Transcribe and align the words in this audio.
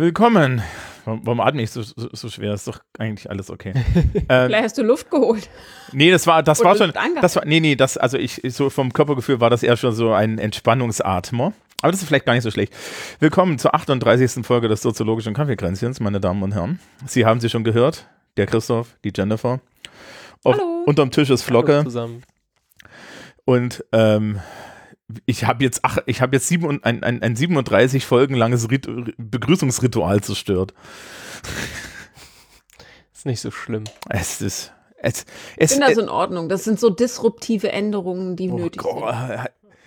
Willkommen. 0.00 0.62
Warum, 1.04 1.26
warum 1.26 1.40
atme 1.40 1.60
ich 1.60 1.70
so, 1.72 1.82
so, 1.82 2.08
so 2.10 2.30
schwer? 2.30 2.54
Ist 2.54 2.66
doch 2.66 2.80
eigentlich 2.98 3.28
alles 3.28 3.50
okay. 3.50 3.74
ähm, 4.30 4.46
Vielleicht 4.46 4.64
hast 4.64 4.78
du 4.78 4.82
Luft 4.82 5.10
geholt. 5.10 5.50
nee, 5.92 6.10
das 6.10 6.26
war, 6.26 6.42
das 6.42 6.60
Oder 6.60 6.70
war 6.70 6.76
schon, 6.76 6.94
das 7.20 7.36
war, 7.36 7.44
nee, 7.44 7.60
nee, 7.60 7.76
das, 7.76 7.98
also 7.98 8.16
ich, 8.16 8.40
so 8.48 8.70
vom 8.70 8.94
Körpergefühl 8.94 9.40
war 9.40 9.50
das 9.50 9.62
eher 9.62 9.76
schon 9.76 9.92
so 9.92 10.14
ein 10.14 10.38
Entspannungsatmer. 10.38 11.52
Aber 11.82 11.92
das 11.92 12.00
ist 12.00 12.08
vielleicht 12.08 12.24
gar 12.24 12.32
nicht 12.32 12.44
so 12.44 12.50
schlecht. 12.50 12.72
Willkommen 13.18 13.58
zur 13.58 13.74
38. 13.74 14.42
Folge 14.42 14.68
des 14.68 14.80
soziologischen 14.80 15.34
Kaffeekränzchens, 15.34 16.00
meine 16.00 16.18
Damen 16.18 16.42
und 16.42 16.54
Herren. 16.54 16.80
Sie 17.04 17.26
haben 17.26 17.40
sie 17.40 17.50
schon 17.50 17.62
gehört. 17.62 18.06
Der 18.38 18.46
Christoph, 18.46 18.96
die 19.04 19.12
Jennifer. 19.14 19.60
Auf, 20.44 20.54
Hallo. 20.54 20.84
Unterm 20.86 21.10
Tisch 21.10 21.28
ist 21.28 21.42
Flocke. 21.42 21.74
Hallo 21.74 21.84
zusammen. 21.84 22.22
Und 23.44 23.84
ähm, 23.92 24.40
ich 25.26 25.44
habe 25.44 25.64
jetzt, 25.64 25.80
ach, 25.82 25.98
ich 26.06 26.20
habe 26.20 26.36
jetzt 26.36 26.48
sieben, 26.48 26.82
ein, 26.84 27.02
ein, 27.02 27.22
ein 27.22 27.36
37 27.36 28.06
Folgen 28.06 28.34
langes 28.34 28.70
Rit 28.70 28.88
Begrüßungsritual 29.18 30.20
zerstört. 30.22 30.74
Ist 33.12 33.26
nicht 33.26 33.40
so 33.40 33.50
schlimm. 33.50 33.84
Es 34.08 34.40
ist, 34.40 34.72
es, 34.96 35.22
Ich 35.56 35.64
es, 35.64 35.72
finde 35.72 35.88
das 35.88 35.98
in 35.98 36.08
Ordnung. 36.08 36.48
Das 36.48 36.64
sind 36.64 36.80
so 36.80 36.90
disruptive 36.90 37.70
Änderungen, 37.72 38.36
die 38.36 38.50
oh 38.50 38.58
nötig 38.58 38.82
Gott, 38.82 39.14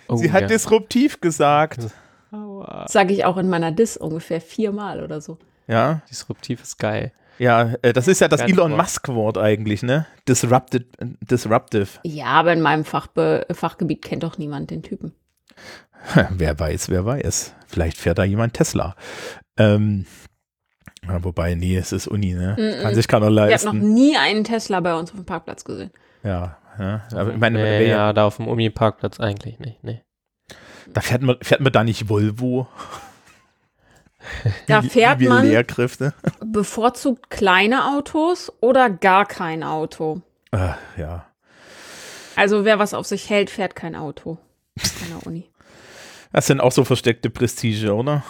Oh, 0.06 0.16
sie 0.16 0.32
hat 0.32 0.42
ja. 0.42 0.46
disruptiv 0.48 1.20
gesagt. 1.22 1.80
Sind. 1.80 1.92
Sage 2.88 3.14
ich 3.14 3.24
auch 3.24 3.38
in 3.38 3.48
meiner 3.48 3.72
Dis 3.72 3.96
ungefähr 3.96 4.40
viermal 4.40 5.02
oder 5.02 5.20
so. 5.20 5.38
Ja, 5.66 6.02
Disruptiv 6.10 6.62
ist 6.62 6.78
geil. 6.78 7.12
ja, 7.38 7.74
äh, 7.80 7.94
das 7.94 8.06
ist 8.06 8.20
ja 8.20 8.28
das 8.28 8.40
Geiles 8.40 8.52
Elon 8.54 8.72
Wort. 8.72 8.82
Musk-Wort 8.82 9.38
eigentlich, 9.38 9.82
ne? 9.82 10.06
Disrupted, 10.28 10.86
disruptive. 11.22 11.88
Ja, 12.02 12.26
aber 12.26 12.52
in 12.52 12.60
meinem 12.60 12.84
Fachbe 12.84 13.46
Fachgebiet 13.50 14.02
kennt 14.02 14.24
doch 14.24 14.36
niemand 14.36 14.70
den 14.70 14.82
Typen. 14.82 15.14
wer 16.30 16.58
weiß, 16.58 16.90
wer 16.90 17.04
weiß. 17.04 17.54
Vielleicht 17.66 17.96
fährt 17.98 18.18
da 18.18 18.24
jemand 18.24 18.54
Tesla. 18.54 18.94
Ähm, 19.58 20.06
ja, 21.06 21.22
wobei, 21.24 21.54
nee, 21.54 21.76
es 21.76 21.92
ist 21.92 22.06
Uni, 22.08 22.32
ne? 22.34 22.56
Mm-mm. 22.58 22.82
Kann 22.82 22.94
sich 22.94 23.08
keiner 23.08 23.26
Ich 23.28 23.36
habe 23.38 23.44
noch 23.66 23.72
leisten. 23.72 23.94
nie 23.94 24.16
einen 24.16 24.44
Tesla 24.44 24.80
bei 24.80 24.94
uns 24.94 25.10
auf 25.10 25.16
dem 25.16 25.26
Parkplatz 25.26 25.64
gesehen. 25.64 25.90
Ja, 26.22 26.56
ja. 26.78 27.02
Aber 27.12 27.32
ich 27.32 27.38
meine, 27.38 27.58
nee, 27.58 27.64
wer- 27.64 27.86
ja, 27.86 28.12
da 28.12 28.26
auf 28.26 28.36
dem 28.36 28.48
Uni-Parkplatz 28.48 29.20
eigentlich 29.20 29.58
nicht. 29.58 29.82
Nee. 29.84 30.02
da 30.92 31.00
fährt 31.00 31.22
man, 31.22 31.36
fährt 31.42 31.60
man 31.60 31.72
da 31.72 31.84
nicht 31.84 32.08
Volvo? 32.08 32.66
Da 34.66 34.82
Wie- 34.82 34.88
fährt 34.88 35.20
wie 35.20 35.28
man 35.28 35.46
Lehrkräfte. 35.46 36.14
bevorzugt 36.42 37.28
kleine 37.28 37.94
Autos 37.94 38.50
oder 38.60 38.88
gar 38.88 39.26
kein 39.26 39.62
Auto. 39.62 40.22
Äh, 40.50 40.70
ja. 40.96 41.26
Also 42.34 42.64
wer 42.64 42.78
was 42.78 42.94
auf 42.94 43.06
sich 43.06 43.28
hält, 43.28 43.50
fährt 43.50 43.76
kein 43.76 43.94
Auto 43.94 44.38
an 44.78 45.08
der 45.18 45.26
Uni. 45.26 45.50
Das 46.32 46.46
sind 46.46 46.60
auch 46.60 46.72
so 46.72 46.84
versteckte 46.84 47.30
Prestige, 47.30 47.94
oder? 47.94 48.24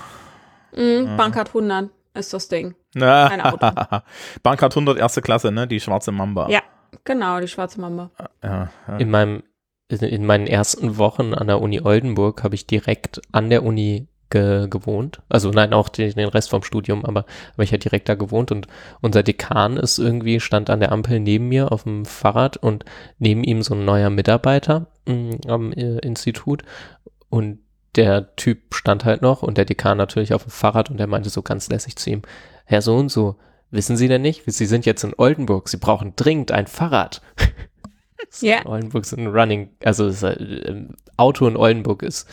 Mhm, 0.77 1.17
Bankart 1.17 1.49
100 1.49 1.91
ist 2.15 2.33
das 2.33 2.49
Ding. 2.49 2.75
Na, 2.95 3.29
Kein 3.29 3.41
Auto. 3.41 3.59
Bankart 4.43 4.73
100 4.77 4.99
erste 4.99 5.23
Klasse, 5.23 5.51
ne? 5.53 5.67
Die 5.67 5.81
schwarze 5.81 6.13
Mamba. 6.13 6.49
Ja, 6.49 6.61
genau, 7.05 7.41
die 7.41 7.49
schwarze 7.49 7.81
Mamba. 7.81 8.11
ja, 8.43 8.71
ja. 8.89 8.97
In 8.99 9.11
meinem 9.11 9.43
in- 9.89 9.99
in 10.01 10.25
meinen 10.27 10.47
ersten 10.47 10.97
Wochen 10.97 11.35
an 11.35 11.47
der 11.47 11.61
Uni 11.61 11.81
Oldenburg 11.81 12.43
habe 12.43 12.55
ich 12.55 12.67
direkt 12.67 13.21
an 13.33 13.51
der 13.51 13.63
Uni 13.63 14.09
ge 14.35 14.67
gewohnt. 14.69 15.23
Also 15.29 15.51
nein, 15.51 15.73
auch 15.73 15.89
den, 15.89 16.13
den 16.13 16.29
Rest 16.29 16.51
vom 16.51 16.65
Studium, 16.65 17.05
aber, 17.05 17.25
aber 17.55 17.63
ich 17.63 17.71
habe 17.71 17.79
direkt 17.79 18.09
da 18.09 18.17
gewohnt 18.17 18.51
und 18.51 18.67
unser 19.01 19.23
Dekan 19.23 19.77
ist 19.77 19.99
irgendwie, 19.99 20.41
stand 20.41 20.71
an 20.71 20.81
der 20.81 20.91
Ampel 20.91 21.21
neben 21.21 21.49
mir 21.49 21.71
auf 21.71 21.85
dem 21.85 22.05
Fahrrad 22.05 22.57
und 22.57 22.85
neben 23.19 23.45
ihm 23.45 23.63
so 23.63 23.75
ein 23.75 23.85
neuer 23.85 24.11
Mitarbeiter 24.11 24.89
mh, 25.07 25.37
am 25.47 25.73
äh, 25.73 25.99
Institut 25.99 26.65
und 27.29 27.61
der 27.95 28.35
Typ 28.35 28.75
stand 28.75 29.05
halt 29.05 29.23
noch 29.23 29.45
und 29.45 29.57
der 29.57 29.67
Dekan 29.67 29.97
natürlich 29.97 30.35
auf 30.35 30.43
dem 30.43 30.51
Fahrrad 30.51 30.91
und 30.91 30.99
der 30.99 31.07
meinte 31.07 31.31
so 31.31 31.43
ganz 31.43 31.69
lässig 31.69 31.95
zu 31.95 32.11
ihm, 32.11 32.23
Herr 32.65 32.83
so 32.83 32.97
und 32.97 33.11
so, 33.11 33.37
wissen 33.71 33.97
Sie 33.97 34.09
denn 34.09 34.23
nicht, 34.23 34.43
Sie 34.47 34.67
sind 34.67 34.85
jetzt 34.85 35.05
in 35.05 35.15
Oldenburg, 35.17 35.69
Sie 35.69 35.77
brauchen 35.77 36.15
dringend 36.17 36.51
ein 36.51 36.67
Fahrrad. 36.67 37.23
Ja. 38.41 38.65
Oldenburg 38.65 39.05
ist 39.05 39.13
ein 39.13 39.29
Running, 39.29 39.71
also 39.85 40.07
ist, 40.07 40.23
äh, 40.23 40.87
Auto 41.17 41.47
in 41.47 41.57
Oldenburg 41.57 42.03
ist 42.03 42.29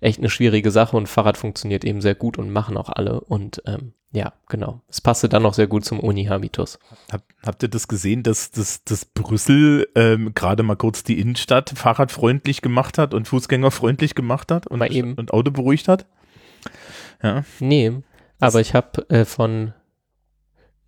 echt 0.00 0.18
eine 0.18 0.30
schwierige 0.30 0.70
Sache 0.70 0.96
und 0.96 1.08
Fahrrad 1.08 1.36
funktioniert 1.36 1.84
eben 1.84 2.00
sehr 2.00 2.14
gut 2.14 2.38
und 2.38 2.50
machen 2.50 2.76
auch 2.76 2.88
alle 2.88 3.20
und 3.20 3.62
ähm, 3.66 3.92
ja, 4.10 4.32
genau. 4.48 4.80
Es 4.88 5.02
passte 5.02 5.28
dann 5.28 5.42
noch 5.42 5.52
sehr 5.52 5.66
gut 5.66 5.84
zum 5.84 6.00
Uni-Habitus. 6.00 6.78
Hab, 7.12 7.24
habt 7.44 7.62
ihr 7.62 7.68
das 7.68 7.88
gesehen, 7.88 8.22
dass, 8.22 8.50
dass, 8.50 8.82
dass 8.84 9.04
Brüssel 9.04 9.86
ähm, 9.94 10.32
gerade 10.34 10.62
mal 10.62 10.76
kurz 10.76 11.02
die 11.02 11.20
Innenstadt 11.20 11.70
fahrradfreundlich 11.76 12.62
gemacht 12.62 12.96
hat 12.96 13.12
und 13.12 13.28
fußgängerfreundlich 13.28 14.14
gemacht 14.14 14.50
hat 14.50 14.66
und, 14.66 14.80
eben. 14.90 15.14
und 15.14 15.34
Auto 15.34 15.50
beruhigt 15.50 15.88
hat? 15.88 16.06
Ja. 17.22 17.44
Nee, 17.60 18.02
aber 18.40 18.60
ich 18.60 18.74
habe 18.74 19.08
äh, 19.10 19.26
von 19.26 19.74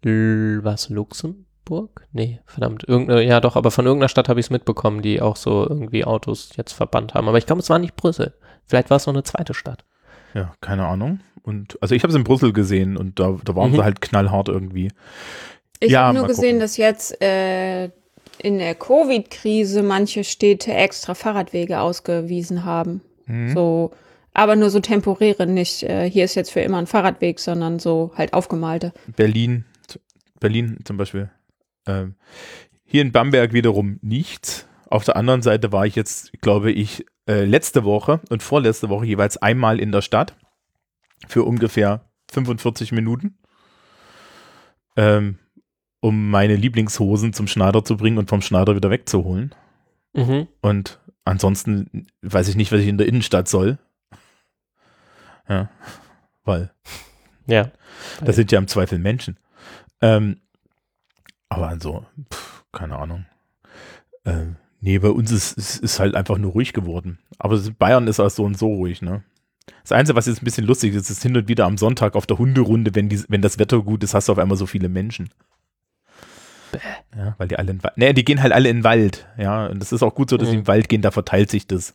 L 0.03 0.60
was 0.62 0.88
Luxemburg? 0.88 2.06
Nee, 2.12 2.41
verdammt, 2.47 2.84
irgendeine, 2.88 3.22
ja 3.22 3.41
doch, 3.41 3.56
aber 3.56 3.71
von 3.71 3.84
irgendeiner 3.84 4.09
Stadt 4.09 4.31
habe 4.31 4.41
ich 4.41 4.47
es 4.47 4.50
mitbekommen, 4.50 5.03
die 5.03 5.21
auch 5.21 5.37
so 5.37 5.66
irgendwie 5.69 6.06
Autos 6.06 6.50
jetzt 6.56 6.72
verbannt 6.72 7.12
haben. 7.12 7.28
Aber 7.28 7.37
ich 7.37 7.44
glaube, 7.44 7.60
es 7.60 7.69
war 7.69 7.78
nicht 7.78 7.97
Brüssel. 7.97 8.32
Vielleicht 8.70 8.88
war 8.91 8.97
es 8.97 9.06
noch 9.06 9.14
eine 9.14 9.22
zweite 9.25 9.53
Stadt. 9.54 9.84
Ja, 10.34 10.53
keine 10.60 10.86
Ahnung. 10.86 11.20
Und 11.42 11.76
also 11.82 11.94
ich 11.94 12.03
habe 12.04 12.10
es 12.12 12.16
in 12.16 12.25
Brüssel 12.25 12.53
gesehen 12.53 12.97
und 12.97 13.19
da, 13.19 13.36
da 13.44 13.56
waren 13.56 13.72
Mhm. 13.72 13.76
sie 13.76 13.82
halt 13.84 14.00
knallhart 14.00 14.48
irgendwie. 14.48 14.92
Ich 15.81 15.91
Ja, 15.91 16.04
habe 16.06 16.19
nur 16.19 16.26
gesehen, 16.28 16.42
gucken. 16.44 16.60
dass 16.60 16.76
jetzt 16.76 17.20
äh, 17.22 17.86
in 18.38 18.59
der 18.59 18.75
Covid-Krise 18.76 19.82
manche 19.82 20.22
Städte 20.25 20.72
extra 20.72 21.14
Fahrradwege 21.14 21.80
ausgewiesen 21.80 22.64
haben. 22.64 23.00
Mhm. 23.26 23.54
So, 23.54 23.91
aber 24.34 24.54
nur 24.54 24.70
so 24.70 24.78
temporäre, 24.80 25.47
nicht 25.47 25.82
äh, 25.82 26.09
hier 26.09 26.25
ist 26.25 26.36
jetzt 26.36 26.53
für 26.53 26.60
immer 26.60 26.78
ein 26.78 26.86
Fahrradweg, 26.86 27.41
sondern 27.41 27.78
so 27.80 28.12
halt 28.14 28.32
aufgemalte. 28.32 28.92
Berlin, 29.16 29.64
Berlin 30.38 30.78
zum 30.84 30.97
Beispiel. 30.97 31.30
Ähm, 31.86 32.14
hier 32.84 33.03
in 33.03 33.10
Bamberg 33.12 33.53
wiederum 33.53 33.98
nichts. 34.03 34.66
Auf 34.88 35.04
der 35.04 35.16
anderen 35.16 35.42
Seite 35.42 35.72
war 35.72 35.86
ich 35.86 35.97
jetzt, 35.97 36.32
glaube 36.41 36.70
ich, 36.72 37.06
äh, 37.26 37.44
letzte 37.44 37.84
Woche 37.84 38.20
und 38.31 38.42
vorletzte 38.42 38.88
Woche 38.88 39.06
jeweils 39.06 39.36
einmal 39.36 39.78
in 39.81 39.92
der 39.92 40.03
Stadt 40.03 40.36
für 41.28 41.44
ungefähr 41.44 42.04
45 42.32 42.92
Minuten, 42.92 43.38
ähm, 44.97 45.38
um 46.00 46.30
meine 46.30 46.56
Lieblingshosen 46.56 47.32
zum 47.32 47.47
Schneider 47.47 47.84
zu 47.84 47.97
bringen 47.97 48.19
und 48.19 48.28
vom 48.30 48.41
Schneider 48.42 48.75
wieder 48.75 48.91
wegzuholen. 48.91 49.54
Mhm. 50.14 50.48
Und 50.62 50.98
ansonsten 51.25 52.06
weiß 52.22 52.48
ich 52.48 52.56
nicht, 52.56 52.72
was 52.72 52.80
ich 52.80 52.88
in 52.88 52.98
der 52.98 53.06
Innenstadt 53.06 53.48
soll. 53.48 53.78
Ja, 55.48 55.69
weil 56.44 56.72
Ja. 57.47 57.70
das 58.25 58.36
sind 58.36 58.50
ja 58.53 58.59
im 58.59 58.69
Zweifel 58.69 58.98
Menschen. 58.98 59.36
Ähm, 60.00 60.41
aber 61.48 61.69
also, 61.69 62.06
pff, 62.32 62.64
keine 62.72 62.97
Ahnung. 62.98 63.26
Ähm, 64.25 64.56
nee, 64.80 64.98
bei 64.98 65.08
uns 65.10 65.30
ist, 65.30 65.56
ist, 65.58 65.76
ist 65.78 66.00
halt 66.00 66.14
einfach 66.14 66.38
nur 66.38 66.52
ruhig 66.52 66.72
geworden. 66.72 67.18
Aber 67.38 67.54
es- 67.54 67.71
Bayern 67.72 68.06
ist 68.09 68.21
auch 68.21 68.30
so 68.30 68.44
und 68.44 68.59
so 68.59 68.66
ruhig, 68.68 69.03
ne? 69.03 69.22
Das 69.82 69.92
Einzige, 69.92 70.16
was 70.16 70.27
jetzt 70.27 70.42
ein 70.42 70.44
bisschen 70.44 70.66
lustig 70.66 70.94
ist, 70.94 71.10
ist 71.10 71.22
hin 71.22 71.36
und 71.36 71.48
wieder 71.48 71.65
am 71.66 71.78
Sonntag 71.78 72.15
auf 72.16 72.27
der 72.27 72.38
Hunderunde, 72.38 72.94
wenn, 72.94 73.09
die, 73.09 73.22
wenn 73.28 73.42
das 73.42 73.59
Wetter 73.59 73.80
gut 73.82 74.03
ist, 74.03 74.15
hast 74.15 74.28
du 74.28 74.32
auf 74.32 74.38
einmal 74.38 74.56
so 74.56 74.66
viele 74.66 74.88
Menschen. 74.88 75.30
Ja, 77.16 77.34
weil 77.38 77.48
die 77.48 77.56
alle 77.59 77.72
in 77.72 77.82
Wald. 77.82 77.97
Nee, 77.97 78.12
die 78.12 78.24
gehen 78.24 78.41
halt 78.42 78.53
alle 78.53 78.68
in 78.68 78.78
den 78.78 78.84
Wald. 78.84 79.27
Ja, 79.36 79.66
und 79.66 79.80
das 79.80 79.92
ist 79.92 80.03
auch 80.03 80.15
gut 80.15 80.30
so, 80.30 80.36
dass 80.36 80.48
sie 80.48 80.54
Mhm. 80.54 80.59
in 80.60 80.65
den 80.65 80.68
Wald 80.68 80.88
gehen, 80.88 81.03
da 81.03 81.10
verteilt 81.10 81.50
sich 81.50 81.66
das. 81.66 81.94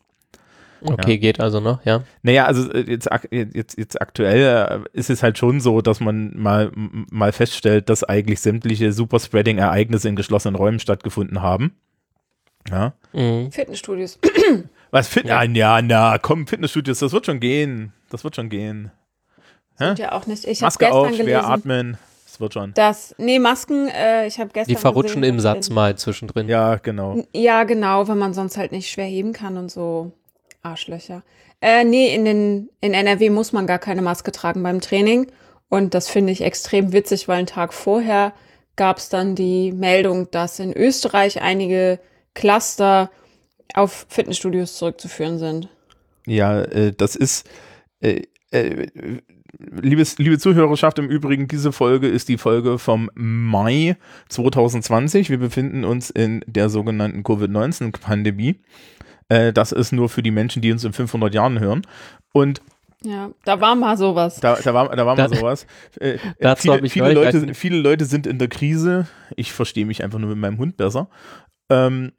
Okay, 0.81 1.13
Ja. 1.13 1.17
geht 1.17 1.39
also 1.39 1.61
noch, 1.61 1.83
ja. 1.85 2.03
Naja, 2.21 2.45
also 2.45 2.69
äh, 2.71 2.81
jetzt, 2.81 3.09
ak- 3.11 3.29
jetzt, 3.31 3.77
jetzt 3.77 3.99
aktuell 4.01 4.83
äh, 4.93 4.97
ist 4.97 5.09
es 5.09 5.23
halt 5.23 5.37
schon 5.37 5.61
so, 5.61 5.81
dass 5.81 5.99
man 6.01 6.37
mal, 6.37 6.71
mal 6.75 7.31
feststellt, 7.31 7.89
dass 7.89 8.03
eigentlich 8.03 8.41
sämtliche 8.41 8.91
Superspreading-Ereignisse 8.91 10.09
in 10.09 10.15
geschlossenen 10.17 10.55
Räumen 10.55 10.79
stattgefunden 10.79 11.41
haben. 11.41 11.71
Ja. 12.69 12.93
Mhm. 13.13 13.51
Fitnessstudios. 13.51 14.19
Was 14.91 15.07
Fit 15.07 15.25
Ja. 15.25 15.43
ja. 15.43 15.51
ja, 15.51 15.81
na, 15.81 16.17
komm, 16.17 16.47
Fitnessstudios, 16.47 16.99
das 16.99 17.11
wird 17.11 17.25
schon 17.25 17.39
gehen. 17.39 17.93
Das 18.09 18.23
wird 18.23 18.35
schon 18.35 18.49
gehen. 18.49 18.91
Sind 19.77 19.99
ja 19.99 20.13
auch 20.13 20.25
nicht. 20.25 20.45
Ich 20.45 20.61
habe 20.61 20.67
Maske 20.67 20.85
gestern 20.85 20.97
auf, 20.97 21.07
schwer 21.07 21.25
gelesen, 21.25 21.45
atmen. 21.45 21.97
Das 22.25 22.39
wird 22.39 22.53
schon. 22.53 22.73
dass 22.73 23.15
nee 23.17 23.39
Masken. 23.39 23.87
Äh, 23.89 24.27
ich 24.27 24.39
habe 24.39 24.49
gestern. 24.53 24.73
Die 24.73 24.79
verrutschen 24.79 25.21
gesehen, 25.21 25.35
im 25.35 25.39
Satz 25.39 25.69
mal 25.69 25.97
zwischendrin. 25.97 26.47
Ja, 26.47 26.75
genau. 26.77 27.23
Ja, 27.33 27.63
genau, 27.63 28.07
wenn 28.07 28.17
man 28.17 28.33
sonst 28.33 28.57
halt 28.57 28.71
nicht 28.71 28.89
schwer 28.89 29.05
heben 29.05 29.33
kann 29.33 29.57
und 29.57 29.69
so 29.69 30.11
Arschlöcher. 30.61 31.23
Äh, 31.61 31.83
nee, 31.83 32.13
in, 32.13 32.25
den, 32.25 32.69
in 32.81 32.93
NRW 32.93 33.29
muss 33.29 33.53
man 33.53 33.67
gar 33.67 33.79
keine 33.79 34.01
Maske 34.01 34.31
tragen 34.31 34.63
beim 34.63 34.81
Training. 34.81 35.27
Und 35.69 35.93
das 35.93 36.09
finde 36.09 36.31
ich 36.31 36.41
extrem 36.41 36.93
witzig, 36.93 37.27
weil 37.27 37.39
einen 37.39 37.47
Tag 37.47 37.73
vorher 37.73 38.33
gab 38.75 38.97
es 38.97 39.09
dann 39.09 39.35
die 39.35 39.71
Meldung, 39.71 40.29
dass 40.31 40.59
in 40.59 40.73
Österreich 40.73 41.41
einige 41.41 41.99
Cluster 42.35 43.09
auf 43.73 44.05
Fitnessstudios 44.09 44.77
zurückzuführen 44.77 45.39
sind. 45.39 45.69
Ja, 46.27 46.61
äh, 46.61 46.93
das 46.95 47.15
ist, 47.15 47.49
äh, 48.01 48.21
äh, 48.51 48.87
liebes, 49.59 50.17
liebe 50.17 50.37
Zuhörerschaft, 50.37 50.99
im 50.99 51.09
Übrigen, 51.09 51.47
diese 51.47 51.71
Folge 51.71 52.07
ist 52.07 52.29
die 52.29 52.37
Folge 52.37 52.77
vom 52.77 53.09
Mai 53.15 53.97
2020. 54.29 55.29
Wir 55.29 55.37
befinden 55.39 55.83
uns 55.83 56.09
in 56.09 56.43
der 56.47 56.69
sogenannten 56.69 57.23
Covid-19-Pandemie. 57.23 58.59
Äh, 59.29 59.53
das 59.53 59.71
ist 59.71 59.91
nur 59.91 60.09
für 60.09 60.21
die 60.23 60.31
Menschen, 60.31 60.61
die 60.61 60.71
uns 60.71 60.83
in 60.83 60.93
500 60.93 61.33
Jahren 61.33 61.59
hören. 61.59 61.81
Und 62.33 62.61
Ja, 63.03 63.31
da 63.45 63.59
war 63.61 63.75
mal 63.75 63.97
sowas. 63.97 64.39
da, 64.39 64.55
da 64.55 64.73
war, 64.73 64.95
da 64.95 65.05
war 65.05 65.15
mal 65.15 65.27
Da- 65.29 65.35
sowas. 65.35 65.65
Äh, 65.99 66.17
Dazu 66.39 66.71
viele, 66.73 66.89
viele, 66.89 67.13
Leute, 67.13 67.53
viele 67.53 67.77
Leute 67.77 68.05
sind 68.05 68.27
in 68.27 68.39
der 68.39 68.47
Krise. 68.47 69.07
Ich 69.35 69.51
verstehe 69.53 69.85
mich 69.85 70.03
einfach 70.03 70.19
nur 70.19 70.29
mit 70.29 70.37
meinem 70.39 70.57
Hund 70.57 70.77
besser. 70.77 71.09
Ähm, 71.69 72.11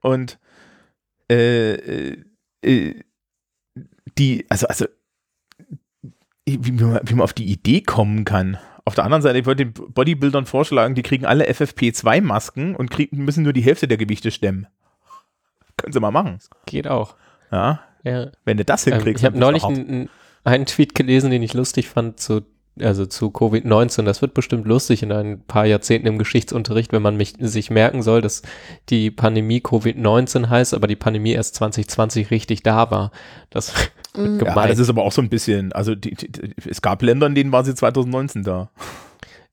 und 0.00 0.38
äh, 1.30 1.74
äh, 1.74 2.24
äh, 2.62 2.94
die, 4.18 4.46
also, 4.48 4.66
also 4.66 4.86
wie, 6.46 6.72
man, 6.72 7.00
wie 7.04 7.14
man 7.14 7.22
auf 7.24 7.32
die 7.34 7.44
Idee 7.44 7.82
kommen 7.82 8.24
kann. 8.24 8.58
Auf 8.84 8.94
der 8.94 9.04
anderen 9.04 9.20
Seite, 9.22 9.38
ich 9.38 9.44
wollte 9.46 9.66
den 9.66 9.74
Bodybuildern 9.92 10.46
vorschlagen, 10.46 10.94
die 10.94 11.02
kriegen 11.02 11.26
alle 11.26 11.46
FFP2-Masken 11.48 12.74
und 12.74 12.90
kriegen, 12.90 13.22
müssen 13.24 13.44
nur 13.44 13.52
die 13.52 13.60
Hälfte 13.60 13.86
der 13.86 13.98
Gewichte 13.98 14.30
stemmen. 14.30 14.66
Können 15.76 15.92
sie 15.92 16.00
mal 16.00 16.10
machen. 16.10 16.38
Geht 16.66 16.88
auch. 16.88 17.14
Ja, 17.52 17.80
Ja. 18.02 18.30
wenn 18.44 18.56
du 18.56 18.64
das 18.64 18.86
Ähm, 18.86 18.94
hinkriegst. 18.94 19.22
ich 19.22 19.26
habe 19.26 19.38
neulich 19.38 19.64
einen, 19.64 20.08
einen 20.44 20.64
Tweet 20.66 20.94
gelesen, 20.94 21.30
den 21.30 21.42
ich 21.42 21.52
lustig 21.52 21.88
fand 21.88 22.18
zu 22.18 22.42
also 22.82 23.06
zu 23.06 23.28
Covid-19. 23.28 24.02
Das 24.04 24.22
wird 24.22 24.34
bestimmt 24.34 24.66
lustig 24.66 25.02
in 25.02 25.12
ein 25.12 25.40
paar 25.46 25.66
Jahrzehnten 25.66 26.06
im 26.06 26.18
Geschichtsunterricht, 26.18 26.92
wenn 26.92 27.02
man 27.02 27.16
mich, 27.16 27.34
sich 27.38 27.70
merken 27.70 28.02
soll, 28.02 28.20
dass 28.20 28.42
die 28.88 29.10
Pandemie 29.10 29.60
Covid-19 29.60 30.48
heißt, 30.48 30.74
aber 30.74 30.86
die 30.86 30.96
Pandemie 30.96 31.32
erst 31.32 31.54
2020 31.56 32.30
richtig 32.30 32.62
da 32.62 32.90
war. 32.90 33.12
Das 33.50 33.72
Mhm. 34.18 34.40
Ja, 34.44 34.66
das 34.66 34.78
ist 34.78 34.88
aber 34.88 35.02
auch 35.02 35.12
so 35.12 35.22
ein 35.22 35.28
bisschen, 35.28 35.72
also 35.72 35.94
die, 35.94 36.14
die, 36.14 36.30
die, 36.30 36.54
es 36.68 36.82
gab 36.82 37.02
Länder, 37.02 37.26
in 37.26 37.34
denen 37.34 37.52
war 37.52 37.64
sie 37.64 37.74
2019 37.74 38.42
da. 38.42 38.70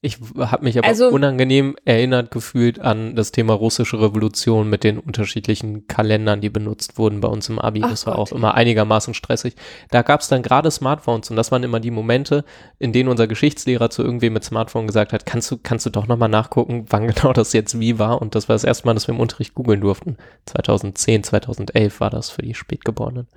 Ich 0.06 0.20
habe 0.38 0.64
mich 0.64 0.78
aber 0.78 0.88
Also- 0.88 1.08
unangenehm 1.10 1.76
erinnert 1.84 2.30
gefühlt 2.30 2.78
an 2.80 3.16
das 3.16 3.32
Thema 3.32 3.56
russische 3.56 4.00
Revolution 4.00 4.70
mit 4.70 4.84
den 4.84 5.00
unterschiedlichen 5.00 5.88
Kalendern, 5.88 6.42
die 6.42 6.52
benutzt 6.52 7.00
wurden 7.00 7.22
bei 7.22 7.28
uns 7.28 7.50
im 7.50 7.58
Abi. 7.58 7.80
Das 7.80 8.06
war 8.06 8.14
Gott. 8.14 8.32
auch 8.32 8.36
immer 8.36 8.54
einigermaßen 8.54 9.16
stressig. 9.16 9.56
Da 9.90 10.04
gab 10.04 10.22
es 10.22 10.28
dann 10.28 10.44
gerade 10.44 10.70
Smartphones 10.70 11.32
und 11.32 11.38
das 11.38 11.52
waren 11.52 11.64
immer 11.64 11.80
die 11.80 11.90
Momente, 11.90 12.46
in 12.78 12.94
denen 12.94 13.10
unser 13.10 13.26
Geschichtslehrer 13.26 13.90
zu 13.90 14.04
irgendwem 14.04 14.34
mit 14.34 14.44
Smartphone 14.44 14.86
gesagt 14.86 15.12
hat, 15.12 15.26
kannst 15.26 15.50
du, 15.50 15.58
kannst 15.58 15.88
du 15.88 15.90
doch 15.90 16.06
nochmal 16.06 16.30
nachgucken, 16.30 16.86
wann 16.90 17.08
genau 17.16 17.34
das 17.34 17.52
jetzt 17.54 17.80
wie 17.80 17.98
war. 17.98 18.22
Und 18.22 18.36
das 18.36 18.48
war 18.48 18.54
das 18.54 18.64
erste 18.64 18.86
Mal, 18.86 18.94
dass 18.94 19.08
wir 19.08 19.16
im 19.16 19.20
Unterricht 19.20 19.56
googeln 19.56 19.82
durften. 19.82 20.18
2010, 20.46 21.24
2011 21.24 22.00
war 22.00 22.12
das 22.12 22.30
für 22.30 22.44
die 22.44 22.54
Spätgeborenen. 22.54 23.28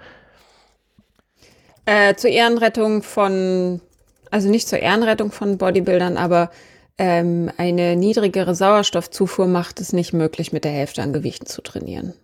Äh, 1.86 2.14
zur 2.16 2.28
Ehrenrettung 2.28 3.02
von, 3.02 3.80
also 4.30 4.50
nicht 4.50 4.68
zur 4.68 4.80
Ehrenrettung 4.80 5.32
von 5.32 5.58
Bodybuildern, 5.58 6.16
aber 6.16 6.50
ähm, 6.98 7.50
eine 7.56 7.96
niedrigere 7.96 8.54
Sauerstoffzufuhr 8.54 9.46
macht 9.46 9.80
es 9.80 9.92
nicht 9.92 10.12
möglich, 10.12 10.52
mit 10.52 10.64
der 10.64 10.72
Hälfte 10.72 11.02
an 11.02 11.12
Gewichten 11.12 11.46
zu 11.46 11.62
trainieren. 11.62 12.14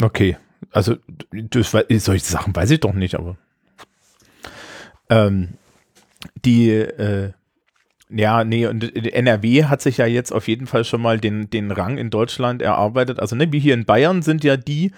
Okay, 0.00 0.36
also 0.70 0.96
das, 1.30 1.70
solche 1.70 2.24
Sachen 2.24 2.56
weiß 2.56 2.70
ich 2.70 2.80
doch 2.80 2.94
nicht, 2.94 3.14
aber 3.14 3.36
ähm, 5.10 5.50
die, 6.44 6.70
äh, 6.70 7.32
ja, 8.10 8.44
nee, 8.44 8.66
und 8.66 8.94
NRW 8.96 9.64
hat 9.64 9.82
sich 9.82 9.98
ja 9.98 10.06
jetzt 10.06 10.32
auf 10.32 10.48
jeden 10.48 10.66
Fall 10.66 10.84
schon 10.84 11.02
mal 11.02 11.18
den, 11.18 11.50
den 11.50 11.70
Rang 11.70 11.98
in 11.98 12.10
Deutschland 12.10 12.62
erarbeitet. 12.62 13.18
Also, 13.18 13.34
ne, 13.36 13.50
wie 13.52 13.58
hier 13.58 13.74
in 13.74 13.84
Bayern 13.84 14.22
sind 14.22 14.44
ja 14.44 14.56
die, 14.56 14.92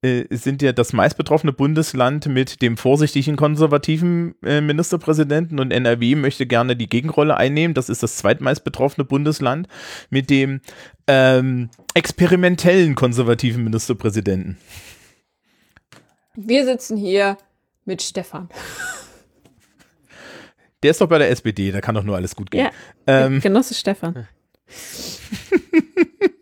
sind 0.00 0.62
ja 0.62 0.72
das 0.72 0.92
meistbetroffene 0.92 1.52
Bundesland 1.52 2.26
mit 2.26 2.62
dem 2.62 2.76
vorsichtigen 2.76 3.36
konservativen 3.36 4.36
äh, 4.44 4.60
Ministerpräsidenten 4.60 5.58
und 5.58 5.72
NRW 5.72 6.14
möchte 6.14 6.46
gerne 6.46 6.76
die 6.76 6.88
Gegenrolle 6.88 7.36
einnehmen. 7.36 7.74
Das 7.74 7.88
ist 7.88 8.04
das 8.04 8.16
zweitmeist 8.16 8.62
betroffene 8.62 9.04
Bundesland 9.04 9.66
mit 10.08 10.30
dem 10.30 10.60
ähm, 11.08 11.70
experimentellen 11.94 12.94
konservativen 12.94 13.64
Ministerpräsidenten. 13.64 14.58
Wir 16.36 16.64
sitzen 16.64 16.96
hier 16.96 17.36
mit 17.84 18.00
Stefan. 18.00 18.48
Der 20.84 20.92
ist 20.92 21.00
doch 21.00 21.08
bei 21.08 21.18
der 21.18 21.30
SPD, 21.30 21.72
da 21.72 21.80
kann 21.80 21.96
doch 21.96 22.04
nur 22.04 22.14
alles 22.14 22.36
gut 22.36 22.52
gehen. 22.52 22.66
Ja, 22.66 22.70
Ähm, 23.08 23.40
Genosse 23.40 23.74
Stefan. 23.74 24.28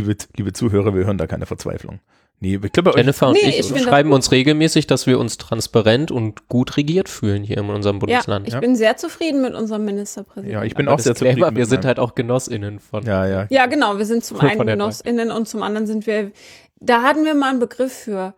liebe, 0.00 0.16
liebe 0.36 0.52
Zuhörer, 0.52 0.94
wir 0.94 1.04
hören 1.04 1.18
da 1.18 1.26
keine 1.26 1.46
Verzweiflung. 1.46 2.00
Nee, 2.40 2.60
ich 2.62 2.72
glaube, 2.72 2.92
Jennifer 2.94 3.28
und 3.28 3.32
Nee, 3.32 3.48
ich, 3.48 3.58
ich 3.60 3.72
das 3.72 3.82
schreiben 3.82 4.12
uns 4.12 4.30
regelmäßig, 4.30 4.86
dass 4.86 5.08
wir 5.08 5.18
uns 5.18 5.38
transparent 5.38 6.12
und 6.12 6.46
gut 6.48 6.76
regiert 6.76 7.08
fühlen 7.08 7.42
hier 7.42 7.58
in 7.58 7.68
unserem 7.68 7.96
Ja, 7.96 8.00
Bundesland. 8.00 8.46
ich 8.46 8.54
ja. 8.54 8.60
bin 8.60 8.76
sehr 8.76 8.96
zufrieden 8.96 9.42
mit 9.42 9.54
unserem 9.54 9.84
Ministerpräsidenten. 9.84 10.52
ja, 10.52 10.62
ich 10.64 10.76
bin 10.76 10.86
Aber 10.86 10.94
auch 10.94 11.00
sehr 11.00 11.16
zufrieden. 11.16 11.56
Wir 11.56 11.66
sind 11.66 11.84
halt 11.84 11.98
auch 11.98 12.14
GenossInnen 12.14 12.78
von. 12.78 13.04
Ja, 13.04 13.26
ja. 13.26 13.46
Ja, 13.50 13.66
genau. 13.66 13.98
Wir 13.98 14.06
sind 14.06 14.24
zum 14.24 14.38
einen 14.40 14.64
GenossInnen 14.64 15.32
und 15.32 15.48
zum 15.48 15.64
anderen 15.64 15.88
sind 15.88 16.06
wir, 16.06 16.30
da 16.78 17.02
hatten 17.02 17.24
wir 17.24 17.34
mal 17.34 17.50
einen 17.50 17.58
Begriff 17.58 17.92
für 17.92 18.34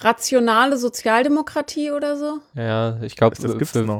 rationale 0.00 0.76
Sozialdemokratie 0.76 1.92
oder 1.92 2.16
so. 2.16 2.38
Ja, 2.56 2.98
ich 3.02 3.14
glaube, 3.14 3.36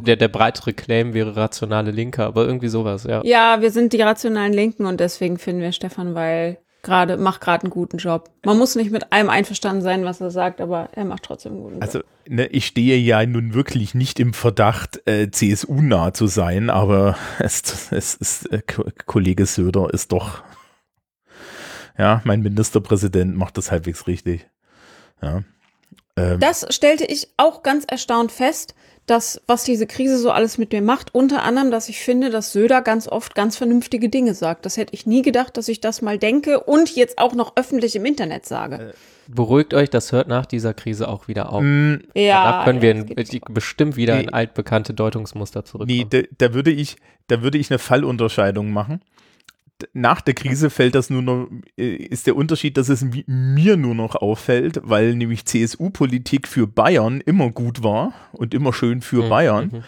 der, 0.02 0.16
der 0.16 0.28
breitere 0.28 0.72
Claim 0.72 1.14
wäre 1.14 1.36
rationale 1.36 1.92
Linke, 1.92 2.24
aber 2.24 2.44
irgendwie 2.44 2.68
sowas, 2.68 3.04
ja. 3.04 3.22
Ja, 3.24 3.60
wir 3.60 3.70
sind 3.70 3.92
die 3.92 4.02
rationalen 4.02 4.52
Linken 4.52 4.86
und 4.86 4.98
deswegen 4.98 5.38
finden 5.38 5.62
wir 5.62 5.70
Stefan 5.70 6.16
Weil 6.16 6.58
gerade, 6.82 7.16
macht 7.16 7.40
gerade 7.40 7.62
einen 7.64 7.70
guten 7.70 7.98
Job. 7.98 8.30
Man 8.44 8.58
muss 8.58 8.74
nicht 8.74 8.90
mit 8.90 9.12
allem 9.12 9.30
einverstanden 9.30 9.82
sein, 9.82 10.04
was 10.04 10.20
er 10.20 10.30
sagt, 10.30 10.60
aber 10.60 10.88
er 10.92 11.04
macht 11.04 11.22
trotzdem 11.22 11.52
einen 11.52 11.62
guten 11.62 11.74
Job. 11.74 11.82
Also, 11.82 12.00
ne, 12.28 12.46
ich 12.46 12.66
stehe 12.66 12.96
ja 12.98 13.24
nun 13.24 13.54
wirklich 13.54 13.94
nicht 13.94 14.18
im 14.20 14.34
Verdacht, 14.34 15.00
äh, 15.06 15.30
CSU-nah 15.30 16.12
zu 16.12 16.26
sein, 16.26 16.70
aber 16.70 17.16
es, 17.38 17.90
es 17.92 18.14
ist, 18.16 18.52
äh, 18.52 18.62
Ko- 18.62 18.84
Kollege 19.06 19.46
Söder 19.46 19.92
ist 19.92 20.12
doch, 20.12 20.42
ja, 21.98 22.20
mein 22.24 22.40
Ministerpräsident 22.42 23.36
macht 23.36 23.58
das 23.58 23.70
halbwegs 23.70 24.06
richtig. 24.06 24.48
Ja. 25.22 25.42
Ähm, 26.16 26.40
Das 26.40 26.66
stellte 26.70 27.04
ich 27.04 27.28
auch 27.36 27.62
ganz 27.62 27.84
erstaunt 27.84 28.32
fest, 28.32 28.74
dass 29.06 29.40
was 29.46 29.64
diese 29.64 29.86
Krise 29.86 30.16
so 30.18 30.30
alles 30.30 30.58
mit 30.58 30.72
mir 30.72 30.80
macht, 30.82 31.14
unter 31.14 31.42
anderem, 31.42 31.70
dass 31.70 31.88
ich 31.88 32.00
finde, 32.00 32.30
dass 32.30 32.52
Söder 32.52 32.82
ganz 32.82 33.08
oft 33.08 33.34
ganz 33.34 33.56
vernünftige 33.56 34.08
Dinge 34.08 34.34
sagt. 34.34 34.64
Das 34.64 34.76
hätte 34.76 34.94
ich 34.94 35.06
nie 35.06 35.22
gedacht, 35.22 35.56
dass 35.56 35.68
ich 35.68 35.80
das 35.80 36.02
mal 36.02 36.18
denke 36.18 36.60
und 36.60 36.94
jetzt 36.94 37.18
auch 37.18 37.34
noch 37.34 37.56
öffentlich 37.56 37.96
im 37.96 38.04
Internet 38.04 38.46
sage. 38.46 38.94
Beruhigt 39.28 39.72
euch, 39.74 39.88
das 39.90 40.12
hört 40.12 40.28
nach 40.28 40.46
dieser 40.46 40.74
Krise 40.74 41.08
auch 41.08 41.28
wieder 41.28 41.52
auf. 41.52 41.62
mh, 41.62 41.98
ja, 42.14 42.44
Danach 42.44 42.64
können 42.64 42.82
wir 42.82 42.90
in, 42.90 43.14
bestimmt 43.50 43.96
wieder 43.96 44.16
Nee. 44.16 44.22
in 44.24 44.32
altbekannte 44.34 44.94
Deutungsmuster 44.94 45.60
Nee, 45.60 45.64
zurückkommen. 45.66 46.08
da, 46.38 46.46
da 46.48 46.54
würde 46.54 46.70
ich, 46.70 46.96
da 47.28 47.42
würde 47.42 47.58
ich 47.58 47.70
eine 47.70 47.78
Fallunterscheidung 47.78 48.70
machen. 48.72 49.00
Nach 49.92 50.20
der 50.20 50.34
Krise 50.34 50.70
fällt 50.70 50.94
das 50.94 51.10
nur 51.10 51.22
noch, 51.22 51.48
äh, 51.76 51.94
ist 51.96 52.26
der 52.26 52.36
Unterschied, 52.36 52.76
dass 52.76 52.88
es 52.88 53.02
mi- 53.04 53.24
mir 53.26 53.76
nur 53.76 53.94
noch 53.94 54.14
auffällt, 54.16 54.80
weil 54.82 55.14
nämlich 55.14 55.44
CSU-Politik 55.46 56.46
für 56.48 56.66
Bayern 56.66 57.20
immer 57.20 57.50
gut 57.50 57.82
war 57.82 58.12
und 58.32 58.54
immer 58.54 58.72
schön 58.72 59.00
für 59.02 59.24
Mhm, 59.24 59.28
Bayern. 59.28 59.64
mhm. 59.72 59.84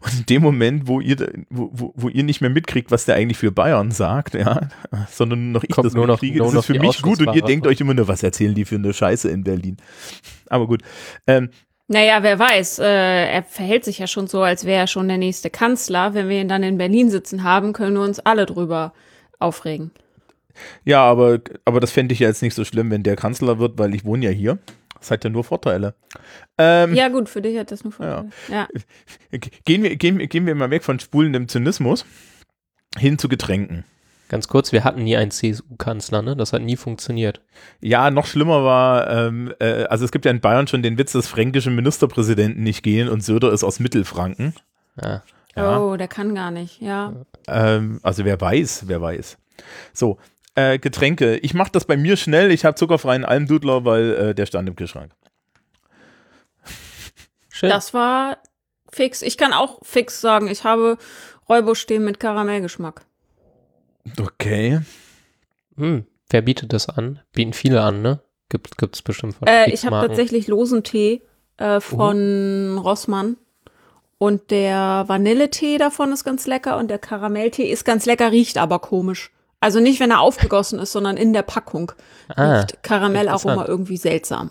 Und 0.00 0.14
in 0.20 0.26
dem 0.26 0.42
Moment, 0.42 0.86
wo 0.88 1.00
ihr, 1.00 1.16
wo, 1.50 1.70
wo, 1.72 1.92
wo 1.96 2.08
ihr 2.08 2.22
nicht 2.24 2.40
mehr 2.40 2.50
mitkriegt, 2.50 2.90
was 2.90 3.04
der 3.04 3.14
eigentlich 3.16 3.38
für 3.38 3.52
Bayern 3.52 3.90
sagt, 3.90 4.34
ja, 4.34 4.68
sondern 5.10 5.44
nur 5.44 5.60
noch 5.60 5.64
ich 5.64 5.70
Kommt 5.74 5.86
das 5.86 5.94
nur 5.94 6.06
noch- 6.06 6.14
mitkriege, 6.20 6.38
nur 6.38 6.46
das 6.48 6.54
noch 6.54 6.60
ist 6.60 6.66
für 6.66 6.78
mich 6.80 7.02
gut 7.02 7.26
und 7.26 7.34
ihr 7.34 7.42
denkt 7.42 7.66
euch 7.66 7.80
immer 7.80 7.94
nur, 7.94 8.08
was 8.08 8.22
erzählen 8.22 8.54
die 8.54 8.64
für 8.64 8.76
eine 8.76 8.92
Scheiße 8.92 9.28
in 9.30 9.44
Berlin. 9.44 9.76
Aber 10.48 10.66
gut. 10.66 10.82
Ähm, 11.26 11.50
Naja, 11.86 12.22
wer 12.22 12.38
weiß, 12.38 12.78
äh, 12.78 12.84
er 13.30 13.42
verhält 13.42 13.84
sich 13.84 13.98
ja 13.98 14.06
schon 14.06 14.26
so, 14.26 14.40
als 14.42 14.64
wäre 14.64 14.80
er 14.80 14.86
schon 14.86 15.06
der 15.06 15.18
nächste 15.18 15.50
Kanzler. 15.50 16.14
Wenn 16.14 16.30
wir 16.30 16.40
ihn 16.40 16.48
dann 16.48 16.62
in 16.62 16.78
Berlin 16.78 17.10
sitzen 17.10 17.44
haben, 17.44 17.74
können 17.74 17.94
wir 17.96 18.02
uns 18.02 18.20
alle 18.20 18.46
drüber 18.46 18.94
aufregen. 19.44 19.90
Ja, 20.84 21.02
aber, 21.02 21.40
aber 21.64 21.80
das 21.80 21.90
fände 21.90 22.12
ich 22.12 22.20
ja 22.20 22.28
jetzt 22.28 22.42
nicht 22.42 22.54
so 22.54 22.64
schlimm, 22.64 22.90
wenn 22.90 23.02
der 23.02 23.16
Kanzler 23.16 23.58
wird, 23.58 23.78
weil 23.78 23.94
ich 23.94 24.04
wohne 24.04 24.26
ja 24.26 24.30
hier. 24.30 24.58
Das 24.98 25.10
hat 25.10 25.24
ja 25.24 25.30
nur 25.30 25.44
Vorteile. 25.44 25.94
Ähm, 26.56 26.94
Ja, 26.94 27.08
gut, 27.08 27.28
für 27.28 27.42
dich 27.42 27.58
hat 27.58 27.70
das 27.70 27.84
nur 27.84 27.92
Vorteile. 27.92 28.30
Ja. 28.48 28.68
gehen, 29.64 29.82
wir, 29.82 29.96
gehen, 29.96 30.18
gehen 30.18 30.46
wir 30.46 30.54
mal 30.54 30.70
weg 30.70 30.84
von 30.84 30.98
spulendem 30.98 31.48
Zynismus 31.48 32.06
hin 32.96 33.18
zu 33.18 33.28
Getränken. 33.28 33.84
Ganz 34.28 34.48
kurz, 34.48 34.72
wir 34.72 34.84
hatten 34.84 35.04
nie 35.04 35.16
einen 35.16 35.30
CSU-Kanzler, 35.30 36.22
ne? 36.22 36.34
Das 36.34 36.54
hat 36.54 36.62
nie 36.62 36.76
funktioniert. 36.76 37.42
Ja, 37.80 38.10
noch 38.10 38.26
schlimmer 38.26 38.64
war, 38.64 39.10
ähm, 39.10 39.52
äh, 39.60 39.84
also 39.84 40.06
es 40.06 40.12
gibt 40.12 40.24
ja 40.24 40.30
in 40.30 40.40
Bayern 40.40 40.66
schon 40.66 40.82
den 40.82 40.96
Witz, 40.96 41.12
dass 41.12 41.28
fränkische 41.28 41.70
Ministerpräsidenten 41.70 42.62
nicht 42.62 42.82
gehen 42.82 43.08
und 43.08 43.22
Söder 43.22 43.52
ist 43.52 43.62
aus 43.62 43.80
Mittelfranken. 43.80 44.54
Ja. 45.00 45.22
Ja. 45.56 45.78
Oh, 45.78 45.96
der 45.96 46.08
kann 46.08 46.34
gar 46.34 46.50
nicht, 46.50 46.80
ja. 46.80 47.12
Ähm, 47.46 48.00
also 48.02 48.24
wer 48.24 48.40
weiß, 48.40 48.84
wer 48.86 49.00
weiß. 49.00 49.38
So, 49.92 50.18
äh, 50.54 50.78
Getränke. 50.78 51.36
Ich 51.38 51.54
mache 51.54 51.72
das 51.72 51.84
bei 51.84 51.96
mir 51.96 52.16
schnell. 52.16 52.50
Ich 52.50 52.64
habe 52.64 52.76
zuckerfreien 52.76 53.24
Almdudler, 53.24 53.84
weil 53.84 54.14
äh, 54.14 54.34
der 54.34 54.46
stand 54.46 54.68
im 54.68 54.76
Kühlschrank. 54.76 55.12
Schön. 57.50 57.70
Das 57.70 57.94
war 57.94 58.38
fix. 58.90 59.22
Ich 59.22 59.36
kann 59.36 59.52
auch 59.52 59.78
fix 59.82 60.20
sagen, 60.20 60.48
ich 60.48 60.64
habe 60.64 60.98
Räubusch 61.48 61.80
stehen 61.80 62.04
mit 62.04 62.18
Karamellgeschmack. 62.18 63.02
Okay. 64.20 64.80
Hm, 65.76 66.06
wer 66.30 66.42
bietet 66.42 66.72
das 66.72 66.88
an? 66.88 67.20
Bieten 67.32 67.52
viele 67.52 67.82
an, 67.82 68.02
ne? 68.02 68.20
Gibt 68.48 68.76
gibt's 68.78 69.02
bestimmt 69.02 69.34
von 69.34 69.48
Äh, 69.48 69.70
ich 69.70 69.86
habe 69.86 70.06
tatsächlich 70.06 70.46
losen 70.46 70.82
Tee 70.84 71.22
äh, 71.56 71.80
von 71.80 72.78
Rossmann 72.78 73.36
Und 74.18 74.50
der 74.50 75.04
Vanilletee 75.06 75.78
davon 75.78 76.12
ist 76.12 76.24
ganz 76.24 76.46
lecker 76.46 76.78
und 76.78 76.88
der 76.88 76.98
Karamelltee 76.98 77.70
ist 77.70 77.84
ganz 77.84 78.06
lecker, 78.06 78.30
riecht 78.32 78.58
aber 78.58 78.78
komisch. 78.78 79.30
Also 79.60 79.80
nicht, 79.80 80.00
wenn 80.00 80.10
er 80.10 80.20
aufgegossen 80.20 80.78
ist, 80.78 80.92
sondern 80.92 81.16
in 81.16 81.32
der 81.32 81.42
Packung 81.42 81.92
Ah, 82.28 82.60
riecht 82.60 82.82
Karamellaroma 82.82 83.66
irgendwie 83.66 83.96
seltsam. 83.96 84.50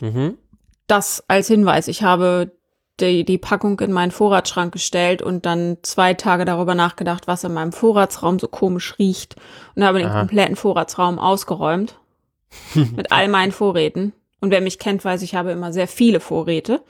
Mhm. 0.00 0.38
Das 0.86 1.24
als 1.28 1.48
Hinweis. 1.48 1.88
Ich 1.88 2.02
habe 2.02 2.52
die, 3.00 3.24
die 3.24 3.38
Packung 3.38 3.80
in 3.80 3.92
meinen 3.92 4.12
Vorratsschrank 4.12 4.72
gestellt 4.72 5.22
und 5.22 5.46
dann 5.46 5.78
zwei 5.82 6.14
Tage 6.14 6.44
darüber 6.44 6.74
nachgedacht, 6.74 7.26
was 7.26 7.44
in 7.44 7.52
meinem 7.52 7.72
Vorratsraum 7.72 8.38
so 8.38 8.46
komisch 8.46 8.98
riecht. 8.98 9.36
Und 9.74 9.84
habe 9.84 9.98
den 9.98 10.08
Aha. 10.08 10.20
kompletten 10.20 10.56
Vorratsraum 10.56 11.18
ausgeräumt. 11.18 11.98
mit 12.74 13.12
all 13.12 13.28
meinen 13.28 13.52
Vorräten. 13.52 14.12
Und 14.40 14.50
wer 14.50 14.60
mich 14.60 14.78
kennt, 14.78 15.04
weiß, 15.04 15.22
ich 15.22 15.34
habe 15.34 15.52
immer 15.52 15.72
sehr 15.72 15.88
viele 15.88 16.20
Vorräte. 16.20 16.82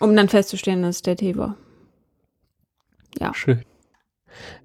Um 0.00 0.14
dann 0.14 0.28
festzustellen, 0.28 0.82
dass 0.82 0.96
es 0.96 1.02
der 1.02 1.16
Tee 1.16 1.36
war. 1.36 1.56
Schön. 3.32 3.62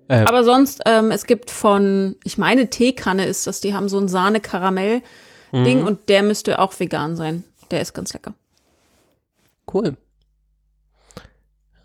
Äh, 0.07 0.25
Aber 0.25 0.43
sonst, 0.43 0.81
ähm, 0.85 1.11
es 1.11 1.25
gibt 1.25 1.51
von, 1.51 2.15
ich 2.23 2.37
meine, 2.37 2.69
Teekanne 2.69 3.25
ist 3.25 3.47
das, 3.47 3.61
die 3.61 3.73
haben 3.73 3.89
so 3.89 3.99
ein 3.99 4.07
Sahne-Karamell-Ding 4.07 5.81
mhm. 5.81 5.87
und 5.87 6.09
der 6.09 6.23
müsste 6.23 6.59
auch 6.59 6.77
vegan 6.79 7.15
sein. 7.15 7.43
Der 7.69 7.81
ist 7.81 7.93
ganz 7.93 8.13
lecker. 8.13 8.33
Cool. 9.73 9.95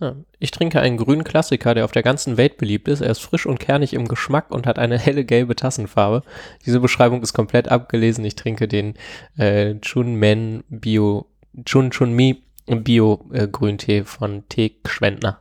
Ja, 0.00 0.16
ich 0.38 0.50
trinke 0.50 0.80
einen 0.80 0.98
grünen 0.98 1.24
Klassiker, 1.24 1.74
der 1.74 1.84
auf 1.84 1.92
der 1.92 2.02
ganzen 2.02 2.36
Welt 2.36 2.58
beliebt 2.58 2.88
ist. 2.88 3.00
Er 3.00 3.10
ist 3.10 3.20
frisch 3.20 3.46
und 3.46 3.60
kernig 3.60 3.94
im 3.94 4.08
Geschmack 4.08 4.50
und 4.50 4.66
hat 4.66 4.78
eine 4.78 4.98
helle 4.98 5.24
gelbe 5.24 5.56
Tassenfarbe. 5.56 6.22
Diese 6.66 6.80
Beschreibung 6.80 7.22
ist 7.22 7.32
komplett 7.32 7.68
abgelesen. 7.68 8.24
Ich 8.24 8.34
trinke 8.34 8.68
den 8.68 8.94
äh, 9.38 9.76
Chunmen 9.80 10.64
Bio, 10.68 11.26
Chun 11.64 11.90
Chun 11.92 12.12
Mi 12.12 12.42
Bio 12.66 13.24
äh, 13.32 14.04
von 14.04 14.48
Tee 14.48 14.76
Schwendner. 14.86 15.40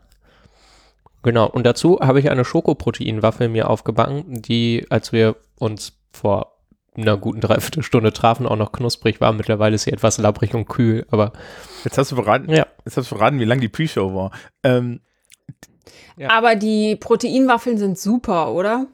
Genau. 1.23 1.47
Und 1.47 1.65
dazu 1.65 1.99
habe 2.01 2.19
ich 2.19 2.29
eine 2.29 2.45
Schokoproteinwaffel 2.45 3.49
mir 3.49 3.69
aufgebacken, 3.69 4.41
die, 4.43 4.85
als 4.89 5.11
wir 5.11 5.35
uns 5.57 5.93
vor 6.11 6.51
einer 6.95 7.17
guten 7.17 7.41
Dreiviertelstunde 7.41 8.13
trafen, 8.13 8.45
auch 8.45 8.55
noch 8.55 8.71
knusprig 8.71 9.19
war. 9.21 9.33
Mittlerweile 9.33 9.75
ist 9.75 9.83
sie 9.83 9.91
etwas 9.91 10.17
labbrig 10.17 10.53
und 10.53 10.67
kühl, 10.67 11.05
aber 11.09 11.33
Jetzt 11.83 11.97
hast 11.97 12.11
du 12.11 12.15
verraten, 12.15 12.49
ja. 12.49 12.67
jetzt 12.85 12.97
hast 12.97 13.11
du 13.11 13.15
verraten, 13.15 13.39
wie 13.39 13.45
lang 13.45 13.59
die 13.59 13.69
Pre-Show 13.69 14.13
war. 14.15 14.31
Ähm, 14.63 15.01
Ja. 16.17 16.29
Aber 16.29 16.55
die 16.55 16.95
Proteinwaffeln 16.95 17.77
sind 17.77 17.97
super, 17.99 18.51
oder? 18.53 18.87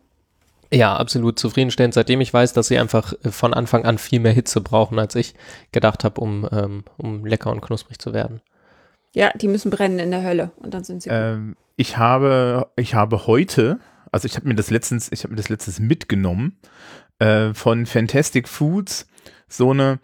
Ja, 0.74 0.96
absolut 0.96 1.38
zufriedenstellend, 1.38 1.94
seitdem 1.94 2.22
ich 2.22 2.34
weiß, 2.34 2.54
dass 2.54 2.68
sie 2.68 2.78
einfach 2.78 3.14
äh, 3.24 3.32
von 3.32 3.54
Anfang 3.54 3.86
an 3.86 3.98
viel 3.98 4.20
mehr 4.20 4.32
Hitze 4.32 4.62
brauchen, 4.62 5.00
als 5.00 5.16
ich 5.16 5.36
gedacht 5.72 6.04
habe, 6.04 6.22
um, 6.22 6.48
ähm, 6.52 6.84
um 6.98 7.26
lecker 7.26 7.52
und 7.52 7.62
knusprig 7.62 8.00
zu 8.00 8.14
werden. 8.14 8.42
Ja, 9.14 9.32
die 9.36 9.50
müssen 9.50 9.70
brennen 9.70 10.00
in 10.00 10.12
der 10.12 10.24
Hölle 10.24 10.52
und 10.58 10.74
dann 10.74 10.86
sind 10.86 11.04
sie 11.04 11.10
gut. 11.10 11.18
ähm, 11.18 11.58
ich 11.76 11.98
habe, 11.98 12.70
ich 12.78 12.94
habe 12.94 13.28
heute, 13.28 13.80
also 14.12 14.26
ich 14.26 14.36
habe 14.38 14.48
mir 14.48 14.56
das 14.56 14.70
letztens, 14.70 15.12
ich 15.12 15.24
habe 15.24 15.32
mir 15.32 15.38
das 15.38 15.50
letztens 15.50 15.80
mitgenommen 15.80 16.58
äh, 17.20 17.54
von 17.54 17.86
Fantastic 17.86 18.48
Foods 18.48 19.08
so 19.50 19.72
eine 19.72 20.00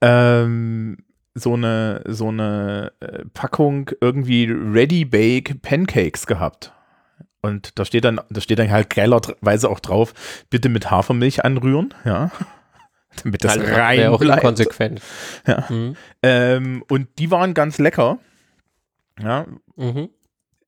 ähm, 0.00 0.98
so 1.34 1.54
eine 1.54 2.02
so 2.06 2.28
eine 2.28 2.92
äh, 3.00 3.24
Packung 3.32 3.90
irgendwie 4.00 4.46
Ready 4.50 5.04
Bake 5.04 5.60
Pancakes 5.62 6.26
gehabt. 6.26 6.72
Und 7.44 7.78
da 7.78 7.84
steht 7.84 8.04
dann, 8.06 8.20
da 8.30 8.40
steht 8.40 8.58
dann 8.58 8.70
halt 8.70 8.88
geilerweise 8.88 9.68
auch 9.68 9.80
drauf, 9.80 10.14
bitte 10.48 10.70
mit 10.70 10.90
Hafermilch 10.90 11.44
anrühren, 11.44 11.92
ja. 12.06 12.30
Damit 13.22 13.44
das 13.44 13.52
Halt, 13.52 13.66
wäre 13.66 13.76
rein 13.80 14.06
auch 14.08 14.18
bleibt. 14.18 14.42
inkonsequent. 14.42 15.00
Ja. 15.46 15.64
Mhm. 15.68 15.94
Ähm, 16.22 16.84
und 16.88 17.06
die 17.18 17.30
waren 17.30 17.52
ganz 17.54 17.78
lecker. 17.78 18.18
Ja, 19.22 19.44
Mhm. 19.76 20.08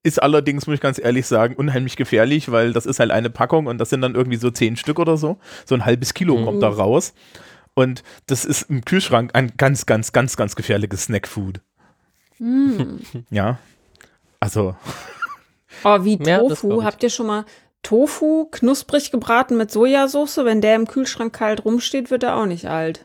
ist 0.02 0.22
allerdings, 0.22 0.66
muss 0.66 0.74
ich 0.74 0.80
ganz 0.80 0.98
ehrlich 1.00 1.26
sagen, 1.26 1.56
unheimlich 1.56 1.96
gefährlich, 1.96 2.52
weil 2.52 2.72
das 2.72 2.84
ist 2.86 3.00
halt 3.00 3.10
eine 3.10 3.30
Packung 3.30 3.66
und 3.66 3.78
das 3.78 3.88
sind 3.90 4.02
dann 4.02 4.14
irgendwie 4.14 4.36
so 4.36 4.50
zehn 4.50 4.76
Stück 4.76 4.98
oder 4.98 5.16
so. 5.16 5.38
So 5.64 5.74
ein 5.74 5.84
halbes 5.86 6.12
Kilo 6.14 6.36
Mhm. 6.36 6.44
kommt 6.44 6.62
da 6.62 6.68
raus. 6.68 7.14
Und 7.74 8.02
das 8.26 8.44
ist 8.44 8.62
im 8.70 8.84
Kühlschrank 8.84 9.30
ein 9.34 9.52
ganz, 9.56 9.86
ganz, 9.86 10.12
ganz, 10.12 10.36
ganz 10.36 10.54
gefährliches 10.56 11.04
Snackfood. 11.04 11.60
Mm. 12.38 12.98
Ja. 13.30 13.58
Also, 14.40 14.76
Oh, 15.84 16.04
wie 16.04 16.18
Ja, 16.22 16.38
Tofu. 16.38 16.82
Habt 16.82 17.02
ihr 17.02 17.10
schon 17.10 17.26
mal 17.26 17.44
Tofu 17.82 18.46
knusprig 18.50 19.10
gebraten 19.10 19.56
mit 19.56 19.70
Sojasauce? 19.70 20.38
Wenn 20.38 20.60
der 20.60 20.76
im 20.76 20.86
Kühlschrank 20.86 21.32
kalt 21.32 21.64
rumsteht, 21.64 22.10
wird 22.10 22.22
er 22.22 22.36
auch 22.36 22.46
nicht 22.46 22.66
alt. 22.66 23.04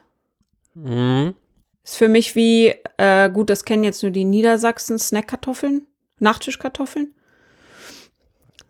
Mhm. 0.73 1.35
Ist 1.83 1.97
für 1.97 2.07
mich 2.07 2.35
wie, 2.35 2.73
äh, 2.97 3.29
gut, 3.29 3.49
das 3.49 3.65
kennen 3.65 3.83
jetzt 3.83 4.03
nur 4.03 4.11
die 4.11 4.25
Niedersachsen, 4.25 4.99
Snackkartoffeln, 4.99 5.87
Nachtischkartoffeln. 6.19 7.13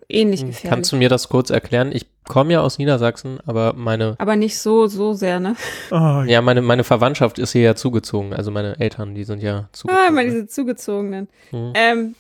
Ähnlich 0.08 0.42
gefährlich. 0.42 0.64
Hm, 0.64 0.70
Kannst 0.70 0.92
du 0.92 0.96
mir 0.98 1.10
das 1.10 1.30
kurz 1.30 1.50
erklären? 1.50 1.92
Ich 1.94 2.06
komme 2.26 2.54
ja 2.54 2.62
aus 2.62 2.78
Niedersachsen, 2.78 3.40
aber 3.46 3.74
meine, 3.74 4.16
aber 4.18 4.36
nicht 4.36 4.58
so, 4.60 4.88
so 4.88 5.14
sehr, 5.14 5.40
ne? 5.40 5.56
oh, 5.92 6.24
ja, 6.26 6.42
meine, 6.42 6.62
meine 6.62 6.84
Verwandtschaft 6.84 7.40
ist 7.40 7.54
hier 7.54 7.62
ja 7.62 7.76
zugezogen. 7.76 8.34
Also 8.34 8.52
meine 8.52 8.80
Eltern, 8.80 9.16
die 9.16 9.24
sind 9.24 9.42
ja 9.42 9.70
zugezogen. 9.72 10.06
Ah, 10.06 10.10
immer 10.10 10.24
diese 10.24 10.48
zugezogenen. 10.48 11.30
Mhm. 11.52 11.72
Ähm, 11.76 12.16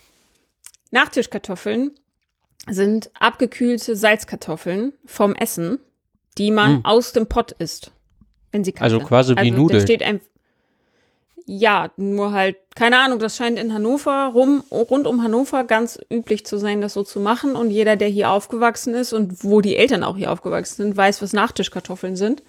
Nachtischkartoffeln 0.92 1.92
sind 2.70 3.10
abgekühlte 3.20 3.96
Salzkartoffeln 3.96 4.94
vom 5.06 5.34
Essen, 5.36 5.80
die 6.38 6.52
man 6.52 6.80
Mm. 6.80 6.86
aus 6.86 7.14
dem 7.14 7.28
Pott 7.28 7.52
isst, 7.54 7.92
wenn 8.52 8.64
sie 8.64 8.72
kalt 8.72 8.84
Also 8.84 8.98
sind. 9.00 9.08
quasi 9.08 9.36
wie 9.36 9.40
also 9.40 9.54
Nudeln. 9.54 9.80
Da 9.80 9.86
steht 9.86 10.04
ein 10.04 10.22
ja, 11.48 11.90
nur 11.98 12.32
halt, 12.34 12.56
keine 12.76 13.00
Ahnung, 13.00 13.18
das 13.20 13.36
scheint 13.36 13.58
in 13.58 13.74
Hannover, 13.74 14.32
rum, 14.34 14.64
rund 14.72 15.08
um 15.08 15.24
Hannover 15.24 15.64
ganz 15.64 16.00
üblich 16.12 16.46
zu 16.46 16.58
sein, 16.58 16.82
das 16.82 16.94
so 16.94 17.04
zu 17.04 17.20
machen. 17.20 17.56
Und 17.56 17.72
jeder, 17.72 17.96
der 17.96 18.08
hier 18.10 18.30
aufgewachsen 18.30 18.94
ist 18.94 19.12
und 19.12 19.44
wo 19.44 19.60
die 19.60 19.76
Eltern 19.76 20.04
auch 20.04 20.16
hier 20.16 20.32
aufgewachsen 20.32 20.84
sind, 20.84 20.96
weiß, 20.98 21.22
was 21.22 21.34
Nachtischkartoffeln 21.34 22.16
sind. 22.16 22.44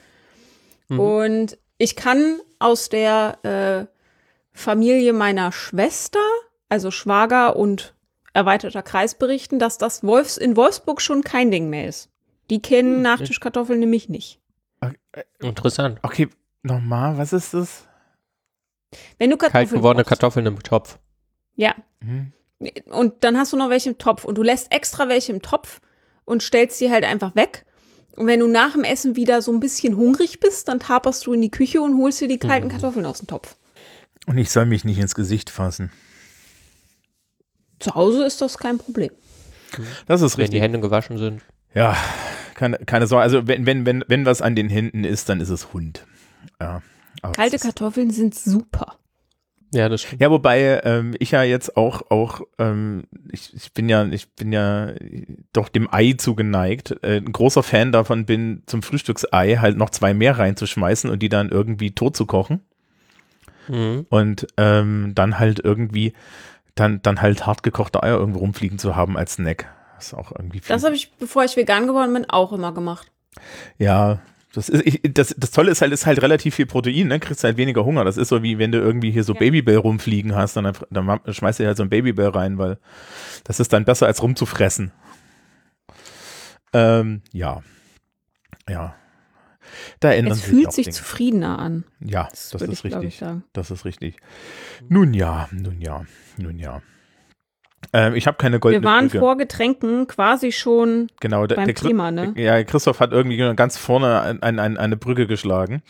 Mhm. 0.89 1.01
Und 1.01 1.59
ich 1.79 1.97
kann 1.97 2.39
aus 2.59 2.91
der 2.91 3.39
äh, 3.43 3.87
Familie 4.53 5.15
meiner 5.15 5.53
Schwester, 5.53 6.21
also 6.69 6.91
Schwager 6.91 7.57
und 7.57 7.95
erweiterter 8.35 8.83
Kreis 8.83 9.15
berichten, 9.15 9.59
dass 9.59 9.79
das 9.79 10.03
Wolfs 10.03 10.37
in 10.37 10.57
Wolfsburg 10.57 11.01
schon 11.01 11.23
kein 11.23 11.51
Ding 11.51 11.69
mehr 11.71 11.87
ist. 11.89 12.09
Die 12.51 12.61
kennen 12.63 12.97
Hm, 12.97 13.03
Nachtischkartoffeln 13.03 13.81
nämlich 13.81 14.09
nicht. 14.09 14.41
Interessant. 15.41 15.99
okay, 16.03 16.29
nochmal, 16.63 17.19
was 17.19 17.33
ist 17.33 17.55
das? 17.55 17.87
Wenn 19.19 19.31
du 19.31 19.37
Kartoffeln 19.37 19.69
Kalt 19.69 19.79
gewordene 19.79 20.03
kochst- 20.05 20.09
Kartoffeln 20.09 20.47
im 20.47 20.63
Topf. 20.63 20.99
Ja, 21.57 21.75
Hm. 22.03 22.33
und 22.91 23.25
dann 23.25 23.37
hast 23.39 23.53
du 23.53 23.57
noch 23.57 23.69
welche 23.71 23.91
im 23.91 23.99
Topf 23.99 24.25
und 24.25 24.37
du 24.37 24.43
lässt 24.43 24.73
extra 24.73 25.09
welche 25.09 25.33
im 25.33 25.43
Topf 25.43 25.81
und 26.25 26.43
stellst 26.43 26.79
sie 26.79 26.91
halt 26.91 27.05
einfach 27.05 27.35
weg. 27.37 27.65
Und 28.17 28.27
wenn 28.27 28.41
du 28.41 28.47
nach 28.49 28.73
dem 28.73 28.85
Essen 28.85 29.17
wieder 29.17 29.41
so 29.43 29.53
ein 29.53 29.61
bisschen 29.61 29.97
hungrig 29.97 30.41
bist, 30.41 30.69
dann 30.69 30.81
taperst 30.81 31.27
du 31.27 31.33
in 31.33 31.41
die 31.43 31.51
Küche 31.51 31.81
und 31.81 31.97
holst 31.99 32.21
dir 32.21 32.29
die 32.29 32.39
kalten 32.39 32.67
Mhm. 32.69 32.73
Kartoffeln 32.73 33.07
aus 33.07 33.19
dem 33.19 33.27
Topf. 33.27 33.57
Und 34.27 34.37
ich 34.39 34.51
soll 34.51 34.67
mich 34.67 34.85
nicht 34.85 34.99
ins 34.99 35.15
Gesicht 35.15 35.49
fassen. 35.51 35.91
Zu 37.83 37.95
Hause 37.95 38.25
ist 38.25 38.41
das 38.41 38.59
kein 38.59 38.79
Problem. 38.79 39.11
Das 40.07 40.23
ist 40.23 40.37
Wenn 40.37 40.43
die 40.43 40.43
richtig. 40.43 40.63
Hände 40.63 40.81
gewaschen 40.81 41.19
sind. 41.19 41.43
Ja, 41.75 41.97
keine, 42.55 42.79
keine 42.79 43.07
Sorge. 43.07 43.23
Also, 43.23 43.49
wenn, 43.49 43.67
wenn, 43.67 43.87
wenn, 43.87 44.05
wenn 44.07 44.27
was 44.27 44.43
an 44.43 44.55
den 44.55 44.69
Händen 44.69 45.05
ist, 45.05 45.29
dann 45.29 45.41
ist 45.41 45.49
es 45.49 45.73
Hund. 45.73 46.07
Ja. 46.61 46.83
aber 47.23 47.33
Kalte 47.33 47.59
Kartoffeln 47.59 48.11
sind 48.11 48.35
super. 48.35 48.99
Ja, 49.75 49.89
das 49.89 50.03
stimmt. 50.03 50.21
Ja, 50.21 50.31
wobei 50.31 50.83
ähm, 50.85 51.15
ich 51.19 51.31
ja 51.31 51.43
jetzt 51.43 51.79
auch, 51.79 52.11
auch 52.11 52.43
ähm, 52.59 53.05
ich, 53.33 53.55
ich 53.55 53.73
bin 53.73 53.89
ja, 53.89 54.05
ich 54.05 54.31
bin 54.35 54.53
ja 54.53 54.93
doch 55.55 55.71
dem 55.71 55.89
Ei 55.91 56.13
zugeneigt. 56.13 56.95
Äh, 57.03 57.17
ein 57.17 57.33
großer 57.33 57.63
Fan 57.63 57.91
davon 57.91 58.27
bin, 58.27 58.63
zum 58.67 58.83
Frühstücksei 58.83 59.57
halt 59.57 59.79
noch 59.79 59.89
zwei 59.89 60.13
mehr 60.13 60.39
reinzuschmeißen 60.39 61.09
und 61.09 61.23
die 61.23 61.31
dann 61.31 61.49
irgendwie 61.49 61.93
tot 61.93 62.17
zu 62.17 62.27
kochen. 62.27 62.61
Mhm. 63.69 64.07
Und 64.11 64.47
ähm, 64.59 65.13
dann 65.15 65.39
halt 65.39 65.61
irgendwie, 65.61 66.13
dann, 66.75 67.03
dann 67.03 67.21
halt 67.21 67.47
hart 67.47 67.63
gekochte 67.63 68.03
Eier 68.03 68.19
irgendwo 68.19 68.41
rumfliegen 68.41 68.79
zu 68.79 68.97
haben 68.97 69.17
als 69.17 69.35
Snack. 69.35 69.67
Das 69.97 70.09
ist 70.09 70.15
auch 70.15 70.33
irgendwie 70.33 70.61
viel. 70.61 70.75
Das 70.75 70.85
habe 70.85 70.95
ich, 70.95 71.13
bevor 71.13 71.45
ich 71.45 71.57
vegan 71.57 71.87
geworden 71.87 72.13
bin, 72.13 72.29
auch 72.29 72.53
immer 72.53 72.73
gemacht. 72.73 73.11
Ja, 73.79 74.21
das 74.55 74.69
ist, 74.69 74.87
ich, 74.87 75.01
das, 75.15 75.35
das 75.39 75.51
Tolle 75.51 75.71
ist 75.71 75.81
halt, 75.81 75.93
ist 75.93 76.05
halt 76.05 76.21
relativ 76.21 76.55
viel 76.55 76.67
Protein, 76.67 77.09
ne? 77.09 77.21
Kriegst 77.21 77.43
halt 77.45 77.57
weniger 77.57 77.85
Hunger. 77.85 78.05
Das 78.05 78.17
ist 78.19 78.29
so 78.29 78.43
wie 78.43 78.59
wenn 78.59 78.73
du 78.73 78.79
irgendwie 78.79 79.11
hier 79.11 79.25
so 79.25 79.33
Ja. 79.33 79.39
Babybell 79.39 79.79
rumfliegen 79.79 80.35
hast, 80.35 80.57
dann, 80.57 80.73
dann 80.91 81.21
schmeißt 81.27 81.61
du 81.61 81.67
halt 81.67 81.77
so 81.77 81.83
ein 81.83 81.89
Babybell 81.89 82.29
rein, 82.29 82.59
weil 82.59 82.79
das 83.45 83.61
ist 83.61 83.73
dann 83.73 83.85
besser 83.85 84.07
als 84.07 84.23
rumzufressen. 84.23 84.93
Ähm, 86.75 87.23
ja. 87.33 87.63
Ja. 88.69 88.95
Da 90.01 90.13
ändern 90.13 90.33
Es 90.33 90.39
sich 90.41 90.49
fühlt 90.49 90.69
auch 90.69 90.73
sich 90.73 90.85
Dinge. 90.87 90.95
zufriedener 90.97 91.59
an. 91.59 91.85
Ja, 92.01 92.29
Das, 92.31 92.51
das, 92.51 92.61
würde 92.61 92.73
ist 92.73 92.85
ich, 92.85 92.95
richtig. 92.95 93.19
sagen. 93.19 93.45
Das 93.53 93.71
ist 93.71 93.85
richtig. 93.85 94.17
Nun 94.89 95.15
ja, 95.15 95.49
nun 95.53 95.81
ja, 95.81 96.05
nun 96.39 96.59
ja. 96.59 96.83
Ähm, 97.93 98.15
ich 98.15 98.27
habe 98.27 98.37
keine 98.39 98.55
Wir 98.57 98.61
goldene 98.61 98.85
waren 98.85 99.07
Brücke. 99.09 99.19
vor 99.19 99.37
Getränken 99.37 100.07
quasi 100.07 100.53
schon 100.53 101.09
Genau, 101.21 101.47
der, 101.47 101.57
beim 101.57 101.67
der, 101.67 101.75
Thema, 101.75 102.11
ne? 102.11 102.33
Ja, 102.37 102.63
Christoph 102.65 103.01
hat 103.01 103.13
irgendwie 103.13 103.37
ganz 103.57 103.77
vorne 103.77 104.21
ein, 104.23 104.43
ein, 104.43 104.59
ein, 104.59 104.77
eine 104.79 104.97
Brücke 104.97 105.27
geschlagen. 105.27 105.83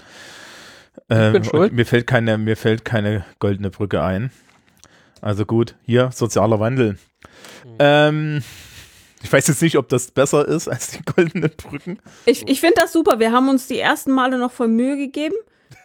Ähm, 1.09 1.33
bin 1.35 1.45
schuld. 1.45 1.71
und 1.71 1.77
Mir 1.77 1.87
fällt 1.87 2.07
keine, 2.07 2.39
mir 2.39 2.57
fällt 2.57 2.85
keine 2.85 3.25
goldene 3.39 3.71
Brücke 3.71 4.03
ein. 4.03 4.31
Also 5.21 5.47
gut, 5.47 5.77
hier 5.85 6.11
sozialer 6.13 6.59
Wandel. 6.61 6.99
Ähm, 7.79 8.43
ich 9.23 9.33
weiß 9.33 9.47
jetzt 9.49 9.63
nicht, 9.63 9.77
ob 9.79 9.89
das 9.89 10.11
besser 10.11 10.47
ist 10.47 10.69
als 10.69 10.91
die 10.93 11.03
goldenen 11.03 11.51
Brücken. 11.57 11.99
Ich, 12.27 12.47
ich 12.49 12.61
finde 12.61 12.77
das 12.81 12.93
super. 12.93 13.19
Wir 13.19 13.33
haben 13.33 13.49
uns 13.49 13.67
die 13.67 13.79
ersten 13.79 14.13
Male 14.13 14.39
noch 14.39 14.53
voll 14.53 14.69
Mühe 14.69 14.97
gegeben, 14.97 15.35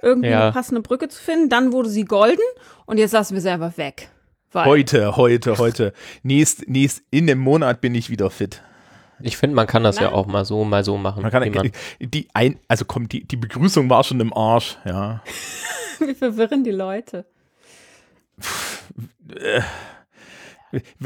irgendwie 0.02 0.30
Ja. 0.30 0.44
eine 0.44 0.52
passende 0.52 0.82
Brücke 0.82 1.08
zu 1.08 1.22
finden. 1.22 1.50
Dann 1.50 1.72
wurde 1.72 1.90
sie 1.90 2.06
golden 2.06 2.42
und 2.86 2.98
jetzt 2.98 3.12
lassen 3.12 3.34
wir 3.36 3.42
sie 3.42 3.50
einfach 3.50 3.78
weg. 3.78 4.10
Weil 4.52 4.66
Heute, 4.66 5.18
heute, 5.18 5.58
heute. 5.58 5.94
Nächst, 6.24 6.68
nächst, 6.70 7.04
in 7.12 7.28
dem 7.28 7.38
Monat 7.40 7.82
bin 7.82 7.94
ich 7.96 8.10
wieder 8.10 8.30
fit. 8.30 8.62
Ich 9.20 9.36
finde, 9.36 9.56
man 9.56 9.66
kann 9.68 9.84
das 9.84 9.98
ja 9.98 10.04
Nein. 10.06 10.14
auch 10.14 10.28
mal 10.28 10.46
so, 10.46 10.64
mal 10.64 10.84
so 10.84 10.98
machen. 10.98 11.24
Man 11.24 11.32
kann, 11.32 11.52
man, 11.52 11.72
die 12.00 12.28
ein, 12.34 12.60
also 12.68 12.86
komm, 12.86 13.10
die, 13.10 13.28
die 13.28 13.36
Begrüßung 13.36 13.90
war 13.90 14.04
schon 14.04 14.20
im 14.20 14.32
Arsch, 14.34 14.78
ja. 14.86 15.22
wir 16.00 16.16
verwirren 16.16 16.64
die 16.64 16.72
Leute. 16.72 17.26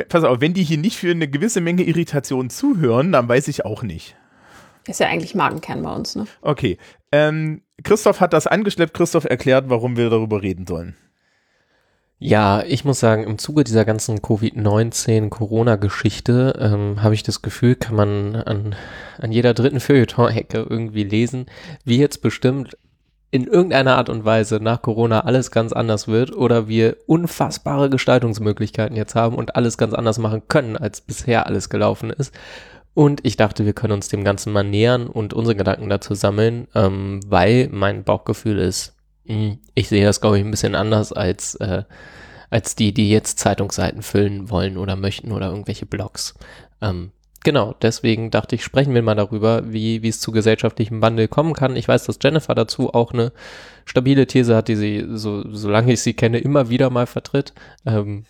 Pass 0.10 0.24
auf, 0.24 0.42
wenn 0.42 0.54
die 0.54 0.64
hier 0.64 0.78
nicht 0.78 0.98
für 0.98 1.12
eine 1.12 1.28
gewisse 1.28 1.62
Menge 1.62 1.84
Irritation 1.84 2.50
zuhören, 2.50 3.12
dann 3.12 3.28
weiß 3.28 3.48
ich 3.48 3.66
auch 3.66 3.84
nicht. 3.84 4.16
Ist 4.88 5.00
ja 5.00 5.08
eigentlich 5.08 5.36
Magenkern 5.36 5.84
bei 5.84 5.94
uns, 5.94 6.16
ne? 6.16 6.26
Okay. 6.42 6.78
Ähm, 7.12 7.62
Christoph 7.84 8.20
hat 8.20 8.34
das 8.34 8.48
angeschleppt. 8.48 8.96
Christoph 8.96 9.26
erklärt, 9.26 9.70
warum 9.70 9.98
wir 9.98 10.10
darüber 10.10 10.42
reden 10.42 10.66
sollen. 10.66 10.96
Ja, 12.24 12.64
ich 12.64 12.86
muss 12.86 13.00
sagen, 13.00 13.24
im 13.24 13.40
Zuge 13.40 13.64
dieser 13.64 13.84
ganzen 13.84 14.22
Covid-19-Corona-Geschichte 14.22 16.56
ähm, 16.60 17.02
habe 17.02 17.16
ich 17.16 17.24
das 17.24 17.42
Gefühl, 17.42 17.76
kann 17.76 17.96
man 17.96 18.36
an, 18.36 18.76
an 19.18 19.32
jeder 19.32 19.56
dritten 19.56 19.80
Feuilleton-Ecke 19.80 20.68
irgendwie 20.70 21.04
lesen, 21.04 21.48
wie 21.84 21.98
jetzt 21.98 22.22
bestimmt 22.22 22.78
in 23.32 23.48
irgendeiner 23.48 23.96
Art 23.96 24.10
und 24.10 24.26
Weise 24.26 24.60
nach 24.62 24.82
Corona 24.82 25.22
alles 25.22 25.52
ganz 25.52 25.72
anders 25.72 26.10
wird 26.10 26.36
oder 26.36 26.68
wir 26.68 26.98
unfassbare 27.08 27.90
Gestaltungsmöglichkeiten 27.90 28.98
jetzt 28.98 29.16
haben 29.16 29.36
und 29.36 29.56
alles 29.56 29.78
ganz 29.78 29.94
anders 29.94 30.20
machen 30.20 30.44
können, 30.50 30.76
als 30.76 31.00
bisher 31.00 31.48
alles 31.48 31.70
gelaufen 31.70 32.10
ist. 32.10 32.34
Und 32.94 33.22
ich 33.26 33.38
dachte, 33.38 33.66
wir 33.66 33.72
können 33.72 33.94
uns 33.94 34.10
dem 34.10 34.26
Ganzen 34.26 34.52
mal 34.52 34.66
nähern 34.66 35.08
und 35.08 35.34
unsere 35.34 35.56
Gedanken 35.56 35.90
dazu 35.90 36.14
sammeln, 36.14 36.68
ähm, 36.76 37.22
weil 37.26 37.70
mein 37.72 38.04
Bauchgefühl 38.04 38.60
ist, 38.60 38.98
mh, 39.24 39.58
ich 39.76 39.88
sehe 39.88 40.04
das, 40.04 40.20
glaube 40.20 40.38
ich, 40.38 40.44
ein 40.44 40.52
bisschen 40.52 40.76
anders 40.76 41.14
als, 41.14 41.56
äh, 41.56 41.84
als 42.50 42.76
die, 42.76 42.94
die 42.94 43.10
jetzt 43.10 43.40
Zeitungsseiten 43.40 44.02
füllen 44.02 44.50
wollen 44.50 44.78
oder 44.78 44.98
möchten 44.98 45.32
oder 45.32 45.48
irgendwelche 45.48 45.86
Blogs. 45.86 46.36
Ähm, 46.82 47.14
genau, 47.44 47.76
deswegen 47.82 48.32
dachte 48.32 48.56
ich, 48.56 48.64
sprechen 48.64 48.94
wir 48.94 49.02
mal 49.02 49.16
darüber, 49.16 49.72
wie, 49.72 50.02
wie 50.02 50.08
es 50.08 50.20
zu 50.20 50.32
gesellschaftlichem 50.32 51.02
Wandel 51.02 51.28
kommen 51.28 51.54
kann. 51.54 51.76
Ich 51.76 51.88
weiß, 51.88 52.06
dass 52.06 52.20
Jennifer 52.22 52.56
dazu 52.56 52.94
auch 52.94 53.12
eine 53.14 53.32
stabile 53.86 54.28
These 54.28 54.56
hat, 54.56 54.68
die 54.68 54.76
sie, 54.76 55.06
so, 55.12 55.44
solange 55.52 55.94
ich 55.94 56.02
sie 56.02 56.14
kenne, 56.14 56.40
immer 56.40 56.70
wieder 56.70 56.90
mal 56.90 57.08
vertritt. 57.08 57.54
Ähm, 57.86 58.26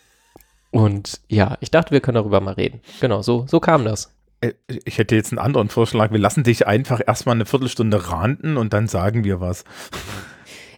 und 0.72 1.20
ja, 1.28 1.58
ich 1.60 1.72
dachte, 1.72 1.92
wir 1.92 2.00
können 2.00 2.16
darüber 2.16 2.40
mal 2.42 2.54
reden. 2.54 2.82
Genau, 3.02 3.22
so, 3.22 3.46
so 3.48 3.60
kam 3.60 3.84
das. 3.86 4.14
Äh, 4.40 4.54
Ich 4.86 4.98
hätte 4.98 5.16
jetzt 5.16 5.32
einen 5.32 5.40
anderen 5.40 5.70
Vorschlag. 5.70 6.12
Wir 6.12 6.20
lassen 6.20 6.44
dich 6.44 6.66
einfach 6.66 7.02
erstmal 7.06 7.36
eine 7.36 7.46
Viertelstunde 7.46 8.10
ranten 8.10 8.58
und 8.58 8.74
dann 8.74 8.88
sagen 8.88 9.24
wir 9.24 9.42
was. 9.42 9.66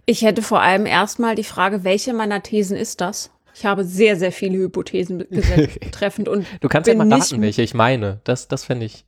Ich 0.05 0.23
hätte 0.23 0.41
vor 0.41 0.61
allem 0.61 0.85
erstmal 0.85 1.35
die 1.35 1.43
Frage, 1.43 1.83
welche 1.83 2.13
meiner 2.13 2.43
Thesen 2.43 2.75
ist 2.75 3.01
das? 3.01 3.31
Ich 3.55 3.65
habe 3.65 3.83
sehr, 3.85 4.15
sehr 4.15 4.31
viele 4.31 4.57
Hypothesen 4.57 5.19
betreffend 5.19 6.27
und 6.29 6.45
Du 6.61 6.67
kannst 6.69 6.87
ja 6.87 6.95
mal 6.95 7.05
nicht- 7.05 7.31
raten, 7.31 7.41
welche 7.41 7.61
ich 7.61 7.73
meine. 7.73 8.19
Das, 8.23 8.47
das 8.47 8.63
fände 8.63 8.85
ich. 8.85 9.05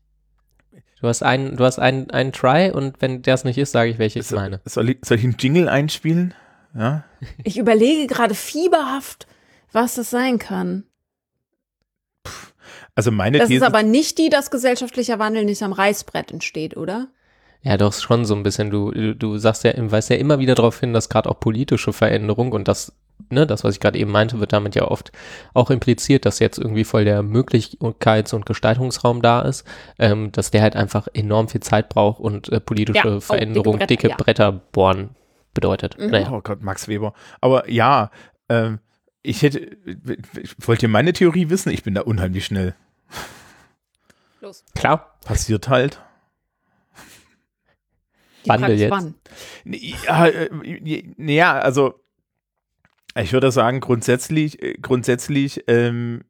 Du 1.02 1.08
hast 1.08 1.24
einen, 1.24 1.58
du 1.58 1.64
hast 1.66 1.78
einen, 1.80 2.10
einen 2.12 2.32
Try 2.32 2.72
und 2.72 3.02
wenn 3.02 3.22
der 3.22 3.34
es 3.36 3.44
nicht 3.44 3.58
ist, 3.58 3.72
sage 3.72 3.92
ich, 3.92 3.98
welche 4.00 4.20
ich 4.20 4.32
meine. 4.32 4.62
Soll 4.66 4.90
ich, 4.92 4.98
soll 5.04 5.18
ich 5.18 5.24
einen 5.24 5.36
Jingle 5.38 5.68
einspielen? 5.70 6.34
Ja. 6.78 7.04
ich 7.44 7.58
überlege 7.58 8.08
gerade 8.08 8.34
fieberhaft, 8.36 9.28
was 9.72 9.96
das 9.96 10.10
sein 10.10 10.40
kann. 10.40 10.84
Also 12.96 13.12
meine 13.12 13.38
Das 13.40 13.46
ist 13.50 13.56
These. 13.56 13.66
aber 13.68 13.84
nicht 13.84 14.18
die, 14.18 14.30
dass 14.30 14.52
gesellschaftlicher 14.52 15.20
Wandel 15.20 15.44
nicht 15.46 15.62
am 15.64 15.74
Reißbrett 15.74 16.32
entsteht, 16.32 16.78
oder? 16.78 17.10
Ja, 17.66 17.78
doch 17.78 17.94
schon 17.94 18.26
so 18.26 18.36
ein 18.36 18.44
bisschen. 18.44 18.70
Du, 18.70 18.92
du, 18.92 19.16
du 19.16 19.38
sagst 19.40 19.64
ja, 19.64 19.74
weist 19.76 20.12
ja 20.12 20.18
immer 20.18 20.38
wieder 20.38 20.54
darauf 20.54 20.80
hin, 20.80 20.94
dass 20.94 21.10
gerade 21.10 21.28
auch 21.28 21.40
politische 21.40 21.94
Veränderung 21.94 22.52
und 22.52 22.68
das, 22.68 22.94
ne, 23.32 23.48
das, 23.48 23.64
was 23.64 23.74
ich 23.74 23.80
gerade 23.80 23.98
eben 23.98 24.12
meinte, 24.12 24.40
wird 24.40 24.54
damit 24.54 24.76
ja 24.76 24.88
oft 24.88 25.12
auch 25.56 25.72
impliziert, 25.72 26.28
dass 26.28 26.38
jetzt 26.38 26.60
irgendwie 26.60 26.84
voll 26.84 27.06
der 27.06 27.24
Möglichkeits- 27.24 28.34
und 28.36 28.46
Gestaltungsraum 28.46 29.24
da 29.24 29.42
ist, 29.42 29.66
ähm, 29.98 30.32
dass 30.32 30.52
der 30.52 30.62
halt 30.62 30.76
einfach 30.76 31.08
enorm 31.16 31.50
viel 31.50 31.62
Zeit 31.62 31.90
braucht 31.90 32.20
und 32.20 32.50
äh, 32.50 32.60
politische 32.60 33.00
Ja, 33.00 33.06
oh, 33.06 33.10
dicke 33.16 33.22
Veränderung, 33.22 33.78
Bretter, 33.78 33.88
dicke 33.88 34.10
ja. 34.10 34.16
Bretter 34.16 34.52
bohren 34.52 35.16
bedeutet. 35.56 35.98
Mhm. 35.98 36.12
Naja. 36.12 36.32
Oh 36.32 36.42
Gott, 36.42 36.62
Max 36.62 36.88
Weber. 36.88 37.16
Aber 37.42 37.68
ja, 37.68 38.12
ähm, 38.48 38.78
ich 39.24 39.42
hätte, 39.42 39.76
wollt 40.60 40.84
ihr 40.84 40.90
meine 40.90 41.14
Theorie 41.14 41.50
wissen? 41.50 41.72
Ich 41.72 41.82
bin 41.82 41.96
da 41.96 42.02
unheimlich 42.02 42.46
schnell. 42.46 42.76
Los. 44.40 44.64
Klar. 44.76 45.18
Passiert 45.26 45.68
halt. 45.68 46.00
Die 48.46 48.50
Wandel 48.50 48.66
Frage 48.66 48.74
ist, 48.74 48.82
jetzt. 48.82 48.92
wann? 48.92 49.16
Ja, 50.06 50.28
äh, 50.28 51.34
ja, 51.34 51.60
also 51.60 52.00
ich 53.18 53.34
würde 53.34 53.52
sagen, 53.52 53.80
grundsätzlich, 53.80 54.62
äh, 54.62 54.74
grundsätzlich, 54.82 55.64
ähm, 55.68 56.24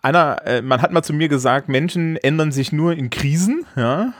Anna, 0.00 0.36
äh, 0.38 0.62
man 0.62 0.80
hat 0.82 0.92
mal 0.92 1.02
zu 1.02 1.12
mir 1.12 1.28
gesagt, 1.28 1.68
Menschen 1.68 2.16
ändern 2.16 2.50
sich 2.52 2.72
nur 2.72 2.92
in 2.94 3.10
Krisen, 3.10 3.66
ja. 3.76 4.12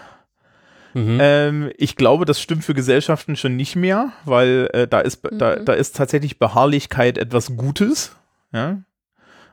Mhm. 0.92 1.18
Ähm, 1.20 1.70
ich 1.76 1.96
glaube, 1.96 2.24
das 2.24 2.40
stimmt 2.40 2.64
für 2.64 2.74
Gesellschaften 2.74 3.34
schon 3.34 3.56
nicht 3.56 3.74
mehr, 3.74 4.12
weil 4.24 4.68
äh, 4.72 4.86
da, 4.86 5.00
ist, 5.00 5.22
da, 5.32 5.56
Mhm. 5.56 5.64
da 5.64 5.72
ist 5.72 5.96
tatsächlich 5.96 6.38
Beharrlichkeit 6.38 7.18
etwas 7.18 7.56
Gutes, 7.56 8.14
ja. 8.52 8.78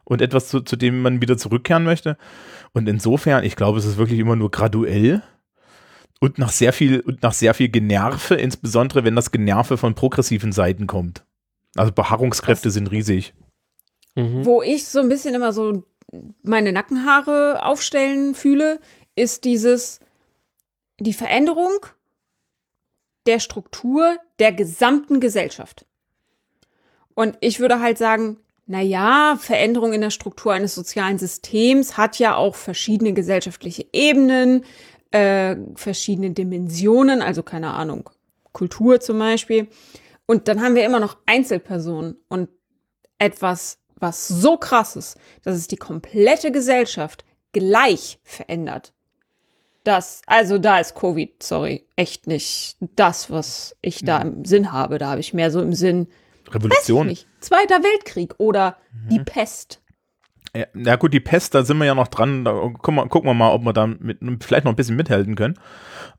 Und 0.03 0.21
etwas, 0.21 0.49
zu, 0.49 0.61
zu 0.61 0.75
dem 0.75 1.01
man 1.01 1.21
wieder 1.21 1.37
zurückkehren 1.37 1.83
möchte. 1.83 2.17
Und 2.73 2.89
insofern, 2.89 3.43
ich 3.43 3.55
glaube, 3.55 3.79
es 3.79 3.85
ist 3.85 3.97
wirklich 3.97 4.19
immer 4.19 4.35
nur 4.35 4.51
graduell 4.51 5.21
und 6.21 6.37
nach 6.37 6.51
sehr 6.51 6.71
viel, 6.71 6.99
und 7.01 7.23
nach 7.23 7.33
sehr 7.33 7.53
viel 7.53 7.67
Generve, 7.67 8.35
insbesondere 8.35 9.03
wenn 9.03 9.15
das 9.15 9.31
Generve 9.31 9.75
von 9.75 9.95
progressiven 9.95 10.51
Seiten 10.51 10.87
kommt. 10.87 11.25
Also 11.75 11.91
Beharrungskräfte 11.91 12.69
sind 12.69 12.91
riesig. 12.91 13.33
Mhm. 14.15 14.45
Wo 14.45 14.61
ich 14.61 14.87
so 14.87 14.99
ein 14.99 15.09
bisschen 15.09 15.33
immer 15.33 15.51
so 15.51 15.83
meine 16.43 16.71
Nackenhaare 16.71 17.65
aufstellen 17.65 18.35
fühle, 18.35 18.79
ist 19.15 19.45
dieses, 19.45 19.99
die 20.99 21.13
Veränderung 21.13 21.85
der 23.25 23.39
Struktur 23.39 24.17
der 24.39 24.51
gesamten 24.51 25.19
Gesellschaft. 25.19 25.85
Und 27.15 27.37
ich 27.41 27.59
würde 27.59 27.79
halt 27.79 27.97
sagen, 27.97 28.37
na 28.67 28.81
ja, 28.81 29.37
Veränderung 29.39 29.91
in 29.91 30.01
der 30.01 30.11
Struktur 30.11 30.53
eines 30.53 30.75
sozialen 30.75 31.17
Systems 31.17 31.97
hat 31.97 32.19
ja 32.19 32.35
auch 32.35 32.55
verschiedene 32.55 33.13
gesellschaftliche 33.13 33.85
Ebenen, 33.91 34.65
äh, 35.11 35.55
verschiedene 35.75 36.31
Dimensionen, 36.31 37.21
also 37.21 37.43
keine 37.43 37.73
Ahnung, 37.73 38.09
Kultur 38.51 38.99
zum 38.99 39.19
Beispiel. 39.19 39.67
Und 40.25 40.47
dann 40.47 40.61
haben 40.61 40.75
wir 40.75 40.85
immer 40.85 40.99
noch 40.99 41.17
Einzelpersonen 41.25 42.15
und 42.29 42.49
etwas, 43.17 43.79
was 43.95 44.27
so 44.27 44.57
krass 44.57 44.95
ist, 44.95 45.17
dass 45.43 45.55
es 45.55 45.67
die 45.67 45.77
komplette 45.77 46.51
Gesellschaft 46.51 47.25
gleich 47.51 48.19
verändert. 48.23 48.93
Das, 49.83 50.21
also 50.27 50.57
da 50.57 50.79
ist 50.79 50.95
Covid, 50.95 51.41
sorry, 51.41 51.87
echt 51.95 52.27
nicht 52.27 52.77
das, 52.95 53.31
was 53.31 53.75
ich 53.81 54.03
da 54.03 54.19
im 54.19 54.45
Sinn 54.45 54.71
habe. 54.71 54.99
Da 54.99 55.09
habe 55.09 55.19
ich 55.19 55.33
mehr 55.33 55.49
so 55.49 55.59
im 55.59 55.73
Sinn, 55.73 56.07
Revolution. 56.49 57.07
nicht, 57.07 57.27
Zweiter 57.39 57.83
Weltkrieg 57.83 58.35
oder 58.37 58.77
die 59.09 59.19
Pest. 59.19 59.80
Ja, 60.55 60.65
na 60.73 60.95
gut, 60.97 61.13
die 61.13 61.21
Pest, 61.21 61.55
da 61.55 61.63
sind 61.63 61.77
wir 61.77 61.85
ja 61.85 61.95
noch 61.95 62.09
dran. 62.09 62.43
Da 62.43 62.51
gucken 62.51 62.95
wir, 62.95 63.07
gucken 63.07 63.29
wir 63.29 63.33
mal, 63.33 63.51
ob 63.51 63.63
wir 63.63 63.71
da 63.71 63.87
mit, 63.87 64.19
vielleicht 64.43 64.65
noch 64.65 64.73
ein 64.73 64.75
bisschen 64.75 64.97
mithelfen 64.97 65.35
können. 65.35 65.53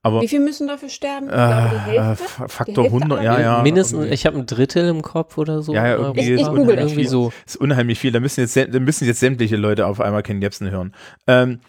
Aber 0.02 0.22
Wie 0.22 0.28
viel 0.28 0.40
müssen 0.40 0.66
dafür 0.68 0.88
sterben? 0.88 1.26
Ich 1.26 1.32
glaube, 1.32 1.80
die 1.90 1.96
äh, 1.96 2.14
Faktor 2.48 2.84
Hälfte 2.84 2.96
100, 2.96 3.18
aller 3.20 3.22
ja, 3.22 3.40
ja. 3.40 3.62
Mindestens, 3.62 4.06
ich 4.06 4.24
habe 4.24 4.38
ein 4.38 4.46
Drittel 4.46 4.88
im 4.88 5.02
Kopf 5.02 5.36
oder 5.36 5.62
so. 5.62 5.74
Ja, 5.74 5.86
ja, 5.86 5.96
irgendwie 5.96 6.20
Ich- 6.32 6.40
ich 6.40 6.46
google 6.46 6.76
das? 6.76 6.84
das 6.84 6.92
Irgendwie 6.92 7.04
mal. 7.04 7.10
so. 7.10 7.32
ist 7.46 7.56
unheimlich 7.56 7.98
viel. 7.98 8.10
Da 8.10 8.20
müssen 8.20 8.40
jetzt, 8.40 8.56
da 8.56 8.80
müssen 8.80 9.06
jetzt 9.06 9.20
sämtliche 9.20 9.56
Leute 9.56 9.86
auf 9.86 10.00
einmal 10.00 10.22
Ken 10.22 10.40
Jebsen 10.40 10.70
hören. 10.70 10.94
Ähm, 11.26 11.60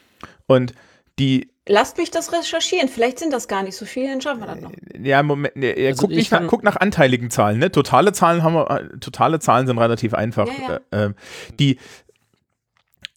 und 0.48 0.74
die, 1.20 1.50
Lasst 1.66 1.98
mich 1.98 2.12
das 2.12 2.34
recherchieren. 2.34 2.90
Vielleicht 2.90 3.20
sind 3.20 3.32
das 3.32 3.48
gar 3.48 3.64
nicht 3.64 3.78
so 3.78 3.86
viele, 3.86 4.10
dann 4.10 4.20
schaffen 4.20 4.42
wir 4.42 4.48
das 4.48 4.60
noch. 4.60 4.72
ja, 5.02 5.24
Moment, 5.24 5.54
ja, 5.56 5.72
Also 5.88 6.02
guck, 6.02 6.12
ich 6.12 6.18
nicht 6.18 6.32
nach, 6.32 6.40
kann- 6.40 6.48
guck 6.48 6.62
nach 6.64 6.76
anteiligen 6.76 7.30
Zahlen, 7.30 7.58
ne? 7.60 7.72
Totale 7.72 8.12
Zahlen 8.12 8.44
haben 8.44 8.54
wir, 8.56 8.70
äh, 8.70 8.98
totale 9.00 9.40
Zahlen 9.40 9.66
sind 9.68 9.78
relativ 9.78 10.14
einfach. 10.14 10.48
Ja, 10.48 10.80
Äh, 10.92 11.06
ähm, 11.06 11.16
die, 11.60 11.78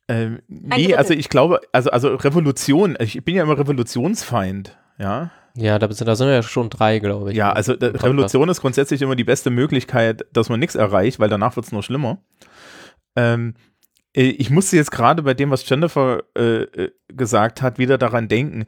ähm, 0.08 0.40
nee, 0.48 0.94
also 0.94 1.14
ich 1.14 1.28
glaube, 1.28 1.60
also, 1.72 1.90
also 1.90 2.14
Revolution, 2.14 2.96
ich 3.00 3.24
bin 3.24 3.34
ja 3.34 3.42
immer 3.42 3.58
Revolutionsfeind, 3.58 4.76
ja. 4.98 5.30
Ja, 5.58 5.78
da, 5.78 5.90
sind- 5.90 6.06
da 6.06 6.14
sind 6.16 6.26
wir 6.26 6.34
ja 6.34 6.42
schon 6.42 6.68
drei, 6.68 6.98
glaube 6.98 7.30
ich. 7.30 7.36
Ja, 7.38 7.50
also 7.52 7.72
äh, 7.72 7.86
Revolution 7.86 8.48
ist 8.50 8.60
grundsätzlich 8.60 9.00
immer 9.00 9.16
die 9.16 9.24
beste 9.24 9.48
Möglichkeit, 9.50 10.26
dass 10.32 10.50
man 10.50 10.60
nichts 10.60 10.74
erreicht, 10.74 11.18
weil 11.18 11.30
danach 11.30 11.56
wird 11.56 11.64
es 11.66 11.72
nur 11.72 11.82
schlimmer. 11.82 12.18
Ähm, 13.16 13.54
äh, 14.14 14.24
ich 14.24 14.50
musste 14.50 14.76
jetzt 14.76 14.90
gerade 14.90 15.22
bei 15.22 15.32
dem, 15.34 15.50
was 15.50 15.66
Jennifer 15.68 16.22
äh, 16.36 16.62
äh, 16.64 16.90
gesagt 17.08 17.62
hat, 17.62 17.78
wieder 17.78 17.96
daran 17.96 18.28
denken. 18.28 18.66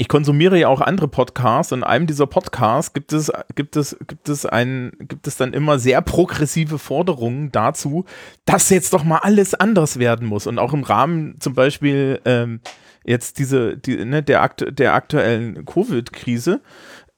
Ich 0.00 0.08
konsumiere 0.08 0.58
ja 0.58 0.68
auch 0.68 0.80
andere 0.80 1.08
Podcasts 1.08 1.72
und 1.72 1.80
in 1.80 1.84
einem 1.84 2.06
dieser 2.06 2.26
Podcasts 2.26 2.94
gibt 2.94 3.12
es, 3.12 3.30
gibt 3.54 3.76
es, 3.76 3.98
gibt 4.08 4.30
es 4.30 4.46
ein, 4.46 4.92
gibt 4.98 5.26
es 5.26 5.36
dann 5.36 5.52
immer 5.52 5.78
sehr 5.78 6.00
progressive 6.00 6.78
Forderungen 6.78 7.52
dazu, 7.52 8.06
dass 8.46 8.70
jetzt 8.70 8.94
doch 8.94 9.04
mal 9.04 9.18
alles 9.18 9.52
anders 9.52 9.98
werden 9.98 10.26
muss. 10.26 10.46
Und 10.46 10.58
auch 10.58 10.72
im 10.72 10.84
Rahmen 10.84 11.38
zum 11.38 11.52
Beispiel 11.52 12.18
ähm, 12.24 12.60
jetzt 13.04 13.38
diese, 13.38 13.76
die, 13.76 14.02
ne, 14.06 14.22
der, 14.22 14.40
akt 14.40 14.64
der 14.70 14.94
aktuellen 14.94 15.66
Covid-Krise. 15.66 16.62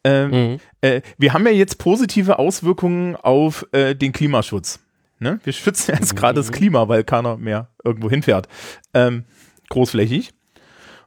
Ähm, 0.02 0.30
Mhm. 0.30 0.58
äh, 0.80 1.02
wir 1.18 1.34
haben 1.34 1.46
ja 1.46 1.52
jetzt 1.52 1.78
positive 1.78 2.40
Auswirkungen 2.40 3.14
auf 3.14 3.64
äh, 3.70 3.94
den 3.94 4.10
Klimaschutz. 4.10 4.80
Ne? 5.20 5.38
Wir 5.44 5.52
schützen 5.52 5.94
jetzt 5.94 6.16
gerade 6.16 6.34
das 6.34 6.50
Klima, 6.50 6.88
weil 6.88 7.04
keiner 7.04 7.36
mehr 7.36 7.68
irgendwo 7.84 8.10
hinfährt. 8.10 8.48
Ähm, 8.92 9.22
großflächig. 9.70 10.32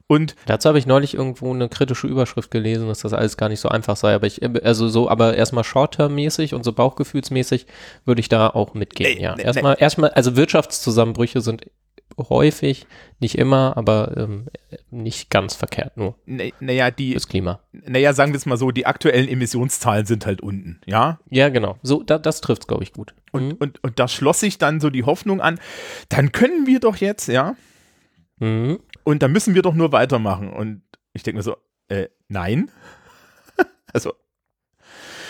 Und 0.08 0.36
Dazu 0.46 0.68
habe 0.68 0.78
ich 0.78 0.86
neulich 0.86 1.14
irgendwo 1.14 1.52
eine 1.52 1.68
kritische 1.68 2.06
Überschrift 2.06 2.50
gelesen, 2.52 2.86
dass 2.86 3.00
das 3.00 3.12
alles 3.12 3.36
gar 3.36 3.48
nicht 3.48 3.58
so 3.60 3.68
einfach 3.68 3.96
sei. 3.96 4.14
Aber 4.14 4.26
ich, 4.26 4.40
also 4.64 4.88
so, 4.88 5.08
aber 5.10 5.36
erstmal 5.36 5.64
Short-Term-mäßig 5.64 6.54
und 6.54 6.64
so 6.64 6.72
Bauchgefühlsmäßig 6.72 7.66
würde 8.04 8.20
ich 8.20 8.28
da 8.28 8.48
auch 8.48 8.74
mitgehen, 8.74 9.16
Nee, 9.16 9.22
ja. 9.22 9.34
nee, 9.34 9.42
Erstmal, 9.42 9.76
erstmal, 9.80 10.10
also 10.10 10.36
Wirtschaftszusammenbrüche 10.36 11.40
sind 11.40 11.66
häufig, 12.30 12.86
nicht 13.18 13.36
immer, 13.36 13.76
aber 13.76 14.16
ähm, 14.16 14.46
nicht 14.90 15.28
ganz 15.28 15.54
verkehrt 15.54 15.96
nur 15.98 16.14
naja, 16.24 16.52
na 16.60 16.90
die, 16.90 17.10
fürs 17.12 17.26
Klima. 17.28 17.60
naja, 17.72 18.14
sagen 18.14 18.32
wir 18.32 18.38
es 18.38 18.46
mal 18.46 18.56
so, 18.56 18.70
die 18.70 18.86
aktuellen 18.86 19.28
Emissionszahlen 19.28 20.06
sind 20.06 20.24
halt 20.24 20.40
unten, 20.40 20.80
ja. 20.86 21.18
Ja, 21.28 21.48
genau. 21.50 21.76
So, 21.82 22.02
da, 22.04 22.16
das 22.18 22.40
trifft 22.40 22.62
es, 22.62 22.68
glaube 22.68 22.84
ich, 22.84 22.92
gut. 22.92 23.12
Und, 23.32 23.48
Mhm. 23.48 23.52
und, 23.58 23.82
und 23.84 23.98
da 23.98 24.06
schloss 24.08 24.40
sich 24.40 24.56
dann 24.56 24.80
so 24.80 24.88
die 24.88 25.02
Hoffnung 25.04 25.40
an, 25.40 25.58
dann 26.08 26.30
können 26.32 26.66
wir 26.66 26.78
doch 26.80 26.96
jetzt, 26.96 27.26
ja, 27.28 27.56
Mhm. 28.38 28.78
Und 29.06 29.22
dann 29.22 29.30
müssen 29.30 29.54
wir 29.54 29.62
doch 29.62 29.74
nur 29.74 29.92
weitermachen. 29.92 30.52
Und 30.52 30.82
ich 31.12 31.22
denke 31.22 31.36
mir 31.38 31.42
so, 31.44 31.56
äh, 31.88 32.08
nein. 32.26 32.72
also, 33.92 34.12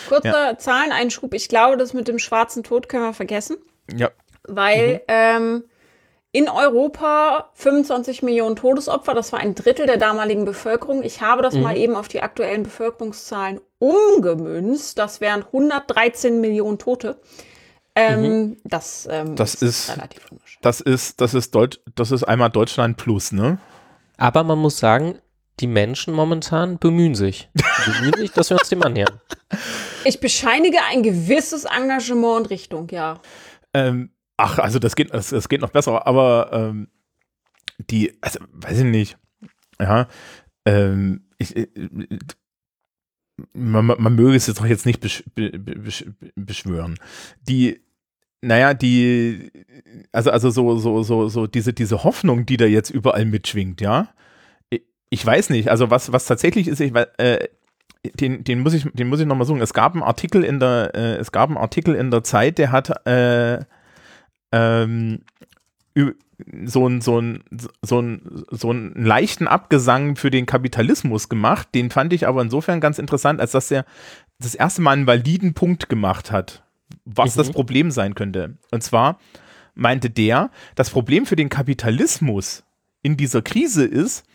Kurzer 0.09 0.57
Zahleneinschub. 0.57 1.33
Ich 1.35 1.47
glaube, 1.47 1.77
das 1.77 1.93
mit 1.93 2.07
dem 2.07 2.17
schwarzen 2.17 2.63
Tod 2.63 2.89
können 2.89 3.03
wir 3.03 3.13
vergessen, 3.13 3.57
ja, 3.93 4.09
weil 4.47 5.01
ähm, 5.07 5.65
in 6.31 6.49
Europa 6.49 7.51
25 7.53 8.23
Millionen 8.23 8.55
Todesopfer, 8.55 9.13
das 9.13 9.31
war 9.31 9.39
ein 9.41 9.53
Drittel 9.53 9.85
der 9.85 9.97
damaligen 9.97 10.45
Bevölkerung. 10.45 11.03
Ich 11.03 11.21
habe 11.21 11.43
das 11.43 11.53
Mhm. 11.53 11.61
mal 11.61 11.77
eben 11.77 11.95
auf 11.95 12.07
die 12.07 12.21
aktuellen 12.21 12.63
Bevölkerungszahlen 12.63 13.61
umgemünzt. 13.77 14.97
Das 14.97 15.21
wären 15.21 15.43
113 15.43 16.41
Millionen 16.41 16.79
Tote. 16.79 17.19
Ähm, 17.97 18.57
Das, 18.63 19.07
ähm, 19.11 19.35
Das 19.35 19.55
ist- 19.55 19.89
relativ 19.89 20.23
unwahrscheinlich. 20.31 20.59
das 20.61 20.81
ist, 20.81 21.19
das 21.21 21.33
ist 21.33 21.53
Deutsch, 21.55 21.79
das 21.95 22.11
ist 22.11 22.23
einmal 22.23 22.49
Deutschland 22.49 22.97
plus, 22.97 23.31
ne? 23.31 23.57
Aber 24.17 24.43
man 24.43 24.57
muss 24.59 24.77
sagen, 24.79 25.19
die 25.59 25.67
Menschen 25.67 26.13
momentan 26.13 26.77
bemühen 26.77 27.15
sich. 27.15 27.49
Die 27.55 27.91
bemühen 27.91 28.13
sich, 28.17 28.31
dass 28.31 28.49
wir 28.51 28.57
uns 28.59 28.69
dem 28.69 28.83
annähern. 28.83 29.19
Ich 30.05 30.19
bescheinige 30.21 30.77
ein 30.89 31.03
gewisses 31.03 31.65
Engagement 31.65 32.37
und 32.41 32.49
Richtung, 32.49 32.87
ja. 32.91 33.19
Ähm, 33.73 34.11
ach, 34.37 34.57
also 34.59 34.79
das 34.79 34.95
geht, 34.95 35.13
das, 35.13 35.29
das 35.31 35.49
geht 35.49 35.59
noch 35.59 35.71
besser, 35.71 36.07
aber 36.07 36.49
ähm, 36.53 36.87
die, 37.89 38.15
also 38.21 38.39
weiß 38.53 38.77
ich 38.79 38.83
nicht, 38.85 39.17
ja, 39.81 40.07
ähm, 40.65 41.27
ich, 41.39 41.57
äh, 41.57 41.67
man, 43.53 43.85
man 43.85 44.01
man 44.01 44.15
möge 44.15 44.35
es 44.35 44.47
jetzt 44.47 44.59
doch 44.59 44.65
jetzt 44.65 44.85
nicht 44.85 44.99
besch, 45.01 45.23
be, 45.35 45.51
be, 45.59 45.73
besch- 45.73 46.11
beschwören. 46.35 46.97
Die, 47.41 47.81
naja, 48.41 48.73
die, 48.73 49.51
also, 50.11 50.31
also 50.31 50.49
so, 50.49 50.77
so, 50.77 51.03
so, 51.03 51.27
so 51.27 51.47
diese, 51.47 51.73
diese 51.73 52.03
Hoffnung, 52.03 52.45
die 52.45 52.57
da 52.57 52.65
jetzt 52.65 52.89
überall 52.89 53.25
mitschwingt, 53.25 53.81
ja. 53.81 54.09
Ich, 55.09 55.25
weiß 55.25 55.49
nicht, 55.51 55.69
also 55.69 55.89
was, 55.89 56.11
was 56.11 56.25
tatsächlich 56.25 56.67
ist, 56.67 56.81
ich, 56.81 56.93
äh, 56.95 57.47
den, 58.19 58.43
den 58.43 58.59
muss 58.59 58.73
ich, 58.73 58.85
den 58.93 59.07
muss 59.07 59.19
ich 59.19 59.25
nochmal 59.25 59.47
suchen. 59.47 59.61
Es 59.61 59.73
gab 59.73 59.93
einen 59.93 60.03
Artikel 60.03 60.43
in 60.43 60.59
der, 60.59 60.91
äh, 60.93 61.15
es 61.15 61.31
gab 61.31 61.49
einen 61.49 61.57
Artikel 61.57 61.95
in 61.95 62.11
der 62.11 62.23
Zeit, 62.23 62.57
der 62.57 62.71
hat 62.71 63.07
äh, 63.07 63.59
ähm, 64.51 65.21
so 66.65 66.87
ein, 66.87 67.01
so 67.01 67.19
ein, 67.19 67.43
so 67.81 68.01
ein, 68.01 68.21
so 68.51 68.69
einen 68.69 68.93
leichten 68.93 69.47
Abgesang 69.47 70.15
für 70.15 70.29
den 70.29 70.45
Kapitalismus 70.45 71.29
gemacht. 71.29 71.69
Den 71.73 71.89
fand 71.89 72.13
ich 72.13 72.27
aber 72.27 72.41
insofern 72.41 72.79
ganz 72.79 72.99
interessant, 72.99 73.39
als 73.39 73.51
dass 73.51 73.71
er 73.71 73.85
das 74.39 74.53
erste 74.53 74.81
Mal 74.81 74.91
einen 74.91 75.07
validen 75.07 75.53
Punkt 75.53 75.89
gemacht 75.89 76.31
hat, 76.31 76.63
was 77.05 77.35
Mhm. 77.35 77.39
das 77.39 77.51
Problem 77.51 77.91
sein 77.91 78.15
könnte. 78.15 78.57
Und 78.71 78.83
zwar 78.83 79.19
meinte 79.75 80.09
der, 80.09 80.49
das 80.75 80.89
Problem 80.89 81.25
für 81.25 81.35
den 81.35 81.49
Kapitalismus 81.49 82.63
in 83.03 83.17
dieser 83.17 83.41
Krise 83.41 83.85
ist, 83.85 84.25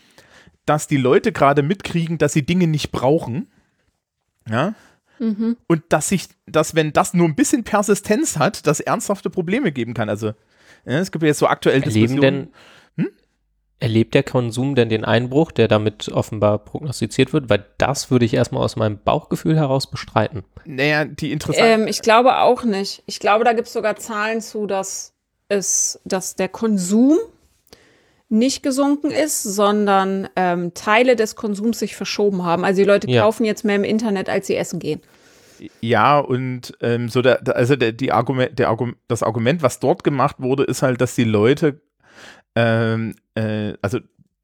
dass 0.66 0.86
die 0.86 0.96
Leute 0.96 1.32
gerade 1.32 1.62
mitkriegen, 1.62 2.18
dass 2.18 2.32
sie 2.32 2.46
Dinge 2.46 2.66
nicht 2.68 2.92
brauchen. 2.92 3.50
Ja. 4.48 4.74
Und 5.18 5.82
dass 5.88 6.08
sich, 6.08 6.28
dass 6.46 6.74
wenn 6.74 6.92
das 6.92 7.14
nur 7.14 7.28
ein 7.28 7.36
bisschen 7.36 7.62
Persistenz 7.64 8.38
hat, 8.38 8.66
das 8.66 8.80
ernsthafte 8.80 9.30
Probleme 9.30 9.70
geben 9.72 9.94
kann. 9.94 10.08
Also 10.08 10.28
ja, 10.84 10.98
es 10.98 11.12
gibt 11.12 11.22
ja 11.22 11.28
jetzt 11.28 11.38
so 11.38 11.46
aktuell 11.46 11.82
Erleben 11.82 11.94
Diskussionen. 12.16 12.20
denn, 12.20 12.48
erlebt 13.82 14.14
der 14.14 14.22
Konsum 14.22 14.74
denn 14.74 14.88
den 14.88 15.04
Einbruch, 15.04 15.52
der 15.52 15.68
damit 15.68 16.08
offenbar 16.08 16.58
prognostiziert 16.58 17.32
wird? 17.32 17.50
Weil 17.50 17.64
das 17.78 18.10
würde 18.10 18.24
ich 18.24 18.34
erstmal 18.34 18.62
aus 18.64 18.76
meinem 18.76 18.98
Bauchgefühl 18.98 19.56
heraus 19.56 19.90
bestreiten. 19.90 20.44
Naja, 20.64 21.04
die 21.04 21.32
interessant. 21.32 21.66
Ähm, 21.66 21.86
ich 21.88 22.00
glaube 22.02 22.38
auch 22.38 22.64
nicht. 22.64 23.02
Ich 23.06 23.20
glaube, 23.20 23.44
da 23.44 23.52
gibt 23.52 23.66
es 23.68 23.72
sogar 23.72 23.96
Zahlen 23.96 24.40
zu, 24.40 24.66
dass 24.66 25.12
es, 25.48 26.00
dass 26.04 26.36
der 26.36 26.48
Konsum 26.48 27.18
nicht 28.28 28.62
gesunken 28.62 29.10
ist, 29.10 29.42
sondern 29.42 30.28
ähm, 30.36 30.72
Teile 30.72 31.16
des 31.16 31.36
Konsums 31.36 31.78
sich 31.78 31.94
verschoben 31.96 32.44
haben. 32.44 32.64
Also 32.64 32.80
die 32.80 32.88
Leute 32.88 33.10
Ja. 33.10 33.22
kaufen 33.22 33.44
jetzt 33.44 33.62
mehr 33.64 33.76
im 33.76 33.84
Internet, 33.84 34.30
als 34.30 34.46
sie 34.46 34.56
essen 34.56 34.78
gehen. 34.78 35.02
Ja, 35.80 36.18
und 36.18 36.72
ähm, 36.80 37.08
so 37.10 37.20
der- 37.20 37.42
also 37.54 37.76
der, 37.76 37.92
die 37.92 38.10
Argument, 38.10 38.58
der 38.58 38.68
Argument, 38.68 38.96
das 39.08 39.22
Argument, 39.22 39.62
was 39.62 39.80
dort 39.80 40.02
gemacht 40.02 40.36
wurde, 40.38 40.64
ist 40.64 40.80
halt, 40.82 41.00
dass 41.02 41.14
die 41.14 41.24
Leute, 41.24 41.82
ähm, 42.56 43.14
äh, 43.34 43.74
also 43.82 43.98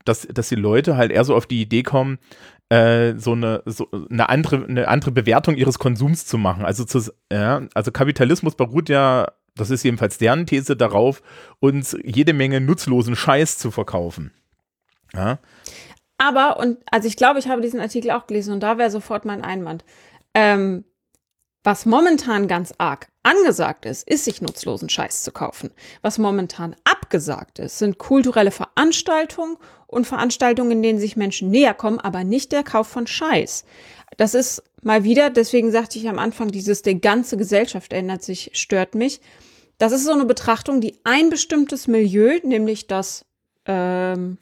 dass, 0.05 0.27
dass 0.27 0.49
die 0.49 0.55
Leute 0.55 0.97
halt 0.97 1.13
eher 1.13 1.25
so 1.25 1.35
auf 1.35 1.47
die 1.47 1.61
Idee 1.61 1.83
kommen, 1.83 2.19
äh, 2.71 3.15
so 3.17 3.33
eine 3.33 3.63
so 3.67 3.89
eine 4.11 4.29
andere 4.29 4.65
eine 4.65 4.89
andere 4.89 5.11
Bewertung 5.11 5.57
ihres 5.57 5.79
Konsums 5.79 6.27
zu 6.27 6.39
machen. 6.39 6.65
Also 6.65 6.85
zu, 6.85 7.13
ja, 7.33 7.63
also 7.75 7.93
Kapitalismus 7.93 8.55
beruht 8.55 8.89
ja, 8.89 9.29
das 9.55 9.71
ist 9.71 9.83
jedenfalls 9.83 10.19
deren 10.19 10.47
These 10.47 10.77
darauf, 10.77 11.23
uns 11.61 11.97
jede 12.05 12.33
Menge 12.33 12.61
nutzlosen 12.61 13.17
Scheiß 13.17 13.59
zu 13.59 13.71
verkaufen. 13.71 14.33
Ja, 15.15 15.39
Aber, 16.19 16.59
und 16.59 16.79
also 16.91 17.09
ich 17.09 17.17
glaube, 17.17 17.39
ich 17.39 17.49
habe 17.49 17.63
diesen 17.63 17.81
Artikel 17.81 18.11
auch 18.11 18.27
gelesen 18.27 18.53
und 18.53 18.61
da 18.61 18.77
wäre 18.77 18.91
sofort 18.91 19.25
mein 19.25 19.43
Einwand. 19.43 19.85
Ähm, 20.35 20.85
was 21.65 21.87
momentan 21.87 22.49
ganz 22.49 22.73
arg 22.79 23.09
angesagt 23.23 23.85
ist, 23.85 24.09
ist, 24.09 24.25
sich 24.25 24.41
nutzlosen 24.41 24.89
Scheiß 24.89 25.23
zu 25.23 25.33
kaufen. 25.33 25.71
Was 26.03 26.19
momentan 26.19 26.77
abgesagt 27.09 27.59
ist, 27.59 27.79
sind 27.79 27.97
kulturelle 27.97 28.51
Veranstaltungen 28.51 29.57
und 29.87 30.07
Veranstaltungen, 30.07 30.73
in 30.73 30.83
denen 30.83 30.99
sich 30.99 31.17
Menschen 31.17 31.49
näher 31.49 31.73
kommen, 31.73 31.99
aber 31.99 32.23
nicht 32.23 32.53
der 32.53 32.63
Kauf 32.63 32.87
von 32.87 33.07
Scheiß. 33.07 33.65
Das 34.19 34.35
ist 34.35 34.63
mal 34.83 35.05
wieder, 35.05 35.31
deswegen 35.31 35.73
sagte 35.73 35.99
ich 35.99 36.07
am 36.07 36.19
Anfang, 36.19 36.51
dieses, 36.51 36.83
die 36.83 37.01
ganze 37.01 37.39
Gesellschaft 37.39 37.95
ändert 37.95 38.23
sich, 38.23 38.51
stört 38.53 38.95
mich. 38.95 39.23
Das 39.79 39.93
ist 39.93 40.05
so 40.05 40.13
eine 40.13 40.27
Betrachtung, 40.27 40.83
die 40.83 40.99
ein 41.05 41.31
bestimmtes 41.31 41.89
Milieu, 41.89 42.39
nämlich 42.43 42.89
das 42.89 43.25
ähm, 43.65 44.37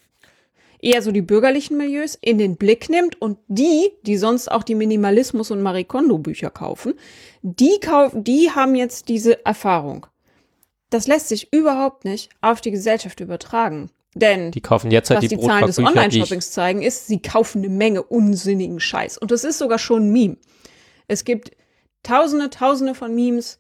eher 0.80 1.02
so 1.02 1.12
die 1.12 1.22
bürgerlichen 1.22 1.76
Milieus 1.76 2.18
in 2.20 2.38
den 2.38 2.56
Blick 2.56 2.88
nimmt 2.88 3.20
und 3.22 3.38
die, 3.46 3.92
die 4.02 4.16
sonst 4.16 4.50
auch 4.50 4.64
die 4.64 4.74
Minimalismus- 4.74 5.52
und 5.52 5.62
Marie 5.62 5.84
Kondo-Bücher 5.84 6.50
kaufen, 6.50 6.94
die, 7.42 7.78
kauf, 7.80 8.10
die 8.12 8.50
haben 8.50 8.74
jetzt 8.74 9.08
diese 9.08 9.46
Erfahrung. 9.46 10.06
Das 10.96 11.06
lässt 11.06 11.28
sich 11.28 11.52
überhaupt 11.52 12.06
nicht 12.06 12.30
auf 12.40 12.62
die 12.62 12.70
Gesellschaft 12.70 13.20
übertragen. 13.20 13.90
Denn 14.14 14.50
Die 14.50 14.62
kaufen 14.62 14.90
jetzt 14.90 15.10
halt 15.10 15.18
was 15.18 15.28
die, 15.28 15.36
die, 15.36 15.46
Zahlen 15.46 15.66
des 15.66 15.78
Online-Shoppings 15.78 16.52
zeigen, 16.52 16.80
ist, 16.80 17.06
sie 17.06 17.20
kaufen 17.20 17.58
eine 17.58 17.68
Menge 17.68 18.02
unsinnigen 18.02 18.80
Scheiß. 18.80 19.18
Und 19.18 19.30
das 19.30 19.44
ist 19.44 19.58
sogar 19.58 19.78
schon 19.78 20.06
ein 20.06 20.12
Meme. 20.12 20.38
Es 21.06 21.26
gibt 21.26 21.50
tausende, 22.02 22.48
tausende 22.48 22.94
von 22.94 23.14
Memes, 23.14 23.58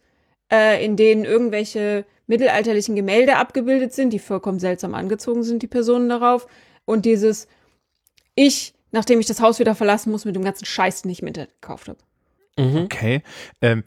äh, 0.50 0.82
in 0.82 0.96
denen 0.96 1.26
irgendwelche 1.26 2.06
mittelalterlichen 2.26 2.96
Gemälde 2.96 3.36
abgebildet 3.36 3.92
sind, 3.92 4.14
die 4.14 4.18
vollkommen 4.18 4.58
seltsam 4.58 4.94
angezogen 4.94 5.42
sind, 5.42 5.62
die 5.62 5.66
Personen 5.66 6.08
darauf. 6.08 6.46
Und 6.86 7.04
dieses, 7.04 7.48
ich, 8.34 8.72
nachdem 8.92 9.20
ich 9.20 9.26
das 9.26 9.42
Haus 9.42 9.58
wieder 9.58 9.74
verlassen 9.74 10.10
muss, 10.10 10.24
mit 10.24 10.36
dem 10.36 10.42
ganzen 10.42 10.64
Scheiß, 10.64 11.02
den 11.02 11.10
ich 11.10 11.20
im 11.20 11.28
Internet 11.28 11.60
gekauft 11.60 11.88
habe. 11.90 11.98
Mhm. 12.58 12.84
okay. 12.84 13.22
Ähm, 13.60 13.84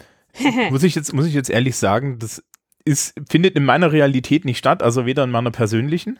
muss 0.69 0.83
ich 0.83 0.93
jetzt 0.93 1.13
muss 1.13 1.25
ich 1.25 1.33
jetzt 1.33 1.49
ehrlich 1.49 1.75
sagen, 1.75 2.19
das 2.19 2.43
ist 2.89 3.13
findet 3.29 3.55
in 3.55 3.65
meiner 3.65 3.91
Realität 3.91 4.45
nicht 4.45 4.57
statt, 4.57 4.83
also 4.83 5.05
weder 5.05 5.23
in 5.23 5.31
meiner 5.31 5.51
persönlichen. 5.51 6.19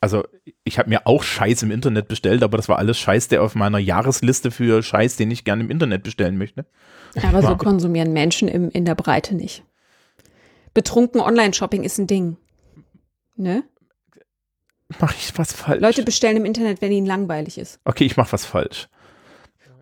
Also 0.00 0.24
ich 0.62 0.78
habe 0.78 0.90
mir 0.90 1.06
auch 1.06 1.22
Scheiß 1.22 1.62
im 1.62 1.70
Internet 1.70 2.06
bestellt, 2.08 2.42
aber 2.42 2.58
das 2.58 2.68
war 2.68 2.78
alles 2.78 2.98
Scheiß, 2.98 3.28
der 3.28 3.42
auf 3.42 3.54
meiner 3.54 3.78
Jahresliste 3.78 4.50
für 4.50 4.82
Scheiß, 4.82 5.16
den 5.16 5.30
ich 5.30 5.44
gerne 5.44 5.64
im 5.64 5.70
Internet 5.70 6.02
bestellen 6.02 6.36
möchte. 6.36 6.66
Aber 7.22 7.42
so 7.42 7.56
konsumieren 7.56 8.12
Menschen 8.12 8.46
im, 8.46 8.70
in 8.70 8.84
der 8.84 8.94
Breite 8.94 9.34
nicht. 9.34 9.64
Betrunken 10.74 11.20
Online-Shopping 11.20 11.82
ist 11.82 11.98
ein 11.98 12.06
Ding. 12.06 12.36
Ne? 13.36 13.64
mache 15.00 15.16
ich 15.18 15.36
was 15.36 15.52
falsch? 15.52 15.80
Leute 15.80 16.02
bestellen 16.02 16.36
im 16.36 16.44
Internet, 16.44 16.80
wenn 16.80 16.92
ihnen 16.92 17.06
langweilig 17.06 17.58
ist. 17.58 17.80
okay, 17.84 18.04
ich 18.04 18.16
mache 18.16 18.32
was 18.32 18.44
falsch. 18.44 18.88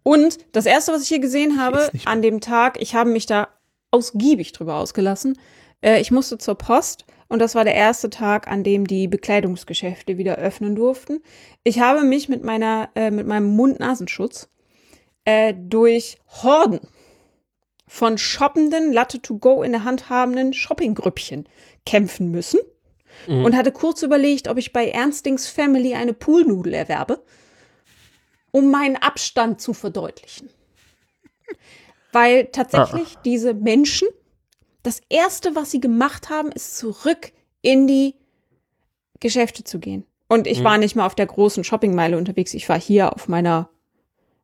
Und 0.02 0.38
das 0.52 0.66
erste, 0.66 0.92
was 0.92 1.02
ich 1.02 1.08
hier 1.08 1.20
gesehen 1.20 1.58
habe, 1.58 1.90
an 2.04 2.20
dem 2.20 2.40
Tag, 2.40 2.80
ich 2.80 2.94
habe 2.94 3.10
mich 3.10 3.26
da 3.26 3.48
ausgiebig 3.90 4.52
drüber 4.52 4.74
ausgelassen. 4.74 5.38
Äh, 5.84 6.00
ich 6.00 6.10
musste 6.10 6.38
zur 6.38 6.56
Post 6.56 7.04
und 7.28 7.38
das 7.38 7.54
war 7.54 7.64
der 7.64 7.74
erste 7.74 8.10
Tag, 8.10 8.48
an 8.48 8.62
dem 8.64 8.86
die 8.86 9.08
Bekleidungsgeschäfte 9.08 10.18
wieder 10.18 10.36
öffnen 10.36 10.74
durften. 10.74 11.22
Ich 11.62 11.80
habe 11.80 12.02
mich 12.02 12.28
mit 12.28 12.42
meiner, 12.44 12.90
äh, 12.94 13.10
mit 13.10 13.26
meinem 13.26 13.54
Mund-Nasenschutz 13.56 14.48
äh, 15.24 15.54
durch 15.56 16.18
Horden 16.42 16.80
von 17.86 18.18
shoppenden, 18.18 18.92
Latte 18.92 19.20
to 19.20 19.38
go 19.38 19.62
in 19.62 19.72
der 19.72 19.84
Hand 19.84 20.08
habenden 20.10 20.52
Shoppinggrüppchen 20.52 21.48
kämpfen 21.84 22.30
müssen 22.30 22.60
Mhm. 23.26 23.44
und 23.44 23.56
hatte 23.56 23.72
kurz 23.72 24.02
überlegt, 24.02 24.48
ob 24.48 24.58
ich 24.58 24.72
bei 24.72 24.88
Ernstings 24.88 25.48
Family 25.48 25.94
eine 25.94 26.12
Poolnudel 26.12 26.74
erwerbe, 26.74 27.22
um 28.50 28.70
meinen 28.70 28.96
Abstand 28.96 29.60
zu 29.60 29.72
verdeutlichen. 29.72 30.50
Weil 32.12 32.46
tatsächlich 32.46 33.16
diese 33.24 33.54
Menschen, 33.54 34.08
das 34.84 35.00
erste, 35.08 35.56
was 35.56 35.72
sie 35.72 35.80
gemacht 35.80 36.30
haben, 36.30 36.52
ist 36.52 36.76
zurück 36.78 37.32
in 37.62 37.88
die 37.88 38.14
Geschäfte 39.18 39.64
zu 39.64 39.80
gehen. 39.80 40.04
Und 40.28 40.46
ich 40.46 40.60
Mhm. 40.60 40.64
war 40.64 40.78
nicht 40.78 40.94
mal 40.94 41.06
auf 41.06 41.14
der 41.16 41.26
großen 41.26 41.64
Shoppingmeile 41.64 42.16
unterwegs, 42.16 42.54
ich 42.54 42.68
war 42.68 42.78
hier 42.80 43.12
auf 43.12 43.26
meiner, 43.28 43.68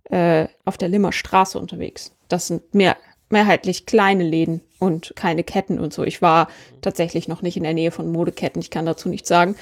äh, 0.05 0.49
auf 0.65 0.77
der 0.79 0.89
Limmer 0.89 1.13
Straße 1.13 1.59
unterwegs. 1.59 2.13
Das 2.29 2.47
sind 2.49 2.75
mehr, 2.75 2.97
mehrheitlich 3.29 3.87
kleine 3.87 4.25
Läden 4.25 4.61
und 4.79 5.13
keine 5.15 5.45
Ketten 5.45 5.79
und 5.79 5.93
so. 5.93 6.03
Ich 6.05 6.21
war 6.23 6.49
tatsächlich 6.81 7.29
noch 7.29 7.43
nicht 7.43 7.57
in 7.57 7.63
der 7.63 7.75
Nähe 7.75 7.91
von 7.93 8.11
Modeketten, 8.11 8.61
ich 8.61 8.71
kann 8.71 8.87
dazu 8.87 9.09
nichts 9.09 9.29
sagen. 9.29 9.57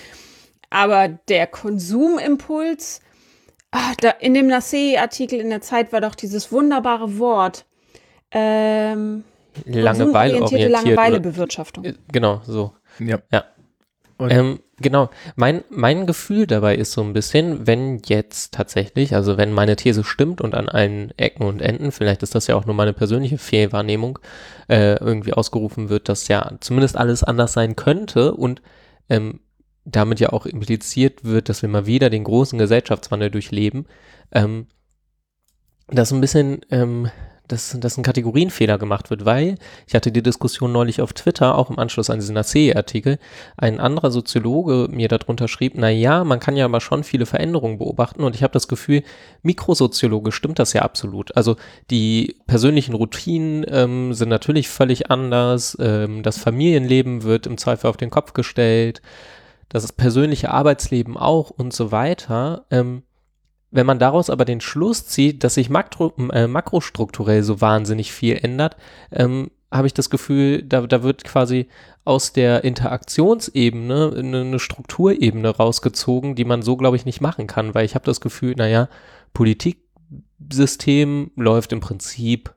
Aber 0.70 1.08
der 1.08 1.46
Konsumimpuls, 1.46 3.00
ah, 3.72 3.92
da, 4.00 4.10
in 4.10 4.34
dem 4.34 4.48
Nassé-Artikel 4.48 5.40
in 5.40 5.50
der 5.50 5.60
Zeit 5.62 5.92
war 5.92 6.00
doch 6.00 6.14
dieses 6.14 6.52
wunderbare 6.52 7.18
Wort. 7.18 7.64
Ähm, 8.30 9.24
Langeweile 9.66 10.38
konsumorientierte 10.38 10.44
orientiert. 10.44 10.70
oder- 10.70 10.70
Langeweilebewirtschaftung. 10.70 11.84
Äh, 11.84 11.94
Genau, 12.12 12.40
so. 12.44 12.72
Ja. 12.98 13.18
Ja. 13.32 13.44
Und- 14.16 14.30
Ähm, 14.32 14.58
genau. 14.80 15.10
Mein, 15.36 15.62
mein 15.70 16.06
Gefühl 16.06 16.48
dabei 16.48 16.74
ist 16.74 16.90
so 16.92 17.02
ein 17.02 17.12
bisschen, 17.12 17.68
wenn 17.68 18.00
jetzt 18.06 18.52
tatsächlich, 18.54 19.14
also 19.14 19.36
wenn 19.36 19.52
meine 19.52 19.76
These 19.76 20.02
stimmt 20.02 20.40
und 20.40 20.54
an 20.56 20.68
allen 20.68 21.12
Ecken 21.16 21.44
und 21.46 21.62
Enden, 21.62 21.92
vielleicht 21.92 22.24
ist 22.24 22.34
das 22.34 22.48
ja 22.48 22.56
auch 22.56 22.66
nur 22.66 22.74
meine 22.74 22.92
persönliche 22.92 23.38
Fehlwahrnehmung, 23.38 24.18
äh, 24.68 24.94
irgendwie 24.94 25.34
ausgerufen 25.34 25.88
wird, 25.88 26.08
dass 26.08 26.26
ja 26.26 26.52
zumindest 26.60 26.96
alles 26.96 27.22
anders 27.22 27.52
sein 27.52 27.76
könnte 27.76 28.34
und 28.34 28.60
ähm, 29.08 29.38
damit 29.84 30.18
ja 30.20 30.30
auch 30.30 30.46
impliziert 30.46 31.24
wird, 31.24 31.48
dass 31.48 31.62
wir 31.62 31.68
mal 31.68 31.86
wieder 31.86 32.10
den 32.10 32.24
großen 32.24 32.58
Gesellschaftswandel 32.58 33.30
durchleben, 33.30 33.86
ähm, 34.32 34.66
dass 35.86 36.12
ein 36.12 36.20
bisschen, 36.20 36.60
ähm, 36.70 37.08
dass, 37.48 37.76
dass 37.80 37.96
ein 37.96 38.02
Kategorienfehler 38.02 38.78
gemacht 38.78 39.10
wird, 39.10 39.24
weil 39.24 39.56
ich 39.86 39.94
hatte 39.94 40.12
die 40.12 40.22
Diskussion 40.22 40.72
neulich 40.72 41.00
auf 41.00 41.12
Twitter, 41.12 41.56
auch 41.56 41.70
im 41.70 41.78
Anschluss 41.78 42.10
an 42.10 42.18
diesen 42.18 42.36
ACE-Artikel, 42.36 43.18
ein 43.56 43.80
anderer 43.80 44.10
Soziologe 44.10 44.88
mir 44.90 45.08
darunter 45.08 45.48
schrieb, 45.48 45.72
na 45.76 45.88
ja, 45.88 46.24
man 46.24 46.40
kann 46.40 46.56
ja 46.56 46.64
aber 46.64 46.80
schon 46.80 47.04
viele 47.04 47.26
Veränderungen 47.26 47.78
beobachten 47.78 48.22
und 48.22 48.34
ich 48.34 48.42
habe 48.42 48.52
das 48.52 48.68
Gefühl, 48.68 49.02
mikrosoziologisch 49.42 50.34
stimmt 50.34 50.58
das 50.58 50.72
ja 50.72 50.82
absolut. 50.82 51.36
Also 51.36 51.56
die 51.90 52.36
persönlichen 52.46 52.94
Routinen 52.94 53.64
ähm, 53.68 54.14
sind 54.14 54.28
natürlich 54.28 54.68
völlig 54.68 55.10
anders, 55.10 55.76
ähm, 55.80 56.22
das 56.22 56.38
Familienleben 56.38 57.22
wird 57.22 57.46
im 57.46 57.58
Zweifel 57.58 57.88
auf 57.88 57.96
den 57.96 58.10
Kopf 58.10 58.32
gestellt, 58.34 59.02
das 59.68 59.92
persönliche 59.92 60.50
Arbeitsleben 60.50 61.16
auch 61.16 61.50
und 61.50 61.72
so 61.72 61.92
weiter. 61.92 62.64
Ähm, 62.70 63.02
wenn 63.70 63.86
man 63.86 63.98
daraus 63.98 64.30
aber 64.30 64.44
den 64.44 64.60
Schluss 64.60 65.06
zieht, 65.06 65.44
dass 65.44 65.54
sich 65.54 65.70
makro, 65.70 66.12
äh, 66.32 66.46
makrostrukturell 66.46 67.42
so 67.42 67.60
wahnsinnig 67.60 68.12
viel 68.12 68.38
ändert, 68.42 68.76
ähm, 69.12 69.50
habe 69.70 69.86
ich 69.86 69.94
das 69.94 70.08
Gefühl, 70.08 70.62
da, 70.62 70.86
da 70.86 71.02
wird 71.02 71.24
quasi 71.24 71.68
aus 72.04 72.32
der 72.32 72.64
Interaktionsebene 72.64 74.14
eine, 74.16 74.40
eine 74.40 74.58
Strukturebene 74.58 75.50
rausgezogen, 75.50 76.34
die 76.34 76.46
man 76.46 76.62
so, 76.62 76.76
glaube 76.78 76.96
ich, 76.96 77.04
nicht 77.04 77.20
machen 77.20 77.46
kann, 77.46 77.74
weil 77.74 77.84
ich 77.84 77.94
habe 77.94 78.06
das 78.06 78.22
Gefühl, 78.22 78.54
naja, 78.56 78.88
Politiksystem 79.34 81.32
läuft 81.36 81.72
im 81.72 81.80
Prinzip 81.80 82.54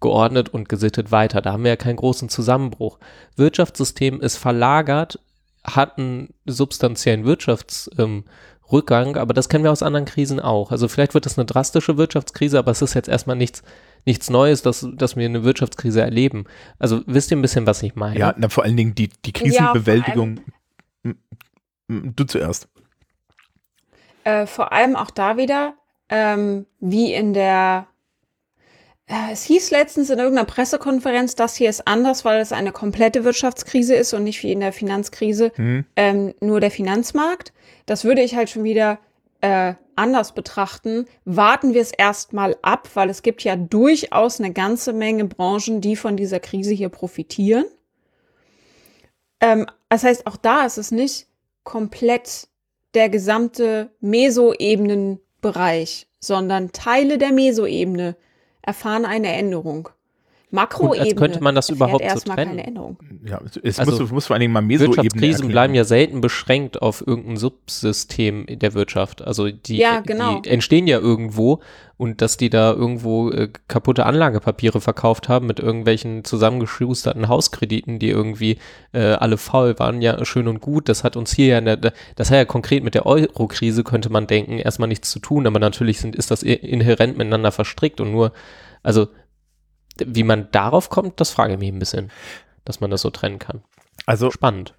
geordnet 0.00 0.48
und 0.48 0.68
gesittet 0.68 1.12
weiter. 1.12 1.40
Da 1.40 1.52
haben 1.52 1.62
wir 1.62 1.70
ja 1.70 1.76
keinen 1.76 1.96
großen 1.96 2.28
Zusammenbruch. 2.28 2.98
Wirtschaftssystem 3.36 4.20
ist 4.20 4.36
verlagert, 4.36 5.20
hat 5.62 5.98
einen 5.98 6.34
substanziellen 6.44 7.24
Wirtschaftsrückgang, 7.24 8.04
ähm, 8.04 8.24
Rückgang, 8.70 9.16
aber 9.16 9.32
das 9.34 9.48
kennen 9.48 9.64
wir 9.64 9.72
aus 9.72 9.82
anderen 9.82 10.04
Krisen 10.06 10.40
auch. 10.40 10.70
Also 10.70 10.88
vielleicht 10.88 11.14
wird 11.14 11.24
das 11.26 11.38
eine 11.38 11.46
drastische 11.46 11.96
Wirtschaftskrise, 11.96 12.58
aber 12.58 12.70
es 12.70 12.82
ist 12.82 12.94
jetzt 12.94 13.08
erstmal 13.08 13.36
nichts, 13.36 13.62
nichts 14.04 14.28
Neues, 14.30 14.62
dass, 14.62 14.86
dass 14.94 15.16
wir 15.16 15.24
eine 15.24 15.44
Wirtschaftskrise 15.44 16.02
erleben. 16.02 16.44
Also 16.78 17.02
wisst 17.06 17.30
ihr 17.30 17.36
ein 17.38 17.42
bisschen, 17.42 17.66
was 17.66 17.82
ich 17.82 17.94
meine? 17.94 18.18
Ja, 18.18 18.34
na, 18.36 18.48
vor 18.48 18.64
allen 18.64 18.76
Dingen 18.76 18.94
die, 18.94 19.08
die 19.08 19.32
Ja, 19.34 19.40
Krisenbewältigung. 19.72 20.40
M- 21.04 21.16
du 21.88 22.24
zuerst. 22.24 22.68
Äh, 24.24 24.46
vor 24.46 24.72
allem 24.72 24.96
auch 24.96 25.10
da 25.10 25.36
wieder, 25.38 25.74
ähm, 26.10 26.66
wie 26.80 27.14
in 27.14 27.32
der, 27.32 27.86
äh, 29.06 29.32
es 29.32 29.44
hieß 29.44 29.70
letztens 29.70 30.10
in 30.10 30.18
irgendeiner 30.18 30.46
Pressekonferenz, 30.46 31.34
das 31.34 31.56
hier 31.56 31.70
ist 31.70 31.86
anders, 31.88 32.26
weil 32.26 32.40
es 32.40 32.52
eine 32.52 32.72
komplette 32.72 33.24
Wirtschaftskrise 33.24 33.94
ist 33.94 34.12
und 34.12 34.24
nicht 34.24 34.42
wie 34.42 34.52
in 34.52 34.60
der 34.60 34.72
Finanzkrise 34.74 35.52
Hm? 35.54 35.86
ähm, 35.96 36.34
nur 36.40 36.60
der 36.60 36.70
Finanzmarkt. 36.70 37.52
Das 37.88 38.04
würde 38.04 38.22
ich 38.22 38.36
halt 38.36 38.50
schon 38.50 38.64
wieder 38.64 38.98
äh, 39.40 39.72
anders 39.96 40.32
betrachten. 40.32 41.06
Warten 41.24 41.72
wir 41.72 41.80
es 41.80 41.90
erstmal 41.90 42.58
ab, 42.60 42.90
weil 42.92 43.08
es 43.08 43.22
gibt 43.22 43.42
ja 43.44 43.56
durchaus 43.56 44.40
eine 44.40 44.52
ganze 44.52 44.92
Menge 44.92 45.24
Branchen, 45.24 45.80
die 45.80 45.96
von 45.96 46.14
dieser 46.14 46.38
Krise 46.38 46.74
hier 46.74 46.90
profitieren. 46.90 47.64
Ähm, 49.40 49.64
das 49.88 50.04
heißt, 50.04 50.26
auch 50.26 50.36
da 50.36 50.66
ist 50.66 50.76
es 50.76 50.90
nicht 50.90 51.28
komplett 51.64 52.48
der 52.92 53.08
gesamte 53.08 53.90
Mesoebenenbereich, 54.00 56.08
sondern 56.20 56.72
Teile 56.72 57.16
der 57.16 57.32
Mesoebene 57.32 58.16
erfahren 58.60 59.06
eine 59.06 59.32
Änderung. 59.32 59.88
Makroebene 60.50 61.02
als 61.02 61.16
könnte 61.16 61.42
man 61.42 61.54
das 61.54 61.68
überhaupt 61.68 62.02
so 62.02 62.08
erstmal 62.08 62.36
trennen. 62.36 62.52
keine 62.56 62.66
Änderung. 62.66 62.98
Ja, 63.24 63.40
es 63.62 63.78
Also, 63.78 64.00
muss, 64.02 64.10
muss 64.10 64.26
vor 64.28 64.34
allen 64.34 64.40
Dingen 64.40 64.52
mal 64.52 64.62
Mesoebene 64.62 64.96
Wirtschaftskrisen 64.96 65.32
erklären. 65.32 65.52
bleiben 65.52 65.74
ja 65.74 65.84
selten 65.84 66.20
beschränkt 66.22 66.80
auf 66.80 67.06
irgendein 67.06 67.36
Subsystem 67.36 68.46
der 68.48 68.74
Wirtschaft. 68.74 69.22
Also 69.22 69.50
die, 69.50 69.76
Ja, 69.76 70.00
genau. 70.00 70.40
die 70.40 70.48
entstehen 70.48 70.86
ja 70.86 70.98
irgendwo 70.98 71.60
und 71.98 72.22
dass 72.22 72.36
die 72.36 72.48
da 72.48 72.72
irgendwo 72.72 73.30
äh, 73.30 73.48
kaputte 73.66 74.06
Anlagepapiere 74.06 74.80
verkauft 74.80 75.28
haben 75.28 75.46
mit 75.46 75.58
irgendwelchen 75.60 76.24
zusammengeschusterten 76.24 77.28
Hauskrediten, 77.28 77.98
die 77.98 78.08
irgendwie 78.08 78.58
äh, 78.92 79.00
alle 79.00 79.36
faul 79.36 79.78
waren, 79.78 80.00
ja 80.00 80.24
schön 80.24 80.48
und 80.48 80.60
gut. 80.60 80.88
Das 80.88 81.04
hat 81.04 81.16
uns 81.16 81.34
hier 81.34 81.46
ja, 81.48 81.58
in 81.58 81.64
der, 81.66 81.76
das 81.76 82.30
hat 82.30 82.36
ja 82.36 82.44
konkret 82.44 82.84
mit 82.84 82.94
der 82.94 83.04
Euro-Krise, 83.04 83.84
könnte 83.84 84.10
man 84.10 84.26
denken, 84.26 84.58
erstmal 84.58 84.88
nichts 84.88 85.10
zu 85.10 85.18
tun, 85.18 85.46
aber 85.46 85.58
natürlich 85.58 86.00
sind, 86.00 86.16
ist 86.16 86.30
das 86.30 86.42
inhärent 86.42 87.18
miteinander 87.18 87.52
verstrickt 87.52 88.00
und 88.00 88.12
nur, 88.12 88.32
also 88.82 89.08
wie 90.06 90.22
man 90.24 90.48
darauf 90.52 90.90
kommt, 90.90 91.20
das 91.20 91.30
frage 91.30 91.54
ich 91.54 91.58
mich 91.58 91.72
ein 91.72 91.78
bisschen, 91.78 92.10
dass 92.64 92.80
man 92.80 92.90
das 92.90 93.02
so 93.02 93.10
trennen 93.10 93.38
kann. 93.38 93.62
Also 94.06 94.30
Spannend. 94.30 94.74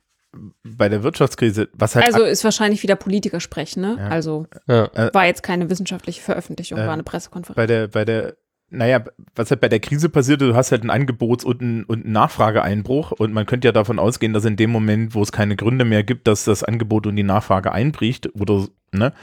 bei 0.64 0.90
der 0.90 1.04
Wirtschaftskrise, 1.04 1.70
was 1.74 1.96
halt 1.96 2.06
Also 2.06 2.24
ist 2.24 2.44
wahrscheinlich 2.44 2.84
wieder 2.84 2.96
Politiker 2.96 3.40
sprechen, 3.40 3.82
ne? 3.82 3.96
Ja. 4.00 4.08
Also 4.10 4.48
Ja. 4.68 4.90
war 5.14 5.26
jetzt 5.26 5.44
keine 5.44 5.70
wissenschaftliche 5.70 6.22
Veröffentlichung, 6.22 6.80
Äh, 6.80 6.86
war 6.86 6.94
eine 6.94 7.04
Pressekonferenz. 7.04 7.56
bei 7.56 7.66
der, 7.68 7.88
bei 7.88 8.06
der, 8.06 8.36
naja, 8.72 9.04
was 9.36 9.50
halt 9.50 9.62
bei 9.62 9.70
der 9.70 9.80
Krise 9.80 10.10
passiert, 10.10 10.42
du 10.42 10.56
hast 10.56 10.72
halt 10.72 10.82
einen 10.82 10.92
Angebots- 10.92 11.44
und 11.44 11.62
einen, 11.62 11.84
und 11.86 12.04
einen 12.06 12.14
Nachfrageeinbruch 12.14 13.12
und 13.12 13.34
man 13.34 13.46
könnte 13.48 13.68
ja 13.68 13.72
davon 13.72 13.98
ausgehen, 14.00 14.34
dass 14.34 14.46
in 14.46 14.56
dem 14.56 14.70
Moment, 14.70 15.16
wo 15.16 15.22
es 15.24 15.32
keine 15.32 15.56
Gründe 15.56 15.86
mehr 15.86 16.04
gibt, 16.04 16.28
dass 16.28 16.46
das 16.46 16.64
Angebot 16.64 17.08
und 17.08 17.16
die 17.16 17.24
Nachfrage 17.24 17.72
einbricht 17.72 18.30
oder, 18.36 18.68
ne, 18.92 19.14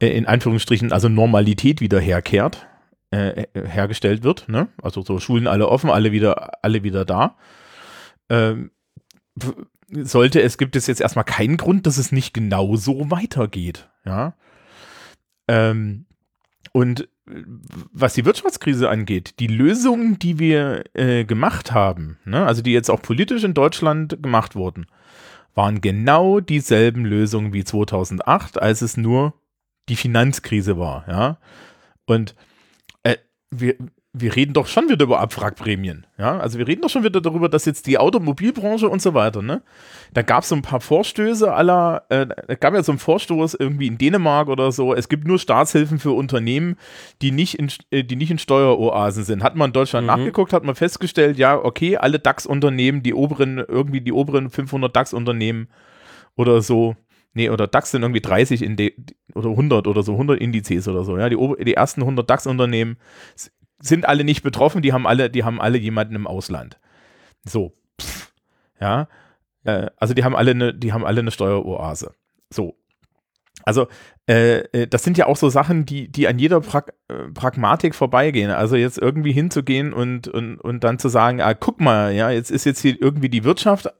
in 0.00 0.26
Anführungsstrichen, 0.26 0.92
also 0.92 1.08
Normalität 1.08 1.80
wieder 1.80 2.00
herkehrt, 2.00 2.66
äh, 3.10 3.46
äh, 3.54 3.66
hergestellt 3.66 4.22
wird, 4.22 4.50
ne, 4.50 4.68
also 4.82 5.02
so 5.02 5.18
Schulen 5.18 5.46
alle 5.46 5.68
offen, 5.68 5.88
alle 5.88 6.12
wieder, 6.12 6.62
alle 6.62 6.82
wieder 6.82 7.06
da. 7.06 7.36
Ähm, 8.28 8.70
sollte 9.90 10.42
es, 10.42 10.58
gibt 10.58 10.76
es 10.76 10.86
jetzt 10.86 11.00
erstmal 11.00 11.24
keinen 11.24 11.56
Grund, 11.56 11.86
dass 11.86 11.96
es 11.96 12.12
nicht 12.12 12.34
genau 12.34 12.76
so 12.76 13.10
weitergeht, 13.10 13.88
ja. 14.04 14.34
Ähm, 15.48 16.04
und 16.72 17.08
äh, 17.30 17.44
was 17.92 18.12
die 18.12 18.26
Wirtschaftskrise 18.26 18.90
angeht, 18.90 19.40
die 19.40 19.46
Lösungen, 19.46 20.18
die 20.18 20.38
wir 20.38 20.84
äh, 20.92 21.24
gemacht 21.24 21.72
haben, 21.72 22.18
ne, 22.26 22.44
also 22.44 22.60
die 22.60 22.72
jetzt 22.72 22.90
auch 22.90 23.00
politisch 23.00 23.42
in 23.42 23.54
Deutschland 23.54 24.22
gemacht 24.22 24.54
wurden, 24.54 24.86
waren 25.54 25.80
genau 25.80 26.40
dieselben 26.40 27.06
Lösungen 27.06 27.54
wie 27.54 27.64
2008, 27.64 28.60
als 28.60 28.82
es 28.82 28.98
nur 28.98 29.32
die 29.88 29.96
Finanzkrise 29.96 30.78
war, 30.78 31.08
ja. 31.08 31.38
Und 32.04 32.34
wir, 33.50 33.74
wir 34.12 34.34
reden 34.34 34.52
doch 34.52 34.66
schon 34.66 34.88
wieder 34.88 35.04
über 35.04 35.20
Abwrackprämien. 35.20 36.06
Ja, 36.18 36.38
also 36.38 36.58
wir 36.58 36.66
reden 36.66 36.82
doch 36.82 36.88
schon 36.90 37.04
wieder 37.04 37.20
darüber, 37.20 37.48
dass 37.48 37.64
jetzt 37.66 37.86
die 37.86 37.98
Automobilbranche 37.98 38.88
und 38.88 39.00
so 39.00 39.14
weiter, 39.14 39.42
ne? 39.42 39.62
Da 40.12 40.22
gab 40.22 40.42
es 40.42 40.48
so 40.48 40.54
ein 40.56 40.62
paar 40.62 40.80
Vorstöße 40.80 41.52
aller, 41.52 42.04
äh, 42.08 42.26
da 42.26 42.54
gab 42.54 42.74
ja 42.74 42.82
so 42.82 42.92
einen 42.92 42.98
Vorstoß 42.98 43.54
irgendwie 43.54 43.86
in 43.86 43.96
Dänemark 43.98 44.48
oder 44.48 44.72
so. 44.72 44.94
Es 44.94 45.08
gibt 45.08 45.26
nur 45.26 45.38
Staatshilfen 45.38 45.98
für 45.98 46.12
Unternehmen, 46.12 46.76
die 47.22 47.30
nicht 47.30 47.54
in, 47.58 47.70
äh, 47.90 48.02
die 48.02 48.16
nicht 48.16 48.30
in 48.30 48.38
Steueroasen 48.38 49.24
sind. 49.24 49.42
Hat 49.42 49.56
man 49.56 49.68
in 49.70 49.72
Deutschland 49.74 50.04
Mhm. 50.06 50.08
nachgeguckt, 50.14 50.52
hat 50.52 50.64
man 50.64 50.74
festgestellt, 50.74 51.36
ja, 51.38 51.56
okay, 51.56 51.96
alle 51.96 52.18
DAX-Unternehmen, 52.18 53.02
die 53.02 53.14
oberen, 53.14 53.58
irgendwie 53.58 54.00
die 54.00 54.12
oberen 54.12 54.50
500 54.50 54.94
DAX-Unternehmen 54.94 55.68
oder 56.36 56.60
so, 56.62 56.96
nee, 57.34 57.50
oder 57.50 57.66
DAX 57.66 57.90
sind 57.90 58.02
irgendwie 58.02 58.20
30 58.20 58.62
in 58.62 58.76
de, 58.76 58.94
oder 59.34 59.50
100 59.50 59.86
oder 59.86 60.02
so, 60.02 60.12
100 60.12 60.40
Indizes 60.40 60.88
oder 60.88 61.04
so, 61.04 61.18
ja, 61.18 61.28
die, 61.28 61.36
die 61.64 61.74
ersten 61.74 62.02
100 62.02 62.28
DAX-Unternehmen 62.28 62.96
sind 63.80 64.08
alle 64.08 64.24
nicht 64.24 64.42
betroffen, 64.42 64.82
die 64.82 64.92
haben 64.92 65.06
alle, 65.06 65.30
die 65.30 65.44
haben 65.44 65.60
alle 65.60 65.78
jemanden 65.78 66.16
im 66.16 66.26
Ausland. 66.26 66.78
So, 67.44 67.74
pff, 68.00 68.32
ja, 68.80 69.08
äh, 69.64 69.90
also 69.96 70.14
die 70.14 70.24
haben 70.24 70.36
alle 70.36 70.52
eine, 70.52 70.74
die 70.74 70.92
haben 70.92 71.04
alle 71.04 71.20
eine 71.20 71.30
Steueroase. 71.30 72.14
So. 72.50 72.76
Also, 73.68 73.86
äh, 74.26 74.60
äh, 74.72 74.86
das 74.86 75.04
sind 75.04 75.18
ja 75.18 75.26
auch 75.26 75.36
so 75.36 75.50
Sachen, 75.50 75.84
die, 75.84 76.08
die 76.08 76.26
an 76.26 76.38
jeder 76.38 76.62
Prag 76.62 76.84
äh, 77.08 77.28
Pragmatik 77.34 77.94
vorbeigehen. 77.94 78.50
Also 78.50 78.76
jetzt 78.76 78.96
irgendwie 78.96 79.32
hinzugehen 79.32 79.92
und, 79.92 80.26
und, 80.26 80.56
und 80.56 80.84
dann 80.84 80.98
zu 80.98 81.10
sagen, 81.10 81.42
ah, 81.42 81.52
guck 81.52 81.78
mal, 81.78 82.14
ja, 82.14 82.30
jetzt 82.30 82.50
ist 82.50 82.64
jetzt 82.64 82.80
hier 82.80 82.96
irgendwie 82.98 83.28
die 83.28 83.44
Wirtschaft, 83.44 83.92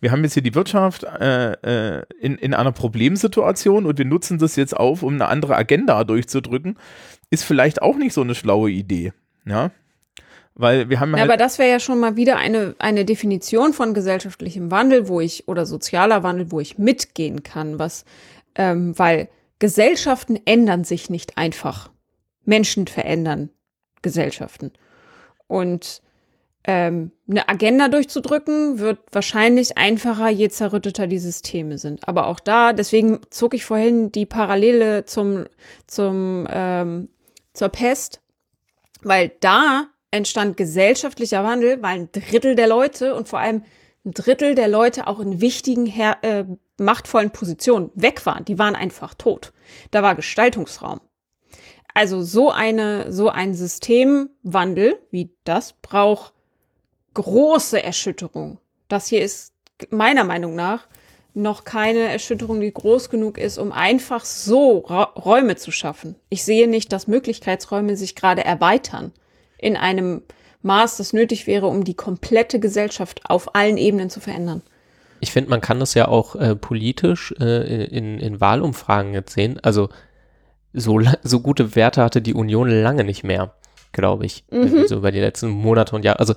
wir 0.00 0.12
haben 0.12 0.22
jetzt 0.22 0.34
hier 0.34 0.44
die 0.44 0.54
Wirtschaft 0.54 1.02
äh, 1.02 1.54
äh, 1.54 2.04
in, 2.20 2.36
in 2.36 2.54
einer 2.54 2.70
Problemsituation 2.70 3.84
und 3.84 3.98
wir 3.98 4.04
nutzen 4.04 4.38
das 4.38 4.54
jetzt 4.54 4.76
auf, 4.76 5.02
um 5.02 5.14
eine 5.14 5.26
andere 5.26 5.56
Agenda 5.56 6.04
durchzudrücken, 6.04 6.78
ist 7.30 7.42
vielleicht 7.42 7.82
auch 7.82 7.96
nicht 7.96 8.12
so 8.12 8.20
eine 8.20 8.36
schlaue 8.36 8.70
Idee. 8.70 9.12
Ja. 9.44 9.72
Weil 10.54 10.88
wir 10.88 11.00
haben 11.00 11.10
Ja, 11.10 11.18
halt, 11.18 11.30
aber 11.30 11.36
das 11.36 11.58
wäre 11.58 11.70
ja 11.70 11.80
schon 11.80 11.98
mal 11.98 12.16
wieder 12.16 12.36
eine, 12.36 12.76
eine 12.78 13.04
Definition 13.04 13.72
von 13.72 13.92
gesellschaftlichem 13.92 14.70
Wandel, 14.70 15.08
wo 15.08 15.20
ich, 15.20 15.48
oder 15.48 15.66
sozialer 15.66 16.22
Wandel, 16.22 16.50
wo 16.50 16.60
ich 16.60 16.78
mitgehen 16.78 17.42
kann, 17.42 17.78
was, 17.78 18.06
ähm, 18.56 18.98
weil 18.98 19.28
Gesellschaften 19.58 20.38
ändern 20.44 20.84
sich 20.84 21.10
nicht 21.10 21.38
einfach. 21.38 21.90
Menschen 22.44 22.86
verändern 22.86 23.50
Gesellschaften. 24.02 24.72
Und 25.46 26.02
ähm, 26.64 27.12
eine 27.30 27.48
Agenda 27.48 27.88
durchzudrücken, 27.88 28.80
wird 28.80 28.98
wahrscheinlich 29.12 29.78
einfacher, 29.78 30.28
je 30.28 30.48
zerrütteter 30.48 31.06
die 31.06 31.18
Systeme 31.18 31.78
sind. 31.78 32.06
Aber 32.08 32.26
auch 32.26 32.40
da, 32.40 32.72
deswegen 32.72 33.20
zog 33.30 33.54
ich 33.54 33.64
vorhin 33.64 34.10
die 34.10 34.26
Parallele 34.26 35.04
zum, 35.04 35.46
zum, 35.86 36.46
ähm, 36.50 37.08
zur 37.52 37.68
Pest, 37.68 38.20
weil 39.02 39.32
da 39.40 39.86
entstand 40.10 40.56
gesellschaftlicher 40.56 41.44
Wandel, 41.44 41.82
weil 41.82 42.00
ein 42.00 42.08
Drittel 42.10 42.56
der 42.56 42.66
Leute 42.66 43.14
und 43.14 43.28
vor 43.28 43.38
allem 43.38 43.62
ein 44.06 44.12
Drittel 44.12 44.54
der 44.54 44.68
Leute 44.68 45.06
auch 45.08 45.20
in 45.20 45.40
wichtigen, 45.40 45.86
äh, 45.86 46.44
machtvollen 46.78 47.30
Positionen 47.30 47.90
weg 47.94 48.24
waren. 48.24 48.44
Die 48.44 48.58
waren 48.58 48.76
einfach 48.76 49.14
tot. 49.14 49.52
Da 49.90 50.02
war 50.02 50.14
Gestaltungsraum. 50.14 51.00
Also 51.92 52.22
so 52.22 52.50
eine, 52.50 53.12
so 53.12 53.28
ein 53.28 53.54
Systemwandel 53.54 54.98
wie 55.10 55.30
das 55.44 55.74
braucht 55.82 56.32
große 57.14 57.82
Erschütterung. 57.82 58.58
Das 58.88 59.08
hier 59.08 59.22
ist 59.22 59.54
meiner 59.90 60.24
Meinung 60.24 60.54
nach 60.54 60.86
noch 61.32 61.64
keine 61.64 62.00
Erschütterung, 62.00 62.60
die 62.60 62.72
groß 62.72 63.10
genug 63.10 63.36
ist, 63.36 63.58
um 63.58 63.72
einfach 63.72 64.24
so 64.24 64.78
Ra 64.80 65.04
Räume 65.16 65.56
zu 65.56 65.70
schaffen. 65.70 66.16
Ich 66.30 66.44
sehe 66.44 66.68
nicht, 66.68 66.92
dass 66.92 67.08
Möglichkeitsräume 67.08 67.96
sich 67.96 68.14
gerade 68.14 68.44
erweitern 68.44 69.12
in 69.58 69.76
einem 69.76 70.22
Maß, 70.66 70.98
das 70.98 71.12
nötig 71.12 71.46
wäre, 71.46 71.66
um 71.66 71.84
die 71.84 71.94
komplette 71.94 72.60
Gesellschaft 72.60 73.22
auf 73.24 73.54
allen 73.54 73.78
Ebenen 73.78 74.10
zu 74.10 74.20
verändern. 74.20 74.62
Ich 75.20 75.32
finde, 75.32 75.48
man 75.50 75.60
kann 75.60 75.80
das 75.80 75.94
ja 75.94 76.08
auch 76.08 76.36
äh, 76.36 76.54
politisch 76.54 77.34
äh, 77.40 77.84
in, 77.84 78.18
in 78.18 78.40
Wahlumfragen 78.40 79.14
jetzt 79.14 79.32
sehen. 79.32 79.58
Also 79.62 79.88
so, 80.74 81.00
so 81.22 81.40
gute 81.40 81.74
Werte 81.74 82.02
hatte 82.02 82.20
die 82.20 82.34
Union 82.34 82.68
lange 82.68 83.04
nicht 83.04 83.24
mehr, 83.24 83.54
glaube 83.92 84.26
ich. 84.26 84.44
Irgendwie 84.50 84.86
So 84.86 84.96
über 84.96 85.10
die 85.10 85.20
letzten 85.20 85.48
Monate 85.48 85.96
und 85.96 86.04
Jahre. 86.04 86.18
Also 86.18 86.34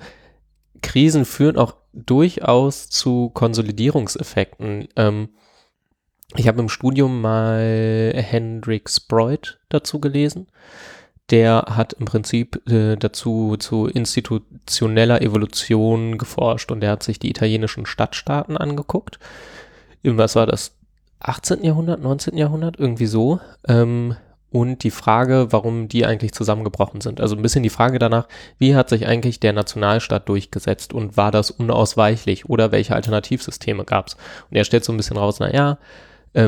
Krisen 0.82 1.26
führen 1.26 1.58
auch 1.58 1.74
durchaus 1.92 2.88
zu 2.88 3.30
Konsolidierungseffekten. 3.30 4.88
Ähm, 4.96 5.28
ich 6.36 6.48
habe 6.48 6.60
im 6.60 6.68
Studium 6.68 7.20
mal 7.20 8.12
Hendrik 8.14 8.88
Spreut 8.88 9.58
dazu 9.68 10.00
gelesen. 10.00 10.46
Der 11.30 11.64
hat 11.68 11.92
im 11.92 12.06
Prinzip 12.06 12.68
äh, 12.68 12.96
dazu 12.96 13.56
zu 13.58 13.86
institutioneller 13.86 15.22
Evolution 15.22 16.18
geforscht 16.18 16.72
und 16.72 16.80
der 16.80 16.90
hat 16.90 17.02
sich 17.02 17.18
die 17.18 17.30
italienischen 17.30 17.86
Stadtstaaten 17.86 18.56
angeguckt. 18.56 19.18
Was 20.02 20.34
war 20.36 20.46
das? 20.46 20.72
18. 21.20 21.62
Jahrhundert, 21.64 22.00
19. 22.00 22.36
Jahrhundert, 22.36 22.78
irgendwie 22.78 23.06
so. 23.06 23.40
Ähm, 23.68 24.16
und 24.50 24.82
die 24.82 24.90
Frage, 24.90 25.48
warum 25.50 25.86
die 25.86 26.04
eigentlich 26.04 26.32
zusammengebrochen 26.32 27.00
sind. 27.00 27.20
Also 27.20 27.36
ein 27.36 27.42
bisschen 27.42 27.62
die 27.62 27.70
Frage 27.70 27.98
danach, 27.98 28.26
wie 28.58 28.74
hat 28.74 28.88
sich 28.88 29.06
eigentlich 29.06 29.38
der 29.38 29.52
Nationalstaat 29.52 30.28
durchgesetzt 30.28 30.92
und 30.92 31.16
war 31.16 31.30
das 31.30 31.50
unausweichlich 31.52 32.46
oder 32.48 32.72
welche 32.72 32.94
Alternativsysteme 32.94 33.84
gab 33.84 34.08
es? 34.08 34.14
Und 34.50 34.56
er 34.56 34.64
stellt 34.64 34.84
so 34.84 34.92
ein 34.92 34.96
bisschen 34.96 35.18
raus, 35.18 35.38
naja, 35.38 35.78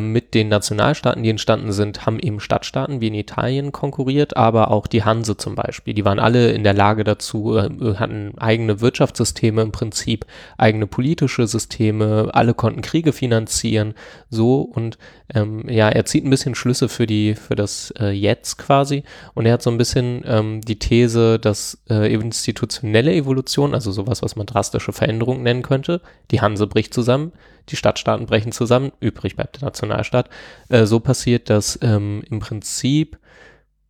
mit 0.01 0.35
den 0.35 0.49
Nationalstaaten, 0.49 1.25
die 1.25 1.31
entstanden 1.31 1.73
sind, 1.73 2.07
haben 2.07 2.21
eben 2.21 2.38
Stadtstaaten 2.38 3.01
wie 3.01 3.09
in 3.09 3.14
Italien 3.14 3.73
konkurriert, 3.73 4.37
aber 4.37 4.71
auch 4.71 4.87
die 4.87 5.03
Hanse 5.03 5.37
zum 5.37 5.57
Beispiel. 5.57 5.92
Die 5.92 6.05
waren 6.05 6.21
alle 6.21 6.53
in 6.53 6.62
der 6.62 6.73
Lage 6.73 7.03
dazu, 7.03 7.57
äh, 7.57 7.97
hatten 7.97 8.38
eigene 8.38 8.81
Wirtschaftssysteme 8.81 9.61
im 9.61 9.73
Prinzip, 9.73 10.25
eigene 10.57 10.87
politische 10.87 11.49
Systeme, 11.49 12.31
alle 12.33 12.55
konnten 12.55 12.81
Kriege 12.81 13.12
finanzieren, 13.12 13.95
so 14.31 14.61
und 14.61 14.99
ähm, 15.35 15.68
ja, 15.68 15.88
er 15.88 16.05
zieht 16.05 16.25
ein 16.25 16.31
bisschen 16.31 16.55
Schlüsse 16.55 16.88
für 16.88 17.07
die, 17.07 17.35
für 17.35 17.57
das 17.57 17.92
äh, 17.99 18.11
Jetzt 18.11 18.59
quasi 18.59 19.03
und 19.35 19.47
er 19.47 19.55
hat 19.55 19.62
so 19.62 19.71
ein 19.71 19.79
bisschen 19.79 20.23
ähm, 20.27 20.61
die 20.61 20.79
These, 20.79 21.40
dass 21.40 21.83
äh, 21.90 22.12
institutionelle 22.12 23.12
Evolution, 23.12 23.75
also 23.75 23.90
sowas, 23.90 24.23
was 24.23 24.37
man 24.37 24.47
drastische 24.47 24.92
Veränderungen 24.92 25.42
nennen 25.42 25.62
könnte, 25.62 26.03
die 26.31 26.40
Hanse 26.40 26.68
bricht 26.68 26.95
zusammen, 26.95 27.33
die 27.68 27.77
Stadtstaaten 27.77 28.27
brechen 28.27 28.53
zusammen, 28.53 28.92
übrig 29.01 29.37
bleibt 29.37 29.57
der 29.61 29.66
Nationalstaat, 29.66 30.29
äh, 30.68 30.87
so 30.87 31.01
passiert, 31.01 31.51
dass 31.51 31.79
ähm, 31.83 32.22
im 32.29 32.40
Prinzip 32.40 33.18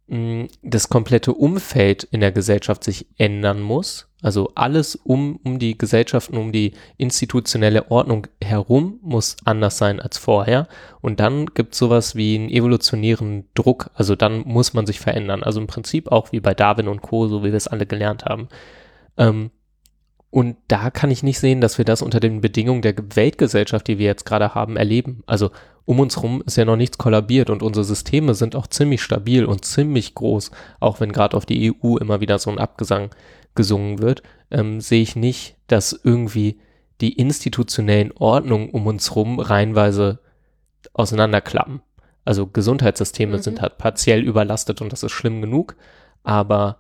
mh, 0.09 0.49
das 0.63 0.89
komplette 0.89 1.33
Umfeld 1.33 2.05
in 2.05 2.21
der 2.21 2.33
Gesellschaft 2.33 2.85
sich 2.85 3.07
ändern 3.19 3.61
muss. 3.61 4.09
Also 4.23 4.53
alles 4.55 4.95
um, 4.95 5.41
um 5.43 5.59
die 5.59 5.77
Gesellschaften, 5.77 6.37
um 6.37 6.53
die 6.53 6.75
institutionelle 6.97 7.91
Ordnung 7.91 8.29
herum 8.41 9.01
muss 9.03 9.37
anders 9.45 9.79
sein 9.79 9.99
als 9.99 10.17
vorher. 10.17 10.69
Und 11.01 11.19
dann 11.19 11.47
gibt 11.47 11.73
es 11.73 11.81
sowas 11.81 12.15
wie 12.15 12.37
einen 12.37 12.49
evolutionären 12.49 13.49
Druck. 13.55 13.91
Also 13.95 14.15
dann 14.15 14.43
muss 14.47 14.75
man 14.75 14.87
sich 14.87 15.01
verändern. 15.01 15.43
Also 15.43 15.61
im 15.61 15.67
Prinzip 15.67 16.13
auch 16.13 16.31
wie 16.31 16.39
bei 16.39 16.55
Darwin 16.55 16.87
und 16.87 17.03
Co., 17.03 17.27
so 17.27 17.43
wie 17.43 17.51
wir 17.51 17.57
es 17.57 17.67
alle 17.67 17.85
gelernt 17.85 18.25
haben. 18.25 18.49
Ähm, 19.17 19.51
und 20.33 20.57
da 20.67 20.89
kann 20.89 21.11
ich 21.11 21.23
nicht 21.23 21.39
sehen, 21.39 21.61
dass 21.61 21.77
wir 21.77 21.85
das 21.85 22.01
unter 22.01 22.19
den 22.19 22.41
Bedingungen 22.41 22.81
der 22.81 22.95
Weltgesellschaft, 23.15 23.87
die 23.87 23.99
wir 23.99 24.07
jetzt 24.07 24.25
gerade 24.25 24.55
haben, 24.55 24.79
erleben. 24.79 25.23
Also 25.27 25.51
um 25.85 26.01
uns 26.01 26.23
rum 26.23 26.43
ist 26.47 26.57
ja 26.57 26.65
noch 26.65 26.77
nichts 26.77 26.97
kollabiert 26.97 27.51
und 27.51 27.63
unsere 27.63 27.85
Systeme 27.85 28.33
sind 28.33 28.57
auch 28.57 28.67
ziemlich 28.67 29.03
stabil 29.03 29.45
und 29.45 29.67
ziemlich 29.67 30.15
groß, 30.15 30.51
auch 30.81 31.01
wenn 31.01 31.13
gerade 31.13 31.37
auf 31.37 31.45
die 31.45 31.71
EU 31.71 31.99
immer 31.99 32.23
wieder 32.23 32.39
so 32.39 32.51
ein 32.51 32.59
Abgesang 32.59 33.11
gesungen 33.55 33.99
wird, 33.99 34.23
ähm, 34.51 34.81
sehe 34.81 35.03
ich 35.03 35.17
nicht, 35.17 35.57
dass 35.67 36.01
irgendwie 36.03 36.59
die 37.03 37.13
institutionellen 37.13 38.11
Ordnungen 38.13 38.71
um 38.71 38.87
uns 38.87 39.15
rum 39.15 39.39
reihenweise 39.39 40.21
auseinanderklappen. 40.95 41.83
Also 42.25 42.47
Gesundheitssysteme 42.47 43.37
Mhm. 43.37 43.43
sind 43.43 43.61
halt 43.61 43.77
partiell 43.77 44.23
überlastet 44.23 44.81
und 44.81 44.95
das 44.95 45.03
ist 45.03 45.13
schlimm 45.13 45.43
genug, 45.43 45.77
aber 46.23 46.79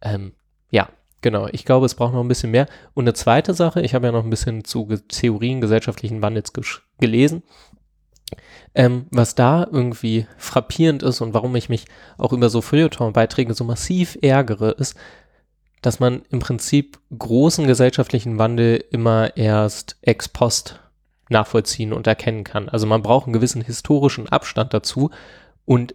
ähm, 0.00 0.32
ja, 0.70 0.88
Genau, 1.24 1.48
ich 1.50 1.64
glaube, 1.64 1.86
es 1.86 1.94
braucht 1.94 2.12
noch 2.12 2.20
ein 2.20 2.28
bisschen 2.28 2.50
mehr. 2.50 2.66
Und 2.92 3.04
eine 3.04 3.14
zweite 3.14 3.54
Sache, 3.54 3.80
ich 3.80 3.94
habe 3.94 4.04
ja 4.04 4.12
noch 4.12 4.24
ein 4.24 4.28
bisschen 4.28 4.62
zu 4.62 4.86
Theorien 5.08 5.62
gesellschaftlichen 5.62 6.20
Wandels 6.20 6.52
gelesen. 7.00 7.42
Ähm, 8.74 9.06
was 9.10 9.34
da 9.34 9.66
irgendwie 9.72 10.26
frappierend 10.36 11.02
ist 11.02 11.22
und 11.22 11.32
warum 11.32 11.56
ich 11.56 11.70
mich 11.70 11.86
auch 12.18 12.34
über 12.34 12.50
so 12.50 12.60
Feuilleton-Beiträge 12.60 13.54
so 13.54 13.64
massiv 13.64 14.18
ärgere, 14.20 14.72
ist, 14.72 14.98
dass 15.80 15.98
man 15.98 16.24
im 16.28 16.40
Prinzip 16.40 17.00
großen 17.16 17.66
gesellschaftlichen 17.66 18.38
Wandel 18.38 18.84
immer 18.90 19.34
erst 19.34 19.96
ex 20.02 20.28
post 20.28 20.78
nachvollziehen 21.30 21.94
und 21.94 22.06
erkennen 22.06 22.44
kann. 22.44 22.68
Also 22.68 22.86
man 22.86 23.00
braucht 23.00 23.24
einen 23.24 23.32
gewissen 23.32 23.62
historischen 23.62 24.28
Abstand 24.28 24.74
dazu 24.74 25.08
und 25.64 25.94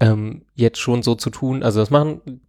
ähm, 0.00 0.46
jetzt 0.54 0.78
schon 0.78 1.02
so 1.02 1.14
zu 1.14 1.28
tun, 1.28 1.62
also 1.62 1.80
das 1.80 1.90
machen 1.90 2.40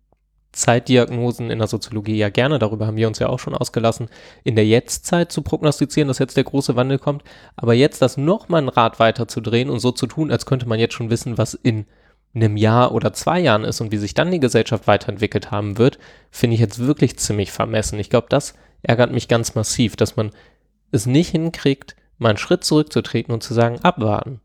Zeitdiagnosen 0.53 1.49
in 1.51 1.59
der 1.59 1.67
Soziologie 1.67 2.15
ja 2.15 2.29
gerne, 2.29 2.59
darüber 2.59 2.87
haben 2.87 2.97
wir 2.97 3.07
uns 3.07 3.19
ja 3.19 3.27
auch 3.27 3.39
schon 3.39 3.55
ausgelassen, 3.55 4.07
in 4.43 4.55
der 4.55 4.65
Jetztzeit 4.65 5.31
zu 5.31 5.41
prognostizieren, 5.41 6.07
dass 6.07 6.19
jetzt 6.19 6.37
der 6.37 6.45
große 6.45 6.75
Wandel 6.75 6.99
kommt, 6.99 7.23
aber 7.55 7.73
jetzt 7.73 8.01
das 8.01 8.17
nochmal 8.17 8.61
ein 8.61 8.69
Rad 8.69 8.99
weiter 8.99 9.27
zu 9.27 9.41
drehen 9.41 9.69
und 9.69 9.79
so 9.79 9.91
zu 9.91 10.07
tun, 10.07 10.31
als 10.31 10.45
könnte 10.45 10.67
man 10.67 10.79
jetzt 10.79 10.93
schon 10.93 11.09
wissen, 11.09 11.37
was 11.37 11.53
in 11.53 11.85
einem 12.35 12.57
Jahr 12.57 12.93
oder 12.93 13.13
zwei 13.13 13.39
Jahren 13.39 13.63
ist 13.63 13.81
und 13.81 13.91
wie 13.91 13.97
sich 13.97 14.13
dann 14.13 14.31
die 14.31 14.39
Gesellschaft 14.39 14.87
weiterentwickelt 14.87 15.51
haben 15.51 15.77
wird, 15.77 15.99
finde 16.31 16.55
ich 16.55 16.59
jetzt 16.59 16.79
wirklich 16.79 17.17
ziemlich 17.17 17.51
vermessen. 17.51 17.99
Ich 17.99 18.09
glaube, 18.09 18.27
das 18.29 18.55
ärgert 18.81 19.11
mich 19.11 19.27
ganz 19.27 19.55
massiv, 19.55 19.95
dass 19.95 20.15
man 20.15 20.31
es 20.91 21.05
nicht 21.05 21.29
hinkriegt, 21.29 21.95
mal 22.17 22.29
einen 22.29 22.37
Schritt 22.37 22.63
zurückzutreten 22.63 23.33
und 23.33 23.43
zu 23.43 23.53
sagen, 23.53 23.79
abwarten. 23.81 24.39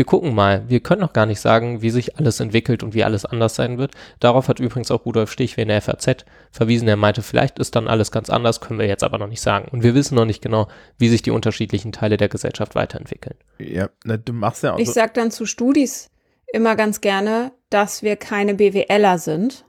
Wir 0.00 0.06
gucken 0.06 0.34
mal. 0.34 0.66
Wir 0.66 0.80
können 0.80 1.02
noch 1.02 1.12
gar 1.12 1.26
nicht 1.26 1.40
sagen, 1.42 1.82
wie 1.82 1.90
sich 1.90 2.16
alles 2.16 2.40
entwickelt 2.40 2.82
und 2.82 2.94
wie 2.94 3.04
alles 3.04 3.26
anders 3.26 3.54
sein 3.54 3.76
wird. 3.76 3.92
Darauf 4.18 4.48
hat 4.48 4.58
übrigens 4.58 4.90
auch 4.90 5.04
Rudolf 5.04 5.30
Stich 5.30 5.58
in 5.58 5.68
der 5.68 5.82
FAZ 5.82 6.24
verwiesen. 6.50 6.88
Er 6.88 6.96
meinte, 6.96 7.20
vielleicht 7.20 7.58
ist 7.58 7.76
dann 7.76 7.86
alles 7.86 8.10
ganz 8.10 8.30
anders, 8.30 8.62
können 8.62 8.78
wir 8.78 8.86
jetzt 8.86 9.04
aber 9.04 9.18
noch 9.18 9.26
nicht 9.26 9.42
sagen. 9.42 9.68
Und 9.70 9.82
wir 9.82 9.94
wissen 9.94 10.14
noch 10.14 10.24
nicht 10.24 10.40
genau, 10.40 10.68
wie 10.96 11.10
sich 11.10 11.20
die 11.20 11.30
unterschiedlichen 11.32 11.92
Teile 11.92 12.16
der 12.16 12.30
Gesellschaft 12.30 12.74
weiterentwickeln. 12.76 13.34
Ja, 13.58 13.90
na, 14.04 14.16
du 14.16 14.32
machst 14.32 14.62
ja 14.62 14.72
auch. 14.72 14.78
Ich 14.78 14.86
so- 14.86 14.94
sage 14.94 15.12
dann 15.12 15.30
zu 15.30 15.44
Studis 15.44 16.08
immer 16.50 16.76
ganz 16.76 17.02
gerne, 17.02 17.52
dass 17.68 18.02
wir 18.02 18.16
keine 18.16 18.54
BWLer 18.54 19.18
sind, 19.18 19.66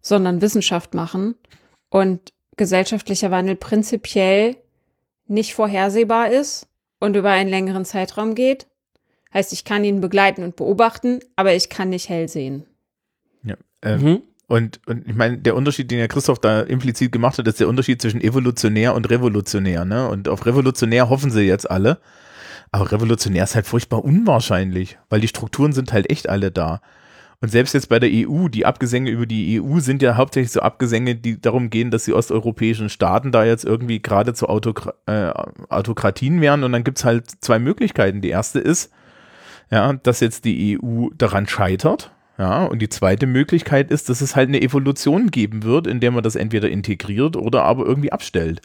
sondern 0.00 0.40
Wissenschaft 0.40 0.94
machen 0.94 1.34
und 1.90 2.32
gesellschaftlicher 2.56 3.30
Wandel 3.30 3.56
prinzipiell 3.56 4.56
nicht 5.26 5.52
vorhersehbar 5.54 6.30
ist 6.30 6.68
und 7.00 7.16
über 7.16 7.32
einen 7.32 7.50
längeren 7.50 7.84
Zeitraum 7.84 8.34
geht. 8.34 8.66
Heißt, 9.34 9.52
ich 9.52 9.64
kann 9.64 9.84
ihn 9.84 10.00
begleiten 10.00 10.42
und 10.42 10.56
beobachten, 10.56 11.20
aber 11.36 11.54
ich 11.54 11.68
kann 11.68 11.90
nicht 11.90 12.08
hell 12.08 12.28
sehen. 12.28 12.64
ja, 13.42 13.56
ähm, 13.82 14.02
Mhm. 14.02 14.22
Und, 14.48 14.80
und 14.86 15.08
ich 15.08 15.14
meine, 15.14 15.38
der 15.38 15.56
Unterschied, 15.56 15.90
den 15.90 15.98
ja 15.98 16.06
Christoph 16.06 16.38
da 16.38 16.60
implizit 16.60 17.10
gemacht 17.10 17.36
hat, 17.36 17.48
ist 17.48 17.58
der 17.58 17.68
Unterschied 17.68 18.00
zwischen 18.00 18.20
evolutionär 18.20 18.94
und 18.94 19.10
revolutionär. 19.10 19.84
Ne? 19.84 20.08
Und 20.08 20.28
auf 20.28 20.46
revolutionär 20.46 21.10
hoffen 21.10 21.32
sie 21.32 21.42
jetzt 21.42 21.68
alle. 21.68 21.98
Aber 22.70 22.92
revolutionär 22.92 23.44
ist 23.44 23.56
halt 23.56 23.66
furchtbar 23.66 24.04
unwahrscheinlich, 24.04 24.98
weil 25.08 25.20
die 25.20 25.28
Strukturen 25.28 25.72
sind 25.72 25.92
halt 25.92 26.10
echt 26.10 26.28
alle 26.28 26.52
da. 26.52 26.80
Und 27.40 27.50
selbst 27.50 27.74
jetzt 27.74 27.88
bei 27.88 27.98
der 27.98 28.10
EU, 28.12 28.48
die 28.48 28.64
Abgesänge 28.64 29.10
über 29.10 29.26
die 29.26 29.60
EU 29.60 29.80
sind 29.80 30.00
ja 30.00 30.16
hauptsächlich 30.16 30.52
so 30.52 30.60
Abgesänge, 30.60 31.16
die 31.16 31.40
darum 31.40 31.68
gehen, 31.68 31.90
dass 31.90 32.04
die 32.04 32.12
osteuropäischen 32.12 32.88
Staaten 32.88 33.30
da 33.30 33.44
jetzt 33.44 33.64
irgendwie 33.64 34.00
gerade 34.00 34.32
zu 34.32 34.48
Autokra 34.48 34.94
äh, 35.06 35.32
Autokratien 35.68 36.40
werden. 36.40 36.64
Und 36.64 36.72
dann 36.72 36.84
gibt's 36.84 37.04
halt 37.04 37.30
zwei 37.40 37.58
Möglichkeiten. 37.58 38.20
Die 38.20 38.30
erste 38.30 38.58
ist, 38.58 38.90
ja, 39.70 39.92
dass 39.94 40.20
jetzt 40.20 40.44
die 40.44 40.78
EU 40.78 41.08
daran 41.16 41.46
scheitert. 41.46 42.12
Ja, 42.38 42.64
und 42.64 42.80
die 42.80 42.90
zweite 42.90 43.26
Möglichkeit 43.26 43.90
ist, 43.90 44.10
dass 44.10 44.20
es 44.20 44.36
halt 44.36 44.48
eine 44.48 44.60
Evolution 44.60 45.30
geben 45.30 45.62
wird, 45.62 45.86
in 45.86 46.00
der 46.00 46.10
man 46.10 46.22
das 46.22 46.36
entweder 46.36 46.68
integriert 46.68 47.34
oder 47.34 47.62
aber 47.64 47.86
irgendwie 47.86 48.12
abstellt. 48.12 48.60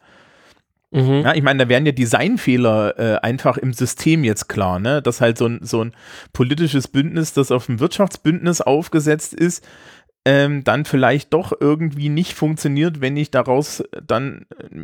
Mhm. 0.92 1.22
Ja, 1.24 1.34
ich 1.34 1.42
meine, 1.42 1.64
da 1.64 1.70
wären 1.70 1.86
ja 1.86 1.94
Designfehler 1.94 3.00
äh, 3.00 3.20
einfach 3.22 3.58
im 3.58 3.72
System 3.72 4.26
jetzt 4.26 4.50
klar, 4.50 4.78
ne? 4.78 5.02
Dass 5.02 5.22
halt 5.22 5.38
so 5.38 5.46
ein, 5.46 5.60
so 5.62 5.86
ein 5.86 5.94
politisches 6.34 6.90
Bündnis, 6.90 7.32
das 7.32 7.50
auf 7.50 7.70
ein 7.70 7.80
Wirtschaftsbündnis 7.80 8.60
aufgesetzt 8.60 9.34
ist, 9.34 9.66
ähm, 10.24 10.64
dann 10.64 10.86
vielleicht 10.86 11.34
doch 11.34 11.52
irgendwie 11.60 12.10
nicht 12.10 12.36
funktioniert, 12.36 13.02
wenn 13.02 13.18
ich 13.18 13.32
daraus 13.32 13.84
dann 14.06 14.46
äh, 14.60 14.84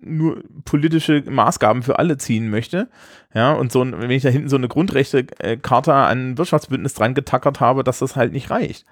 nur 0.00 0.42
politische 0.64 1.22
Maßgaben 1.28 1.82
für 1.82 1.98
alle 1.98 2.18
ziehen 2.18 2.50
möchte. 2.50 2.88
Ja, 3.34 3.52
und 3.52 3.70
so 3.70 3.80
wenn 3.80 4.10
ich 4.10 4.22
da 4.22 4.30
hinten 4.30 4.48
so 4.48 4.56
eine 4.56 4.68
Grundrechte-Charta 4.68 6.08
an 6.08 6.30
ein 6.30 6.38
Wirtschaftsbündnis 6.38 6.94
dran 6.94 7.14
getackert 7.14 7.60
habe, 7.60 7.84
dass 7.84 8.00
das 8.00 8.16
halt 8.16 8.32
nicht 8.32 8.50
reicht. 8.50 8.84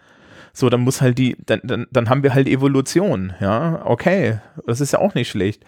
So, 0.53 0.69
dann 0.69 0.83
muss 0.83 1.01
halt 1.01 1.19
die, 1.19 1.37
dann, 1.47 1.61
dann, 1.65 1.87
dann 1.91 2.09
haben 2.11 2.23
wir 2.23 2.35
halt 2.35 2.47
Evolution, 2.47 3.33
ja, 3.41 3.83
okay, 3.87 4.39
das 4.67 4.81
ist 4.81 4.93
ja 4.93 4.99
auch 4.99 5.15
nicht 5.15 5.31
schlecht. 5.31 5.65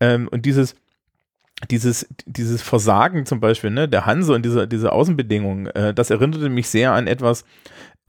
Ähm, 0.00 0.28
und 0.28 0.46
dieses, 0.46 0.74
dieses, 1.70 2.08
dieses 2.26 2.62
Versagen 2.62 3.26
zum 3.26 3.40
Beispiel, 3.40 3.70
ne, 3.70 3.88
der 3.88 4.06
Hanse 4.06 4.32
und 4.32 4.44
diese, 4.44 4.66
diese 4.66 4.92
Außenbedingungen, 4.92 5.66
äh, 5.66 5.94
das 5.94 6.10
erinnerte 6.10 6.48
mich 6.48 6.68
sehr 6.68 6.92
an 6.92 7.06
etwas, 7.06 7.44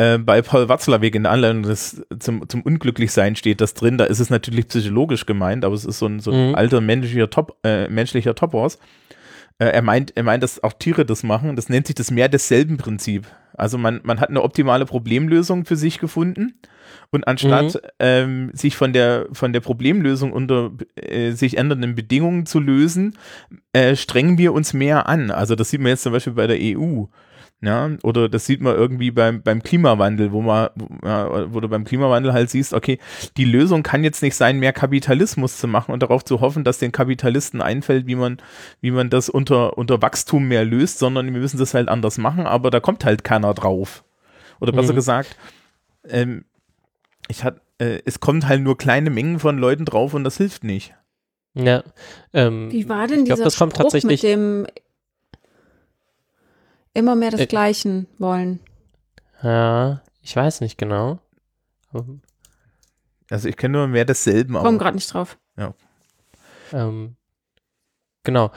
äh, 0.02 0.18
bei 0.18 0.42
Paul 0.42 0.68
Watzlawick 0.68 1.14
in 1.16 1.24
der 1.24 1.32
Anleitung 1.32 1.64
des, 1.64 2.02
zum, 2.20 2.48
zum 2.50 2.62
Unglücklichsein 2.62 3.36
steht 3.36 3.62
das 3.62 3.74
drin, 3.74 3.98
da 3.98 4.06
ist 4.06 4.20
es 4.20 4.30
natürlich 4.30 4.68
psychologisch 4.68 5.26
gemeint, 5.26 5.64
aber 5.64 5.76
es 5.76 5.86
ist 5.86 6.00
so 6.00 6.08
ein, 6.08 6.20
so 6.20 6.32
ein 6.32 6.50
Mhm. 6.50 6.56
alter 6.56 6.82
menschlicher, 6.82 7.30
Top, 7.30 7.58
äh, 7.64 7.88
menschlicher 7.88 8.34
Topos. 8.34 8.80
Äh, 9.60 9.66
er 9.66 9.82
meint, 9.84 10.16
er 10.16 10.24
meint, 10.24 10.42
dass 10.42 10.64
auch 10.64 10.74
Tiere 10.74 11.06
das 11.06 11.22
machen. 11.24 11.56
Das 11.56 11.70
nennt 11.70 11.86
sich 11.86 11.96
das 11.96 12.10
mehr 12.10 12.30
desselben 12.30 12.78
Prinzip. 12.78 13.28
Also 13.54 13.78
man, 13.78 14.00
man 14.04 14.20
hat 14.20 14.30
eine 14.30 14.42
optimale 14.42 14.86
Problemlösung 14.86 15.66
für 15.66 15.76
sich 15.76 16.00
gefunden 16.00 16.56
und 17.12 17.28
anstatt 17.28 17.80
ähm, 18.00 18.50
sich 18.54 18.76
von 18.76 18.94
der, 18.94 19.28
von 19.34 19.54
der 19.54 19.60
Problemlösung 19.60 20.32
unter 20.32 20.72
äh, 20.96 21.32
sich 21.32 21.58
ändernden 21.58 21.94
Bedingungen 21.94 22.46
zu 22.48 22.60
lösen, 22.60 23.18
äh, 23.74 23.96
strengen 23.96 24.38
wir 24.38 24.54
uns 24.54 24.74
mehr 24.74 25.08
an. 25.08 25.30
Also 25.30 25.56
das 25.56 25.70
sieht 25.70 25.82
man 25.82 25.90
jetzt 25.90 26.04
zum 26.04 26.14
Beispiel 26.14 26.34
bei 26.34 26.48
der 26.48 26.58
EU. 26.60 27.04
Ja, 27.64 27.92
oder 28.02 28.28
das 28.28 28.48
sieht 28.48 28.60
man 28.60 28.76
irgendwie 28.76 29.12
beim, 29.12 29.44
beim 29.44 29.62
Klimawandel, 29.62 30.32
wo 30.32 30.42
man, 30.42 30.70
wo, 30.74 30.88
ja, 31.08 31.54
wo 31.54 31.60
du 31.60 31.68
beim 31.70 31.84
Klimawandel 31.84 32.34
halt 32.34 32.50
siehst, 32.50 32.74
okay, 32.74 32.98
die 33.38 33.46
Lösung 33.46 33.84
kann 33.84 34.04
jetzt 34.04 34.24
nicht 34.24 34.36
sein, 34.36 34.58
mehr 34.58 34.74
Kapitalismus 34.74 35.60
zu 35.60 35.68
machen 35.68 35.92
und 35.92 36.02
darauf 36.02 36.26
zu 36.26 36.42
hoffen, 36.42 36.64
dass 36.64 36.80
den 36.80 36.92
Kapitalisten 36.92 37.62
einfällt, 37.62 38.08
wie 38.08 38.16
man, 38.16 38.38
wie 38.82 38.90
man 38.90 39.12
das 39.12 39.30
unter, 39.30 39.78
unter 39.78 40.02
Wachstum 40.02 40.48
mehr 40.48 40.66
löst, 40.66 40.98
sondern 40.98 41.32
wir 41.32 41.40
müssen 41.40 41.60
das 41.60 41.76
halt 41.76 41.88
anders 41.88 42.18
machen, 42.18 42.48
aber 42.48 42.72
da 42.72 42.80
kommt 42.80 43.06
halt 43.06 43.24
keiner 43.24 43.54
drauf. 43.54 44.04
Oder 44.60 44.72
besser 44.72 44.94
Mhm. 44.94 44.96
gesagt, 44.96 45.38
ähm, 46.10 46.46
ich 47.28 47.44
hat, 47.44 47.62
äh, 47.78 48.00
es 48.06 48.20
kommt 48.20 48.48
halt 48.48 48.62
nur 48.64 48.76
kleine 48.76 49.12
Mengen 49.12 49.38
von 49.38 49.60
Leuten 49.60 49.86
drauf 49.86 50.16
und 50.16 50.24
das 50.24 50.38
hilft 50.38 50.64
nicht. 50.64 50.96
Ja. 51.54 51.84
Ähm, 52.34 52.72
Wie 52.72 52.90
war 52.90 53.06
denn 53.06 53.20
ich 53.20 53.26
glaub, 53.26 53.36
dieser 53.36 53.44
das 53.44 53.58
kommt 53.58 53.74
Spruch 53.74 53.84
tatsächlich- 53.84 54.24
mit 54.24 54.32
dem 54.32 54.66
immer 56.94 57.16
mehr 57.16 57.34
Äh, 57.34 57.38
desgleichen 57.38 58.08
wollen? 58.18 58.60
Ja, 59.44 60.02
ich 60.22 60.36
weiß 60.36 60.62
nicht 60.62 60.78
genau. 60.78 61.20
Also 63.30 63.50
ich 63.50 63.58
kenne 63.58 63.78
nur 63.78 63.88
mehr 63.88 64.06
desselben, 64.06 64.56
Komm 64.56 64.66
aber 64.66 64.78
gerade 64.78 64.96
nicht 64.96 65.14
drauf. 65.14 65.38
Ähm, 66.74 67.16
genau. 68.24 68.52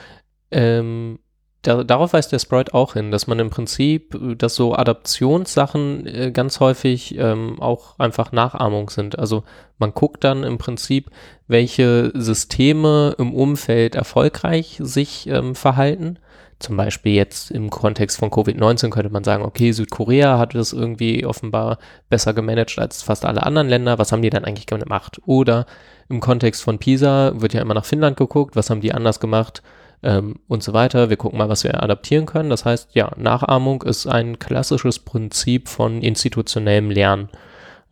Ähm, 0.51 1.19
da, 1.63 1.83
darauf 1.83 2.13
weist 2.13 2.31
der 2.31 2.39
Sprite 2.39 2.75
auch 2.75 2.93
hin, 2.93 3.11
dass 3.11 3.27
man 3.27 3.39
im 3.39 3.51
Prinzip, 3.51 4.15
äh, 4.15 4.37
dass 4.37 4.55
so 4.55 4.75
Adaptionssachen 4.75 6.07
äh, 6.07 6.31
ganz 6.31 6.61
häufig 6.61 7.17
ähm, 7.19 7.61
auch 7.61 7.99
einfach 7.99 8.33
Nachahmung 8.33 8.91
sind. 8.91 9.19
Also 9.19 9.45
man 9.79 9.93
guckt 9.95 10.25
dann 10.25 10.45
im 10.45 10.59
Prinzip, 10.59 11.11
welche 11.47 12.13
Systeme 12.15 13.17
im 13.19 13.35
Umfeld 13.35 13.95
erfolgreich 13.95 14.79
sich 14.81 15.27
ähm, 15.27 15.55
verhalten. 15.55 16.19
Zum 16.59 16.77
Beispiel 16.77 17.15
jetzt 17.15 17.51
im 17.51 17.71
Kontext 17.71 18.19
von 18.19 18.31
Covid-19 18.31 18.91
könnte 18.91 19.11
man 19.11 19.25
sagen, 19.25 19.45
okay, 19.45 19.73
Südkorea 19.73 20.39
hat 20.39 20.55
das 20.55 20.73
irgendwie 20.73 21.27
offenbar 21.27 21.79
besser 22.09 22.33
gemanagt 22.33 22.79
als 22.79 23.03
fast 23.03 23.25
alle 23.25 23.45
anderen 23.45 23.69
Länder. 23.69 23.99
Was 23.99 24.13
haben 24.13 24.23
die 24.23 24.31
dann 24.31 24.45
eigentlich 24.45 24.67
gemacht? 24.67 25.21
Oder 25.27 25.67
im 26.09 26.21
Kontext 26.21 26.63
von 26.63 26.79
PISA 26.79 27.33
wird 27.37 27.55
ja 27.55 27.63
immer 27.63 27.75
nach 27.75 27.85
Finnland 27.85 28.17
geguckt, 28.17 28.57
was 28.57 28.71
haben 28.71 28.81
die 28.81 28.95
anders 28.95 29.21
gemacht 29.21 29.63
ähm, 30.03 30.37
und 30.49 30.63
so 30.63 30.73
weiter. 30.73 31.11
Wir 31.11 31.17
gucken 31.17 31.39
mal, 31.39 31.49
was 31.49 31.65
wir 31.65 31.83
adaptieren 31.83 32.27
können. 32.27 32.51
Das 32.51 32.65
heißt, 32.65 32.95
ja, 32.95 33.11
Nachahmung 33.17 33.83
ist 33.83 34.07
ein 34.07 34.39
klassisches 34.39 35.01
Prinzip 35.01 35.69
von 35.69 36.03
institutionellem 36.03 36.91
Lernen. 36.91 37.31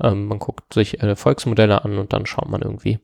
Ähm, 0.00 0.26
man 0.26 0.38
guckt 0.38 0.72
sich 0.72 1.02
äh, 1.02 1.16
Volksmodelle 1.16 1.84
an 1.84 1.98
und 1.98 2.12
dann 2.12 2.26
schaut 2.26 2.48
man 2.48 2.62
irgendwie, 2.62 3.00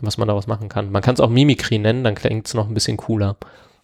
was 0.00 0.18
man 0.18 0.28
daraus 0.28 0.46
machen 0.46 0.68
kann. 0.68 0.92
Man 0.92 1.02
kann 1.02 1.14
es 1.14 1.20
auch 1.20 1.30
Mimikry 1.30 1.78
nennen, 1.78 2.04
dann 2.04 2.14
klingt 2.14 2.46
es 2.46 2.54
noch 2.54 2.68
ein 2.68 2.74
bisschen 2.74 2.96
cooler 2.96 3.36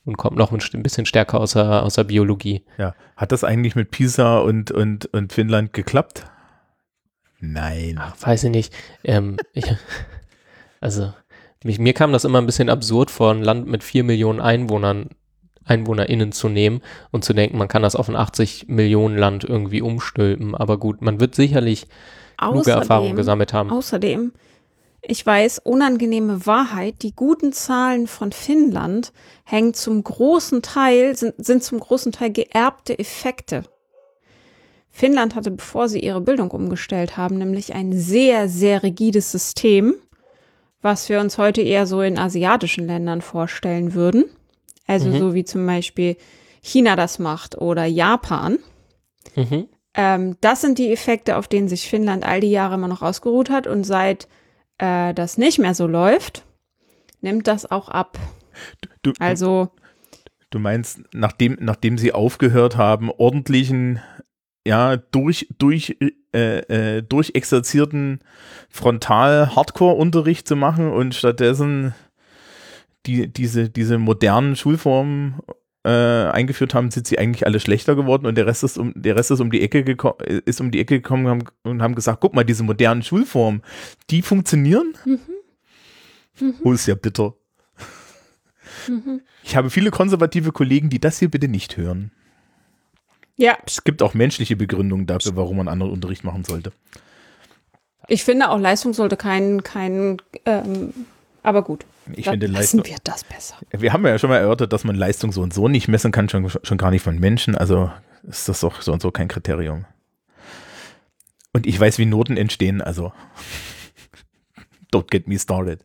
und 0.07 0.17
kommt 0.17 0.39
noch 0.39 0.53
ein 0.53 0.83
bisschen 0.83 1.05
stärker 1.05 1.41
aus 1.41 1.53
der, 1.53 1.83
aus 1.83 1.95
der 1.95 2.05
Biologie. 2.05 2.65
ja. 2.79 2.95
Hat 3.17 3.33
das 3.33 3.45
eigentlich 3.45 3.75
mit 3.75 3.91
Pisa 3.91 4.39
und, 4.39 4.71
und, 4.71 5.07
und 5.07 5.33
Finnland 5.33 5.73
geklappt? 5.73 6.27
Nein. 7.41 7.99
Ach, 8.01 8.15
weiß 8.21 8.45
ich 8.45 8.51
nicht. 8.51 8.75
Ähm, 9.05 9.37
ich, 9.53 9.65
also, 10.81 11.13
mich, 11.65 11.79
mir 11.79 11.93
kam 11.93 12.13
das 12.13 12.25
immer 12.25 12.39
ein 12.39 12.47
bisschen 12.47 12.71
absurd 12.71 13.11
vor, 13.11 13.33
ein 13.33 13.43
Land 13.43 13.67
mit 13.67 13.83
vier 13.83 14.05
Millionen 14.05 14.41
Einwohnern, 14.41 15.11
EinwohnerInnen 15.65 16.31
zu 16.33 16.49
nehmen 16.49 16.83
und 17.11 17.25
zu 17.25 17.33
denken, 17.33 17.59
man 17.59 17.69
kann 17.69 17.83
das 17.83 17.97
auf 17.97 18.09
ein 18.09 18.17
80 18.17 18.69
Millionen 18.69 19.19
Land 19.19 19.45
irgendwie 19.45 19.83
umstülpen. 19.83 20.55
Aber 20.55 20.79
gut, 20.79 21.03
man 21.03 21.19
wird 21.21 21.35
sicherlich 21.35 21.89
kluge 22.39 22.71
Erfahrungen 22.71 23.17
gesammelt 23.17 23.53
haben. 23.53 23.71
Außerdem, 23.71 24.33
ich 25.09 25.25
weiß, 25.25 25.61
unangenehme 25.61 26.47
Wahrheit, 26.47 27.03
die 27.03 27.15
guten 27.15 27.53
Zahlen 27.53 28.07
von 28.07 28.33
Finnland 28.33 29.13
hängen 29.45 29.75
zum 29.75 30.03
großen 30.03 30.63
Teil, 30.63 31.17
sind, 31.17 31.35
sind 31.39 31.63
zum 31.63 31.79
großen 31.81 32.13
Teil 32.13 32.31
geerbte 32.33 32.99
Effekte. 32.99 33.63
Finnland 34.91 35.35
hatte, 35.35 35.51
bevor 35.51 35.89
sie 35.89 36.01
ihre 36.01 36.21
Bildung 36.21 36.51
umgestellt 36.51 37.17
haben, 37.17 37.37
nämlich 37.39 37.75
ein 37.75 37.93
sehr, 37.93 38.49
sehr 38.49 38.83
rigides 38.83 39.31
System, 39.31 39.95
was 40.81 41.09
wir 41.09 41.21
uns 41.21 41.37
heute 41.39 41.61
eher 41.61 41.87
so 41.87 42.01
in 42.01 42.19
asiatischen 42.19 42.87
Ländern 42.87 43.21
vorstellen 43.21 43.95
würden. 43.95 44.25
Also 44.87 45.09
Mhm. 45.09 45.19
so 45.19 45.35
wie 45.35 45.45
zum 45.45 45.67
Beispiel 45.67 46.17
China 46.63 46.97
das 46.97 47.19
macht 47.19 47.59
oder 47.59 47.85
Japan. 47.85 48.59
Mhm. 49.35 49.69
Ähm, 49.95 50.37
das 50.41 50.63
sind 50.63 50.79
die 50.79 50.93
Effekte, 50.93 51.37
auf 51.37 51.49
denen 51.49 51.69
sich 51.69 51.89
Finnland 51.89 52.25
all 52.25 52.41
die 52.41 52.51
Jahre 52.51 52.75
immer 52.75 52.89
noch 52.89 53.03
ausgeruht 53.03 53.51
hat. 53.51 53.67
Und 53.67 53.85
seit 53.85 54.29
äh, 54.79 55.15
das 55.15 55.39
nicht 55.39 55.59
mehr 55.59 55.75
so 55.75 55.87
läuft, 55.87 56.45
nimmt 57.21 57.47
das 57.47 57.71
auch 57.71 57.89
ab. 57.89 58.19
Du, 59.03 59.13
Also, 59.19 59.71
du 60.51 60.59
meinst, 60.59 61.01
nachdem, 61.13 61.59
nachdem 61.61 61.99
sie 61.99 62.13
aufgehört 62.13 62.77
haben, 62.77 63.11
ordentlichen 63.11 64.01
ja, 64.67 64.97
durch, 64.97 65.47
durch, 65.59 65.97
äh, 66.33 66.97
äh, 66.97 67.03
durchexerzierten 67.03 68.19
Frontal-Hardcore-Unterricht 68.69 70.49
zu 70.49 70.57
machen 70.57 70.91
und 70.91 71.15
stattdessen 71.15 71.95
die, 73.07 73.33
diese, 73.33 73.71
diese 73.71 73.99
modernen 73.99 74.57
Schulformen 74.57 75.39
äh, 75.87 76.31
eingeführt 76.33 76.75
haben, 76.75 76.91
sind 76.91 77.07
sie 77.07 77.19
eigentlich 77.19 77.47
alle 77.47 77.61
schlechter 77.61 77.95
geworden 77.95 78.27
und 78.27 78.35
der 78.37 78.47
Rest 78.47 78.65
ist 78.65 78.77
um, 78.77 78.93
der 78.97 79.15
Rest 79.15 79.31
ist 79.31 79.41
um 79.41 79.51
die 79.53 79.63
Ecke 79.63 79.85
gekommen, 79.85 80.19
ist 80.45 80.61
um 80.61 80.73
die 80.73 80.81
Ecke 80.81 80.97
gekommen 80.97 81.27
und 81.27 81.31
haben, 81.31 81.45
und 81.63 81.83
haben 81.83 81.95
gesagt, 81.95 82.21
guck 82.21 82.35
mal, 82.35 82.45
diese 82.45 82.65
modernen 82.65 83.03
Schulformen, 83.03 83.63
die 84.11 84.23
funktionieren. 84.23 84.95
Oh, 86.65 86.73
ist 86.73 86.87
ja 86.87 86.97
bitter. 86.97 87.35
Ich 89.43 89.57
habe 89.57 89.71
viele 89.71 89.91
konservative 89.91 90.53
Kollegen, 90.53 90.91
die 90.91 91.01
das 91.01 91.19
hier 91.19 91.31
bitte 91.31 91.49
nicht 91.49 91.77
hören. 91.77 92.11
Ja, 93.37 93.57
Es 93.67 93.85
gibt 93.85 94.03
auch 94.03 94.15
menschliche 94.15 94.57
Begründungen 94.57 95.07
dafür, 95.07 95.37
warum 95.37 95.59
man 95.59 95.69
anderen 95.69 95.93
Unterricht 95.93 96.25
machen 96.25 96.45
sollte. 96.45 96.73
ich 98.09 98.25
finde 98.25 98.51
auch 98.51 98.59
Leistung 98.59 98.93
sollte 98.93 99.17
kein, 99.17 99.63
kein, 99.63 100.17
ähm, 100.47 100.93
aber 101.43 101.63
gut. 101.63 101.85
Ich 102.15 102.25
Dann 102.25 102.33
finde 102.35 102.47
Leistung. 102.47 102.85
wir 102.85 102.97
das 103.05 103.25
besser. 103.25 103.57
Wir 103.71 103.93
haben 103.93 104.07
ja 104.07 104.19
schon 104.19 104.31
mal 104.31 104.39
erörtert, 104.39 104.73
dass 104.73 104.85
man 104.85 104.95
Leistung 104.97 105.33
so 105.33 105.43
und 105.43 105.53
so 105.53 105.69
nicht 105.69 105.89
messen 105.89 106.13
kann, 106.13 106.29
schon, 106.29 106.49
schon 106.63 106.79
gar 106.79 106.91
nicht 106.91 107.03
von 107.03 107.19
Menschen. 107.19 107.57
Also 107.57 107.91
ist 108.23 108.49
das 108.49 108.61
doch 108.61 108.83
so 108.83 108.93
und 108.93 109.03
so 109.03 109.11
kein 109.11 109.29
Kriterium. 109.29 109.85
Und 111.53 111.67
ich 111.67 111.79
weiß, 111.79 111.99
wie 111.99 112.07
Noten 112.07 112.37
entstehen, 112.37 112.81
also 112.83 113.13
don't 114.93 115.11
get 115.11 115.27
me 115.27 115.39
started. 115.39 115.85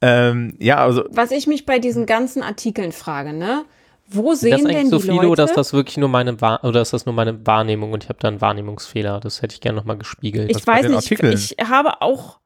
Ähm, 0.00 0.54
ja, 0.60 0.76
also 0.78 1.04
Was 1.10 1.30
ich 1.30 1.46
mich 1.46 1.66
bei 1.66 1.78
diesen 1.78 2.06
ganzen 2.06 2.42
Artikeln 2.42 2.92
frage, 2.92 3.32
ne? 3.32 3.64
Wo 4.10 4.32
sehen 4.34 4.52
das 4.52 4.62
denn 4.62 4.70
eigentlich 4.74 4.90
so 4.90 4.96
die 4.98 5.02
viele 5.02 5.16
Leute? 5.16 5.28
oder 5.28 5.44
ist 5.44 5.56
das 5.56 5.72
wirklich 5.74 5.98
nur 5.98 6.08
meine 6.08 6.40
Wahr 6.40 6.64
oder 6.64 6.80
ist 6.80 6.92
das 6.94 7.04
nur 7.04 7.14
meine 7.14 7.46
Wahrnehmung 7.46 7.92
und 7.92 8.04
ich 8.04 8.08
habe 8.08 8.18
da 8.20 8.28
einen 8.28 8.40
Wahrnehmungsfehler? 8.40 9.20
Das 9.20 9.42
hätte 9.42 9.54
ich 9.54 9.60
gerne 9.60 9.76
nochmal 9.76 9.98
gespiegelt. 9.98 10.48
ich 10.50 10.56
Was 10.56 10.66
weiß 10.66 10.86
nicht, 10.86 10.96
Artikeln? 10.96 11.32
ich 11.34 11.56
habe 11.68 12.00
auch, 12.00 12.38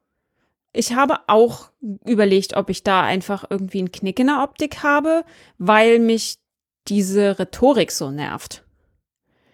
ich 0.73 0.95
habe 0.95 1.19
auch 1.27 1.71
überlegt, 2.05 2.57
ob 2.57 2.71
ich 2.71 2.83
da 2.83 3.03
einfach 3.03 3.45
irgendwie 3.49 3.79
einen 3.79 3.93
Knick 3.93 4.19
in 4.19 4.29
der 4.29 4.43
Optik 4.43 4.83
habe, 4.83 5.25
weil 5.59 5.99
mich 5.99 6.39
diese 6.89 7.39
Rhetorik 7.39 7.91
so 7.91 8.11
nervt. 8.11 8.65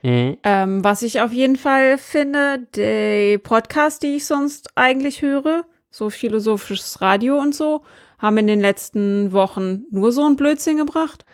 Mhm. 0.02 0.38
Ähm, 0.44 0.84
was 0.84 1.02
ich 1.02 1.20
auf 1.20 1.32
jeden 1.32 1.56
Fall 1.56 1.98
finde, 1.98 2.66
die 2.74 3.38
Podcasts, 3.38 3.98
die 3.98 4.16
ich 4.16 4.26
sonst 4.26 4.70
eigentlich 4.76 5.22
höre, 5.22 5.64
so 5.90 6.10
philosophisches 6.10 7.00
Radio 7.00 7.38
und 7.38 7.54
so, 7.54 7.82
haben 8.18 8.38
in 8.38 8.46
den 8.46 8.60
letzten 8.60 9.32
Wochen 9.32 9.84
nur 9.90 10.12
so 10.12 10.24
einen 10.24 10.36
Blödsinn 10.36 10.76
gebracht. 10.76 11.24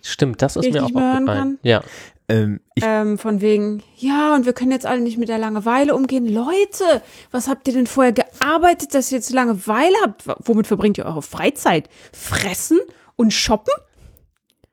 Stimmt, 0.00 0.42
das 0.42 0.56
ist 0.56 0.70
mir 0.70 0.84
auch 0.84 0.94
aufgefallen. 0.94 1.58
Ja. 1.62 1.82
Ähm, 2.28 2.60
Ähm, 2.80 3.18
von 3.18 3.40
wegen, 3.40 3.82
ja, 3.96 4.34
und 4.34 4.46
wir 4.46 4.52
können 4.52 4.70
jetzt 4.70 4.86
alle 4.86 5.00
nicht 5.00 5.18
mit 5.18 5.28
der 5.28 5.38
Langeweile 5.38 5.94
umgehen. 5.94 6.26
Leute, 6.26 7.02
was 7.30 7.48
habt 7.48 7.68
ihr 7.68 7.74
denn 7.74 7.86
vorher 7.86 8.12
gearbeitet, 8.12 8.94
dass 8.94 9.12
ihr 9.12 9.18
jetzt 9.18 9.30
Langeweile 9.30 9.94
habt? 10.02 10.24
Womit 10.46 10.66
verbringt 10.66 10.98
ihr 10.98 11.04
eure 11.04 11.22
Freizeit? 11.22 11.88
Fressen 12.12 12.80
und 13.16 13.32
shoppen? 13.32 13.74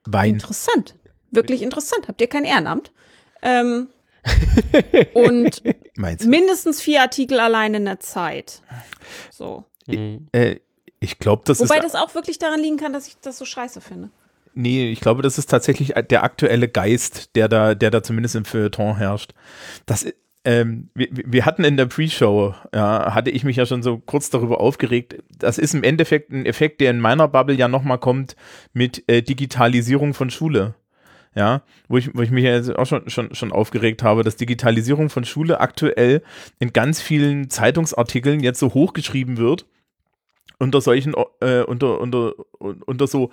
Wein. 0.06 0.36
Interessant. 0.36 0.96
Wirklich 1.32 1.62
interessant. 1.62 2.08
Habt 2.08 2.22
ihr 2.22 2.28
kein 2.28 2.46
Ehrenamt? 2.46 2.92
Ähm, 3.42 3.90
und 5.14 5.64
Meinst 5.96 6.26
mindestens 6.28 6.82
vier 6.82 7.02
Artikel 7.02 7.40
allein 7.40 7.74
in 7.74 7.86
der 7.86 8.00
Zeit. 8.00 8.62
So. 9.32 9.66
Mhm. 9.88 10.28
Äh, 10.32 10.58
ich 11.00 11.18
glaube, 11.18 11.44
das 11.46 11.60
Wobei 11.60 11.78
ist. 11.78 11.84
das 11.86 11.96
auch 11.96 12.14
wirklich 12.14 12.38
daran 12.38 12.60
liegen 12.60 12.78
kann, 12.78 12.94
dass 12.94 13.08
ich 13.08 13.18
das 13.20 13.38
so 13.38 13.46
scheiße 13.46 13.82
finde. 13.82 14.12
Nee, 14.54 14.92
ich 14.92 15.00
glaube, 15.00 15.22
das 15.22 15.38
ist 15.38 15.50
tatsächlich 15.50 15.94
der 16.10 16.24
aktuelle 16.24 16.68
Geist, 16.68 17.36
der 17.36 17.48
da, 17.48 17.74
der 17.76 17.90
da 17.90 18.04
zumindest 18.04 18.36
im 18.36 18.46
Feuilleton 18.46 18.98
herrscht. 18.98 19.34
Das, 19.86 20.06
ähm, 20.44 20.90
wir, 20.96 21.08
wir 21.12 21.46
hatten 21.46 21.64
in 21.64 21.78
der 21.78 21.86
Pre-Show, 21.86 22.56
ja, 22.74 23.14
hatte 23.14 23.30
ich 23.30 23.44
mich 23.44 23.58
ja 23.58 23.66
schon 23.66 23.84
so 23.84 23.98
kurz 23.98 24.30
darüber 24.30 24.60
aufgeregt. 24.60 25.18
Das 25.38 25.58
ist 25.58 25.74
im 25.74 25.84
Endeffekt 25.84 26.32
ein 26.32 26.46
Effekt, 26.46 26.82
der 26.82 26.92
in 26.92 27.00
meiner 27.00 27.28
Bubble 27.28 27.56
ja 27.56 27.68
nochmal 27.68 28.00
kommt 28.00 28.36
mit 28.74 29.08
äh, 29.08 29.22
Digitalisierung 29.22 30.14
von 30.14 30.30
Schule. 30.30 30.76
Ja, 31.34 31.62
wo 31.88 31.98
ich, 31.98 32.14
wo 32.14 32.22
ich 32.22 32.32
mich 32.32 32.44
ja 32.44 32.76
auch 32.76 32.86
schon, 32.86 33.10
schon, 33.10 33.34
schon 33.34 33.54
aufgeregt 33.54 34.04
habe, 34.04 34.22
dass 34.22 34.36
Digitalisierung 34.36 35.10
von 35.10 35.24
Schule 35.24 35.62
aktuell 35.62 36.24
in 36.60 36.74
ganz 36.74 37.02
vielen 37.02 37.50
Zeitungsartikeln 37.50 38.42
jetzt 38.42 38.60
so 38.60 38.74
hochgeschrieben 38.74 39.38
wird. 39.38 39.66
Unter 40.62 40.80
solchen, 40.80 41.16
äh, 41.40 41.64
unter, 41.64 42.00
unter, 42.00 42.34
unter 42.60 43.08
so, 43.08 43.32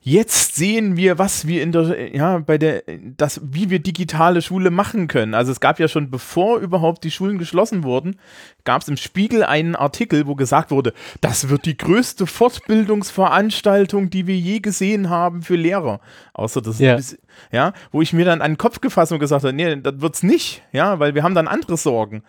jetzt 0.00 0.54
sehen 0.54 0.96
wir, 0.96 1.18
was 1.18 1.48
wir 1.48 1.60
in 1.60 1.72
der, 1.72 2.14
ja, 2.14 2.38
bei 2.38 2.56
der, 2.56 2.84
das, 3.16 3.40
wie 3.42 3.68
wir 3.68 3.80
digitale 3.80 4.42
Schule 4.42 4.70
machen 4.70 5.08
können. 5.08 5.34
Also 5.34 5.50
es 5.50 5.58
gab 5.58 5.80
ja 5.80 5.88
schon, 5.88 6.08
bevor 6.08 6.58
überhaupt 6.60 7.02
die 7.02 7.10
Schulen 7.10 7.38
geschlossen 7.38 7.82
wurden, 7.82 8.14
gab 8.62 8.82
es 8.82 8.88
im 8.88 8.96
Spiegel 8.96 9.42
einen 9.42 9.74
Artikel, 9.74 10.28
wo 10.28 10.36
gesagt 10.36 10.70
wurde, 10.70 10.92
das 11.20 11.48
wird 11.48 11.66
die 11.66 11.76
größte 11.76 12.28
Fortbildungsveranstaltung, 12.28 14.10
die 14.10 14.28
wir 14.28 14.36
je 14.36 14.60
gesehen 14.60 15.10
haben 15.10 15.42
für 15.42 15.56
Lehrer. 15.56 16.00
Außer 16.32 16.62
das, 16.62 16.78
Ja. 16.78 16.94
ist, 16.94 17.18
ja, 17.50 17.72
wo 17.90 18.02
ich 18.02 18.12
mir 18.12 18.24
dann 18.24 18.40
an 18.40 18.52
den 18.52 18.58
Kopf 18.58 18.80
gefasst 18.80 19.10
und 19.10 19.18
gesagt 19.18 19.42
habe, 19.44 19.52
nee, 19.52 19.74
das 19.76 20.00
wird's 20.00 20.22
nicht, 20.22 20.62
ja, 20.72 20.98
weil 21.00 21.14
wir 21.16 21.22
haben 21.24 21.34
dann 21.34 21.48
andere 21.48 21.76
Sorgen. 21.76 22.22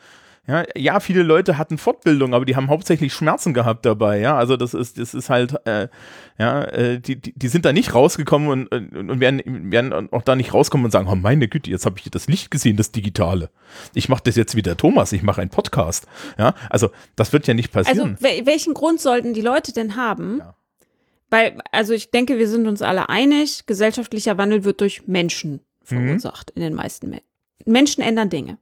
Ja, 0.49 0.63
ja, 0.75 0.99
viele 0.99 1.21
Leute 1.21 1.59
hatten 1.59 1.77
Fortbildung, 1.77 2.33
aber 2.33 2.43
die 2.43 2.55
haben 2.55 2.69
hauptsächlich 2.69 3.13
Schmerzen 3.13 3.53
gehabt 3.53 3.85
dabei, 3.85 4.19
ja. 4.19 4.35
Also 4.35 4.57
das 4.57 4.73
ist, 4.73 4.97
das 4.97 5.13
ist 5.13 5.29
halt, 5.29 5.55
äh, 5.67 5.89
ja, 6.39 6.63
äh, 6.63 6.99
die, 6.99 7.17
die, 7.17 7.37
die 7.37 7.47
sind 7.49 7.65
da 7.65 7.71
nicht 7.71 7.93
rausgekommen 7.93 8.49
und, 8.49 8.67
und, 8.71 9.09
und 9.11 9.19
werden, 9.19 9.71
werden 9.71 10.11
auch 10.11 10.23
da 10.23 10.35
nicht 10.35 10.51
rauskommen 10.51 10.85
und 10.85 10.91
sagen, 10.91 11.07
oh 11.07 11.13
meine 11.15 11.47
Güte, 11.47 11.69
jetzt 11.69 11.85
habe 11.85 11.99
ich 11.99 12.09
das 12.09 12.25
Licht 12.27 12.49
gesehen, 12.49 12.77
das 12.77 12.91
Digitale. 12.91 13.51
Ich 13.93 14.09
mache 14.09 14.23
das 14.23 14.35
jetzt 14.35 14.55
wie 14.55 14.63
der 14.63 14.75
Thomas, 14.75 15.11
ich 15.11 15.21
mache 15.21 15.39
einen 15.39 15.51
Podcast. 15.51 16.07
Ja, 16.39 16.55
also 16.71 16.89
das 17.15 17.31
wird 17.31 17.45
ja 17.45 17.53
nicht 17.53 17.75
Also, 17.75 17.91
passieren. 17.91 18.17
wel 18.19 18.47
welchen 18.47 18.73
Grund 18.73 18.99
sollten 18.99 19.35
die 19.35 19.41
Leute 19.41 19.71
denn 19.71 19.95
haben? 19.95 20.39
Ja. 20.39 20.55
Weil, 21.29 21.59
also 21.71 21.93
ich 21.93 22.09
denke, 22.09 22.39
wir 22.39 22.47
sind 22.47 22.67
uns 22.67 22.81
alle 22.81 23.07
einig, 23.09 23.67
gesellschaftlicher 23.67 24.39
Wandel 24.39 24.63
wird 24.63 24.81
durch 24.81 25.07
Menschen 25.07 25.59
verursacht 25.83 26.49
in 26.55 26.63
den 26.63 26.73
meisten 26.73 27.09
Menschen. 27.09 27.25
Menschen 27.65 28.03
ändern 28.03 28.31
Dinge. 28.31 28.57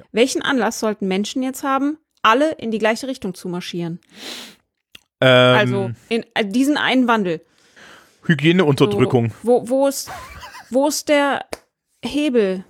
Ja. 0.00 0.04
Welchen 0.12 0.42
Anlass 0.42 0.80
sollten 0.80 1.08
Menschen 1.08 1.42
jetzt 1.42 1.62
haben, 1.62 1.98
alle 2.22 2.52
in 2.52 2.70
die 2.70 2.78
gleiche 2.78 3.06
Richtung 3.06 3.34
zu 3.34 3.48
marschieren? 3.48 4.00
ähm, 5.20 5.58
also 5.58 5.90
in 6.08 6.24
äh, 6.34 6.44
diesen 6.44 6.76
einen 6.76 7.06
Wandel. 7.08 7.40
Hygieneunterdrückung. 8.24 9.30
So, 9.42 9.48
wo, 9.48 9.68
wo, 9.68 9.88
ist, 9.88 10.10
wo 10.70 10.88
ist 10.88 11.08
der 11.08 11.44
Hebel? 12.04 12.64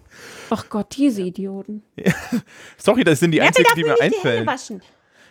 Ach 0.51 0.68
Gott, 0.68 0.97
diese 0.97 1.22
Idioten. 1.22 1.83
Sorry, 2.76 3.05
das 3.05 3.20
sind 3.20 3.33
die 3.33 3.41
einzigen, 3.41 3.68
die 3.76 3.85
mir 3.85 4.01
einfallen. 4.01 4.47
waschen. 4.47 4.83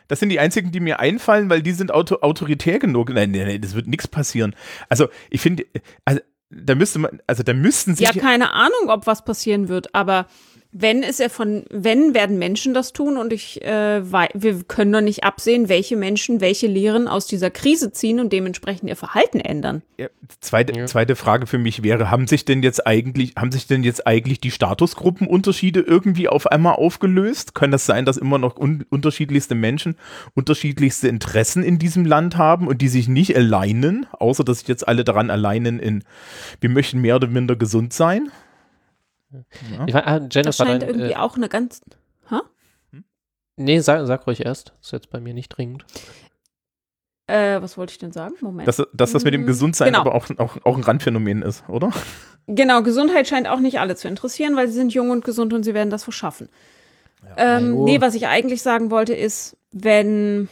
Das 0.07 0.19
sind 0.19 0.29
die 0.29 0.39
einzigen, 0.39 0.71
die 0.71 0.79
mir 0.79 0.99
einfallen, 0.99 1.49
weil 1.49 1.61
die 1.61 1.71
sind 1.71 1.91
auto 1.91 2.15
autoritär 2.21 2.79
genug. 2.79 3.09
Nein, 3.09 3.31
nein, 3.31 3.47
nein, 3.47 3.61
das 3.61 3.75
wird 3.75 3.87
nichts 3.87 4.07
passieren. 4.07 4.55
Also, 4.87 5.09
ich 5.29 5.39
finde, 5.39 5.65
also, 6.03 6.21
da 6.49 6.73
müsste 6.73 6.99
man, 6.99 7.21
also 7.27 7.43
da 7.43 7.53
müssten 7.53 7.95
sich. 7.95 8.07
Ja, 8.07 8.13
keine 8.19 8.53
Ahnung, 8.53 8.87
ob 8.87 9.05
was 9.05 9.23
passieren 9.23 9.67
wird, 9.67 9.93
aber 9.93 10.25
wenn 10.71 11.01
ist 11.01 11.19
er 11.19 11.31
von, 11.31 11.63
wenn 11.71 12.13
werden 12.13 12.37
Menschen 12.37 12.75
das 12.75 12.93
tun 12.93 13.17
und 13.17 13.33
ich, 13.33 13.59
äh, 13.63 14.03
wir 14.03 14.63
können 14.67 14.93
doch 14.93 15.01
nicht 15.01 15.23
absehen, 15.23 15.67
welche 15.67 15.95
Menschen 15.95 16.41
welche 16.41 16.67
Lehren 16.67 17.07
aus 17.07 17.25
dieser 17.25 17.49
Krise 17.49 17.91
ziehen 17.91 18.19
und 18.19 18.31
dementsprechend 18.31 18.87
ihr 18.87 18.95
Verhalten 18.95 19.39
ändern. 19.39 19.81
Ja, 19.97 20.07
zweite, 20.41 20.77
Ja. 20.77 20.85
zweite 20.85 21.15
Frage 21.15 21.47
für 21.47 21.57
mich 21.57 21.81
wäre, 21.81 22.11
haben 22.11 22.27
sich 22.27 22.45
denn 22.45 22.61
jetzt 22.61 22.85
eigentlich, 22.85 23.33
haben 23.35 23.51
sich 23.51 23.65
denn 23.65 23.83
jetzt 23.83 24.05
eigentlich 24.05 24.39
die 24.41 24.51
Statusgruppenunterschiede 24.51 25.79
irgendwie 25.79 26.27
auf 26.27 26.45
einmal 26.45 26.75
aufgelöst? 26.75 27.55
Kann 27.55 27.71
das 27.71 27.87
sein, 27.87 28.05
dass 28.05 28.17
immer 28.17 28.37
noch 28.37 28.55
un 28.55 28.85
unterschiedlichste 28.89 29.55
Menschen 29.55 29.95
unterschiedlichste 30.35 31.07
Interessen 31.07 31.63
in 31.63 31.79
diesem 31.79 32.05
Land 32.05 32.37
haben 32.37 32.67
und 32.67 32.81
die 32.81 32.89
sich 32.89 33.07
nicht 33.07 33.35
alleinen, 33.35 34.05
außer 34.11 34.43
dass 34.43 34.59
sich 34.59 34.67
jetzt 34.67 34.87
alle 34.87 35.03
daran 35.03 35.31
alleinen 35.31 35.79
in, 35.79 36.03
wir 36.61 36.69
möchten 36.69 36.99
mehr 37.01 37.15
oder 37.15 37.27
minder 37.27 37.55
gesund 37.55 37.91
sein? 37.91 38.31
Ich 39.87 39.93
war, 39.93 40.07
ah, 40.07 40.19
Das 40.19 40.33
Jennifer, 40.33 40.65
scheint 40.65 40.81
dein, 40.83 40.89
irgendwie 40.89 41.11
äh, 41.11 41.15
auch 41.17 41.35
eine 41.35 41.49
ganz. 41.49 41.81
Ha? 42.31 42.41
nee, 43.57 43.79
sag, 43.79 44.05
sag 44.07 44.25
ruhig 44.27 44.45
erst. 44.45 44.73
Ist 44.81 44.91
jetzt 44.91 45.09
bei 45.09 45.19
mir 45.19 45.33
nicht 45.33 45.49
dringend. 45.49 45.85
Äh, 47.27 47.61
was 47.61 47.77
wollte 47.77 47.91
ich 47.91 47.99
denn 47.99 48.11
sagen? 48.11 48.33
Moment. 48.41 48.67
Dass, 48.67 48.81
dass 48.91 49.11
das 49.11 49.23
mit 49.23 49.35
dem 49.35 49.43
Mm, 49.43 49.47
Gesundsein 49.47 49.89
genau. 49.89 49.99
aber 50.01 50.15
auch, 50.15 50.27
auch, 50.39 50.57
auch 50.65 50.75
ein 50.77 50.83
Randphänomen 50.83 51.43
ist, 51.43 51.63
oder? 51.69 51.91
Genau, 52.47 52.81
Gesundheit 52.81 53.27
scheint 53.27 53.47
auch 53.47 53.59
nicht 53.59 53.79
alle 53.79 53.95
zu 53.95 54.07
interessieren, 54.07 54.55
weil 54.55 54.67
sie 54.67 54.73
sind 54.73 54.93
jung 54.95 55.11
und 55.11 55.23
gesund 55.23 55.53
und 55.53 55.61
sie 55.63 55.75
werden 55.75 55.91
das 55.91 56.03
verschaffen. 56.03 56.49
ähm, 57.37 57.65
Hallo. 57.65 57.85
nee, 57.85 58.01
was 58.01 58.15
ich 58.15 58.25
eigentlich 58.25 58.63
sagen 58.63 58.89
wollte, 58.89 59.13
ist, 59.13 59.55
wenn. 59.71 60.49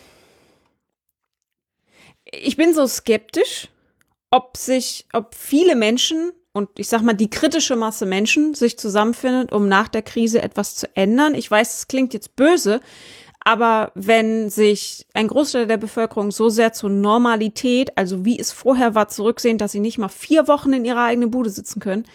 Ich 2.26 2.58
bin 2.58 2.74
so 2.76 2.86
skeptisch, 2.86 3.70
ob 4.30 4.58
sich, 4.58 5.08
ob 5.14 5.34
viele 5.34 5.76
Menschen 5.76 6.32
und 6.58 6.70
ich 6.78 6.90
sag 6.90 7.04
mal, 7.04 7.14
die 7.14 7.30
kritische 7.30 7.76
Masse 7.76 8.06
Menschen 8.06 8.56
sich 8.56 8.80
zusammenfindet, 8.80 9.54
um 9.54 9.68
nach 9.68 9.88
der 9.88 10.02
Krise 10.02 10.42
etwas 10.42 10.76
zu 10.76 10.88
ändern. 10.96 11.36
Ich 11.36 11.50
weiß, 11.50 11.78
es 11.78 11.88
klingt 11.88 12.14
jetzt 12.14 12.36
böse, 12.36 12.82
aber 13.42 13.92
wenn 13.94 14.50
sich 14.50 15.06
ein 15.14 15.28
Großteil 15.28 15.68
der 15.68 15.78
Bevölkerung 15.78 16.32
so 16.32 16.50
sehr 16.50 16.74
zur 16.74 16.90
Normalität, 16.90 17.96
also 17.96 18.26
wie 18.26 18.40
es 18.40 18.52
vorher 18.52 18.96
war, 18.96 19.08
zurücksehen, 19.08 19.60
dass 19.60 19.72
sie 19.72 19.80
nicht 19.80 20.00
mal 20.00 20.10
vier 20.10 20.48
Wochen 20.48 20.74
in 20.74 20.84
ihrer 20.84 21.04
eigenen 21.04 21.32
Bude 21.32 21.52
sitzen 21.52 21.80
können, 21.80 22.06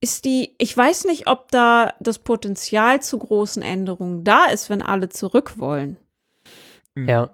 ist 0.00 0.26
die, 0.26 0.54
ich 0.58 0.76
weiß 0.76 1.06
nicht, 1.06 1.26
ob 1.26 1.50
da 1.50 1.94
das 1.98 2.18
Potenzial 2.20 3.02
zu 3.02 3.18
großen 3.18 3.62
Änderungen 3.62 4.22
da 4.22 4.44
ist, 4.44 4.70
wenn 4.70 4.82
alle 4.82 5.08
zurück 5.08 5.54
wollen. 5.58 5.96
Ja. 6.94 7.30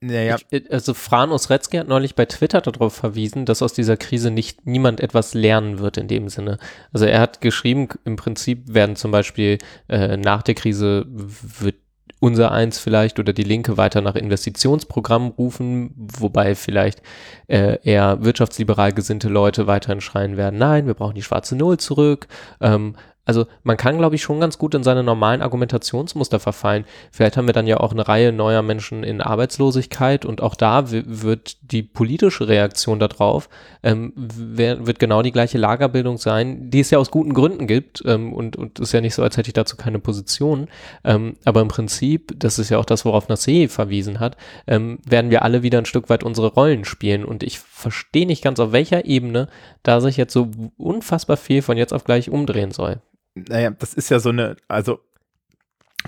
Naja, 0.00 0.36
Ich, 0.50 0.72
also 0.72 0.94
Franus 0.94 1.50
Retzke 1.50 1.80
hat 1.80 1.88
neulich 1.88 2.14
bei 2.14 2.24
Twitter 2.26 2.60
darauf 2.60 2.94
verwiesen, 2.94 3.44
dass 3.44 3.62
aus 3.62 3.72
dieser 3.72 3.96
Krise 3.96 4.30
nicht 4.30 4.66
niemand 4.66 5.00
etwas 5.00 5.34
lernen 5.34 5.78
wird 5.78 5.96
in 5.96 6.08
dem 6.08 6.28
Sinne. 6.28 6.58
Also 6.92 7.06
er 7.06 7.20
hat 7.20 7.40
geschrieben, 7.40 7.88
im 8.04 8.16
Prinzip 8.16 8.72
werden 8.72 8.96
zum 8.96 9.10
Beispiel 9.10 9.58
äh, 9.88 10.16
nach 10.16 10.42
der 10.42 10.54
Krise 10.54 11.06
wird 11.08 11.76
unser 12.18 12.50
eins 12.50 12.78
vielleicht 12.78 13.18
oder 13.18 13.32
die 13.32 13.42
Linke 13.42 13.76
weiter 13.76 14.00
nach 14.00 14.14
Investitionsprogrammen 14.14 15.32
rufen, 15.32 15.92
wobei 15.96 16.54
vielleicht 16.54 17.02
äh, 17.46 17.78
eher 17.82 18.24
wirtschaftsliberal 18.24 18.92
gesinnte 18.92 19.28
Leute 19.28 19.66
weiterhin 19.66 20.00
schreien 20.00 20.36
werden, 20.36 20.58
nein, 20.58 20.86
wir 20.86 20.94
brauchen 20.94 21.14
die 21.14 21.22
schwarze 21.22 21.56
Null 21.56 21.76
zurück. 21.76 22.26
Ähm, 22.60 22.96
also 23.26 23.46
man 23.64 23.76
kann, 23.76 23.98
glaube 23.98 24.14
ich, 24.14 24.22
schon 24.22 24.40
ganz 24.40 24.56
gut 24.56 24.74
in 24.74 24.82
seine 24.82 25.02
normalen 25.02 25.42
Argumentationsmuster 25.42 26.40
verfallen. 26.40 26.84
Vielleicht 27.10 27.36
haben 27.36 27.46
wir 27.46 27.52
dann 27.52 27.66
ja 27.66 27.78
auch 27.80 27.92
eine 27.92 28.08
Reihe 28.08 28.32
neuer 28.32 28.62
Menschen 28.62 29.04
in 29.04 29.20
Arbeitslosigkeit 29.20 30.24
und 30.24 30.40
auch 30.40 30.54
da 30.54 30.90
wi- 30.90 31.04
wird 31.04 31.58
die 31.72 31.82
politische 31.82 32.48
Reaktion 32.48 32.98
darauf, 32.98 33.48
ähm, 33.82 34.12
wird 34.16 34.98
genau 34.98 35.22
die 35.22 35.32
gleiche 35.32 35.58
Lagerbildung 35.58 36.16
sein, 36.16 36.70
die 36.70 36.80
es 36.80 36.90
ja 36.90 36.98
aus 36.98 37.10
guten 37.10 37.34
Gründen 37.34 37.66
gibt 37.66 38.02
ähm, 38.06 38.32
und, 38.32 38.56
und 38.56 38.78
ist 38.78 38.92
ja 38.92 39.00
nicht 39.00 39.14
so, 39.14 39.22
als 39.22 39.36
hätte 39.36 39.48
ich 39.48 39.54
dazu 39.54 39.76
keine 39.76 39.98
Position. 39.98 40.68
Ähm, 41.04 41.36
aber 41.44 41.60
im 41.60 41.68
Prinzip, 41.68 42.32
das 42.38 42.58
ist 42.58 42.70
ja 42.70 42.78
auch 42.78 42.84
das, 42.84 43.04
worauf 43.04 43.28
Nassé 43.28 43.68
verwiesen 43.68 44.20
hat, 44.20 44.36
ähm, 44.66 45.00
werden 45.04 45.30
wir 45.30 45.42
alle 45.42 45.62
wieder 45.62 45.78
ein 45.78 45.86
Stück 45.86 46.08
weit 46.08 46.22
unsere 46.22 46.46
Rollen 46.54 46.84
spielen 46.84 47.24
und 47.24 47.42
ich 47.42 47.58
verstehe 47.58 48.26
nicht 48.26 48.44
ganz, 48.44 48.60
auf 48.60 48.70
welcher 48.70 49.04
Ebene 49.04 49.48
da 49.82 50.00
sich 50.00 50.16
jetzt 50.16 50.32
so 50.32 50.50
unfassbar 50.76 51.36
viel 51.36 51.62
von 51.62 51.76
jetzt 51.76 51.92
auf 51.92 52.04
gleich 52.04 52.30
umdrehen 52.30 52.70
soll. 52.70 53.00
Naja, 53.36 53.70
das 53.70 53.94
ist 53.94 54.10
ja 54.10 54.18
so 54.18 54.30
eine, 54.30 54.56
also 54.68 55.00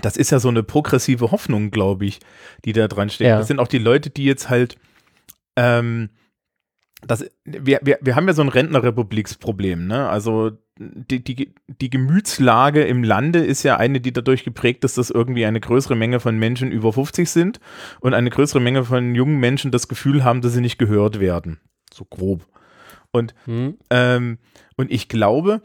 das 0.01 0.17
ist 0.17 0.31
ja 0.31 0.39
so 0.39 0.49
eine 0.49 0.63
progressive 0.63 1.31
Hoffnung, 1.31 1.71
glaube 1.71 2.05
ich, 2.05 2.19
die 2.65 2.73
da 2.73 2.87
dran 2.87 3.09
steht. 3.09 3.27
Ja. 3.27 3.37
Das 3.37 3.47
sind 3.47 3.59
auch 3.59 3.67
die 3.67 3.79
Leute, 3.79 4.09
die 4.09 4.25
jetzt 4.25 4.49
halt, 4.49 4.77
ähm, 5.55 6.09
das, 7.05 7.25
wir, 7.45 7.79
wir, 7.81 7.99
wir 8.01 8.15
haben 8.15 8.27
ja 8.27 8.33
so 8.33 8.41
ein 8.41 8.49
Rentnerrepubliksproblem, 8.49 9.87
ne? 9.87 10.09
Also 10.09 10.51
die, 10.77 11.23
die, 11.23 11.53
die 11.67 11.89
Gemütslage 11.89 12.83
im 12.83 13.03
Lande 13.03 13.39
ist 13.39 13.63
ja 13.63 13.77
eine, 13.77 13.99
die 13.99 14.13
dadurch 14.13 14.43
geprägt 14.43 14.83
ist, 14.85 14.97
dass 14.97 15.09
irgendwie 15.09 15.45
eine 15.45 15.59
größere 15.59 15.95
Menge 15.95 16.19
von 16.19 16.37
Menschen 16.37 16.71
über 16.71 16.93
50 16.93 17.29
sind 17.29 17.59
und 17.99 18.13
eine 18.13 18.29
größere 18.29 18.61
Menge 18.61 18.85
von 18.85 19.13
jungen 19.15 19.39
Menschen 19.39 19.71
das 19.71 19.87
Gefühl 19.89 20.23
haben, 20.23 20.41
dass 20.41 20.53
sie 20.53 20.61
nicht 20.61 20.79
gehört 20.79 21.19
werden. 21.19 21.59
So 21.93 22.05
grob. 22.05 22.47
Und 23.11 23.33
Hm? 23.45 23.77
ähm, 23.89 24.37
und 24.77 24.91
ich 24.91 25.09
glaube, 25.09 25.61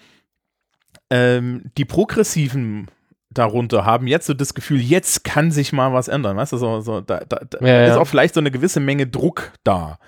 ähm, 1.14 1.70
die 1.78 1.84
Progressiven 1.84 2.88
darunter 3.30 3.84
haben 3.84 4.06
jetzt 4.06 4.26
so 4.26 4.34
das 4.34 4.54
Gefühl, 4.54 4.80
jetzt 4.80 5.24
kann 5.24 5.50
sich 5.50 5.72
mal 5.72 5.92
was 5.92 6.08
ändern. 6.08 6.36
Weißt 6.36 6.52
du, 6.52 6.56
so, 6.56 6.80
so, 6.80 7.00
da, 7.00 7.20
da, 7.20 7.40
da 7.48 7.66
Ja, 7.66 7.86
ist 7.86 7.96
auch 7.96 8.06
vielleicht 8.06 8.34
so 8.34 8.40
eine 8.40 8.50
gewisse 8.50 8.80
Menge 8.80 9.06
Druck 9.06 9.52
da. 9.64 9.98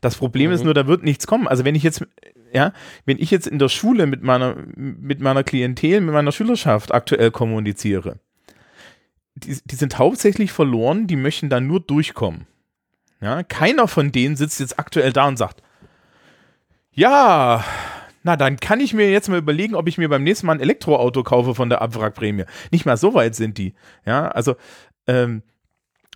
Das 0.00 0.16
Problem 0.16 0.50
ist 0.50 0.60
Mhm. 0.60 0.64
nur, 0.66 0.74
da 0.74 0.86
wird 0.86 1.02
nichts 1.02 1.26
kommen. 1.26 1.48
Also 1.48 1.64
wenn 1.64 1.74
ich 1.74 1.82
jetzt, 1.82 2.04
ja, 2.52 2.72
wenn 3.06 3.18
ich 3.18 3.30
jetzt 3.30 3.46
in 3.46 3.58
der 3.58 3.68
Schule 3.70 4.06
mit 4.06 4.22
meiner, 4.22 4.56
mit 4.76 5.20
meiner 5.20 5.44
Klientel, 5.44 6.00
mit 6.02 6.12
meiner 6.14 6.32
Schülerschaft 6.32 6.92
aktuell 6.92 7.30
kommuniziere, 7.30 8.18
die, 9.34 9.58
die 9.64 9.76
sind 9.76 9.98
hauptsächlich 9.98 10.52
verloren, 10.52 11.06
die 11.06 11.16
möchten 11.16 11.48
da 11.48 11.60
nur 11.60 11.80
durchkommen. 11.80 12.46
Ja, 13.20 13.42
keiner 13.42 13.88
von 13.88 14.12
denen 14.12 14.36
sitzt 14.36 14.60
jetzt 14.60 14.78
aktuell 14.78 15.12
da 15.12 15.26
und 15.26 15.38
sagt, 15.38 15.62
ja, 16.92 17.64
na, 18.24 18.36
dann 18.36 18.56
kann 18.56 18.80
ich 18.80 18.94
mir 18.94 19.10
jetzt 19.10 19.28
mal 19.28 19.38
überlegen, 19.38 19.74
ob 19.74 19.86
ich 19.86 19.98
mir 19.98 20.08
beim 20.08 20.24
nächsten 20.24 20.46
Mal 20.46 20.54
ein 20.54 20.60
Elektroauto 20.60 21.22
kaufe 21.22 21.54
von 21.54 21.68
der 21.68 21.82
Abwrackprämie. 21.82 22.44
Nicht 22.72 22.86
mal 22.86 22.96
so 22.96 23.14
weit 23.14 23.34
sind 23.36 23.58
die. 23.58 23.74
Ja, 24.04 24.28
also, 24.28 24.56
ähm, 25.06 25.42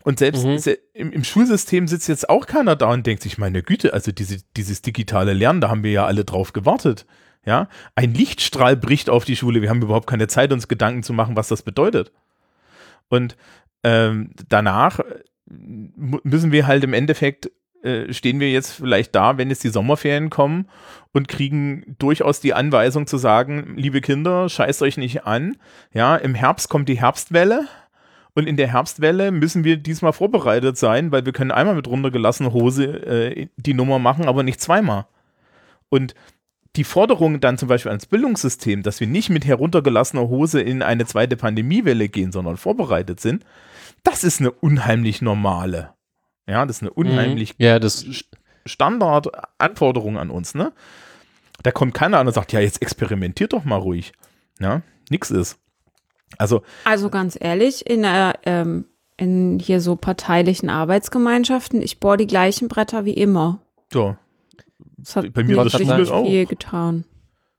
und 0.04 0.18
selbst 0.18 0.44
Mhm. 0.44 0.59
im, 0.94 1.12
im 1.12 1.22
Schulsystem 1.24 1.86
sitzt 1.86 2.09
jetzt 2.09 2.30
auch 2.30 2.46
keiner 2.46 2.76
da 2.76 2.90
und 2.90 3.06
denkt 3.06 3.22
sich, 3.22 3.36
meine 3.36 3.62
Güte, 3.62 3.92
also 3.92 4.11
diese, 4.11 4.38
dieses 4.56 4.80
digitale 4.80 5.34
Lernen, 5.34 5.61
da 5.61 5.68
haben 5.68 5.82
wir 5.82 5.90
ja 5.90 6.06
alle 6.06 6.24
drauf 6.24 6.52
gewartet. 6.52 7.04
Ja, 7.44 7.68
ein 7.94 8.14
Lichtstrahl 8.14 8.76
bricht 8.76 9.11
auf 9.11 9.24
die 9.24 9.36
Schule. 9.36 9.61
Wir 9.62 9.68
haben 9.70 9.82
überhaupt 9.82 10.09
keine 10.09 10.28
Zeit, 10.28 10.52
uns 10.52 10.66
Gedanken 10.66 11.02
zu 11.02 11.12
machen, 11.12 11.36
was 11.36 11.48
das 11.48 11.62
bedeutet. 11.62 12.11
Und 13.09 13.36
ähm, 13.84 14.30
danach 14.48 14.98
äh, 15.00 15.04
müssen 15.46 16.52
wir 16.52 16.66
halt 16.66 16.84
im 16.84 16.92
Endeffekt 16.94 17.50
äh, 17.83 18.12
stehen 18.12 18.41
wir 18.41 18.51
jetzt 18.51 18.72
vielleicht 18.72 19.14
da, 19.14 19.39
wenn 19.39 19.51
jetzt 19.51 19.64
die 19.64 19.68
Sommerferien 19.68 20.31
kommen 20.31 20.68
und 21.12 21.29
kriegen 21.29 21.97
durchaus 21.99 22.41
die 22.41 22.55
Anweisung 22.55 23.07
zu 23.07 23.18
sagen, 23.18 23.74
liebe 23.76 24.01
Kinder, 24.01 24.49
scheißt 24.49 24.83
euch 24.83 24.97
nicht 24.97 25.24
an. 25.24 25.57
Ja, 25.93 26.16
im 26.16 26.35
Herbst 26.35 26.68
kommt 26.68 26.89
die 26.89 27.01
Herbstwelle 27.01 27.66
und 28.35 28.47
in 28.47 28.57
der 28.57 28.68
Herbstwelle 28.68 29.31
müssen 29.33 29.64
wir 29.64 29.76
diesmal 29.76 30.12
vorbereitet 30.12 30.76
sein, 30.76 31.12
weil 31.12 31.24
wir 31.24 31.33
können 31.33 31.51
einmal 31.51 31.74
mit 31.74 31.89
runtergelassener 31.89 32.53
Hose 32.53 32.85
äh, 32.85 33.49
die 33.57 33.74
Nummer 33.74 33.99
machen, 33.99 34.29
aber 34.29 34.43
nicht 34.43 34.61
zweimal. 34.61 35.07
Und 35.89 36.14
die 36.76 36.85
Forderung 36.85 37.41
dann 37.41 37.59
zum 37.59 37.68
Beispiel 37.68 37.91
ans 37.91 38.07
Bildungssystem, 38.07 38.83
dass 38.83 39.01
wir 39.01 39.07
nicht 39.07 39.31
mit 39.31 39.45
heruntergelassener 39.47 40.29
Hose 40.29 40.61
in 40.61 40.83
eine 40.83 41.07
zweite 41.07 41.37
Pandemiewelle 41.37 42.09
gehen, 42.09 42.31
sondern 42.31 42.57
vorbereitet 42.57 43.20
sind, 43.20 43.45
das 44.05 44.22
ist 44.22 44.41
eine 44.41 44.53
unheimlich 44.53 45.22
normale. 45.22 45.91
Ja, 46.49 46.64
das 46.66 46.76
ist 46.76 46.82
eine 46.82 46.92
unheimlich 46.92 47.51
Mhm. 47.59 47.64
Ja, 47.64 47.78
das 47.78 48.05
Standardanforderung 48.66 50.18
an 50.18 50.30
uns, 50.30 50.55
ne? 50.55 50.72
Da 51.62 51.72
kommt 51.72 51.94
keiner 51.94 52.18
an 52.18 52.26
und 52.26 52.32
sagt, 52.32 52.53
ja, 52.53 52.61
jetzt 52.61 52.80
experimentiert 52.82 53.53
doch 53.53 53.64
mal 53.64 53.76
ruhig. 53.76 54.12
Ja, 54.61 54.82
nix 55.11 55.30
ist. 55.30 55.59
Also, 56.36 56.62
Also 56.84 57.11
ganz 57.11 57.36
ehrlich, 57.40 57.88
in, 57.88 58.05
äh, 58.05 58.32
ähm, 58.44 58.84
in 59.16 59.59
hier 59.59 59.80
so 59.80 59.96
parteilichen 59.96 60.70
Arbeitsgemeinschaften, 60.70 61.82
ich 61.82 62.01
bohre 62.01 62.16
die 62.16 62.26
gleichen 62.26 62.68
Bretter 62.68 63.05
wie 63.05 63.14
immer. 63.14 63.61
ja, 63.92 64.18
Das 64.99 65.16
hat 65.16 65.32
Bei 65.32 65.42
mir 65.42 65.57
auch. 66.11 66.26
viel 66.26 66.46
getan. 66.46 67.05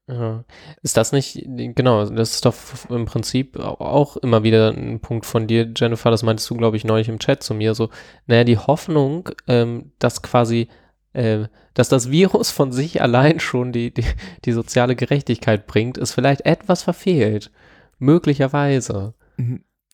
Ja. 0.09 0.43
Ist 0.81 0.97
das 0.97 1.11
nicht, 1.11 1.43
genau, 1.45 2.03
das 2.03 2.33
ist 2.33 2.45
doch 2.45 2.55
im 2.89 3.05
Prinzip 3.05 3.59
auch 3.59 4.17
immer 4.17 4.41
wieder 4.41 4.69
ein 4.71 4.99
Punkt 5.01 5.27
von 5.27 5.45
dir, 5.45 5.71
Jennifer, 5.75 6.09
das 6.09 6.23
meintest 6.23 6.49
du, 6.49 6.55
glaube 6.55 6.77
ich, 6.77 6.83
neulich 6.83 7.09
im 7.09 7.19
Chat 7.19 7.43
zu 7.43 7.53
mir, 7.53 7.75
so, 7.75 7.89
naja, 8.25 8.43
die 8.43 8.57
Hoffnung, 8.57 9.29
ähm, 9.47 9.91
dass 9.99 10.23
quasi, 10.23 10.67
äh, 11.13 11.45
dass 11.75 11.89
das 11.89 12.09
Virus 12.09 12.49
von 12.49 12.71
sich 12.71 13.03
allein 13.03 13.39
schon 13.39 13.71
die, 13.71 13.93
die, 13.93 14.05
die 14.45 14.51
soziale 14.51 14.95
Gerechtigkeit 14.95 15.67
bringt, 15.67 15.99
ist 15.99 16.13
vielleicht 16.13 16.41
etwas 16.41 16.81
verfehlt. 16.81 17.51
Möglicherweise. 17.99 19.13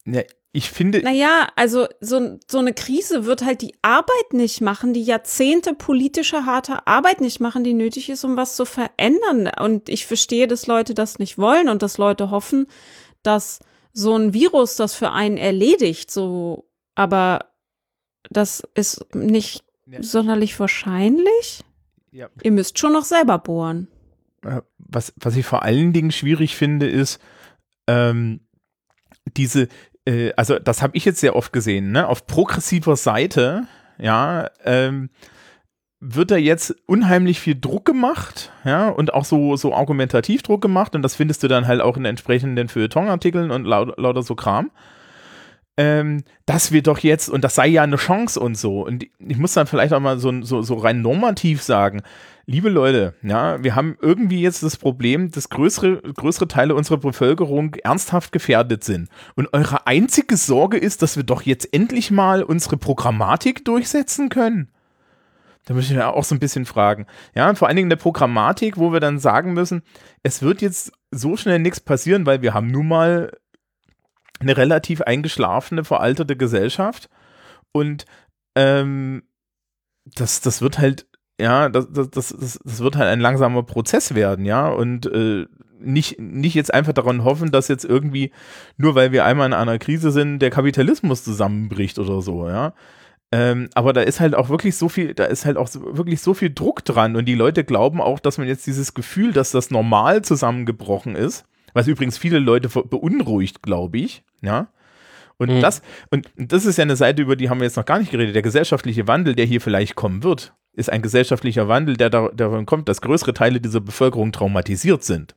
ja, 0.06 0.22
ich 0.56 0.70
finde, 0.72 1.02
Naja, 1.02 1.50
also 1.56 1.88
so, 2.00 2.38
so 2.48 2.60
eine 2.60 2.74
Krise 2.74 3.26
wird 3.26 3.44
halt 3.44 3.62
die 3.62 3.76
Arbeit 3.82 4.34
nicht 4.34 4.62
machen, 4.62 4.94
die 4.94 5.04
Jahrzehnte 5.04 5.74
politische 5.74 6.46
harte 6.46 6.88
Arbeit 6.88 7.22
nicht 7.22 7.40
machen, 7.40 7.64
die 7.64 7.74
nötig 7.74 8.10
ist, 8.10 8.24
um 8.24 8.38
was 8.38 8.56
zu 8.56 8.66
verändern. 8.66 9.50
Und 9.60 9.90
ich 9.90 10.06
verstehe, 10.06 10.48
dass 10.48 10.68
Leute 10.68 10.94
das 10.94 11.20
nicht 11.20 11.38
wollen 11.38 11.70
und 11.70 11.82
dass 11.82 11.98
Leute 11.98 12.32
hoffen, 12.32 12.68
dass 13.24 13.60
so 13.94 14.16
ein 14.18 14.34
Virus 14.34 14.76
das 14.76 14.94
für 14.96 15.12
einen 15.12 15.38
erledigt. 15.38 16.10
So, 16.12 16.70
aber 16.96 17.46
das 18.30 18.64
ist 18.76 19.14
nicht 19.14 19.64
Ja. 19.88 20.02
sonderlich 20.02 20.60
wahrscheinlich. 20.60 21.64
Ja. 22.12 22.30
Ihr 22.44 22.52
müsst 22.52 22.80
schon 22.80 22.94
noch 22.94 23.04
selber 23.06 23.38
bohren. 23.40 23.88
äh, 24.44 24.62
was, 24.78 25.14
was 25.18 25.36
ich 25.36 25.46
vor 25.46 25.64
allen 25.64 25.92
Dingen 25.92 26.12
schwierig 26.12 26.56
finde, 26.56 26.88
ist, 26.88 27.20
ähm, 27.88 28.42
diese, 29.36 29.68
äh, 30.06 30.32
also 30.36 30.60
das 30.60 30.82
habe 30.82 30.96
ich 30.96 31.06
jetzt 31.06 31.20
sehr 31.20 31.36
oft 31.36 31.52
gesehen, 31.54 31.92
ne? 31.92 32.08
Auf 32.08 32.28
progressiver 32.28 32.96
Seite, 32.96 33.68
ja, 33.98 34.50
ähm, 34.64 35.10
wird 36.00 36.30
da 36.30 36.38
jetzt 36.38 36.76
unheimlich 36.86 37.40
viel 37.40 37.60
Druck 37.60 37.86
gemacht, 37.86 38.52
ja, 38.64 38.90
und 38.90 39.14
auch 39.14 39.26
so, 39.26 39.56
so 39.56 39.74
argumentativ 39.74 40.44
Druck 40.44 40.62
gemacht, 40.62 40.96
und 40.96 41.02
das 41.02 41.16
findest 41.16 41.42
du 41.44 41.48
dann 41.48 41.68
halt 41.68 41.82
auch 41.82 41.98
in 41.98 42.06
entsprechenden 42.06 42.68
Feuilleton-Artikeln 42.68 43.52
und 43.52 43.66
lau 43.66 43.86
lauter 43.98 44.22
so 44.22 44.36
Kram. 44.36 44.72
Ähm, 45.78 46.24
dass 46.46 46.72
wir 46.72 46.82
doch 46.84 47.00
jetzt, 47.00 47.28
und 47.30 47.44
das 47.44 47.56
sei 47.56 47.68
ja 47.68 47.84
eine 47.84 47.98
Chance 47.98 48.40
und 48.40 48.58
so. 48.58 48.86
Und 48.86 49.06
ich 49.20 49.38
muss 49.38 49.54
dann 49.54 49.68
vielleicht 49.68 49.94
auch 49.94 50.00
mal 50.00 50.20
so, 50.20 50.42
so, 50.42 50.62
so 50.62 50.76
rein 50.76 51.02
normativ 51.02 51.62
sagen, 51.62 52.02
liebe 52.46 52.70
Leute, 52.70 53.14
ja, 53.24 53.62
wir 53.64 53.76
haben 53.76 53.98
irgendwie 54.02 54.42
jetzt 54.42 54.64
das 54.64 54.78
Problem, 54.78 55.32
dass 55.32 55.50
größere, 55.50 56.02
größere 56.02 56.48
Teile 56.48 56.76
unserer 56.76 56.98
Bevölkerung 56.98 57.76
ernsthaft 57.76 58.32
gefährdet 58.32 58.84
sind. 58.84 59.10
Und 59.36 59.54
eure 59.54 59.88
einzige 59.88 60.38
Sorge 60.38 60.78
ist, 60.78 61.02
dass 61.02 61.18
wir 61.18 61.24
doch 61.24 61.42
jetzt 61.42 61.74
endlich 61.74 62.12
mal 62.12 62.44
unsere 62.44 62.78
Programmatik 62.78 63.66
durchsetzen 63.66 64.30
können. 64.30 64.70
Da 65.66 65.74
möchte 65.74 65.94
ich 65.94 66.00
ja 66.00 66.12
auch 66.12 66.24
so 66.24 66.36
ein 66.36 66.40
bisschen 66.40 66.66
fragen. 66.66 67.08
Ja, 67.34 67.54
vor 67.56 67.68
allen 67.68 67.78
Dingen 67.78 67.90
der 67.90 67.96
Programmatik, 67.96 68.78
wo 68.78 68.94
wir 68.94 69.00
dann 69.00 69.18
sagen 69.18 69.54
müssen, 69.54 69.82
es 70.22 70.44
wird 70.44 70.62
jetzt 70.62 70.92
so 71.10 71.38
schnell 71.38 71.60
nichts 71.60 71.80
passieren, 71.80 72.28
weil 72.28 72.44
wir 72.44 72.54
haben 72.54 72.68
nun 72.68 72.88
mal 72.88 73.32
eine 74.40 74.58
relativ 74.58 75.02
eingeschlafene, 75.02 75.84
veralterte 75.84 76.36
Gesellschaft. 76.36 77.10
Und 77.72 78.06
ähm, 78.56 79.24
das, 80.06 80.42
das 80.42 80.62
wird 80.62 80.80
halt, 80.80 81.08
ja, 81.40 81.70
das, 81.70 81.88
das, 81.92 82.10
das, 82.10 82.60
das, 82.64 82.80
wird 82.80 82.96
halt 82.96 83.10
ein 83.10 83.20
langsamer 83.20 83.64
Prozess 83.64 84.16
werden, 84.16 84.46
ja. 84.46 84.68
Und 84.70 85.06
äh, 85.08 85.46
nicht, 85.80 86.20
nicht 86.20 86.54
jetzt 86.54 86.74
einfach 86.74 86.94
daran 86.94 87.24
hoffen, 87.24 87.52
dass 87.52 87.68
jetzt 87.68 87.86
irgendwie, 87.86 88.32
nur 88.78 88.96
weil 88.96 89.12
wir 89.12 89.26
einmal 89.26 89.48
in 89.48 89.54
einer 89.54 89.80
Krise 89.80 90.12
sind, 90.12 90.40
der 90.40 90.50
Kapitalismus 90.50 91.24
zusammenbricht 91.24 92.00
oder 92.00 92.22
so, 92.22 92.48
ja. 92.48 92.74
Ähm, 93.32 93.70
aber 93.74 93.92
da 93.92 94.02
ist 94.02 94.20
halt 94.20 94.36
auch 94.36 94.50
wirklich 94.50 94.78
so 94.78 94.88
viel, 94.88 95.14
da 95.14 95.26
ist 95.26 95.46
halt 95.46 95.58
auch 95.58 95.68
so, 95.68 95.98
wirklich 95.98 96.22
so 96.22 96.34
viel 96.34 96.54
Druck 96.54 96.86
dran 96.86 97.16
und 97.16 97.26
die 97.26 97.36
Leute 97.36 97.64
glauben 97.64 98.00
auch, 98.00 98.20
dass 98.20 98.38
man 98.38 98.48
jetzt 98.48 98.68
dieses 98.68 98.94
Gefühl, 98.94 99.34
dass 99.34 99.52
das 99.52 99.72
normal 99.72 100.22
zusammengebrochen 100.22 101.16
ist, 101.16 101.46
was 101.76 101.88
übrigens 101.88 102.18
viele 102.18 102.40
Leute 102.40 102.70
beunruhigt, 102.70 103.62
glaube 103.62 104.00
ich, 104.00 104.24
ja. 104.42 104.70
Und 105.38 105.50
Mhm. 105.50 105.60
das, 105.62 105.82
und 106.10 106.30
das 106.38 106.66
ist 106.66 106.78
ja 106.78 106.84
eine 106.84 106.96
Seite, 106.96 107.22
über 107.22 107.36
die 107.36 107.50
haben 107.50 107.60
wir 107.60 107.66
jetzt 107.66 107.76
noch 107.76 107.86
gar 107.86 108.00
nicht 108.00 108.10
geredet. 108.10 108.34
Der 108.34 108.42
gesellschaftliche 108.42 109.08
Wandel, 109.08 109.36
der 109.36 109.46
hier 109.46 109.60
vielleicht 109.60 109.96
kommen 109.96 110.24
wird, 110.24 110.54
ist 110.74 110.90
ein 110.90 111.02
gesellschaftlicher 111.02 111.68
Wandel, 111.68 111.98
der 111.98 112.10
da, 112.10 112.30
davon 112.30 112.66
kommt, 112.66 112.88
dass 112.88 113.02
größere 113.02 113.34
Teile 113.34 113.60
dieser 113.60 113.82
Bevölkerung 113.82 114.32
traumatisiert 114.32 115.04
sind. 115.04 115.36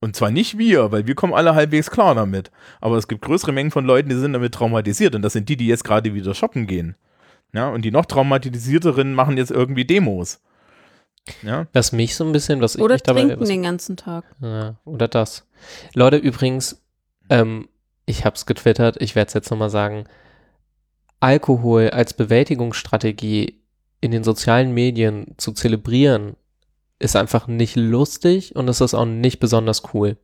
Und 0.00 0.16
zwar 0.16 0.30
nicht 0.30 0.56
wir, 0.56 0.92
weil 0.92 1.06
wir 1.06 1.14
kommen 1.14 1.34
alle 1.34 1.54
halbwegs 1.54 1.90
klar 1.90 2.14
damit. 2.14 2.50
Aber 2.80 2.96
es 2.96 3.08
gibt 3.08 3.20
größere 3.22 3.52
Mengen 3.52 3.70
von 3.70 3.84
Leuten, 3.84 4.08
die 4.08 4.14
sind 4.16 4.32
damit 4.32 4.54
traumatisiert. 4.54 5.14
Und 5.14 5.22
das 5.22 5.34
sind 5.34 5.48
die, 5.48 5.56
die 5.56 5.66
jetzt 5.66 5.84
gerade 5.84 6.14
wieder 6.14 6.34
shoppen 6.34 6.66
gehen. 6.66 6.96
Ja, 7.52 7.68
und 7.68 7.82
die 7.82 7.90
noch 7.90 8.06
traumatisierteren 8.06 9.12
machen 9.14 9.36
jetzt 9.36 9.50
irgendwie 9.50 9.84
Demos. 9.84 10.40
Ja, 11.42 11.66
Was 11.72 11.92
mich 11.92 12.16
so 12.16 12.24
ein 12.24 12.32
bisschen, 12.32 12.60
was 12.60 12.74
ich 12.76 12.80
Oder 12.82 12.94
mich 12.94 13.02
dabei. 13.02 13.20
trinken 13.22 13.40
was, 13.40 13.48
den 13.48 13.62
ganzen 13.62 13.96
Tag. 13.96 14.24
ja, 14.40 14.76
oder 14.84 15.08
das. 15.08 15.46
Leute, 15.94 16.16
übrigens, 16.16 16.80
ähm, 17.28 17.68
ich 18.06 18.24
hab's 18.24 18.46
getwittert, 18.46 18.96
ich 19.00 19.14
werde 19.14 19.28
es 19.28 19.34
jetzt 19.34 19.50
nochmal 19.50 19.70
sagen. 19.70 20.04
Alkohol 21.20 21.90
als 21.90 22.14
Bewältigungsstrategie 22.14 23.60
in 24.00 24.10
den 24.10 24.24
sozialen 24.24 24.72
Medien 24.72 25.34
zu 25.36 25.52
zelebrieren, 25.52 26.36
ist 27.00 27.16
einfach 27.16 27.46
nicht 27.46 27.76
lustig 27.76 28.56
und 28.56 28.68
es 28.68 28.80
ist 28.80 28.94
auch 28.94 29.04
nicht 29.04 29.40
besonders 29.40 29.82
cool. 29.92 30.16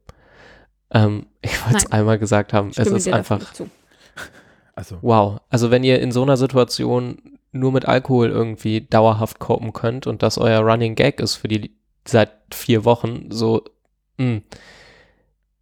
Ähm, 0.90 1.26
ich 1.42 1.64
wollte 1.64 1.78
es 1.78 1.92
einmal 1.92 2.18
gesagt 2.18 2.52
haben. 2.52 2.70
Ich 2.70 2.78
Es 2.78 2.88
ist 2.88 3.08
einfach, 3.08 3.40
also 4.74 4.98
wow. 5.02 5.40
Also 5.50 5.70
wenn 5.70 5.84
ihr 5.84 6.00
in 6.00 6.12
so 6.12 6.22
einer 6.22 6.36
Situation 6.36 7.33
nur 7.54 7.72
mit 7.72 7.86
Alkohol 7.86 8.30
irgendwie 8.30 8.80
dauerhaft 8.82 9.38
kopen 9.38 9.72
könnt 9.72 10.06
und 10.06 10.22
das 10.22 10.38
euer 10.38 10.60
Running 10.60 10.96
Gag 10.96 11.20
ist 11.20 11.36
für 11.36 11.48
die 11.48 11.70
seit 12.06 12.32
vier 12.52 12.84
Wochen, 12.84 13.30
so, 13.30 13.62
mh, 14.18 14.42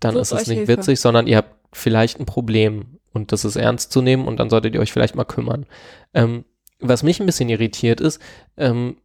dann 0.01 0.15
Sucht 0.15 0.23
ist 0.23 0.33
es 0.33 0.47
nicht 0.49 0.59
Hilfe. 0.59 0.79
witzig, 0.79 1.01
sondern 1.01 1.27
ihr 1.27 1.37
habt 1.37 1.55
vielleicht 1.73 2.19
ein 2.19 2.27
Problem 2.27 2.99
und 3.13 3.31
das 3.31 3.45
ist 3.45 3.57
ernst 3.57 3.93
zu 3.93 4.01
nehmen 4.01 4.27
und 4.27 4.39
dann 4.39 4.51
solltet 4.51 4.75
ihr 4.75 4.81
euch 4.81 4.93
vielleicht 4.93 5.15
mal 5.15 5.25
kümmern. 5.25 5.67
Ähm, 6.15 6.45
was 6.81 7.03
mich 7.03 7.21
ein 7.21 7.27
bisschen 7.27 7.51
irritiert 7.51 8.01
ist, 8.01 8.21
ähm, 8.57 8.97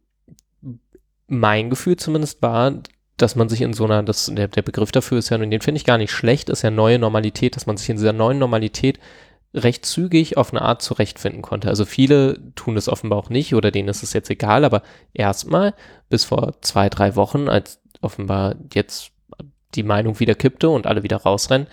mein 1.28 1.70
Gefühl 1.70 1.96
zumindest 1.96 2.42
war, 2.42 2.72
dass 3.18 3.36
man 3.36 3.48
sich 3.48 3.60
in 3.60 3.74
so 3.74 3.84
einer, 3.84 4.02
das, 4.02 4.32
der, 4.34 4.48
der 4.48 4.62
Begriff 4.62 4.92
dafür 4.92 5.18
ist 5.18 5.28
ja, 5.28 5.36
und 5.36 5.50
den 5.50 5.60
finde 5.60 5.78
ich 5.78 5.84
gar 5.84 5.98
nicht 5.98 6.10
schlecht, 6.10 6.48
ist 6.48 6.62
ja 6.62 6.70
neue 6.70 6.98
Normalität, 6.98 7.54
dass 7.54 7.66
man 7.66 7.76
sich 7.76 7.90
in 7.90 7.96
dieser 7.96 8.12
neuen 8.14 8.38
Normalität 8.38 8.98
recht 9.54 9.86
zügig 9.86 10.36
auf 10.36 10.52
eine 10.52 10.62
Art 10.62 10.82
zurechtfinden 10.82 11.42
konnte. 11.42 11.68
Also 11.68 11.84
viele 11.84 12.38
tun 12.54 12.74
das 12.74 12.88
offenbar 12.88 13.18
auch 13.18 13.30
nicht 13.30 13.54
oder 13.54 13.70
denen 13.70 13.88
ist 13.88 14.02
es 14.02 14.12
jetzt 14.12 14.30
egal, 14.30 14.64
aber 14.64 14.82
erstmal 15.14 15.74
bis 16.10 16.24
vor 16.24 16.60
zwei, 16.60 16.88
drei 16.88 17.16
Wochen, 17.16 17.48
als 17.48 17.80
offenbar 18.00 18.56
jetzt 18.72 19.10
die 19.74 19.82
Meinung 19.82 20.20
wieder 20.20 20.34
kippte 20.34 20.68
und 20.68 20.86
alle 20.86 21.02
wieder 21.02 21.18
rausrennen, 21.18 21.66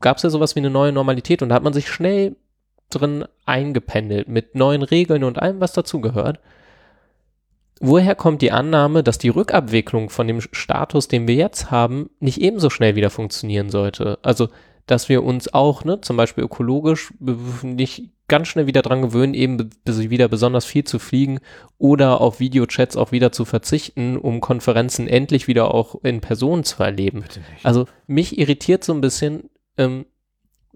gab 0.00 0.18
es 0.18 0.22
ja 0.22 0.30
sowas 0.30 0.54
wie 0.56 0.60
eine 0.60 0.70
neue 0.70 0.92
Normalität 0.92 1.42
und 1.42 1.48
da 1.48 1.54
hat 1.54 1.62
man 1.62 1.72
sich 1.72 1.88
schnell 1.88 2.36
drin 2.90 3.24
eingependelt 3.46 4.28
mit 4.28 4.54
neuen 4.54 4.82
Regeln 4.82 5.24
und 5.24 5.40
allem, 5.40 5.60
was 5.60 5.72
dazugehört. 5.72 6.38
Woher 7.80 8.14
kommt 8.14 8.40
die 8.40 8.52
Annahme, 8.52 9.02
dass 9.02 9.18
die 9.18 9.28
Rückabwicklung 9.28 10.08
von 10.08 10.26
dem 10.26 10.40
Status, 10.40 11.08
den 11.08 11.28
wir 11.28 11.34
jetzt 11.34 11.70
haben, 11.70 12.08
nicht 12.20 12.40
ebenso 12.40 12.70
schnell 12.70 12.96
wieder 12.96 13.10
funktionieren 13.10 13.68
sollte? 13.68 14.18
Also, 14.22 14.48
dass 14.86 15.08
wir 15.08 15.24
uns 15.24 15.52
auch, 15.52 15.84
ne, 15.84 16.00
zum 16.00 16.16
Beispiel 16.16 16.44
ökologisch, 16.44 17.12
nicht 17.62 18.10
ganz 18.28 18.48
schnell 18.48 18.66
wieder 18.66 18.82
dran 18.82 19.02
gewöhnen, 19.02 19.34
eben 19.34 19.56
be- 19.56 19.68
be- 19.84 20.10
wieder 20.10 20.28
besonders 20.28 20.64
viel 20.64 20.84
zu 20.84 20.98
fliegen 20.98 21.38
oder 21.78 22.20
auf 22.20 22.40
Videochats 22.40 22.96
auch 22.96 23.12
wieder 23.12 23.30
zu 23.32 23.44
verzichten, 23.44 24.16
um 24.16 24.40
Konferenzen 24.40 25.06
endlich 25.06 25.46
wieder 25.46 25.72
auch 25.72 25.96
in 26.02 26.20
Person 26.20 26.64
zu 26.64 26.82
erleben. 26.82 27.24
Also 27.62 27.86
mich 28.06 28.38
irritiert 28.38 28.82
so 28.84 28.92
ein 28.92 29.00
bisschen, 29.00 29.50
ähm, 29.76 30.06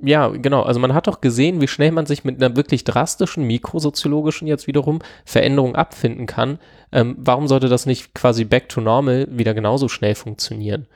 ja, 0.03 0.29
genau, 0.29 0.63
also 0.63 0.81
man 0.81 0.95
hat 0.95 1.09
doch 1.09 1.21
gesehen, 1.21 1.61
wie 1.61 1.69
schnell 1.69 1.93
man 1.93 2.07
sich 2.07 2.25
mit 2.25 2.43
einer 2.43 2.57
wirklich 2.57 2.85
drastischen, 2.85 3.47
mikrosoziologischen 3.47 4.49
jetzt 4.49 4.67
wiederum 4.67 5.01
Veränderung 5.25 5.77
abfinden 5.77 6.27
kann. 6.27 6.59
Ähm, 6.91 7.17
warum 7.19 7.49
sollte 7.49 7.69
das 7.69 7.85
nicht 7.85 8.15
quasi 8.15 8.45
back 8.45 8.69
to 8.69 8.81
normal 8.81 9.29
wieder 9.31 9.55
genauso 9.55 9.89
schnell 9.89 10.15
funktionieren? 10.15 10.87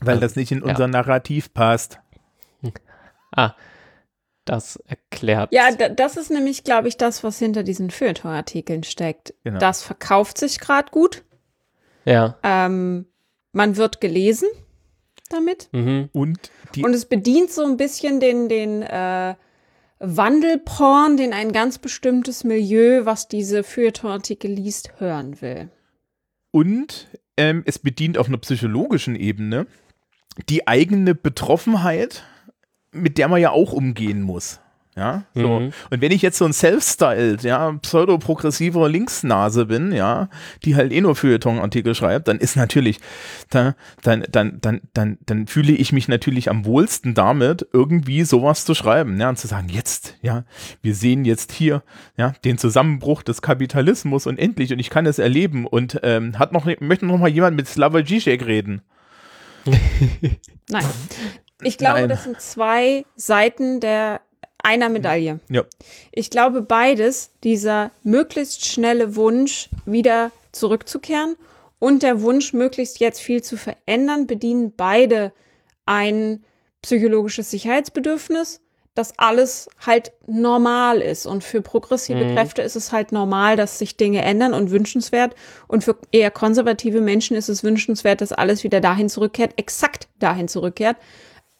Weil 0.00 0.20
das 0.20 0.36
nicht 0.36 0.52
in 0.52 0.60
ja. 0.60 0.66
unser 0.66 0.86
Narrativ 0.86 1.52
passt. 1.52 1.98
Ah, 3.32 3.54
das 4.44 4.76
erklärt. 4.86 5.52
Ja, 5.52 5.70
da, 5.72 5.88
das 5.88 6.16
ist 6.16 6.30
nämlich, 6.30 6.64
glaube 6.64 6.88
ich, 6.88 6.96
das, 6.96 7.22
was 7.22 7.38
hinter 7.38 7.62
diesen 7.62 7.90
Feuilleton-Artikeln 7.90 8.82
steckt. 8.82 9.34
Genau. 9.44 9.58
Das 9.58 9.82
verkauft 9.82 10.38
sich 10.38 10.58
gerade 10.58 10.90
gut. 10.90 11.24
ja. 12.04 12.38
Ähm, 12.42 13.06
man 13.52 13.76
wird 13.76 14.00
gelesen 14.00 14.48
damit. 15.30 15.68
Mhm. 15.72 16.10
Und 16.12 16.38
die 16.74 16.84
Und 16.84 16.94
es 16.94 17.06
bedient 17.06 17.50
so 17.50 17.64
ein 17.64 17.76
bisschen 17.76 18.20
den, 18.20 18.48
den 18.48 18.82
äh, 18.82 19.34
Wandelporn, 19.98 21.16
den 21.16 21.32
ein 21.32 21.52
ganz 21.52 21.78
bestimmtes 21.78 22.44
Milieu, 22.44 23.04
was 23.04 23.28
diese 23.28 23.64
Feuilleton-Artikel 23.64 24.50
liest, 24.50 25.00
hören 25.00 25.40
will. 25.40 25.70
Und 26.50 27.08
ähm, 27.36 27.62
es 27.66 27.78
bedient 27.78 28.16
auf 28.18 28.28
einer 28.28 28.38
psychologischen 28.38 29.16
Ebene 29.16 29.66
die 30.48 30.68
eigene 30.68 31.14
Betroffenheit, 31.14 32.22
mit 32.92 33.18
der 33.18 33.28
man 33.28 33.40
ja 33.40 33.50
auch 33.50 33.72
umgehen 33.72 34.22
muss. 34.22 34.60
Ja, 34.98 35.22
so. 35.32 35.60
Mhm. 35.60 35.72
Und 35.90 36.00
wenn 36.00 36.10
ich 36.10 36.22
jetzt 36.22 36.38
so 36.38 36.44
ein 36.44 36.52
Self-Styled, 36.52 37.44
ja, 37.44 37.70
pseudoprogressiver 37.70 38.88
Linksnase 38.88 39.66
bin, 39.66 39.92
ja, 39.92 40.28
die 40.64 40.74
halt 40.74 40.92
eh 40.92 41.00
nur 41.00 41.14
Feuilleton-Artikel 41.14 41.94
schreibt, 41.94 42.26
dann 42.26 42.38
ist 42.38 42.56
natürlich, 42.56 42.98
da, 43.48 43.76
dann, 44.02 44.24
dann, 44.32 44.58
dann, 44.60 44.80
dann, 44.94 45.18
dann 45.24 45.46
fühle 45.46 45.72
ich 45.72 45.92
mich 45.92 46.08
natürlich 46.08 46.50
am 46.50 46.64
wohlsten 46.64 47.14
damit, 47.14 47.64
irgendwie 47.72 48.24
sowas 48.24 48.64
zu 48.64 48.74
schreiben, 48.74 49.20
ja, 49.20 49.28
und 49.28 49.38
zu 49.38 49.46
sagen, 49.46 49.68
jetzt, 49.70 50.16
ja, 50.20 50.42
wir 50.82 50.96
sehen 50.96 51.24
jetzt 51.24 51.52
hier, 51.52 51.84
ja, 52.16 52.32
den 52.44 52.58
Zusammenbruch 52.58 53.22
des 53.22 53.40
Kapitalismus 53.40 54.26
und 54.26 54.36
endlich, 54.36 54.72
und 54.72 54.80
ich 54.80 54.90
kann 54.90 55.06
es 55.06 55.20
erleben 55.20 55.64
und 55.64 56.00
ähm, 56.02 56.40
hat 56.40 56.50
noch, 56.50 56.66
möchte 56.80 57.06
noch 57.06 57.18
mal 57.18 57.28
jemand 57.28 57.56
mit 57.56 57.68
Slavoj 57.68 58.02
Žižek 58.02 58.44
reden. 58.44 58.82
Nein. 60.68 60.84
Ich 61.62 61.78
glaube, 61.78 62.00
Nein. 62.00 62.08
das 62.08 62.24
sind 62.24 62.40
zwei 62.40 63.04
Seiten 63.16 63.80
der 63.80 64.20
einer 64.62 64.88
Medaille. 64.88 65.40
Ja. 65.48 65.64
Ich 66.12 66.30
glaube, 66.30 66.62
beides, 66.62 67.30
dieser 67.44 67.90
möglichst 68.02 68.66
schnelle 68.66 69.16
Wunsch, 69.16 69.70
wieder 69.86 70.30
zurückzukehren 70.52 71.36
und 71.78 72.02
der 72.02 72.22
Wunsch, 72.22 72.52
möglichst 72.52 73.00
jetzt 73.00 73.20
viel 73.20 73.42
zu 73.42 73.56
verändern, 73.56 74.26
bedienen 74.26 74.72
beide 74.76 75.32
ein 75.86 76.44
psychologisches 76.82 77.50
Sicherheitsbedürfnis, 77.50 78.60
dass 78.94 79.16
alles 79.18 79.68
halt 79.86 80.12
normal 80.26 81.00
ist. 81.00 81.24
Und 81.26 81.44
für 81.44 81.62
progressive 81.62 82.24
Mhm. 82.24 82.34
Kräfte 82.34 82.62
ist 82.62 82.74
es 82.74 82.90
halt 82.90 83.12
normal, 83.12 83.56
dass 83.56 83.78
sich 83.78 83.96
Dinge 83.96 84.22
ändern 84.22 84.54
und 84.54 84.70
wünschenswert. 84.72 85.36
Und 85.68 85.84
für 85.84 85.96
eher 86.10 86.32
konservative 86.32 87.00
Menschen 87.00 87.36
ist 87.36 87.48
es 87.48 87.62
wünschenswert, 87.62 88.20
dass 88.20 88.32
alles 88.32 88.64
wieder 88.64 88.80
dahin 88.80 89.08
zurückkehrt, 89.08 89.52
exakt 89.56 90.08
dahin 90.18 90.48
zurückkehrt, 90.48 90.96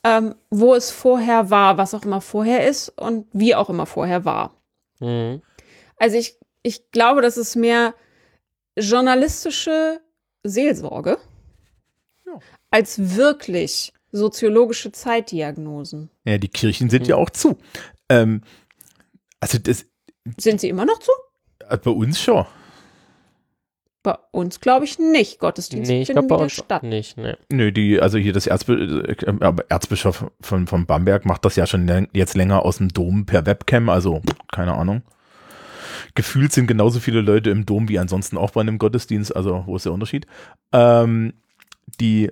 ähm, 0.05 0.34
wo 0.51 0.74
es 0.74 0.90
vorher 0.90 1.51
war, 1.51 1.76
was 1.78 1.94
auch 1.94 2.05
immer 2.05 2.20
vorher 2.20 2.66
ist 2.66 2.88
und 2.90 3.26
wie 3.32 3.55
auch 3.55 3.68
immer 3.70 3.86
vorher 3.86 4.24
war. 4.24 4.55
Mhm. 5.01 5.42
Also 5.96 6.16
ich, 6.16 6.36
ich 6.62 6.90
glaube, 6.92 7.20
das 7.22 7.36
ist 7.36 7.57
mehr 7.57 7.94
journalistische 8.76 10.01
Seelsorge 10.44 11.18
Ja. 12.26 12.38
als 12.70 13.16
wirklich 13.16 13.92
soziologische 14.12 14.92
Zeitdiagnosen. 14.92 16.11
Ja, 16.24 16.38
die 16.38 16.49
Kirchen 16.49 16.88
sind 16.90 17.07
ja 17.07 17.16
auch 17.16 17.30
zu. 17.30 17.59
Ähm, 18.09 18.42
also 19.40 19.59
das, 19.59 19.84
Sind 20.38 20.61
sie 20.61 20.68
immer 20.68 20.84
noch 20.86 20.99
zu? 21.01 21.11
äh, 21.68 21.76
bei 21.76 21.90
uns 21.90 22.20
schon. 22.20 22.46
Bei 24.03 24.16
uns 24.30 24.61
glaube 24.61 24.84
ich 24.84 24.99
nicht. 24.99 25.40
Gottesdienste 25.40 25.92
Nee, 25.92 26.03
ich 26.03 26.07
finden 26.07 26.26
glaube 26.26 26.38
bei 26.38 26.44
uns 26.44 26.53
statt. 26.53 26.82
nicht. 26.84 27.16
Nee. 27.18 27.34
Nö, 27.51 27.72
die, 27.72 28.01
also 28.01 28.16
hier 28.16 28.32
das 28.32 28.46
Erzbi 28.46 28.72
äh, 28.74 29.16
aber 29.40 29.64
Erzbischof 29.68 30.30
von, 30.40 30.66
von 30.66 30.86
Bamberg 30.86 31.24
macht 31.26 31.44
das 31.44 31.57
ja 31.57 31.66
schon 31.66 32.09
jetzt 32.12 32.36
länger 32.36 32.64
aus 32.64 32.78
dem 32.78 32.88
Dom 32.88 33.26
per 33.26 33.44
Webcam, 33.44 33.88
also 33.88 34.22
keine 34.53 34.74
Ahnung. 34.74 35.03
Gefühlt 36.14 36.53
sind 36.53 36.66
genauso 36.66 37.01
viele 37.01 37.20
Leute 37.20 37.51
im 37.51 37.66
Dom 37.66 37.88
wie 37.88 37.99
ansonsten 37.99 38.36
auch 38.38 38.53
bei 38.53 38.61
einem 38.61 38.78
Gottesdienst, 38.78 39.34
also 39.34 39.64
wo 39.66 39.76
ist 39.76 39.84
der 39.84 39.92
Unterschied? 39.92 40.26
Ähm, 40.72 41.34
die, 42.01 42.30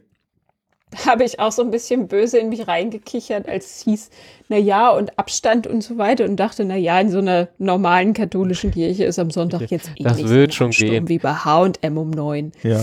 habe 1.05 1.25
ich 1.25 1.41
auch 1.41 1.51
so 1.53 1.63
ein 1.63 1.71
bisschen 1.71 2.07
böse 2.09 2.39
in 2.39 2.49
mich 2.49 2.69
reingekichert, 2.69 3.49
als 3.49 3.67
es 3.79 3.83
hieß, 3.85 4.11
na 4.49 4.57
ja, 4.57 4.91
und 4.91 5.19
Abstand 5.19 5.67
und 5.67 5.83
so 5.83 5.99
weiter 5.99 6.25
und 6.25 6.37
dachte, 6.37 6.65
na 6.65 6.77
ja, 6.77 7.01
in 7.01 7.11
so 7.11 7.19
einer 7.19 7.49
normalen 7.59 8.13
katholischen 8.15 8.71
Kirche 8.71 9.05
ist 9.05 9.19
am 9.19 9.31
Sonntag 9.31 9.71
jetzt 9.71 9.91
eh 9.97 10.05
Das 10.05 10.17
nicht 10.17 10.29
wird 10.29 10.53
so 10.53 10.57
schon 10.59 10.73
Sturm 10.73 10.91
gehen. 10.91 11.09
wie 11.09 11.19
bei 11.19 11.33
H&M 11.35 11.99
um 11.99 12.11
neun. 12.11 12.53
Ja. 12.63 12.81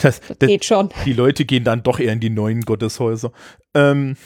Das, 0.00 0.20
Das 0.20 0.38
das, 0.38 0.48
geht 0.48 0.64
schon. 0.64 0.90
die 1.04 1.12
Leute 1.14 1.44
gehen 1.44 1.64
dann 1.64 1.82
doch 1.82 1.98
eher 1.98 2.12
in 2.12 2.20
die 2.20 2.30
neuen 2.30 2.62
Gotteshäuser. 2.62 3.32
Ähm, 3.74 4.16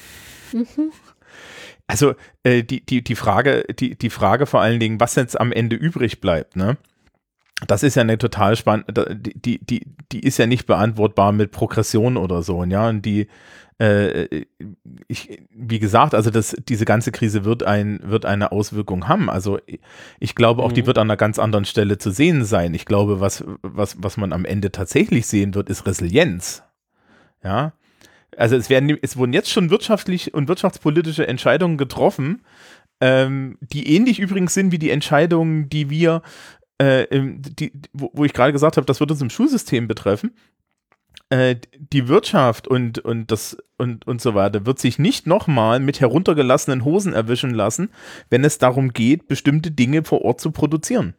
Also 1.86 2.14
äh, 2.44 2.62
die, 2.62 2.84
die, 2.86 3.02
die, 3.02 3.16
Frage, 3.16 3.64
die, 3.78 3.96
die 3.96 4.10
Frage 4.10 4.46
vor 4.46 4.60
allen 4.60 4.78
Dingen, 4.78 5.00
was 5.00 5.16
jetzt 5.16 5.40
am 5.40 5.50
Ende 5.50 5.74
übrig 5.74 6.20
bleibt, 6.20 6.54
ne? 6.54 6.76
Das 7.66 7.82
ist 7.82 7.94
ja 7.94 8.02
eine 8.02 8.18
total 8.18 8.56
spannende, 8.56 9.16
die, 9.16 9.34
die, 9.34 9.58
die, 9.64 9.86
die 10.12 10.20
ist 10.20 10.38
ja 10.38 10.46
nicht 10.46 10.66
beantwortbar 10.66 11.32
mit 11.32 11.50
Progression 11.50 12.16
oder 12.16 12.42
so, 12.42 12.64
ja, 12.64 12.88
und 12.88 13.02
die, 13.02 13.28
äh, 13.78 14.44
ich, 15.08 15.42
wie 15.50 15.78
gesagt, 15.78 16.14
also 16.14 16.30
das, 16.30 16.54
diese 16.68 16.84
ganze 16.84 17.12
Krise 17.12 17.44
wird 17.44 17.62
ein, 17.62 18.00
wird 18.02 18.26
eine 18.26 18.52
Auswirkung 18.52 19.08
haben. 19.08 19.30
Also 19.30 19.58
ich 20.18 20.34
glaube 20.34 20.62
auch, 20.62 20.72
die 20.72 20.82
Mhm. 20.82 20.86
wird 20.86 20.98
an 20.98 21.06
einer 21.10 21.16
ganz 21.16 21.38
anderen 21.38 21.64
Stelle 21.64 21.96
zu 21.96 22.10
sehen 22.10 22.44
sein. 22.44 22.74
Ich 22.74 22.84
glaube, 22.84 23.20
was, 23.20 23.42
was, 23.62 23.96
was 23.98 24.18
man 24.18 24.32
am 24.34 24.44
Ende 24.44 24.70
tatsächlich 24.70 25.26
sehen 25.26 25.54
wird, 25.54 25.70
ist 25.70 25.86
Resilienz. 25.86 26.62
Ja. 27.42 27.72
Also 28.36 28.54
es 28.56 28.68
werden, 28.68 28.96
es 29.00 29.16
wurden 29.16 29.32
jetzt 29.32 29.50
schon 29.50 29.70
wirtschaftlich 29.70 30.34
und 30.34 30.48
wirtschaftspolitische 30.48 31.26
Entscheidungen 31.26 31.78
getroffen, 31.78 32.42
ähm, 33.00 33.56
die 33.60 33.94
ähnlich 33.96 34.18
übrigens 34.20 34.52
sind 34.52 34.72
wie 34.72 34.78
die 34.78 34.90
Entscheidungen, 34.90 35.70
die 35.70 35.88
wir, 35.88 36.22
äh, 36.80 37.06
die, 37.10 37.72
wo, 37.92 38.10
wo 38.14 38.24
ich 38.24 38.32
gerade 38.32 38.52
gesagt 38.52 38.76
habe, 38.76 38.86
das 38.86 39.00
wird 39.00 39.10
uns 39.10 39.20
im 39.20 39.30
Schulsystem 39.30 39.86
betreffen. 39.86 40.34
Äh, 41.28 41.56
die 41.78 42.08
Wirtschaft 42.08 42.66
und, 42.68 42.98
und 42.98 43.30
das 43.30 43.56
und, 43.76 44.06
und 44.06 44.20
so 44.20 44.34
weiter 44.34 44.66
wird 44.66 44.78
sich 44.78 44.98
nicht 44.98 45.26
nochmal 45.26 45.80
mit 45.80 46.00
heruntergelassenen 46.00 46.84
Hosen 46.84 47.12
erwischen 47.12 47.50
lassen, 47.54 47.90
wenn 48.30 48.44
es 48.44 48.58
darum 48.58 48.92
geht, 48.92 49.28
bestimmte 49.28 49.70
Dinge 49.70 50.04
vor 50.04 50.22
Ort 50.22 50.40
zu 50.40 50.50
produzieren. 50.50 51.14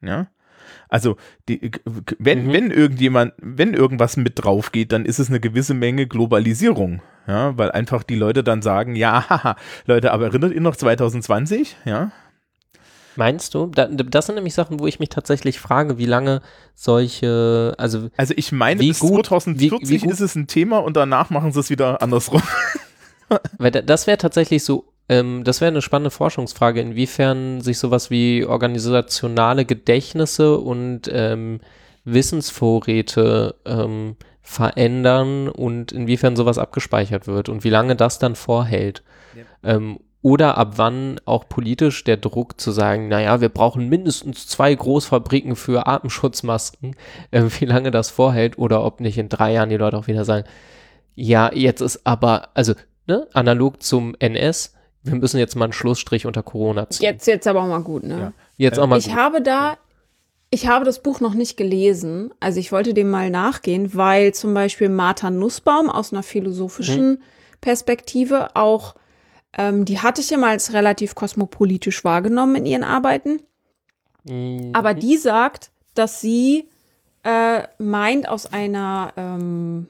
Ja. 0.00 0.28
Also, 0.88 1.16
die, 1.48 1.70
wenn, 2.18 2.46
Mhm. 2.46 2.52
wenn 2.52 2.70
irgendjemand, 2.70 3.32
wenn 3.38 3.74
irgendwas 3.74 4.16
mit 4.16 4.42
drauf 4.42 4.72
geht, 4.72 4.92
dann 4.92 5.06
ist 5.06 5.18
es 5.18 5.28
eine 5.28 5.40
gewisse 5.40 5.74
Menge 5.74 6.06
Globalisierung. 6.06 7.02
Ja, 7.26 7.56
weil 7.56 7.70
einfach 7.70 8.02
die 8.02 8.16
Leute 8.16 8.42
dann 8.42 8.62
sagen, 8.62 8.94
ja, 8.96 9.26
haha, 9.30 9.56
Leute, 9.86 10.12
aber 10.12 10.26
erinnert 10.26 10.52
ihr 10.52 10.60
noch 10.60 10.76
2020? 10.76 11.76
Ja. 11.84 12.10
Meinst 13.16 13.54
du? 13.54 13.66
Da, 13.66 13.86
das 13.86 14.26
sind 14.26 14.36
nämlich 14.36 14.54
Sachen, 14.54 14.80
wo 14.80 14.86
ich 14.86 14.98
mich 14.98 15.08
tatsächlich 15.10 15.58
frage, 15.60 15.98
wie 15.98 16.06
lange 16.06 16.40
solche, 16.74 17.74
also 17.78 18.08
Also 18.16 18.34
ich 18.36 18.52
meine, 18.52 18.80
Wie 18.80 18.88
bis 18.88 19.00
gut- 19.00 19.26
2040 19.26 19.88
wie- 19.88 19.88
wie 19.94 19.98
gut- 19.98 20.12
ist 20.12 20.20
es 20.20 20.34
ein 20.34 20.46
Thema 20.46 20.78
und 20.78 20.96
danach 20.96 21.30
machen 21.30 21.52
sie 21.52 21.60
es 21.60 21.70
wieder 21.70 22.00
andersrum. 22.02 22.42
Weil 23.58 23.70
da- 23.70 23.82
das 23.82 24.06
wäre 24.06 24.18
tatsächlich 24.18 24.64
so, 24.64 24.92
ähm, 25.08 25.42
das 25.44 25.60
wäre 25.60 25.70
eine 25.70 25.82
spannende 25.82 26.10
Forschungsfrage, 26.10 26.80
inwiefern 26.80 27.60
sich 27.60 27.78
sowas 27.78 28.10
wie 28.10 28.44
organisationale 28.44 29.64
Gedächtnisse 29.64 30.58
und 30.58 31.02
ähm, 31.12 31.60
Wissensvorräte 32.04 33.54
ähm, 33.64 34.16
verändern 34.40 35.48
und 35.48 35.92
inwiefern 35.92 36.34
sowas 36.36 36.58
abgespeichert 36.58 37.26
wird 37.26 37.48
und 37.48 37.62
wie 37.64 37.70
lange 37.70 37.94
das 37.96 38.18
dann 38.18 38.34
vorhält. 38.34 39.02
Ähm, 39.62 40.00
oder 40.22 40.56
ab 40.56 40.74
wann 40.76 41.20
auch 41.24 41.48
politisch 41.48 42.04
der 42.04 42.16
Druck 42.16 42.60
zu 42.60 42.70
sagen, 42.70 43.08
naja, 43.08 43.40
wir 43.40 43.48
brauchen 43.48 43.88
mindestens 43.88 44.46
zwei 44.46 44.72
Großfabriken 44.74 45.56
für 45.56 45.86
Atemschutzmasken, 45.86 46.96
äh, 47.32 47.42
wie 47.58 47.64
lange 47.64 47.90
das 47.90 48.10
vorhält 48.10 48.56
oder 48.56 48.84
ob 48.84 49.00
nicht 49.00 49.18
in 49.18 49.28
drei 49.28 49.52
Jahren 49.52 49.68
die 49.68 49.76
Leute 49.76 49.96
auch 49.96 50.06
wieder 50.06 50.24
sagen, 50.24 50.46
ja, 51.14 51.52
jetzt 51.52 51.80
ist 51.80 52.06
aber, 52.06 52.48
also 52.54 52.74
ne, 53.06 53.26
analog 53.32 53.82
zum 53.82 54.14
NS, 54.18 54.74
wir 55.02 55.16
müssen 55.16 55.38
jetzt 55.38 55.56
mal 55.56 55.64
einen 55.64 55.72
Schlussstrich 55.72 56.26
unter 56.26 56.42
Corona 56.42 56.88
ziehen. 56.88 57.02
Jetzt, 57.04 57.26
jetzt 57.26 57.46
aber 57.48 57.62
auch 57.62 57.68
mal 57.68 57.82
gut, 57.82 58.04
ne? 58.04 58.18
Ja. 58.18 58.32
Jetzt 58.56 58.78
auch 58.78 58.86
mal 58.86 58.98
Ich 58.98 59.08
gut. 59.08 59.16
habe 59.16 59.42
da, 59.42 59.76
ich 60.50 60.68
habe 60.68 60.84
das 60.84 61.02
Buch 61.02 61.18
noch 61.18 61.34
nicht 61.34 61.56
gelesen. 61.56 62.32
Also 62.38 62.60
ich 62.60 62.70
wollte 62.70 62.94
dem 62.94 63.10
mal 63.10 63.28
nachgehen, 63.28 63.94
weil 63.94 64.32
zum 64.32 64.54
Beispiel 64.54 64.88
Martha 64.88 65.30
Nussbaum 65.30 65.90
aus 65.90 66.12
einer 66.12 66.22
philosophischen 66.22 67.22
Perspektive 67.60 68.54
auch, 68.54 68.94
ähm, 69.56 69.84
die 69.84 70.00
hatte 70.00 70.20
ich 70.20 70.32
immer 70.32 70.48
als 70.48 70.72
relativ 70.72 71.14
kosmopolitisch 71.14 72.04
wahrgenommen 72.04 72.56
in 72.56 72.66
ihren 72.66 72.84
Arbeiten. 72.84 73.40
Mhm. 74.24 74.70
Aber 74.72 74.94
die 74.94 75.16
sagt, 75.16 75.70
dass 75.94 76.20
sie 76.20 76.68
äh, 77.24 77.62
meint 77.78 78.28
aus 78.28 78.52
einer 78.52 79.12
ähm, 79.16 79.86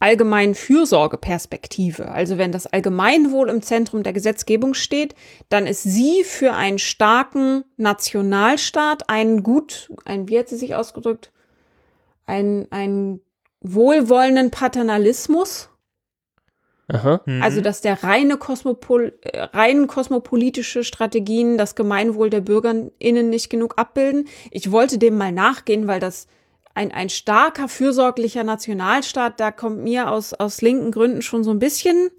allgemeinen 0.00 0.54
Fürsorgeperspektive. 0.54 2.10
Also 2.10 2.38
wenn 2.38 2.52
das 2.52 2.66
Allgemeinwohl 2.66 3.48
im 3.48 3.62
Zentrum 3.62 4.02
der 4.02 4.12
Gesetzgebung 4.12 4.74
steht, 4.74 5.14
dann 5.48 5.66
ist 5.66 5.82
sie 5.82 6.22
für 6.24 6.54
einen 6.54 6.78
starken 6.78 7.64
Nationalstaat, 7.76 9.08
einen 9.08 9.42
gut, 9.42 9.90
ein, 10.04 10.28
wie 10.28 10.38
hat 10.38 10.48
sie 10.48 10.56
sich 10.56 10.74
ausgedrückt, 10.74 11.32
einen, 12.26 12.70
einen 12.70 13.20
wohlwollenden 13.60 14.50
Paternalismus. 14.50 15.70
Aha. 16.88 17.20
Also, 17.42 17.60
dass 17.60 17.82
der 17.82 18.02
reine 18.02 18.38
Kosmopol 18.38 19.12
äh, 19.22 19.40
rein 19.40 19.86
kosmopolitische 19.86 20.84
Strategien 20.84 21.58
das 21.58 21.74
Gemeinwohl 21.74 22.30
der 22.30 22.40
BürgerInnen 22.40 23.28
nicht 23.28 23.50
genug 23.50 23.74
abbilden. 23.76 24.26
Ich 24.50 24.70
wollte 24.72 24.96
dem 24.96 25.18
mal 25.18 25.32
nachgehen, 25.32 25.86
weil 25.86 26.00
das 26.00 26.28
ein, 26.74 26.92
ein 26.92 27.10
starker, 27.10 27.68
fürsorglicher 27.68 28.44
Nationalstaat, 28.44 29.38
da 29.40 29.50
kommt 29.50 29.82
mir 29.82 30.10
aus, 30.10 30.32
aus 30.32 30.62
linken 30.62 30.90
Gründen 30.92 31.22
schon 31.22 31.44
so 31.44 31.50
ein 31.50 31.58
bisschen, 31.58 32.10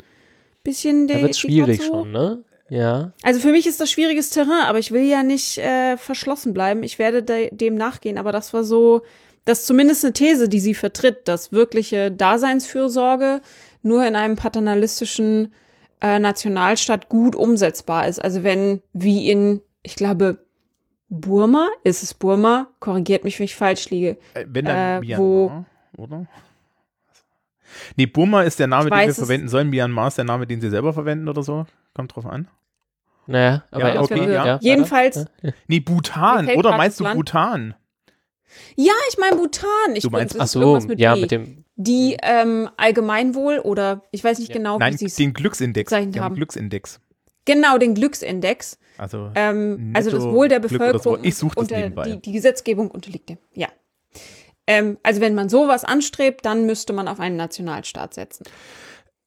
bisschen 0.64 1.08
Da 1.08 1.16
der. 1.16 1.24
wird 1.24 1.36
die 1.36 1.40
schwierig 1.40 1.84
schon, 1.84 2.12
ne? 2.12 2.44
Ja. 2.70 3.14
Also 3.24 3.40
für 3.40 3.52
mich 3.52 3.66
ist 3.66 3.82
das 3.82 3.90
schwieriges 3.90 4.30
Terrain, 4.30 4.66
aber 4.68 4.78
ich 4.78 4.92
will 4.92 5.04
ja 5.04 5.24
nicht 5.24 5.58
äh, 5.58 5.98
verschlossen 5.98 6.54
bleiben. 6.54 6.84
Ich 6.84 7.00
werde 7.00 7.24
de 7.24 7.50
dem 7.52 7.76
nachgehen, 7.76 8.18
aber 8.18 8.32
das 8.32 8.54
war 8.54 8.64
so, 8.64 9.02
das 9.46 9.62
ist 9.62 9.68
zumindest 9.68 10.06
eine 10.06 10.14
These, 10.14 10.50
die 10.50 10.60
sie 10.60 10.76
vertritt, 10.76 11.28
dass 11.28 11.52
wirkliche 11.52 12.12
Daseinsfürsorge 12.12 13.42
nur 13.82 14.06
in 14.06 14.16
einem 14.16 14.36
paternalistischen 14.36 15.54
äh, 16.02 16.20
Nationalstaat 16.20 17.10
gut 17.10 17.36
umsetzbar 17.36 18.08
ist. 18.08 18.20
Also 18.24 18.44
wenn, 18.44 18.82
wie 18.94 19.30
in, 19.30 19.62
ich 19.84 19.96
glaube, 19.96 20.40
Burma, 21.10 21.68
ist 21.84 22.04
es 22.04 22.14
Burma, 22.14 22.68
korrigiert 22.80 23.24
mich, 23.24 23.40
wenn 23.40 23.46
ich 23.46 23.56
falsch 23.56 23.90
liege. 23.90 24.18
Äh, 24.34 24.46
Wenn 24.48 24.66
dann 24.66 25.04
äh, 25.04 25.06
Myanmar, 25.06 25.66
oder? 25.98 26.26
Nee, 27.96 28.06
Burma 28.06 28.44
ist 28.44 28.60
der 28.60 28.68
Name, 28.68 28.90
den 28.90 29.00
wir 29.00 29.14
verwenden 29.14 29.48
sollen. 29.48 29.70
Myanmar 29.70 30.08
ist 30.08 30.18
der 30.18 30.26
Name, 30.26 30.48
den 30.48 30.62
sie 30.62 30.70
selber 30.70 30.94
verwenden 30.94 31.28
oder 31.28 31.44
so. 31.44 31.66
Kommt 31.94 32.16
drauf 32.16 32.26
an. 32.26 32.48
Naja, 33.28 33.64
aber 33.72 33.94
Ja, 33.94 34.02
okay, 34.02 34.34
ja. 34.34 34.58
Jedenfalls, 34.62 35.26
Nee, 35.68 35.80
Bhutan. 35.80 36.48
Oder 36.50 36.76
meinst 36.78 37.00
du 37.00 37.04
Land- 37.04 37.16
Bhutan? 37.16 37.76
Ja, 38.76 38.94
ich 39.10 39.18
meine 39.18 39.36
Bhutan. 39.36 39.96
Ich 39.96 40.04
Du 40.04 40.10
meinst- 40.10 40.36
es 40.36 40.42
Ach 40.42 40.48
so, 40.48 40.80
mit 40.88 41.00
ja, 41.00 41.16
B. 41.16 41.22
mit 41.22 41.32
dem, 41.32 41.64
die 41.76 42.18
ähm, 42.22 42.70
Allgemeinwohl 42.78 43.60
oder 43.60 44.04
ich 44.12 44.24
weiß 44.24 44.40
nicht 44.40 44.50
Ja. 44.50 44.56
genau, 44.56 44.78
Nein, 44.80 44.94
wie 44.94 44.98
sie 44.98 45.06
es 45.06 45.16
den 45.16 45.34
Glücksindex. 45.34 45.90
Die 45.92 46.20
haben. 46.20 46.36
Glücksindex. 46.36 47.00
genau 47.46 47.78
den 47.78 47.96
Glücksindex. 47.96 48.78
Also, 48.98 49.32
Ähm, 49.36 49.94
also 49.96 50.12
das 50.12 50.24
Wohl 50.24 50.50
der. 50.50 50.60
Bevölkerung 50.60 51.20
Ich 51.24 51.36
such 51.36 51.56
das 51.56 51.62
unter 51.64 51.78
nebenbei. 51.78 52.04
die, 52.12 52.22
die 52.22 52.32
Gesetzgebung 52.34 52.92
unterliegt 52.92 53.30
dem. 53.30 53.38
Ja. 53.54 53.70
Ähm, 54.68 54.98
also 55.04 55.22
wenn 55.22 55.34
man 55.36 55.50
sowas 55.50 55.84
anstrebt, 55.86 56.46
dann 56.46 56.66
müsste 56.66 56.94
man 56.94 57.08
auf 57.08 57.20
einen 57.20 57.38
Nationalstaat 57.38 58.14
setzen. 58.14 58.44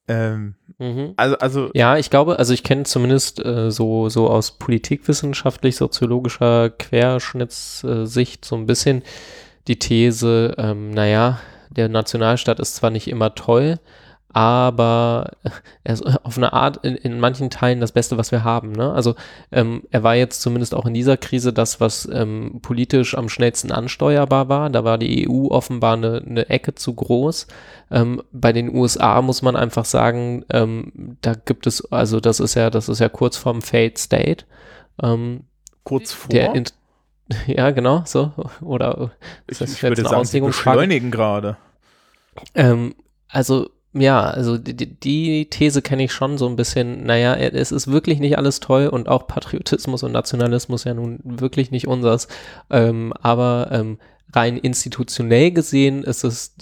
Ähm, 0.09 0.55
mhm. 0.79 1.15
also, 1.17 1.39
also 1.39 1.71
Ja, 1.75 1.97
ich 1.97 2.11
glaube, 2.11 2.39
also 2.39 2.53
ich 2.53 2.63
kenne 2.63 2.85
zumindest 2.85 3.45
äh, 3.45 3.71
so, 3.71 4.09
so 4.09 4.29
aus 4.29 4.59
politikwissenschaftlich-soziologischer 4.59 6.71
Querschnittssicht 6.71 8.45
so 8.45 8.57
ein 8.57 8.67
bisschen 8.67 9.03
die 9.69 9.79
These, 9.79 10.55
ähm, 10.59 10.91
naja, 10.91 11.39
der 11.71 11.89
Nationalstaat 11.89 12.61
ist 12.61 12.75
zwar 12.75 12.91
nicht 12.91 13.09
immer 13.09 13.35
toll, 13.35 13.79
aber 14.33 15.33
er 15.85 15.95
ist 15.95 16.03
auf 16.25 16.37
eine 16.37 16.53
Art 16.53 16.85
in, 16.85 16.95
in 16.97 17.21
manchen 17.21 17.51
Teilen 17.51 17.81
das 17.81 17.93
Beste, 17.93 18.17
was 18.19 18.33
wir 18.33 18.45
haben. 18.45 18.73
Ne? 18.73 18.93
Also 18.93 19.15
ähm, 19.51 19.83
er 19.91 20.03
war 20.03 20.15
jetzt 20.15 20.43
zumindest 20.43 20.75
auch 20.75 20.87
in 20.87 20.95
dieser 20.95 21.17
Krise 21.17 21.53
das, 21.53 21.81
was 21.81 22.09
ähm, 22.13 22.61
politisch 22.63 23.17
am 23.17 23.29
schnellsten 23.29 23.73
ansteuerbar 23.73 24.49
war. 24.49 24.71
Da 24.71 24.85
war 24.85 24.99
die 24.99 25.29
EU 25.29 25.49
offenbar 25.49 25.95
eine, 25.95 26.23
eine 26.27 26.49
Ecke 26.49 26.75
zu 26.75 26.95
groß. 26.95 27.47
Ähm, 27.91 28.23
bei 28.33 28.53
den 28.53 28.75
USA 28.75 29.21
muss 29.23 29.43
man 29.43 29.57
einfach 29.57 29.85
sagen, 29.85 30.45
ähm, 30.51 31.17
da 31.21 31.35
gibt 31.35 31.67
es, 31.67 31.93
also 31.93 32.21
das 32.21 32.41
ist 32.41 32.55
ja, 32.55 32.71
das 32.71 32.89
ist 32.89 33.01
ja 33.01 33.09
kurz 33.09 33.37
vorm 33.37 33.63
Failed 33.63 33.99
State. 33.99 34.45
Ähm, 35.03 35.45
kurz 35.85 36.13
vor. 36.13 36.33
in, 36.33 36.65
ja, 37.47 37.71
genau, 37.71 38.03
so. 38.07 38.33
Oder 38.61 39.13
ich, 39.47 39.53
ist 39.53 39.61
das 39.61 39.73
ich 39.73 39.83
jetzt 39.83 39.99
würde 39.99 40.09
eine 40.09 40.25
sagen, 40.25 40.47
beschleunigen 40.47 41.11
gerade. 41.11 41.57
Ähm, 42.55 42.95
also, 43.29 43.71
ja, 43.95 44.23
also 44.23 44.57
die, 44.59 44.75
die- 44.75 44.95
die 44.99 45.47
These 45.51 45.83
kenne 45.83 46.05
ich 46.05 46.13
schon 46.13 46.39
so 46.39 46.47
ein 46.49 46.57
bisschen, 46.57 47.05
naja, 47.05 47.35
es 47.35 47.73
ist 47.73 47.89
wirklich 47.91 48.21
nicht 48.21 48.39
alles 48.39 48.61
toll 48.61 48.87
und 48.89 49.09
auch 49.09 49.27
Patriotismus 49.27 50.03
und 50.03 50.13
Nationalismus 50.13 50.85
ja 50.85 50.95
nun 50.95 51.21
wirklich 51.25 51.71
nicht 51.71 51.87
unsers. 51.87 52.29
Ähm, 52.71 53.13
aber 53.21 53.69
ähm, 53.71 53.99
rein 54.33 54.57
institutionell 54.57 55.51
gesehen 55.51 56.05
ist 56.05 56.25
es, 56.25 56.55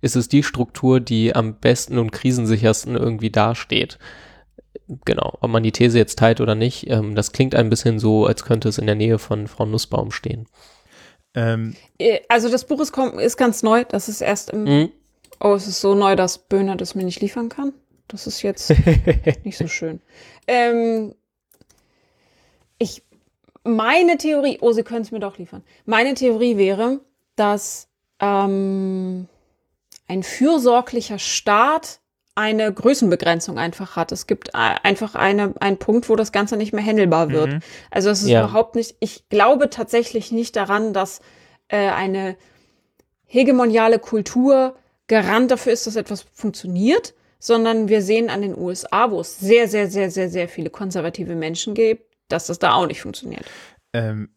ist 0.00 0.16
es 0.16 0.28
die 0.28 0.42
Struktur, 0.42 1.00
die 1.00 1.34
am 1.34 1.56
besten 1.58 1.98
und 1.98 2.12
krisensichersten 2.12 2.96
irgendwie 2.96 3.30
dasteht. 3.30 3.98
Genau, 5.04 5.36
ob 5.40 5.50
man 5.50 5.62
die 5.62 5.72
These 5.72 5.98
jetzt 5.98 6.18
teilt 6.18 6.40
oder 6.40 6.54
nicht, 6.54 6.88
ähm, 6.88 7.14
das 7.14 7.32
klingt 7.32 7.54
ein 7.54 7.68
bisschen 7.70 7.98
so, 7.98 8.26
als 8.26 8.44
könnte 8.44 8.68
es 8.68 8.78
in 8.78 8.86
der 8.86 8.94
Nähe 8.96 9.18
von 9.18 9.46
Frau 9.48 9.66
Nussbaum 9.66 10.10
stehen. 10.10 10.46
Ähm, 11.34 11.76
Äh, 11.98 12.20
Also 12.28 12.48
das 12.50 12.64
Buch 12.64 12.80
ist, 12.80 12.96
ist 12.96 13.36
ganz 13.36 13.62
neu. 13.62 13.84
Das 13.84 14.08
ist 14.08 14.20
erst 14.20 14.50
im. 14.50 14.64
Mhm. 14.64 14.88
Oh, 15.40 15.54
es 15.54 15.66
ist 15.66 15.80
so 15.80 15.94
neu, 15.94 16.16
dass 16.16 16.38
Böhner 16.38 16.76
das 16.76 16.94
mir 16.94 17.04
nicht 17.04 17.20
liefern 17.20 17.48
kann. 17.48 17.72
Das 18.08 18.26
ist 18.26 18.42
jetzt 18.42 18.70
nicht 19.44 19.56
so 19.56 19.68
schön. 19.68 20.00
Ähm, 20.46 21.14
ich, 22.78 23.02
meine 23.64 24.18
Theorie, 24.18 24.58
oh, 24.60 24.72
Sie 24.72 24.82
können 24.82 25.02
es 25.02 25.12
mir 25.12 25.20
doch 25.20 25.38
liefern. 25.38 25.62
Meine 25.86 26.14
Theorie 26.14 26.56
wäre, 26.56 27.00
dass 27.36 27.88
ähm, 28.20 29.28
ein 30.08 30.22
fürsorglicher 30.22 31.18
Staat 31.18 32.00
eine 32.34 32.72
Größenbegrenzung 32.72 33.58
einfach 33.58 33.96
hat. 33.96 34.12
Es 34.12 34.26
gibt 34.26 34.54
einfach 34.54 35.14
eine, 35.14 35.54
einen 35.60 35.78
Punkt, 35.78 36.08
wo 36.08 36.16
das 36.16 36.32
Ganze 36.32 36.56
nicht 36.56 36.72
mehr 36.72 36.84
handelbar 36.84 37.30
wird. 37.30 37.52
Mhm. 37.54 37.60
Also 37.90 38.08
es 38.10 38.22
ist 38.22 38.28
Ja. 38.28 38.40
überhaupt 38.44 38.76
nicht, 38.76 38.96
ich 39.00 39.28
glaube 39.28 39.68
tatsächlich 39.68 40.32
nicht 40.32 40.56
daran, 40.56 40.92
dass 40.92 41.20
äh, 41.68 41.88
eine 41.90 42.36
hegemoniale 43.26 43.98
Kultur 43.98 44.74
Garant 45.10 45.50
dafür 45.50 45.72
ist, 45.72 45.88
dass 45.88 45.96
etwas 45.96 46.24
funktioniert, 46.32 47.14
sondern 47.40 47.88
wir 47.88 48.00
sehen 48.00 48.30
an 48.30 48.42
den 48.42 48.56
USA, 48.56 49.10
wo 49.10 49.20
es 49.20 49.40
sehr, 49.40 49.66
sehr, 49.66 49.90
sehr, 49.90 50.08
sehr, 50.08 50.30
sehr 50.30 50.48
viele 50.48 50.70
konservative 50.70 51.34
Menschen 51.34 51.74
gibt, 51.74 52.04
dass 52.28 52.46
das 52.46 52.60
da 52.60 52.74
auch 52.74 52.86
nicht 52.86 53.00
funktioniert. 53.00 53.44
ähm, 53.92 54.30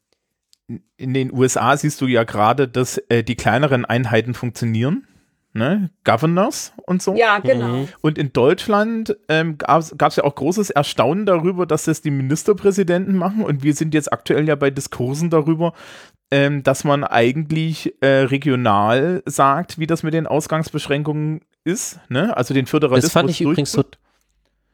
in 0.98 1.14
den 1.14 1.32
USA 1.32 1.78
siehst 1.78 2.02
du 2.02 2.08
ja 2.08 2.24
gerade, 2.24 2.68
dass 2.68 2.98
äh, 3.10 3.24
die 3.24 3.36
kleineren 3.36 3.86
Einheiten 3.86 4.34
funktionieren. 4.34 5.06
Ne? 5.56 5.91
Governors 6.04 6.74
und 6.88 7.04
so. 7.04 7.16
Ja, 7.16 7.38
genau. 7.38 7.68
Mhm. 7.68 7.88
Und 8.01 8.18
in 8.18 8.34
Deutschland 8.34 9.16
ähm, 9.30 9.60
gab 9.60 9.84
es 9.84 10.16
ja 10.16 10.24
auch 10.24 10.34
großes 10.34 10.72
Erstaunen 10.72 11.28
darüber, 11.28 11.68
dass 11.68 11.84
das 11.84 12.01
die 12.01 12.10
Ministerpräsidenten 12.10 13.16
machen. 13.16 13.43
Und 13.43 13.62
wir 13.62 13.76
sind 13.76 13.93
jetzt 13.93 14.12
aktuell 14.12 14.47
ja 14.47 14.56
bei 14.56 14.72
Diskursen 14.72 15.30
darüber, 15.30 15.74
ähm, 16.32 16.64
dass 16.64 16.84
man 16.84 17.04
eigentlich 17.04 17.93
äh, 18.01 18.08
regional 18.08 19.22
sagt, 19.28 19.78
wie 19.78 19.86
das 19.86 20.01
mit 20.01 20.16
den 20.16 20.26
Ausgangsbeschränkungen 20.26 21.41
ist. 21.64 21.99
Ne? 22.10 22.36
Also 22.36 22.56
den 22.56 22.66
Föderalismus. 22.66 23.14
Das 23.14 23.14
fand 23.14 23.30
ich 23.30 23.41
übrigens 23.41 23.72
so. 23.72 23.84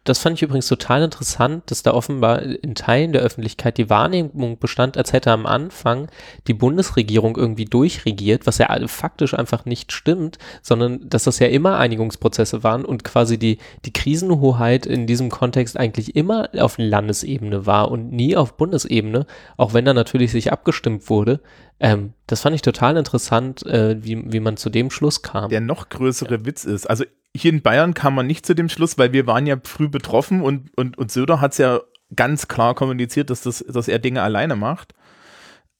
Das 0.06 0.20
fand 0.20 0.38
ich 0.38 0.41
übrigens 0.41 0.68
total 0.68 1.04
interessant, 1.04 1.70
dass 1.70 1.84
da 1.84 1.93
offenbar 1.93 2.41
in 2.41 2.74
Teilen 2.74 3.12
der 3.12 3.22
Öffentlichkeit 3.22 3.78
die 3.78 3.89
Wahrnehmung 3.89 4.58
bestand, 4.58 4.97
als 4.97 5.14
hätte 5.14 5.32
am 5.32 5.45
Anfang 5.45 6.08
die 6.47 6.54
Bundesregierung 6.54 7.36
irgendwie 7.36 7.66
durchregiert, 7.66 8.47
was 8.47 8.58
ja 8.60 8.70
faktisch 8.88 9.34
einfach 9.34 9.66
nicht 9.66 9.91
stimmt, 9.91 10.38
sondern 10.62 11.08
dass 11.10 11.26
das 11.26 11.39
ja 11.39 11.47
immer 11.47 11.78
Einigungsprozesse 11.78 12.64
waren 12.64 12.86
und 12.86 13.04
quasi 13.04 13.38
die, 13.38 13.58
die 13.86 13.93
Krisenhoheit 13.93 14.86
in 14.86 15.06
diesem 15.06 15.30
Kontext 15.30 15.78
eigentlich 15.78 16.16
immer 16.16 16.50
auf 16.58 16.78
Landesebene 16.78 17.66
war 17.66 17.91
und 17.91 18.12
nie 18.12 18.38
auf 18.38 18.56
Bundesebene, 18.56 19.26
auch 19.58 19.74
wenn 19.74 19.86
da 19.86 19.93
natürlich 19.93 20.32
sich 20.32 20.52
abgestimmt 20.52 21.10
wurde. 21.10 21.41
Ähm, 21.80 22.14
das 22.28 22.41
fand 22.41 22.56
ich 22.56 22.62
total 22.62 22.97
interessant, 22.97 23.66
äh, 23.66 24.04
wie, 24.04 24.32
wie 24.32 24.39
man 24.39 24.58
zu 24.58 24.70
dem 24.70 24.91
Schluss 24.91 25.22
kam. 25.22 25.50
der 25.50 25.62
noch 25.62 25.89
größere 25.89 26.45
Witz 26.45 26.66
ist. 26.66 26.89
Also 26.89 27.06
hier 27.36 27.51
in 27.51 27.61
Bayern 27.61 27.93
kam 27.93 28.15
man 28.15 28.27
nicht 28.27 28.45
zu 28.45 28.55
dem 28.55 28.69
Schluss, 28.69 28.97
weil 28.97 29.13
wir 29.13 29.27
waren 29.27 29.45
ja 29.45 29.57
früh 29.63 29.88
betroffen 29.88 30.41
und, 30.41 30.75
und, 30.77 30.97
und 30.97 31.11
Söder 31.11 31.41
hat 31.41 31.51
es 31.53 31.57
ja 31.59 31.80
ganz 32.15 32.47
klar 32.47 32.75
kommuniziert, 32.75 33.30
dass, 33.30 33.41
das, 33.41 33.63
dass 33.67 33.88
er 33.88 33.99
Dinge 33.99 34.21
alleine 34.21 34.55
macht. 34.55 34.93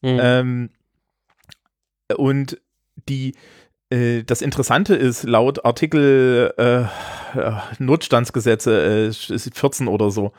Mhm. 0.02 0.20
Ähm, 0.22 0.70
und 2.16 2.62
die, 3.08 3.36
äh, 3.89 4.24
das 4.24 4.41
Interessante 4.41 4.95
ist, 4.95 5.24
laut 5.24 5.66
Artikel 5.66 6.54
äh, 6.58 6.82
äh, 7.39 7.52
Notstandsgesetze 7.80 9.12
äh, 9.30 9.34
ist 9.34 9.58
14 9.58 9.88
oder 9.88 10.12
so. 10.12 10.34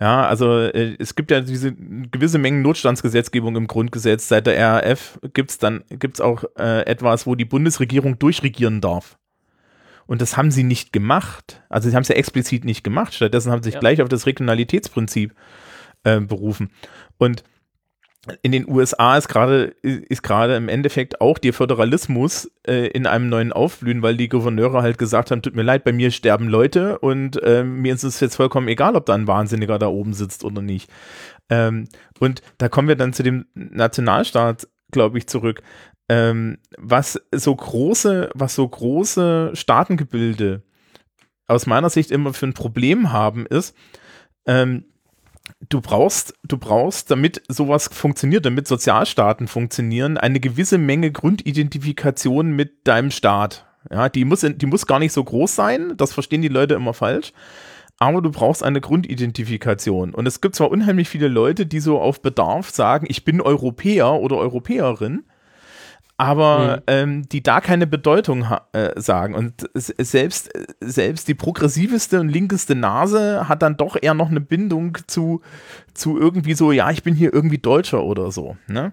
Ja, 0.00 0.26
also 0.26 0.58
äh, 0.58 0.96
es 0.98 1.14
gibt 1.14 1.30
ja 1.30 1.40
diese 1.40 1.72
gewisse 1.72 2.38
Mengen 2.38 2.62
Notstandsgesetzgebung 2.62 3.54
im 3.56 3.66
Grundgesetz. 3.66 4.28
Seit 4.28 4.46
der 4.46 4.58
RAF 4.58 5.20
gibt 5.34 5.50
es 5.50 5.58
dann 5.58 5.84
gibt's 5.88 6.20
auch 6.20 6.44
äh, 6.58 6.84
etwas, 6.86 7.26
wo 7.26 7.34
die 7.34 7.44
Bundesregierung 7.44 8.18
durchregieren 8.18 8.80
darf. 8.80 9.18
Und 10.06 10.20
das 10.20 10.36
haben 10.36 10.50
sie 10.50 10.64
nicht 10.64 10.92
gemacht. 10.92 11.62
Also 11.68 11.88
sie 11.88 11.96
haben 11.96 12.02
es 12.02 12.08
ja 12.08 12.16
explizit 12.16 12.64
nicht 12.64 12.84
gemacht. 12.84 13.14
Stattdessen 13.14 13.50
haben 13.50 13.62
sie 13.62 13.68
sich 13.68 13.74
Ja. 13.74 13.80
gleich 13.80 14.02
auf 14.02 14.08
das 14.08 14.26
Regionalitätsprinzip 14.26 15.34
äh, 16.04 16.20
berufen. 16.20 16.70
Und 17.18 17.42
in 18.40 18.52
den 18.52 18.66
USA 18.66 19.18
ist 19.18 19.28
gerade 19.28 19.74
ist 19.82 20.22
gerade 20.22 20.56
im 20.56 20.70
Endeffekt 20.70 21.20
auch 21.20 21.36
der 21.36 21.52
Föderalismus 21.52 22.50
äh, 22.66 22.86
in 22.88 23.06
einem 23.06 23.28
neuen 23.28 23.52
Aufblühen, 23.52 24.00
weil 24.00 24.16
die 24.16 24.30
Gouverneure 24.30 24.80
halt 24.80 24.96
gesagt 24.96 25.30
haben, 25.30 25.42
tut 25.42 25.54
mir 25.54 25.62
leid, 25.62 25.84
bei 25.84 25.92
mir 25.92 26.10
sterben 26.10 26.48
Leute 26.48 26.98
und 27.00 27.38
ähm, 27.44 27.82
mir 27.82 27.92
ist 27.92 28.02
es 28.02 28.20
jetzt 28.20 28.36
vollkommen 28.36 28.68
egal, 28.68 28.96
ob 28.96 29.04
da 29.04 29.14
ein 29.14 29.26
Wahnsinniger 29.26 29.78
da 29.78 29.88
oben 29.88 30.14
sitzt 30.14 30.42
oder 30.42 30.62
nicht. 30.62 30.90
Ähm, 31.50 31.86
und 32.18 32.40
da 32.56 32.70
kommen 32.70 32.88
wir 32.88 32.96
dann 32.96 33.12
zu 33.12 33.22
dem 33.22 33.44
Nationalstaat, 33.54 34.68
glaube 34.90 35.18
ich, 35.18 35.26
zurück. 35.26 35.62
Ähm, 36.08 36.58
was 36.76 37.20
so 37.32 37.54
große, 37.54 38.30
was 38.34 38.54
so 38.54 38.68
große 38.68 39.52
Staatengebilde 39.54 40.62
aus 41.46 41.66
meiner 41.66 41.90
Sicht 41.90 42.10
immer 42.10 42.34
für 42.34 42.46
ein 42.46 42.54
Problem 42.54 43.12
haben, 43.12 43.46
ist, 43.46 43.74
ähm, 44.46 44.84
du 45.68 45.80
brauchst, 45.80 46.34
du 46.42 46.58
brauchst, 46.58 47.10
damit 47.10 47.42
sowas 47.48 47.88
funktioniert, 47.92 48.46
damit 48.46 48.66
Sozialstaaten 48.68 49.48
funktionieren, 49.48 50.18
eine 50.18 50.40
gewisse 50.40 50.78
Menge 50.78 51.12
Grundidentifikation 51.12 52.52
mit 52.52 52.86
deinem 52.86 53.10
Staat. 53.10 53.66
Ja, 53.90 54.08
die 54.08 54.24
muss, 54.24 54.40
die 54.40 54.66
muss 54.66 54.86
gar 54.86 54.98
nicht 54.98 55.12
so 55.12 55.22
groß 55.22 55.54
sein, 55.54 55.96
das 55.96 56.12
verstehen 56.12 56.42
die 56.42 56.48
Leute 56.48 56.74
immer 56.74 56.94
falsch. 56.94 57.32
Aber 57.98 58.22
du 58.22 58.30
brauchst 58.30 58.62
eine 58.62 58.80
Grundidentifikation. 58.80 60.14
Und 60.14 60.26
es 60.26 60.40
gibt 60.40 60.56
zwar 60.56 60.70
unheimlich 60.70 61.08
viele 61.08 61.28
Leute, 61.28 61.64
die 61.64 61.78
so 61.78 62.00
auf 62.00 62.22
Bedarf 62.22 62.70
sagen, 62.70 63.06
ich 63.08 63.24
bin 63.24 63.40
Europäer 63.40 64.14
oder 64.14 64.36
Europäerin, 64.36 65.24
aber 66.16 66.76
Mhm. 66.76 66.82
ähm, 66.86 67.28
die 67.28 67.42
da 67.42 67.60
keine 67.60 67.86
Bedeutung 67.86 68.46
äh, 68.72 68.90
sagen. 69.00 69.34
Und 69.34 69.68
selbst, 69.74 70.50
selbst 70.80 71.26
die 71.28 71.34
progressiveste 71.34 72.20
und 72.20 72.28
linkeste 72.28 72.74
Nase 72.74 73.48
hat 73.48 73.62
dann 73.62 73.76
doch 73.76 73.96
eher 74.00 74.14
noch 74.14 74.30
eine 74.30 74.40
Bindung 74.40 74.96
zu, 75.06 75.40
zu 75.92 76.18
irgendwie 76.18 76.54
so, 76.54 76.70
ja, 76.72 76.90
ich 76.90 77.02
bin 77.02 77.14
hier 77.14 77.32
irgendwie 77.34 77.58
Deutscher 77.58 78.04
oder 78.04 78.30
so. 78.30 78.56
Ne? 78.68 78.92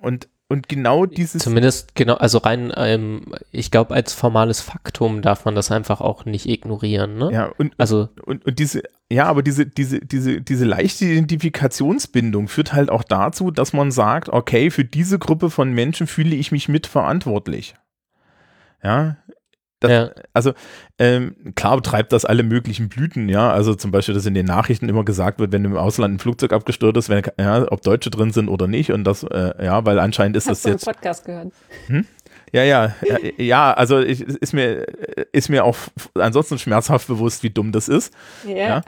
Und, 0.00 0.28
und 0.50 0.68
genau 0.68 1.06
dieses. 1.06 1.44
Zumindest 1.44 1.94
genau, 1.94 2.14
also 2.14 2.38
rein, 2.38 2.72
ähm, 2.76 3.22
ich 3.52 3.70
glaube, 3.70 3.94
als 3.94 4.12
formales 4.12 4.60
Faktum 4.60 5.22
darf 5.22 5.44
man 5.44 5.54
das 5.54 5.70
einfach 5.70 6.00
auch 6.00 6.24
nicht 6.24 6.46
ignorieren. 6.46 7.16
Ne? 7.18 7.30
Ja, 7.32 7.52
und, 7.56 7.72
Also 7.78 8.08
und, 8.24 8.44
und 8.44 8.58
diese, 8.58 8.82
ja, 9.08 9.26
aber 9.26 9.44
diese, 9.44 9.64
diese, 9.64 10.00
diese, 10.00 10.40
diese 10.40 10.64
leichte 10.64 11.04
Identifikationsbindung 11.04 12.48
führt 12.48 12.72
halt 12.72 12.90
auch 12.90 13.04
dazu, 13.04 13.52
dass 13.52 13.72
man 13.72 13.92
sagt, 13.92 14.28
okay, 14.28 14.70
für 14.70 14.84
diese 14.84 15.20
Gruppe 15.20 15.50
von 15.50 15.72
Menschen 15.72 16.08
fühle 16.08 16.34
ich 16.34 16.50
mich 16.50 16.68
mitverantwortlich. 16.68 17.76
Ja. 18.82 19.18
Das, 19.80 19.90
Ja. 19.90 20.10
Also, 20.34 20.52
ähm, 20.98 21.34
klar 21.54 21.82
treibt 21.82 22.12
das 22.12 22.24
alle 22.24 22.42
möglichen 22.42 22.88
Blüten, 22.88 23.28
ja. 23.28 23.50
Also 23.50 23.74
zum 23.74 23.90
Beispiel, 23.90 24.14
dass 24.14 24.26
in 24.26 24.34
den 24.34 24.46
Nachrichten 24.46 24.88
immer 24.88 25.04
gesagt 25.04 25.40
wird, 25.40 25.52
wenn 25.52 25.64
im 25.64 25.76
Ausland 25.76 26.14
ein 26.14 26.18
Flugzeug 26.18 26.52
abgestürzt 26.52 26.98
ist, 26.98 27.08
wenn, 27.08 27.22
ja, 27.38 27.70
ob 27.72 27.82
Deutsche 27.82 28.10
drin 28.10 28.30
sind 28.32 28.48
oder 28.48 28.66
nicht. 28.66 28.92
Und 28.92 29.04
das, 29.04 29.22
äh, 29.24 29.52
ja, 29.64 29.84
weil 29.86 29.98
anscheinend 29.98 30.36
ist 30.36 30.46
das 30.48 30.58
Hast 30.58 30.64
du 30.64 30.68
einen 30.68 30.76
jetzt. 30.76 30.84
Podcast 30.84 31.24
gehört? 31.24 31.52
Ja, 32.52 32.64
ja, 32.64 32.94
ja, 33.06 33.16
ja, 33.36 33.72
also 33.72 34.00
ich, 34.00 34.22
ist 34.22 34.52
mir, 34.52 34.84
ist 35.32 35.48
mir 35.50 35.64
auch 35.64 35.76
ansonsten 36.14 36.58
schmerzhaft 36.58 37.06
bewusst, 37.06 37.42
wie 37.42 37.50
dumm 37.50 37.70
das 37.72 37.88
ist. 37.88 38.12
Ja. 38.46 38.54
Ja. 38.56 38.82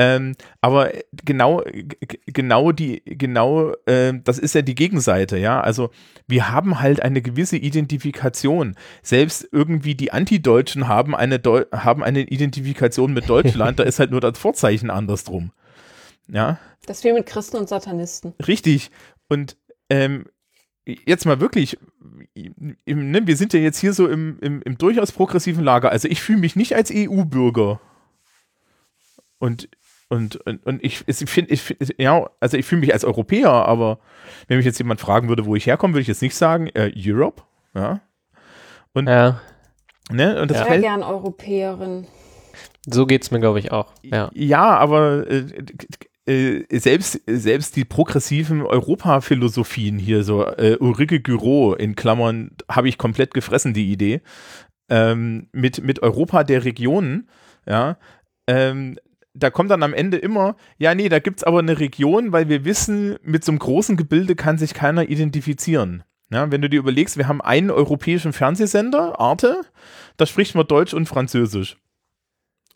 Ähm, 0.00 0.36
aber 0.60 0.92
genau, 1.24 1.60
g- 1.64 1.82
g- 1.82 2.20
genau 2.26 2.70
die, 2.70 3.02
genau, 3.04 3.72
ähm, 3.88 4.22
das 4.22 4.38
ist 4.38 4.54
ja 4.54 4.62
die 4.62 4.76
Gegenseite, 4.76 5.38
ja. 5.38 5.60
Also 5.60 5.90
wir 6.28 6.52
haben 6.52 6.78
halt 6.78 7.02
eine 7.02 7.20
gewisse 7.20 7.56
Identifikation. 7.56 8.76
Selbst 9.02 9.48
irgendwie 9.50 9.96
die 9.96 10.12
Antideutschen 10.12 10.86
haben 10.86 11.16
eine, 11.16 11.40
Deu 11.40 11.64
haben 11.72 12.04
eine 12.04 12.20
Identifikation 12.20 13.12
mit 13.12 13.28
Deutschland, 13.28 13.78
da 13.80 13.82
ist 13.82 13.98
halt 13.98 14.12
nur 14.12 14.20
das 14.20 14.38
Vorzeichen 14.38 14.88
andersrum. 14.90 15.50
Ja, 16.28 16.60
Das 16.86 17.02
wie 17.02 17.12
mit 17.12 17.26
Christen 17.26 17.56
und 17.56 17.68
Satanisten. 17.68 18.34
richtig. 18.46 18.92
Und 19.28 19.56
ähm, 19.90 20.26
jetzt 20.84 21.26
mal 21.26 21.40
wirklich, 21.40 21.76
im, 22.34 22.76
ne, 23.10 23.26
wir 23.26 23.36
sind 23.36 23.52
ja 23.52 23.58
jetzt 23.58 23.78
hier 23.80 23.92
so 23.94 24.06
im, 24.06 24.38
im, 24.42 24.62
im 24.62 24.78
durchaus 24.78 25.10
progressiven 25.10 25.64
Lager. 25.64 25.90
Also 25.90 26.06
ich 26.06 26.20
fühle 26.22 26.38
mich 26.38 26.54
nicht 26.54 26.76
als 26.76 26.92
EU-Bürger. 26.94 27.80
Und, 29.40 29.68
und, 30.08 30.36
und, 30.46 30.64
und 30.66 30.82
ich, 30.84 31.04
ich 31.06 31.16
finde, 31.30 31.52
ich, 31.52 31.62
find- 31.62 31.94
ja, 31.98 32.28
also 32.40 32.56
ich 32.56 32.64
fühle 32.66 32.80
mich 32.80 32.92
als 32.92 33.04
Europäer, 33.04 33.50
aber 33.50 33.98
wenn 34.46 34.56
mich 34.56 34.66
jetzt 34.66 34.78
jemand 34.78 35.00
fragen 35.00 35.28
würde, 35.28 35.44
wo 35.46 35.54
ich 35.54 35.66
herkomme, 35.66 35.94
würde 35.94 36.02
ich 36.02 36.08
jetzt 36.08 36.22
nicht 36.22 36.34
sagen, 36.34 36.68
äh, 36.74 36.90
Europe. 36.96 37.42
Ja. 37.74 38.00
ja, 38.96 39.40
Ne? 40.10 40.40
Und 40.40 40.50
das 40.50 40.56
Ich 40.56 40.60
wäre 40.62 40.70
fällt, 40.70 40.82
gern 40.82 41.02
Europäerin. 41.02 42.06
so 42.86 43.04
geht's 43.06 43.30
mir, 43.30 43.40
glaube 43.40 43.58
ich, 43.58 43.72
auch. 43.72 43.92
Ja. 44.02 44.30
Ja, 44.32 44.76
aber 44.78 45.26
äh, 45.30 45.44
äh, 46.26 46.78
selbst, 46.78 47.20
selbst 47.26 47.76
die 47.76 47.84
progressiven 47.84 48.62
Europaphilosophien 48.62 49.98
hier, 49.98 50.24
so 50.24 50.46
äh, 50.46 50.76
Ulrike 50.80 51.20
Gyro 51.20 51.74
in 51.74 51.94
Klammern, 51.94 52.52
habe 52.70 52.88
ich 52.88 52.96
komplett 52.98 53.34
gefressen, 53.34 53.74
die 53.74 53.92
Idee, 53.92 54.22
ähm, 54.88 55.48
mit, 55.52 55.82
mit 55.82 56.02
Europa 56.02 56.44
der 56.44 56.64
Regionen, 56.64 57.28
ja, 57.66 57.98
ähm, 58.46 58.96
da 59.38 59.50
kommt 59.50 59.70
dann 59.70 59.82
am 59.82 59.94
Ende 59.94 60.16
immer, 60.18 60.56
ja, 60.78 60.94
nee, 60.94 61.08
da 61.08 61.18
gibt 61.18 61.40
es 61.40 61.44
aber 61.44 61.60
eine 61.60 61.78
Region, 61.78 62.32
weil 62.32 62.48
wir 62.48 62.64
wissen, 62.64 63.16
mit 63.22 63.44
so 63.44 63.52
einem 63.52 63.58
großen 63.58 63.96
Gebilde 63.96 64.34
kann 64.36 64.58
sich 64.58 64.74
keiner 64.74 65.08
identifizieren. 65.08 66.02
Ja, 66.30 66.50
wenn 66.50 66.60
du 66.60 66.68
dir 66.68 66.78
überlegst, 66.80 67.16
wir 67.16 67.26
haben 67.28 67.40
einen 67.40 67.70
europäischen 67.70 68.32
Fernsehsender, 68.32 69.18
Arte, 69.18 69.62
da 70.18 70.26
spricht 70.26 70.54
man 70.54 70.66
Deutsch 70.66 70.92
und 70.92 71.06
Französisch. 71.06 71.76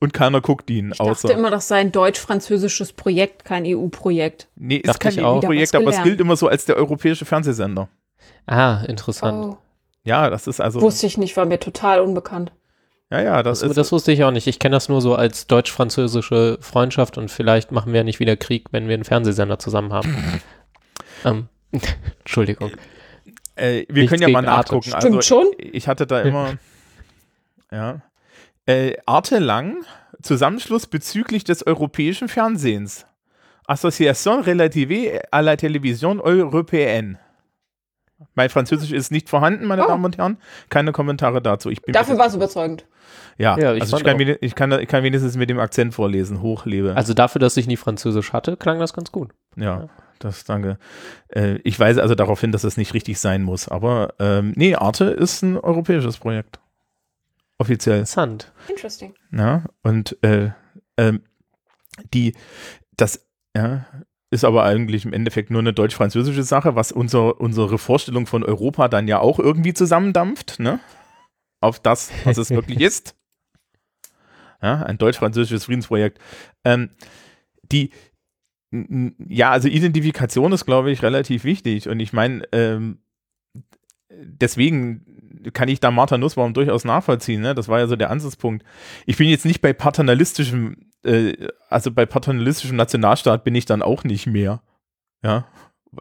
Und 0.00 0.12
keiner 0.12 0.40
guckt 0.40 0.68
ihn, 0.70 0.90
Ich 0.92 1.00
außer. 1.00 1.28
dachte 1.28 1.38
immer, 1.38 1.50
das 1.50 1.68
sei 1.68 1.76
ein 1.80 1.92
deutsch-französisches 1.92 2.92
Projekt, 2.92 3.44
kein 3.44 3.64
EU-Projekt. 3.66 4.48
nee, 4.56 4.76
ist 4.76 4.88
Dachte 4.88 4.98
kein 5.00 5.12
ich 5.12 5.20
auch. 5.22 5.36
EU-Projekt, 5.36 5.74
aber 5.76 5.90
es 5.90 6.02
gilt 6.02 6.20
immer 6.20 6.34
so 6.36 6.48
als 6.48 6.64
der 6.64 6.76
europäische 6.76 7.24
Fernsehsender. 7.24 7.88
Ah, 8.46 8.82
interessant. 8.88 9.54
Oh, 9.54 9.58
Ja, 10.04 10.28
das 10.30 10.46
ist 10.48 10.60
also. 10.60 10.80
wusste 10.80 11.06
ich 11.06 11.18
nicht, 11.18 11.36
war 11.36 11.44
mir 11.44 11.60
total 11.60 12.00
unbekannt. 12.00 12.52
Ja, 13.12 13.20
ja, 13.20 13.42
das, 13.42 13.60
Das, 13.60 13.68
ist. 13.70 13.76
das 13.76 13.92
wusste 13.92 14.10
ich 14.10 14.24
auch 14.24 14.30
nicht. 14.30 14.46
Ich 14.46 14.58
kenne 14.58 14.74
das 14.74 14.88
nur 14.88 15.02
so 15.02 15.14
als 15.14 15.46
deutsch-französische 15.46 16.56
Freundschaft 16.62 17.18
und 17.18 17.30
vielleicht 17.30 17.70
machen 17.70 17.92
wir 17.92 18.00
ja 18.00 18.04
nicht 18.04 18.20
wieder 18.20 18.38
Krieg, 18.38 18.68
wenn 18.70 18.88
wir 18.88 18.94
einen 18.94 19.04
Fernsehsender 19.04 19.58
zusammen 19.58 19.92
haben. 19.92 20.40
ähm, 21.26 21.48
Entschuldigung. 22.20 22.70
äh, 23.54 23.84
wir 23.88 24.04
nichts 24.04 24.10
können 24.10 24.22
ja 24.22 24.28
mal 24.28 24.40
gegen 24.40 24.50
Arte. 24.50 24.72
nachgucken. 24.72 24.88
Stimmt 24.88 25.16
also, 25.16 25.20
schon. 25.20 25.46
Ich 25.58 25.88
hatte 25.88 26.06
da 26.06 26.22
immer. 26.22 26.54
ja. 27.70 28.00
Äh, 28.64 28.96
Arte 29.04 29.40
Lang, 29.40 29.84
Zusammenschluss 30.22 30.86
bezüglich 30.86 31.44
des 31.44 31.66
europäischen 31.66 32.28
Fernsehens. 32.28 33.04
Association 33.66 34.40
relative 34.40 35.20
à 35.30 35.42
la 35.42 35.56
télévision 35.56 36.18
européenne. 36.22 37.18
Mein 38.34 38.48
Französisch 38.50 38.92
ist 38.92 39.10
nicht 39.10 39.28
vorhanden, 39.28 39.66
meine 39.66 39.84
Oh. 39.84 39.88
Damen 39.88 40.04
und 40.04 40.18
Herren. 40.18 40.38
Keine 40.68 40.92
Kommentare 40.92 41.40
dazu. 41.42 41.70
Ich 41.70 41.82
bin 41.82 41.92
Dafür 41.92 42.18
war 42.18 42.26
es 42.26 42.34
überzeugend. 42.34 42.86
Ja, 43.38 43.58
Ja, 43.58 43.74
ich 43.74 43.82
also 43.82 43.96
ich 43.96 44.04
kann, 44.04 44.20
ich, 44.40 44.54
kann, 44.54 44.72
ich 44.72 44.88
kann 44.88 45.02
wenigstens 45.04 45.36
mit 45.36 45.50
dem 45.50 45.58
Akzent 45.58 45.94
vorlesen. 45.94 46.42
Hochlebe. 46.42 46.94
Also 46.96 47.14
dafür, 47.14 47.40
dass 47.40 47.56
ich 47.56 47.66
nie 47.66 47.76
Französisch 47.76 48.32
hatte, 48.32 48.56
klang 48.56 48.78
das 48.78 48.92
ganz 48.92 49.12
gut. 49.12 49.30
ja, 49.56 49.88
das 50.18 50.44
danke. 50.44 50.78
Äh, 51.28 51.56
ich 51.64 51.78
weise 51.80 52.00
also 52.02 52.14
darauf 52.14 52.40
hin, 52.40 52.52
dass 52.52 52.62
es 52.64 52.76
nicht 52.76 52.94
richtig 52.94 53.18
sein 53.18 53.42
muss. 53.42 53.68
Aber 53.68 54.14
ähm, 54.20 54.52
nee, 54.56 54.74
Arte 54.76 55.06
ist 55.06 55.42
ein 55.42 55.58
europäisches 55.58 56.18
Projekt. 56.18 56.60
Offiziell. 57.58 57.98
Interessant. 57.98 58.52
Interesting. 58.68 59.14
Ja, 59.32 59.64
und 59.82 60.16
äh, 60.22 60.50
ähm, 60.96 61.22
die, 62.14 62.34
das, 62.96 63.26
ja, 63.56 63.84
ist 64.32 64.44
aber 64.44 64.64
eigentlich 64.64 65.04
im 65.04 65.12
Endeffekt 65.12 65.50
nur 65.50 65.60
eine 65.60 65.74
deutsch-französische 65.74 66.42
Sache, 66.42 66.74
was 66.74 66.90
unser, 66.90 67.38
unsere 67.38 67.76
Vorstellung 67.76 68.26
von 68.26 68.42
Europa 68.42 68.88
dann 68.88 69.06
ja 69.06 69.20
auch 69.20 69.38
irgendwie 69.38 69.74
zusammendampft, 69.74 70.58
ne? 70.58 70.80
Auf 71.60 71.78
das, 71.78 72.10
was 72.24 72.38
es 72.38 72.50
wirklich 72.50 72.80
ist. 72.80 73.14
Ja, 74.62 74.82
ein 74.84 74.96
deutsch-französisches 74.96 75.66
Friedensprojekt. 75.66 76.18
Ähm, 76.64 76.90
die, 77.62 77.90
ja, 79.28 79.50
also 79.50 79.68
Identifikation 79.68 80.52
ist, 80.52 80.64
glaube 80.64 80.90
ich, 80.90 81.02
relativ 81.02 81.44
wichtig. 81.44 81.90
Und 81.90 82.00
ich 82.00 82.14
meine, 82.14 82.44
ähm, 82.52 83.02
deswegen 84.10 85.50
kann 85.52 85.68
ich 85.68 85.80
da 85.80 85.90
Martha 85.90 86.16
Nussbaum 86.16 86.54
durchaus 86.54 86.86
nachvollziehen. 86.86 87.42
Ne? 87.42 87.54
Das 87.54 87.68
war 87.68 87.80
ja 87.80 87.86
so 87.86 87.96
der 87.96 88.10
Ansatzpunkt. 88.10 88.64
Ich 89.04 89.18
bin 89.18 89.28
jetzt 89.28 89.44
nicht 89.44 89.60
bei 89.60 89.74
paternalistischem, 89.74 90.90
äh, 91.04 91.48
also 91.68 91.90
bei 91.90 92.06
paternalistischem 92.06 92.76
Nationalstaat 92.76 93.44
bin 93.44 93.54
ich 93.54 93.64
dann 93.64 93.82
auch 93.82 94.04
nicht 94.04 94.26
mehr. 94.26 94.62
Ja, 95.22 95.46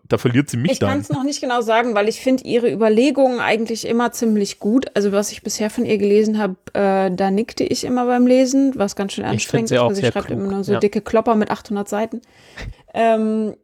da 0.08 0.18
verliert 0.18 0.50
sie 0.50 0.58
mich 0.58 0.72
Ich 0.72 0.80
kann 0.80 0.90
dann. 0.90 1.00
es 1.00 1.10
noch 1.10 1.24
nicht 1.24 1.42
genau 1.42 1.62
sagen, 1.62 1.96
weil 1.96 2.08
ich 2.08 2.22
finde 2.22 2.46
ihre 2.46 2.72
Überlegungen 2.72 3.40
eigentlich 3.40 3.86
immer 3.86 4.12
ziemlich 4.14 4.60
gut. 4.60 4.86
Also 4.96 5.12
was 5.12 5.32
ich 5.32 5.44
bisher 5.44 5.70
von 5.70 5.86
ihr 5.86 5.98
gelesen 5.98 6.38
habe, 6.38 6.56
äh, 6.74 7.12
da 7.12 7.30
nickte 7.30 7.66
ich 7.66 7.84
immer 7.84 8.06
beim 8.06 8.26
Lesen, 8.26 8.74
was 8.76 8.96
ganz 8.96 9.14
schön 9.14 9.26
Ich 9.26 9.32
anstrengend 9.32 9.70
sie 9.70 9.76
ist, 9.76 9.82
auch 9.82 9.90
weil 9.90 9.96
sie 9.96 10.06
schreibt 10.06 10.28
klug, 10.28 10.40
immer 10.40 10.52
nur 10.52 10.64
so 10.64 10.74
ja. 10.74 10.80
dicke 10.80 11.02
Klopper 11.02 11.36
mit 11.36 11.52
800 11.52 11.90
Seiten. 11.90 12.22
ähm, 12.94 13.56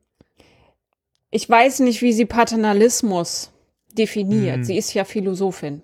ich 1.32 1.50
weiß 1.50 1.80
nicht, 1.80 2.02
wie 2.02 2.14
sie 2.14 2.26
Paternalismus 2.26 3.52
definiert. 3.98 4.58
Hm. 4.58 4.64
Sie 4.66 4.78
ist 4.78 4.94
ja 4.94 5.06
Philosophin. 5.06 5.82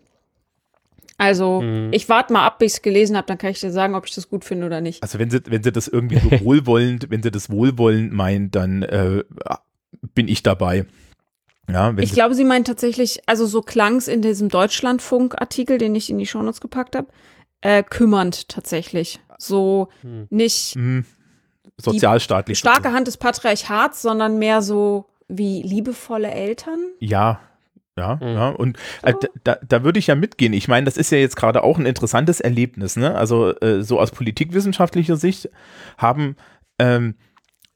Also 1.24 1.61
Hm. 1.61 1.88
ich 1.93 2.09
warte 2.09 2.34
mal 2.34 2.45
ab, 2.45 2.59
bis 2.59 2.74
ich 2.74 2.78
es 2.80 2.82
gelesen 2.82 3.15
habe, 3.15 3.26
dann 3.28 3.38
kann 3.38 3.51
ich 3.51 3.59
dir 3.61 3.71
sagen, 3.71 3.95
ob 3.95 4.05
ich 4.05 4.13
das 4.13 4.30
gut 4.30 4.43
finde 4.43 4.65
oder 4.65 4.82
nicht. 4.82 5.01
Also 5.01 5.19
wenn 5.19 5.30
sie, 5.30 5.39
wenn 5.45 5.63
sie 5.63 5.71
das 5.71 5.88
irgendwie 5.88 6.19
so 6.19 6.30
wohlwollend, 6.43 7.09
wenn 7.09 7.24
sie 7.24 7.32
das 7.32 7.49
wohlwollend 7.49 8.11
meint, 8.11 8.55
dann 8.55 8.84
äh, 8.84 9.24
bin 10.13 10.28
ich 10.28 10.43
dabei. 10.43 10.86
Ja, 11.71 11.93
Ich 11.97 12.11
glaube, 12.11 12.36
sie 12.36 12.43
meint 12.43 12.67
tatsächlich, 12.67 13.21
also 13.26 13.45
so 13.45 13.61
klang 13.61 13.95
es 13.95 14.09
in 14.09 14.21
diesem 14.21 14.49
Deutschlandfunk-Artikel, 14.49 15.78
den 15.78 15.95
ich 15.95 16.09
in 16.09 16.17
die 16.17 16.26
Shownotes 16.26 16.59
gepackt 16.59 16.97
habe, 16.97 17.07
äh, 17.61 17.84
kümmernd 17.84 18.49
tatsächlich. 18.49 19.21
So 19.38 19.88
Hm. 20.01 20.28
nicht 20.30 20.76
hm, 20.76 21.05
sozialstaatlich. 21.78 22.59
starke 22.59 22.91
Hand 22.91 23.07
des 23.07 23.15
Patriarchats, 23.15 24.01
sondern 24.01 24.39
mehr 24.39 24.61
so 24.61 25.05
wie 25.30 25.61
liebevolle 25.63 26.30
Eltern. 26.32 26.80
Ja, 26.99 27.39
ja, 27.98 28.16
Mhm. 28.16 28.28
ja. 28.28 28.50
Und 28.50 28.78
äh, 29.04 29.14
da, 29.44 29.58
da, 29.68 29.84
würde 29.84 30.00
ich 30.00 30.08
ja 30.08 30.16
mitgehen. 30.16 30.54
Ich 30.54 30.68
meine, 30.68 30.86
das 30.86 30.98
ist 30.98 31.12
ja 31.12 31.18
jetzt 31.18 31.36
gerade 31.36 31.64
auch 31.64 31.78
ein 31.78 31.86
interessantes 31.86 32.39
Erlebnis. 32.39 32.96
Ne? 32.96 33.16
Also 33.16 33.56
äh, 33.60 33.84
so 33.84 34.00
aus 34.00 34.12
politikwissenschaftlicher 34.12 35.16
Sicht 35.16 35.50
haben 35.98 36.36
ähm, 36.80 37.16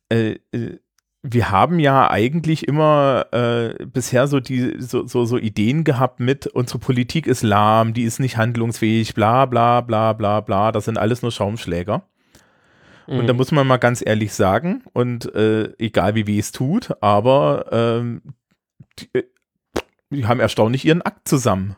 äh, 0.09 0.38
äh, 0.51 0.80
wir 1.24 1.51
haben 1.51 1.80
ja 1.80 2.09
eigentlich 2.09 2.68
immer 2.68 3.26
äh, 3.32 3.86
bisher 3.86 4.28
so 4.28 4.39
die 4.39 4.76
so, 4.80 5.07
so, 5.07 5.26
so 5.26 5.38
Ideen 5.38 5.84
gehabt 5.84 6.20
mit 6.20 6.47
unsere 6.47 6.80
Politik 6.80 7.28
ist 7.28 7.43
lahm, 7.43 7.93
die 7.93 8.03
ist 8.03 8.20
nicht 8.20 8.38
handlungsfähig, 8.38 9.13
bla 9.13 9.45
bla 9.45 9.82
bla 9.82 10.13
bla 10.13 10.41
bla. 10.41 10.72
Das 10.72 10.86
sind 10.86 10.97
alles 10.97 11.22
nur 11.22 11.32
Schaumschläger. 11.32 12.03
Und 13.07 13.24
Mhm. 13.24 13.28
da 13.28 13.34
muss 13.34 13.51
man 13.51 13.65
mal 13.68 13.78
ganz 13.78 14.03
ehrlich 14.05 14.34
sagen, 14.34 14.84
und 14.93 15.34
äh, 15.34 15.74
egal 15.80 16.15
wie 16.15 16.28
weh 16.28 16.39
es 16.39 16.51
tut, 16.51 16.91
aber 17.01 17.65
ähm, 17.72 18.22
die, 18.99 19.09
äh, 19.13 19.24
die 20.10 20.26
haben 20.26 20.39
erstaunlich 20.39 20.86
ihren 20.86 21.01
Akt 21.01 21.28
zusammen. 21.28 21.76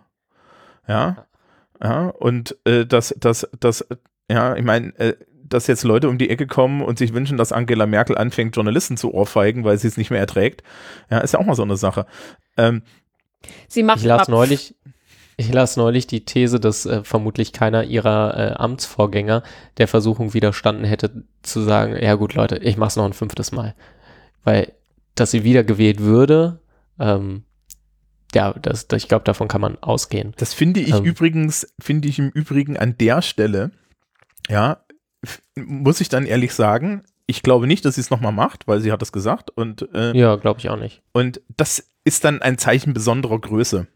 Ja. 0.88 1.26
Ja, 1.82 2.08
und 2.08 2.58
äh, 2.66 2.86
das, 2.86 3.16
das, 3.20 3.48
das, 3.58 3.86
ja, 4.30 4.56
ich 4.56 4.66
meine, 4.66 4.94
äh, 5.00 5.16
dass 5.44 5.68
jetzt 5.68 5.84
Leute 5.84 6.10
um 6.10 6.18
die 6.18 6.30
Ecke 6.30 6.46
kommen 6.46 6.82
und 6.82 6.98
sich 6.98 7.14
wünschen, 7.14 7.38
dass 7.38 7.52
Angela 7.52 7.86
Merkel 7.86 8.18
anfängt, 8.18 8.56
Journalisten 8.56 8.98
zu 8.98 9.14
ohrfeigen, 9.14 9.64
weil 9.64 9.78
sie 9.78 9.88
es 9.88 9.98
nicht 9.98 10.12
mehr 10.12 10.20
erträgt, 10.20 10.62
ja, 11.10 11.20
ist 11.20 11.34
ja 11.34 11.40
auch 11.40 11.46
mal 11.46 11.56
so 11.56 11.64
eine 11.64 11.78
Sache. 11.78 12.06
Ähm, 12.58 12.84
Sie 13.68 13.84
macht 13.84 14.00
Ich 14.00 14.06
las 14.06 14.28
neulich, 14.28 14.76
ich 15.38 15.52
las 15.54 15.78
neulich 15.78 16.08
die 16.08 16.26
These, 16.26 16.60
dass 16.60 16.86
äh, 16.86 17.04
vermutlich 17.04 17.54
keiner 17.54 17.86
ihrer 17.86 18.38
äh, 18.38 18.54
Amtsvorgänger 18.56 19.44
der 19.78 19.88
Versuchung 19.88 20.34
widerstanden 20.34 20.84
hätte, 20.84 21.24
zu 21.42 21.62
sagen, 21.62 21.96
ja 21.96 22.16
gut, 22.16 22.34
Leute, 22.34 22.58
ich 22.58 22.76
mach's 22.76 22.98
noch 22.98 23.06
ein 23.06 23.14
fünftes 23.14 23.54
Mal. 23.54 23.76
Weil, 24.44 24.74
dass 25.16 25.32
sie 25.32 25.46
wiedergewählt 25.46 26.02
würde, 26.02 26.60
ähm, 27.00 27.44
ja, 28.34 28.54
das, 28.54 28.88
das, 28.88 29.02
ich 29.04 29.08
glaube, 29.10 29.24
davon 29.26 29.48
kann 29.48 29.62
man 29.62 29.78
ausgehen. 29.82 30.34
Das 30.38 30.54
finde 30.54 30.80
ich 30.80 30.94
Ähm. 30.94 31.06
übrigens, 31.06 31.74
finde 31.80 32.08
ich 32.08 32.20
im 32.20 32.30
Übrigen 32.30 32.78
an 32.78 32.98
der 32.98 33.22
Stelle, 33.22 33.72
ja, 34.50 34.84
muss 35.56 36.02
ich 36.02 36.10
dann 36.10 36.26
ehrlich 36.26 36.54
sagen, 36.54 37.04
ich 37.28 37.44
glaube 37.44 37.68
nicht, 37.68 37.86
dass 37.86 37.96
sie 37.96 38.02
es 38.02 38.10
nochmal 38.10 38.32
macht, 38.32 38.68
weil 38.68 38.80
sie 38.82 38.92
hat 38.92 39.02
es 39.02 39.12
gesagt 39.12 39.52
und, 39.52 39.88
äh, 39.94 40.16
Ja, 40.18 40.36
glaube 40.36 40.60
ich 40.60 40.70
auch 40.70 40.78
nicht. 40.80 41.02
und 41.12 41.42
das 41.58 41.88
ist 42.04 42.24
dann 42.24 42.42
ein 42.42 42.58
Zeichen 42.58 42.94
besonderer 42.94 43.40
Größe. 43.40 43.88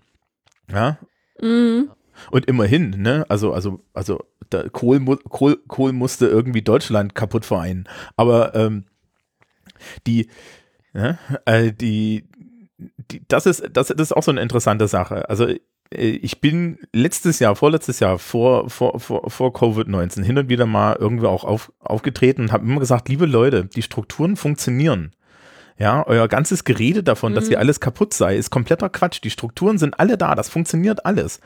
Ja, 0.71 0.97
Mhm. 1.41 1.89
und 2.31 2.45
immerhin, 2.45 2.91
ne, 2.91 3.25
also, 3.29 3.53
also, 3.53 3.83
also, 3.93 4.23
der 4.51 4.69
Kohl, 4.69 5.03
Kohl, 5.29 5.57
Kohl 5.67 5.93
musste 5.93 6.27
irgendwie 6.27 6.61
Deutschland 6.61 7.15
kaputt 7.15 7.43
vereinen, 7.45 7.87
aber 8.17 8.53
ähm, 8.53 8.85
die, 10.05 10.29
ja, 10.93 11.17
äh, 11.45 11.71
die, 11.73 12.27
die, 13.11 13.21
das 13.27 13.45
ist, 13.45 13.63
das, 13.73 13.87
das 13.87 13.99
ist 13.99 14.11
auch 14.13 14.23
so 14.23 14.31
eine 14.31 14.41
interessante 14.41 14.87
Sache. 14.87 15.29
Also 15.29 15.47
äh, 15.47 15.57
ich 15.91 16.41
bin 16.41 16.79
letztes 16.91 17.39
Jahr, 17.39 17.55
vorletztes 17.55 17.99
Jahr, 17.99 18.19
vor, 18.19 18.69
vor, 18.69 18.99
vor, 18.99 19.29
vor 19.29 19.53
Covid-19 19.53 20.23
hin 20.23 20.37
und 20.37 20.49
wieder 20.49 20.65
mal 20.65 20.95
irgendwie 20.99 21.27
auch 21.27 21.43
auf, 21.43 21.71
aufgetreten 21.79 22.43
und 22.43 22.51
habe 22.51 22.65
immer 22.65 22.79
gesagt, 22.79 23.09
liebe 23.09 23.25
Leute, 23.25 23.65
die 23.65 23.81
Strukturen 23.81 24.35
funktionieren. 24.35 25.11
Ja, 25.79 26.05
euer 26.05 26.27
ganzes 26.27 26.65
Gerede 26.65 27.01
davon, 27.01 27.33
dass 27.33 27.45
Mhm. 27.45 27.49
hier 27.49 27.59
alles 27.59 27.79
kaputt 27.79 28.13
sei, 28.13 28.35
ist 28.37 28.51
kompletter 28.51 28.89
Quatsch. 28.89 29.21
Die 29.23 29.31
Strukturen 29.31 29.79
sind 29.79 29.99
alle 29.99 30.17
da, 30.19 30.35
das 30.35 30.47
funktioniert 30.47 31.03
alles. 31.05 31.39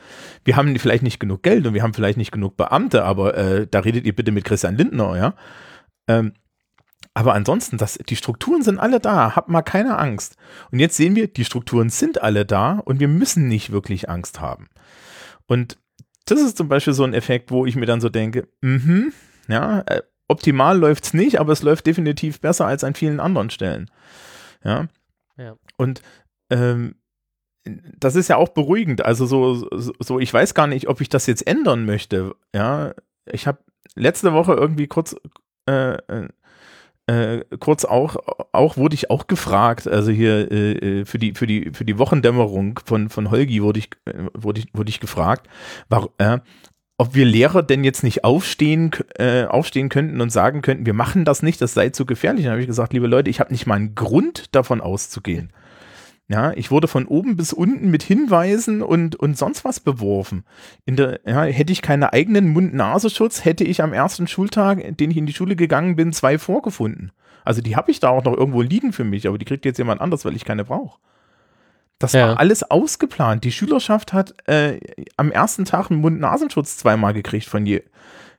Wir 0.44 0.56
haben 0.56 0.78
vielleicht 0.78 1.02
nicht 1.02 1.18
genug 1.18 1.42
Geld 1.42 1.66
und 1.66 1.72
wir 1.72 1.82
haben 1.82 1.94
vielleicht 1.94 2.18
nicht 2.18 2.30
genug 2.30 2.56
Beamte, 2.58 3.04
aber 3.04 3.36
äh, 3.38 3.66
da 3.66 3.80
redet 3.80 4.04
ihr 4.04 4.14
bitte 4.14 4.30
mit 4.30 4.44
Christian 4.44 4.76
Lindner, 4.76 5.16
ja. 5.16 5.34
Ähm, 6.08 6.32
aber 7.18 7.34
ansonsten, 7.34 7.78
das, 7.78 7.98
die 8.08 8.14
Strukturen 8.14 8.62
sind 8.62 8.78
alle 8.78 9.00
da, 9.00 9.34
habt 9.34 9.48
mal 9.48 9.62
keine 9.62 9.98
Angst. 9.98 10.36
Und 10.70 10.78
jetzt 10.78 10.96
sehen 10.96 11.16
wir, 11.16 11.26
die 11.26 11.44
Strukturen 11.44 11.90
sind 11.90 12.22
alle 12.22 12.46
da 12.46 12.74
und 12.84 13.00
wir 13.00 13.08
müssen 13.08 13.48
nicht 13.48 13.72
wirklich 13.72 14.08
Angst 14.08 14.40
haben. 14.40 14.68
Und 15.48 15.78
das 16.26 16.40
ist 16.40 16.56
zum 16.56 16.68
Beispiel 16.68 16.92
so 16.92 17.02
ein 17.02 17.14
Effekt, 17.14 17.50
wo 17.50 17.66
ich 17.66 17.74
mir 17.74 17.86
dann 17.86 18.00
so 18.00 18.08
denke, 18.08 18.46
mhm, 18.60 19.12
ja, 19.48 19.80
äh, 19.86 20.02
optimal 20.28 20.78
läuft's 20.78 21.12
nicht, 21.12 21.40
aber 21.40 21.52
es 21.52 21.64
läuft 21.64 21.88
definitiv 21.88 22.40
besser 22.40 22.66
als 22.66 22.84
an 22.84 22.94
vielen 22.94 23.18
anderen 23.18 23.50
Stellen. 23.50 23.90
Ja. 24.62 24.86
Ja. 25.36 25.56
Und 25.76 26.02
ähm, 26.50 26.94
das 27.98 28.14
ist 28.14 28.28
ja 28.28 28.36
auch 28.36 28.50
beruhigend. 28.50 29.04
Also 29.04 29.26
so, 29.26 29.54
so, 29.76 29.92
so, 29.98 30.20
ich 30.20 30.32
weiß 30.32 30.54
gar 30.54 30.68
nicht, 30.68 30.86
ob 30.86 31.00
ich 31.00 31.08
das 31.08 31.26
jetzt 31.26 31.44
ändern 31.48 31.84
möchte. 31.84 32.36
Ja, 32.54 32.94
ich 33.26 33.48
habe 33.48 33.58
letzte 33.96 34.32
Woche 34.32 34.54
irgendwie 34.54 34.86
kurz, 34.86 35.16
äh, 35.66 35.98
äh, 37.08 37.44
kurz 37.58 37.84
auch, 37.86 38.16
auch 38.52 38.76
wurde 38.76 38.94
ich 38.94 39.10
auch 39.10 39.26
gefragt, 39.26 39.88
also 39.88 40.10
hier 40.10 40.52
äh, 40.52 41.00
äh 41.00 41.04
für 41.06 41.18
die 41.18 41.32
für 41.34 41.46
die 41.46 41.70
für 41.72 41.86
die 41.86 41.98
Wochendämmerung 41.98 42.80
von 42.84 43.08
von 43.08 43.30
Holgi 43.30 43.62
wurde 43.62 43.78
ich 43.78 43.90
äh, 44.04 44.12
wurde 44.34 44.60
ich 44.60 44.68
wurde 44.74 44.90
ich 44.90 45.00
gefragt, 45.00 45.48
war, 45.88 46.10
äh, 46.18 46.38
ob 46.98 47.14
wir 47.14 47.24
Lehrer 47.24 47.62
denn 47.62 47.82
jetzt 47.82 48.02
nicht 48.02 48.24
aufstehen 48.24 48.90
äh, 49.18 49.44
aufstehen 49.44 49.88
könnten 49.88 50.20
und 50.20 50.30
sagen 50.30 50.60
könnten, 50.60 50.84
wir 50.84 50.92
machen 50.92 51.24
das 51.24 51.42
nicht, 51.42 51.62
das 51.62 51.72
sei 51.72 51.88
zu 51.88 52.04
gefährlich. 52.04 52.44
Dann 52.44 52.52
habe 52.52 52.60
ich 52.60 52.66
gesagt, 52.66 52.92
liebe 52.92 53.06
Leute, 53.06 53.30
ich 53.30 53.40
habe 53.40 53.52
nicht 53.52 53.66
mal 53.66 53.76
einen 53.76 53.94
Grund 53.94 54.54
davon 54.54 54.82
auszugehen. 54.82 55.50
Ja, 56.30 56.52
ich 56.52 56.70
wurde 56.70 56.88
von 56.88 57.06
oben 57.06 57.36
bis 57.38 57.54
unten 57.54 57.90
mit 57.90 58.02
Hinweisen 58.02 58.82
und, 58.82 59.16
und 59.16 59.38
sonst 59.38 59.64
was 59.64 59.80
beworfen. 59.80 60.44
In 60.84 60.96
der, 60.96 61.20
ja, 61.26 61.42
hätte 61.44 61.72
ich 61.72 61.80
keine 61.80 62.12
eigenen 62.12 62.48
Mund-Nasenschutz, 62.52 63.46
hätte 63.46 63.64
ich 63.64 63.82
am 63.82 63.94
ersten 63.94 64.26
Schultag, 64.26 64.98
den 64.98 65.10
ich 65.10 65.16
in 65.16 65.24
die 65.24 65.32
Schule 65.32 65.56
gegangen 65.56 65.96
bin, 65.96 66.12
zwei 66.12 66.36
vorgefunden. 66.38 67.12
Also 67.44 67.62
die 67.62 67.76
habe 67.76 67.90
ich 67.90 67.98
da 67.98 68.10
auch 68.10 68.24
noch 68.24 68.36
irgendwo 68.36 68.60
liegen 68.60 68.92
für 68.92 69.04
mich, 69.04 69.26
aber 69.26 69.38
die 69.38 69.46
kriegt 69.46 69.64
jetzt 69.64 69.78
jemand 69.78 70.02
anders, 70.02 70.26
weil 70.26 70.36
ich 70.36 70.44
keine 70.44 70.66
brauche. 70.66 70.98
Das 71.98 72.12
Ja. 72.12 72.28
war 72.28 72.38
alles 72.40 72.62
ausgeplant. 72.62 73.42
Die 73.44 73.50
Schülerschaft 73.52 74.12
hat 74.12 74.34
äh, 74.46 74.78
am 75.16 75.32
ersten 75.32 75.64
Tag 75.64 75.90
einen 75.90 76.02
Mund-Nasenschutz 76.02 76.76
zweimal 76.76 77.14
gekriegt 77.14 77.46
von 77.46 77.64
je. 77.64 77.82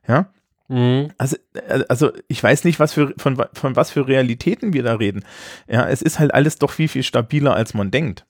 Ja, 0.06 0.26
Mhm. 0.70 1.10
also, 1.18 1.36
äh, 1.54 1.82
also 1.88 2.12
ich 2.28 2.40
weiß 2.40 2.62
nicht, 2.62 2.78
was 2.78 2.92
für, 2.92 3.12
von, 3.18 3.42
von 3.54 3.74
was 3.74 3.90
für 3.90 4.06
Realitäten 4.06 4.72
wir 4.72 4.84
da 4.84 4.94
reden. 4.94 5.24
Ja, 5.68 5.88
es 5.88 6.00
ist 6.00 6.20
halt 6.20 6.32
alles 6.32 6.58
doch 6.58 6.70
viel, 6.70 6.86
viel 6.86 7.02
stabiler, 7.02 7.56
als 7.56 7.74
man 7.74 7.90
denkt. 7.90 8.24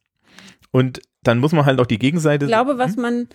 Und 0.71 1.03
dann 1.23 1.39
muss 1.39 1.53
man 1.53 1.67
halt 1.67 1.79
auch 1.81 1.87
die 1.87 1.99
Gegenseite. 1.99 2.47
Ich 2.47 2.51
glaube, 2.51 2.79
was 2.79 2.97
man, 2.97 3.29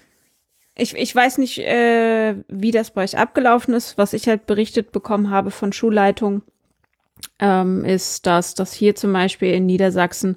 ich, 0.75 0.95
ich 0.95 1.15
weiß 1.15 1.37
nicht, 1.37 1.59
äh, 1.59 2.35
wie 2.47 2.71
das 2.71 2.91
bei 2.91 3.03
euch 3.03 3.15
abgelaufen 3.15 3.75
ist. 3.75 3.99
Was 3.99 4.13
ich 4.13 4.27
halt 4.27 4.47
berichtet 4.47 4.91
bekommen 4.91 5.29
habe 5.29 5.51
von 5.51 5.71
Schulleitung, 5.71 6.41
ähm, 7.37 7.85
ist, 7.85 8.25
dass 8.25 8.55
das 8.55 8.73
hier 8.73 8.95
zum 8.95 9.13
Beispiel 9.13 9.53
in 9.53 9.67
Niedersachsen, 9.67 10.35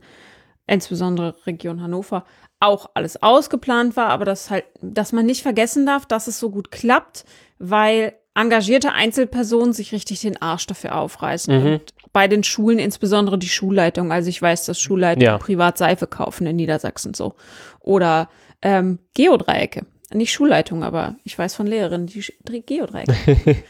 insbesondere 0.67 1.37
Region 1.47 1.81
Hannover, 1.81 2.27
auch 2.61 2.91
alles 2.93 3.23
ausgeplant 3.23 3.97
war, 3.97 4.09
aber 4.09 4.27
dass 4.27 4.51
halt, 4.51 4.65
dass 4.83 5.13
man 5.13 5.25
nicht 5.25 5.43
vergessen 5.43 5.87
darf, 5.87 6.05
dass 6.05 6.27
es 6.27 6.39
so 6.39 6.51
gut 6.51 6.71
klappt, 6.71 7.25
weil 7.59 8.15
engagierte 8.35 8.93
Einzelpersonen 8.93 9.73
sich 9.73 9.93
richtig 9.93 10.21
den 10.21 10.41
Arsch 10.41 10.67
dafür 10.67 10.97
aufreißen. 10.97 11.59
Mhm. 11.59 11.73
Und 11.73 11.95
bei 12.13 12.29
den 12.29 12.45
Schulen, 12.45 12.79
insbesondere 12.79 13.39
die 13.39 13.49
Schulleitung, 13.49 14.13
also 14.13 14.29
ich 14.29 14.41
weiß, 14.41 14.67
dass 14.67 14.81
Schulleitungen 14.81 15.27
Ja. 15.27 15.39
privat 15.39 15.79
Seife 15.79 16.07
kaufen 16.07 16.47
in 16.47 16.57
Niedersachsen 16.57 17.15
so. 17.15 17.35
Oder 17.81 18.29
ähm, 18.63 18.99
Geodreiecke. 19.15 19.87
Nicht 20.13 20.33
Schulleitung, 20.33 20.85
aber 20.85 21.17
ich 21.25 21.39
weiß 21.39 21.55
von 21.55 21.67
Lehrerinnen, 21.67 22.07
die 22.07 22.25
Geodreiecke. 22.65 23.15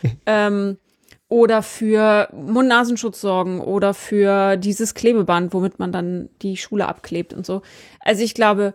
ähm, 0.26 0.78
oder 1.28 1.62
für 1.62 2.28
Mund-Nasenschutz 2.32 3.20
sorgen 3.20 3.60
oder 3.60 3.92
für 3.92 4.56
dieses 4.56 4.94
Klebeband, 4.94 5.52
womit 5.52 5.78
man 5.78 5.92
dann 5.92 6.30
die 6.40 6.56
Schule 6.56 6.88
abklebt 6.88 7.34
und 7.34 7.44
so. 7.44 7.62
Also 8.00 8.22
ich 8.22 8.34
glaube 8.34 8.74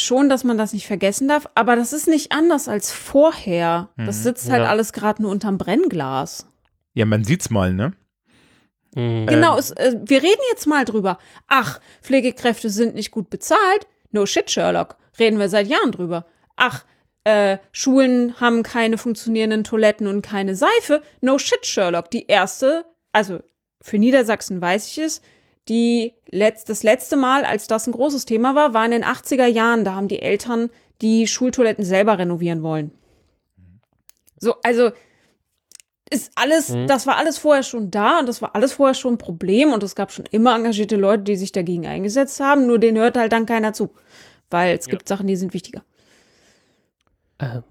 schon, 0.00 0.28
dass 0.28 0.44
man 0.44 0.58
das 0.58 0.72
nicht 0.72 0.86
vergessen 0.86 1.28
darf, 1.28 1.48
aber 1.54 1.76
das 1.76 1.92
ist 1.92 2.06
nicht 2.08 2.32
anders 2.32 2.68
als 2.68 2.92
vorher. 2.92 3.88
Das 3.96 4.22
sitzt 4.22 4.50
halt 4.50 4.62
Ja. 4.62 4.68
alles 4.68 4.92
gerade 4.92 5.22
nur 5.22 5.30
unterm 5.30 5.58
Brennglas. 5.58 6.46
Ja, 6.94 7.04
man 7.04 7.24
sieht's 7.24 7.50
mal, 7.50 7.72
ne? 7.72 7.92
Mhm. 8.94 9.26
Genau, 9.26 9.58
es, 9.58 9.70
äh, 9.72 9.96
wir 10.04 10.22
reden 10.22 10.40
jetzt 10.50 10.66
mal 10.66 10.84
drüber. 10.84 11.18
Ach, 11.46 11.80
Pflegekräfte 12.02 12.70
sind 12.70 12.94
nicht 12.94 13.10
gut 13.10 13.28
bezahlt. 13.30 13.86
No 14.10 14.24
shit, 14.24 14.50
Sherlock. 14.50 14.96
Reden 15.18 15.38
wir 15.38 15.48
seit 15.48 15.66
Jahren 15.66 15.92
drüber. 15.92 16.26
Ach, 16.56 16.84
äh, 17.24 17.58
Schulen 17.72 18.40
haben 18.40 18.62
keine 18.62 18.96
funktionierenden 18.98 19.64
Toiletten 19.64 20.06
und 20.06 20.22
keine 20.22 20.54
Seife. 20.54 21.02
No 21.20 21.38
shit, 21.38 21.66
Sherlock. 21.66 22.10
Die 22.10 22.26
erste, 22.26 22.84
also 23.12 23.40
für 23.82 23.98
Niedersachsen 23.98 24.60
weiß 24.60 24.86
ich 24.88 24.98
es, 24.98 25.22
die 25.68 26.14
letz, 26.30 26.64
das 26.64 26.82
letzte 26.82 27.16
Mal, 27.16 27.44
als 27.44 27.66
das 27.66 27.86
ein 27.86 27.92
großes 27.92 28.24
Thema 28.24 28.54
war, 28.54 28.74
war 28.74 28.84
in 28.84 28.90
den 28.90 29.04
80er 29.04 29.46
Jahren. 29.46 29.84
Da 29.84 29.94
haben 29.94 30.08
die 30.08 30.22
Eltern 30.22 30.70
die 31.00 31.26
Schultoiletten 31.26 31.84
selber 31.84 32.18
renovieren 32.18 32.62
wollen. 32.62 32.92
So, 34.38 34.54
also 34.62 34.90
ist 36.10 36.32
alles, 36.36 36.74
das 36.86 37.06
war 37.06 37.16
alles 37.16 37.38
vorher 37.38 37.62
schon 37.62 37.90
da 37.90 38.20
und 38.20 38.28
das 38.28 38.40
war 38.40 38.54
alles 38.54 38.72
vorher 38.72 38.94
schon 38.94 39.14
ein 39.14 39.18
Problem 39.18 39.72
und 39.72 39.82
es 39.82 39.94
gab 39.94 40.10
schon 40.10 40.24
immer 40.30 40.56
engagierte 40.56 40.96
Leute, 40.96 41.24
die 41.24 41.36
sich 41.36 41.52
dagegen 41.52 41.86
eingesetzt 41.86 42.40
haben, 42.40 42.66
nur 42.66 42.78
denen 42.78 42.96
hört 42.96 43.18
halt 43.18 43.32
dann 43.32 43.44
keiner 43.46 43.74
zu. 43.74 43.90
Weil 44.50 44.78
es 44.78 44.86
gibt 44.86 45.06
Sachen, 45.06 45.26
die 45.26 45.36
sind 45.36 45.52
wichtiger. 45.52 45.84
Ähm, 47.38 47.62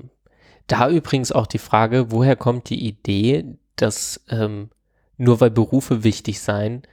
da 0.67 0.89
übrigens 0.89 1.31
auch 1.31 1.47
die 1.47 1.57
Frage, 1.57 2.11
woher 2.11 2.35
kommt 2.35 2.69
die 2.69 2.85
Idee, 2.87 3.45
dass 3.75 4.21
ähm, 4.29 4.69
nur 5.17 5.41
weil 5.41 5.49
Berufe 5.49 6.03
wichtig 6.03 6.39
seien, 6.39 6.83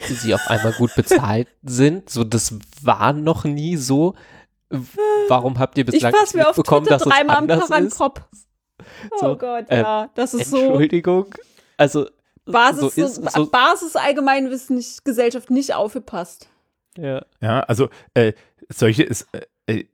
sie 0.00 0.34
auf 0.34 0.48
einmal 0.48 0.72
gut 0.72 0.94
bezahlt 0.94 1.48
sind? 1.62 2.10
So, 2.10 2.24
das 2.24 2.54
war 2.82 3.12
noch 3.12 3.44
nie 3.44 3.76
so. 3.76 4.14
Warum 5.28 5.58
habt 5.58 5.78
ihr 5.78 5.86
Ich 5.86 5.92
bislang 5.92 6.12
fasse 6.14 6.36
nicht 6.36 6.52
Twitter 6.52 6.80
dass 6.82 7.02
es 7.02 7.08
dreimal 7.08 7.36
am 7.36 7.42
anders 7.44 7.68
den 7.68 7.86
ist? 7.86 7.96
Kopf. 7.96 8.20
Oh 9.12 9.18
So, 9.18 9.36
Gott, 9.36 9.66
äh, 9.70 9.80
ja. 9.80 10.10
Das 10.14 10.34
ist 10.34 10.50
so 10.50 10.58
Entschuldigung. 10.58 11.34
Also 11.76 12.08
Basis, 12.44 12.94
so 12.94 13.02
ist 13.02 13.14
so, 13.16 13.28
so, 13.28 13.46
Basis 13.46 13.96
Allgemeinwissen 13.96 14.76
nicht, 14.76 15.04
Gesellschaft 15.04 15.50
nicht 15.50 15.74
aufgepasst. 15.74 16.48
ja. 16.96 17.24
Ja, 17.40 17.60
also 17.60 17.88
äh, 18.14 18.32
solche 18.68 19.02
ist, 19.02 19.28
äh, 19.32 19.46
äh, 19.72 19.84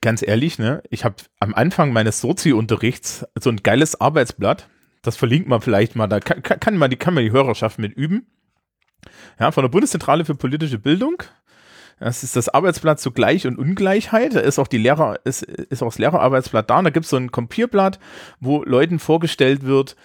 ganz 0.00 0.22
ehrlich, 0.22 0.58
ne, 0.58 0.82
ich 0.90 1.04
habe 1.04 1.16
am 1.40 1.54
Anfang 1.54 1.92
meines 1.92 2.20
Sozi-Unterrichts 2.20 3.26
so 3.40 3.50
ein 3.50 3.62
geiles 3.62 4.00
Arbeitsblatt, 4.00 4.68
das 5.02 5.16
verlinkt 5.16 5.48
man 5.48 5.60
vielleicht 5.60 5.96
mal, 5.96 6.06
da 6.06 6.20
kann, 6.20 6.42
kann, 6.42 6.60
kann, 6.60 6.76
man, 6.76 6.90
die, 6.90 6.96
kann 6.96 7.14
man 7.14 7.24
die 7.24 7.32
Hörerschaft 7.32 7.78
mit 7.78 7.94
üben. 7.94 8.26
Ja, 9.38 9.50
von 9.50 9.62
der 9.62 9.68
Bundeszentrale 9.68 10.24
für 10.24 10.34
politische 10.34 10.78
Bildung. 10.78 11.22
Das 12.00 12.24
ist 12.24 12.36
das 12.36 12.48
Arbeitsblatt 12.48 13.00
zu 13.00 13.12
Gleich- 13.12 13.46
und 13.46 13.58
Ungleichheit. 13.58 14.34
Da 14.34 14.40
ist 14.40 14.58
auch 14.58 14.66
die 14.66 14.78
Lehrer, 14.78 15.20
ist, 15.24 15.42
ist 15.42 15.82
auch 15.82 15.88
das 15.88 15.98
Lehrerarbeitsblatt 15.98 16.68
da. 16.68 16.78
Und 16.78 16.84
da 16.84 16.90
gibt 16.90 17.04
es 17.04 17.10
so 17.10 17.16
ein 17.16 17.30
Kopierblatt, 17.30 17.98
wo 18.40 18.64
Leuten 18.64 18.98
vorgestellt 18.98 19.64
wird, 19.64 19.96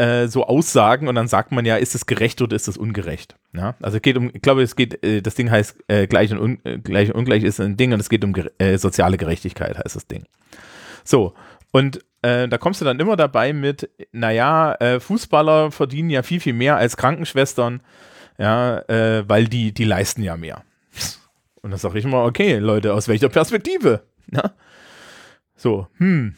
äh, 0.00 0.28
so 0.28 0.46
Aussagen 0.46 1.08
und 1.08 1.14
dann 1.14 1.28
sagt 1.28 1.52
man 1.52 1.66
ja, 1.66 1.76
ist 1.76 1.94
es 1.94 2.06
gerecht 2.06 2.40
oder 2.40 2.56
ist 2.56 2.68
es 2.68 2.78
ungerecht? 2.78 3.36
Ja? 3.52 3.74
Also 3.82 3.98
es 3.98 4.02
geht 4.02 4.16
um, 4.16 4.30
ich 4.32 4.40
glaube, 4.40 4.62
es 4.62 4.74
geht, 4.74 5.04
äh, 5.04 5.20
das 5.20 5.34
Ding 5.34 5.50
heißt 5.50 5.76
äh, 5.88 6.06
gleich, 6.06 6.32
und 6.32 6.38
un, 6.38 6.58
äh, 6.64 6.78
gleich 6.78 7.10
und 7.10 7.16
ungleich 7.16 7.42
ist 7.42 7.60
ein 7.60 7.76
Ding 7.76 7.92
und 7.92 8.00
es 8.00 8.08
geht 8.08 8.24
um 8.24 8.34
äh, 8.58 8.78
soziale 8.78 9.18
Gerechtigkeit, 9.18 9.76
heißt 9.76 9.96
das 9.96 10.06
Ding. 10.06 10.24
So, 11.04 11.34
und 11.70 12.00
äh, 12.22 12.48
da 12.48 12.58
kommst 12.58 12.80
du 12.80 12.86
dann 12.86 12.98
immer 12.98 13.16
dabei 13.16 13.52
mit, 13.52 13.90
naja, 14.12 14.74
äh, 14.74 15.00
Fußballer 15.00 15.70
verdienen 15.70 16.08
ja 16.08 16.22
viel, 16.22 16.40
viel 16.40 16.54
mehr 16.54 16.76
als 16.76 16.96
Krankenschwestern, 16.96 17.82
ja, 18.40 18.78
äh, 18.88 19.28
weil 19.28 19.46
die, 19.46 19.72
die 19.72 19.84
leisten 19.84 20.22
ja 20.22 20.36
mehr. 20.36 20.64
Und 21.62 21.70
dann 21.70 21.78
sage 21.78 21.98
ich 21.98 22.04
immer, 22.06 22.24
okay, 22.24 22.56
Leute, 22.56 22.94
aus 22.94 23.06
welcher 23.06 23.28
Perspektive? 23.28 24.02
Ja? 24.32 24.54
So, 25.54 25.88
hm, 25.98 26.34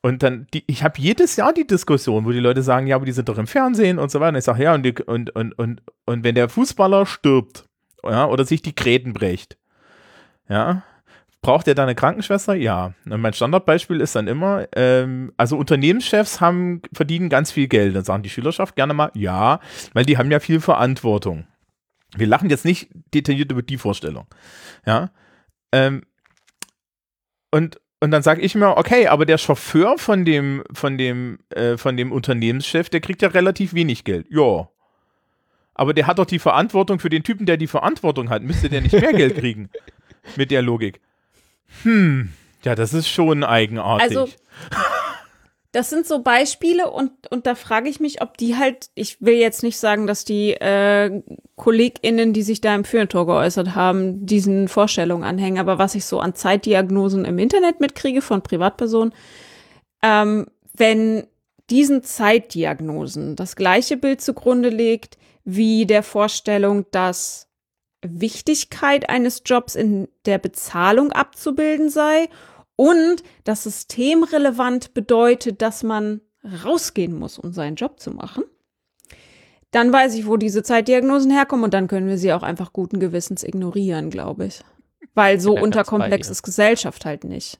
und 0.00 0.22
dann, 0.22 0.46
die, 0.52 0.64
ich 0.66 0.82
habe 0.82 0.98
jedes 0.98 1.36
Jahr 1.36 1.52
die 1.52 1.66
Diskussion, 1.66 2.24
wo 2.24 2.32
die 2.32 2.40
Leute 2.40 2.62
sagen, 2.62 2.86
ja, 2.86 2.96
aber 2.96 3.04
die 3.04 3.12
sind 3.12 3.28
doch 3.28 3.38
im 3.38 3.46
Fernsehen 3.46 3.98
und 3.98 4.10
so 4.10 4.18
weiter. 4.18 4.30
Und 4.30 4.38
ich 4.38 4.44
sage, 4.44 4.62
ja, 4.64 4.74
und, 4.74 4.82
die, 4.82 4.94
und, 5.06 5.30
und, 5.30 5.52
und, 5.58 5.82
und 6.06 6.24
wenn 6.24 6.34
der 6.34 6.48
Fußballer 6.48 7.06
stirbt, 7.06 7.68
ja, 8.02 8.26
oder 8.26 8.44
sich 8.44 8.62
die 8.62 8.74
Gräten 8.74 9.12
bricht, 9.12 9.58
ja, 10.48 10.82
braucht 11.42 11.66
er 11.66 11.74
da 11.74 11.82
eine 11.82 11.96
Krankenschwester? 11.96 12.54
Ja. 12.54 12.94
Und 13.04 13.20
mein 13.20 13.32
Standardbeispiel 13.32 14.00
ist 14.00 14.14
dann 14.14 14.28
immer, 14.28 14.68
ähm, 14.74 15.32
also 15.36 15.58
Unternehmenschefs 15.58 16.40
haben, 16.40 16.80
verdienen 16.92 17.28
ganz 17.28 17.50
viel 17.50 17.66
Geld. 17.66 17.96
Dann 17.96 18.04
sagen 18.04 18.22
die 18.22 18.30
Schülerschaft 18.30 18.76
gerne 18.76 18.94
mal, 18.94 19.10
ja, 19.14 19.60
weil 19.92 20.06
die 20.06 20.16
haben 20.16 20.30
ja 20.30 20.40
viel 20.40 20.60
Verantwortung. 20.60 21.46
Wir 22.16 22.28
lachen 22.28 22.48
jetzt 22.48 22.64
nicht 22.64 22.90
detailliert 23.12 23.50
über 23.50 23.62
die 23.62 23.78
Vorstellung. 23.78 24.26
Ja. 24.86 25.10
Ähm, 25.72 26.02
und, 27.50 27.80
und 28.00 28.10
dann 28.12 28.22
sage 28.22 28.40
ich 28.40 28.54
mir, 28.54 28.76
okay, 28.76 29.08
aber 29.08 29.26
der 29.26 29.38
Chauffeur 29.38 29.98
von 29.98 30.24
dem, 30.24 30.62
von 30.72 30.96
dem, 30.96 31.38
äh, 31.50 31.76
von 31.76 31.96
dem 31.96 32.12
Unternehmenschef, 32.12 32.88
der 32.88 33.00
kriegt 33.00 33.20
ja 33.20 33.28
relativ 33.28 33.74
wenig 33.74 34.04
Geld. 34.04 34.26
Ja. 34.30 34.68
Aber 35.74 35.92
der 35.92 36.06
hat 36.06 36.18
doch 36.18 36.26
die 36.26 36.38
Verantwortung 36.38 37.00
für 37.00 37.08
den 37.08 37.24
Typen, 37.24 37.46
der 37.46 37.56
die 37.56 37.66
Verantwortung 37.66 38.30
hat. 38.30 38.42
Müsste 38.42 38.68
der 38.68 38.82
nicht 38.82 38.92
mehr 38.92 39.12
Geld 39.12 39.36
kriegen? 39.36 39.70
Mit 40.36 40.50
der 40.50 40.62
Logik. 40.62 41.00
Hm. 41.82 42.30
Ja, 42.62 42.74
das 42.74 42.94
ist 42.94 43.08
schon 43.08 43.44
eigenartig. 43.44 44.16
Also, 44.16 44.32
Das 45.72 45.88
sind 45.88 46.06
so 46.06 46.22
Beispiele 46.22 46.90
und, 46.90 47.10
und 47.30 47.46
da 47.46 47.54
frage 47.54 47.88
ich 47.88 47.98
mich, 47.98 48.20
ob 48.20 48.36
die 48.36 48.56
halt, 48.56 48.90
ich 48.94 49.22
will 49.22 49.36
jetzt 49.36 49.62
nicht 49.62 49.78
sagen, 49.78 50.06
dass 50.06 50.26
die 50.26 50.52
äh, 50.52 51.22
KollegInnen, 51.56 52.34
die 52.34 52.42
sich 52.42 52.60
da 52.60 52.74
im 52.74 52.84
Führertor 52.84 53.26
geäußert 53.26 53.74
haben, 53.74 54.26
diesen 54.26 54.68
Vorstellungen 54.68 55.24
anhängen, 55.24 55.58
aber 55.58 55.78
was 55.78 55.94
ich 55.94 56.04
so 56.04 56.20
an 56.20 56.34
Zeitdiagnosen 56.34 57.24
im 57.24 57.38
Internet 57.38 57.80
mitkriege 57.80 58.20
von 58.20 58.42
Privatpersonen, 58.42 59.14
ähm, 60.02 60.46
wenn 60.74 61.26
diesen 61.70 62.02
Zeitdiagnosen 62.02 63.34
das 63.34 63.56
gleiche 63.56 63.96
Bild 63.96 64.20
zugrunde 64.20 64.68
legt 64.68 65.16
wie 65.44 65.86
der 65.86 66.02
Vorstellung, 66.02 66.84
dass 66.90 67.48
Wichtigkeit 68.02 69.08
eines 69.08 69.42
Jobs 69.44 69.74
in 69.74 70.08
der 70.26 70.38
Bezahlung 70.38 71.12
abzubilden 71.12 71.88
sei 71.88 72.28
und 72.76 73.22
das 73.44 73.64
systemrelevant 73.64 74.94
bedeutet, 74.94 75.62
dass 75.62 75.82
man 75.82 76.20
rausgehen 76.64 77.16
muss, 77.16 77.38
um 77.38 77.52
seinen 77.52 77.76
Job 77.76 78.00
zu 78.00 78.10
machen, 78.10 78.44
dann 79.70 79.92
weiß 79.92 80.14
ich, 80.14 80.26
wo 80.26 80.36
diese 80.36 80.62
Zeitdiagnosen 80.62 81.30
herkommen 81.30 81.64
und 81.64 81.74
dann 81.74 81.88
können 81.88 82.08
wir 82.08 82.18
sie 82.18 82.32
auch 82.32 82.42
einfach 82.42 82.72
guten 82.72 83.00
Gewissens 83.00 83.42
ignorieren, 83.42 84.10
glaube 84.10 84.46
ich. 84.46 84.60
Weil 85.14 85.40
so 85.40 85.54
ganz 85.54 85.64
unterkomplex 85.64 86.28
ist 86.28 86.42
Gesellschaft 86.42 87.04
halt 87.04 87.24
nicht. 87.24 87.58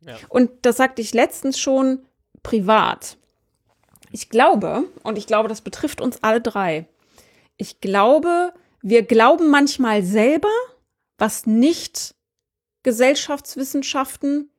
Ja. 0.00 0.16
Und 0.28 0.50
das 0.62 0.76
sagte 0.76 1.02
ich 1.02 1.14
letztens 1.14 1.58
schon 1.58 2.00
privat. 2.42 3.16
Ich 4.12 4.28
glaube, 4.30 4.84
und 5.02 5.18
ich 5.18 5.26
glaube, 5.26 5.48
das 5.48 5.60
betrifft 5.60 6.00
uns 6.00 6.22
alle 6.22 6.40
drei. 6.40 6.86
Ich 7.56 7.80
glaube, 7.80 8.52
wir 8.84 9.02
glauben 9.02 9.50
manchmal 9.50 10.02
selber, 10.02 10.50
was 11.16 11.46
nicht 11.46 12.14
Gesellschaftswissenschaften 12.82 14.50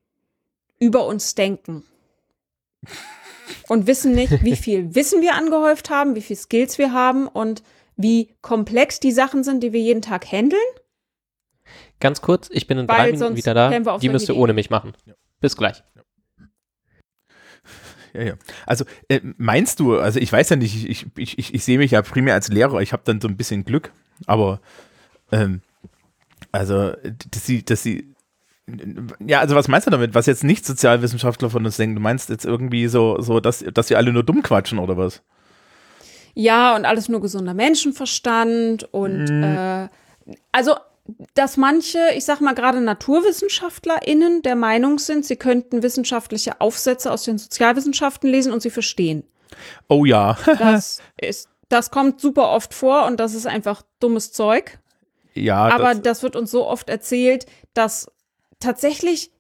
über 0.80 1.06
uns 1.06 1.36
denken. 1.36 1.84
Und 3.70 3.86
wissen 3.86 4.14
nicht, 4.14 4.44
wie 4.44 4.56
viel 4.56 4.96
Wissen 4.96 5.22
wir 5.22 5.36
angehäuft 5.36 5.92
haben, 5.92 6.16
wie 6.16 6.22
viel 6.22 6.36
Skills 6.36 6.80
wir 6.80 6.92
haben 6.92 7.28
und 7.28 7.62
wie 7.98 8.34
komplex 8.42 9.00
die 9.00 9.12
Sachen 9.12 9.44
sind, 9.44 9.62
die 9.62 9.74
wir 9.74 9.80
jeden 9.80 10.02
Tag 10.02 10.26
handeln. 10.32 10.60
Ganz 12.00 12.22
kurz, 12.22 12.50
ich 12.52 12.66
bin 12.66 12.80
in 12.80 12.88
Weil 12.88 12.96
drei 12.98 13.12
Minuten 13.12 13.36
wieder 13.36 13.54
da. 13.54 13.98
Die 14.00 14.10
müsst 14.10 14.28
ihr 14.28 14.36
ohne 14.36 14.54
mich 14.54 14.72
machen. 14.72 14.94
Bis 15.40 15.56
gleich. 15.56 15.84
Ja, 18.14 18.24
ja. 18.24 18.34
Also 18.66 18.86
äh, 19.08 19.22
meinst 19.38 19.80
du, 19.80 20.00
also 20.00 20.20
ich 20.20 20.32
weiß 20.32 20.50
ja 20.50 20.56
nicht, 20.56 20.76
ich, 20.76 20.90
ich, 20.90 21.06
ich, 21.16 21.38
ich, 21.38 21.54
ich 21.54 21.64
sehe 21.64 21.78
mich 21.78 21.92
ja 21.92 22.02
primär 22.02 22.34
als 22.34 22.48
Lehrer, 22.48 22.82
ich 22.82 22.92
habe 22.92 23.04
dann 23.06 23.22
so 23.22 23.28
ein 23.28 23.38
bisschen 23.38 23.66
Glück, 23.66 23.92
aber 24.26 24.60
ähm, 25.32 25.62
also, 26.52 26.94
dass 27.32 27.46
sie, 27.46 27.64
dass 27.64 27.84
sie 27.84 28.16
ja, 29.26 29.42
also 29.42 29.56
was 29.56 29.68
meinst 29.68 29.86
du 29.86 29.92
damit, 29.92 30.16
was 30.16 30.26
jetzt 30.26 30.44
nicht 30.44 30.66
Sozialwissenschaftler 30.66 31.52
von 31.52 31.66
uns 31.66 31.78
denken? 31.78 31.96
Du 31.96 32.02
meinst 32.02 32.30
jetzt 32.30 32.46
irgendwie 32.46 32.88
so, 32.88 33.22
so 33.22 33.40
dass, 33.40 33.64
dass 33.74 33.88
sie 33.88 33.96
alle 33.96 34.12
nur 34.12 34.24
dumm 34.24 34.42
quatschen 34.42 34.80
oder 34.80 34.98
was? 34.98 35.22
Ja, 36.34 36.76
und 36.76 36.86
alles 36.86 37.08
nur 37.08 37.22
gesunder 37.22 37.54
Menschenverstand 37.54 38.92
und 38.92 39.30
äh, 39.44 39.88
also 40.52 40.76
dass 41.36 41.56
manche, 41.58 42.00
ich 42.16 42.26
sag 42.26 42.42
mal 42.42 42.56
gerade 42.56 42.82
NaturwissenschaftlerInnen 42.82 44.42
der 44.42 44.56
Meinung 44.56 44.98
sind, 44.98 45.24
sie 45.24 45.36
könnten 45.36 45.84
wissenschaftliche 45.84 46.60
Aufsätze 46.62 47.12
aus 47.12 47.24
den 47.24 47.38
Sozialwissenschaften 47.38 48.30
lesen 48.30 48.52
und 48.52 48.62
sie 48.62 48.72
verstehen. 48.72 49.24
Oh 49.88 50.06
ja, 50.06 50.36
Das 50.58 51.02
ist, 51.22 51.48
das 51.70 51.92
kommt 51.92 52.22
super 52.22 52.50
oft 52.50 52.74
vor 52.74 53.06
und 53.06 53.20
das 53.20 53.34
ist 53.34 53.48
einfach 53.48 53.84
dummes 54.00 54.32
Zeug. 54.32 54.80
ja, 55.34 55.68
Aber 55.68 55.94
das, 55.94 56.02
das 56.02 56.24
wird 56.24 56.36
uns 56.36 56.52
so 56.52 56.68
oft 56.68 56.90
erzählt, 56.90 57.46
dass 57.74 58.12
tatsächlich 58.60 59.32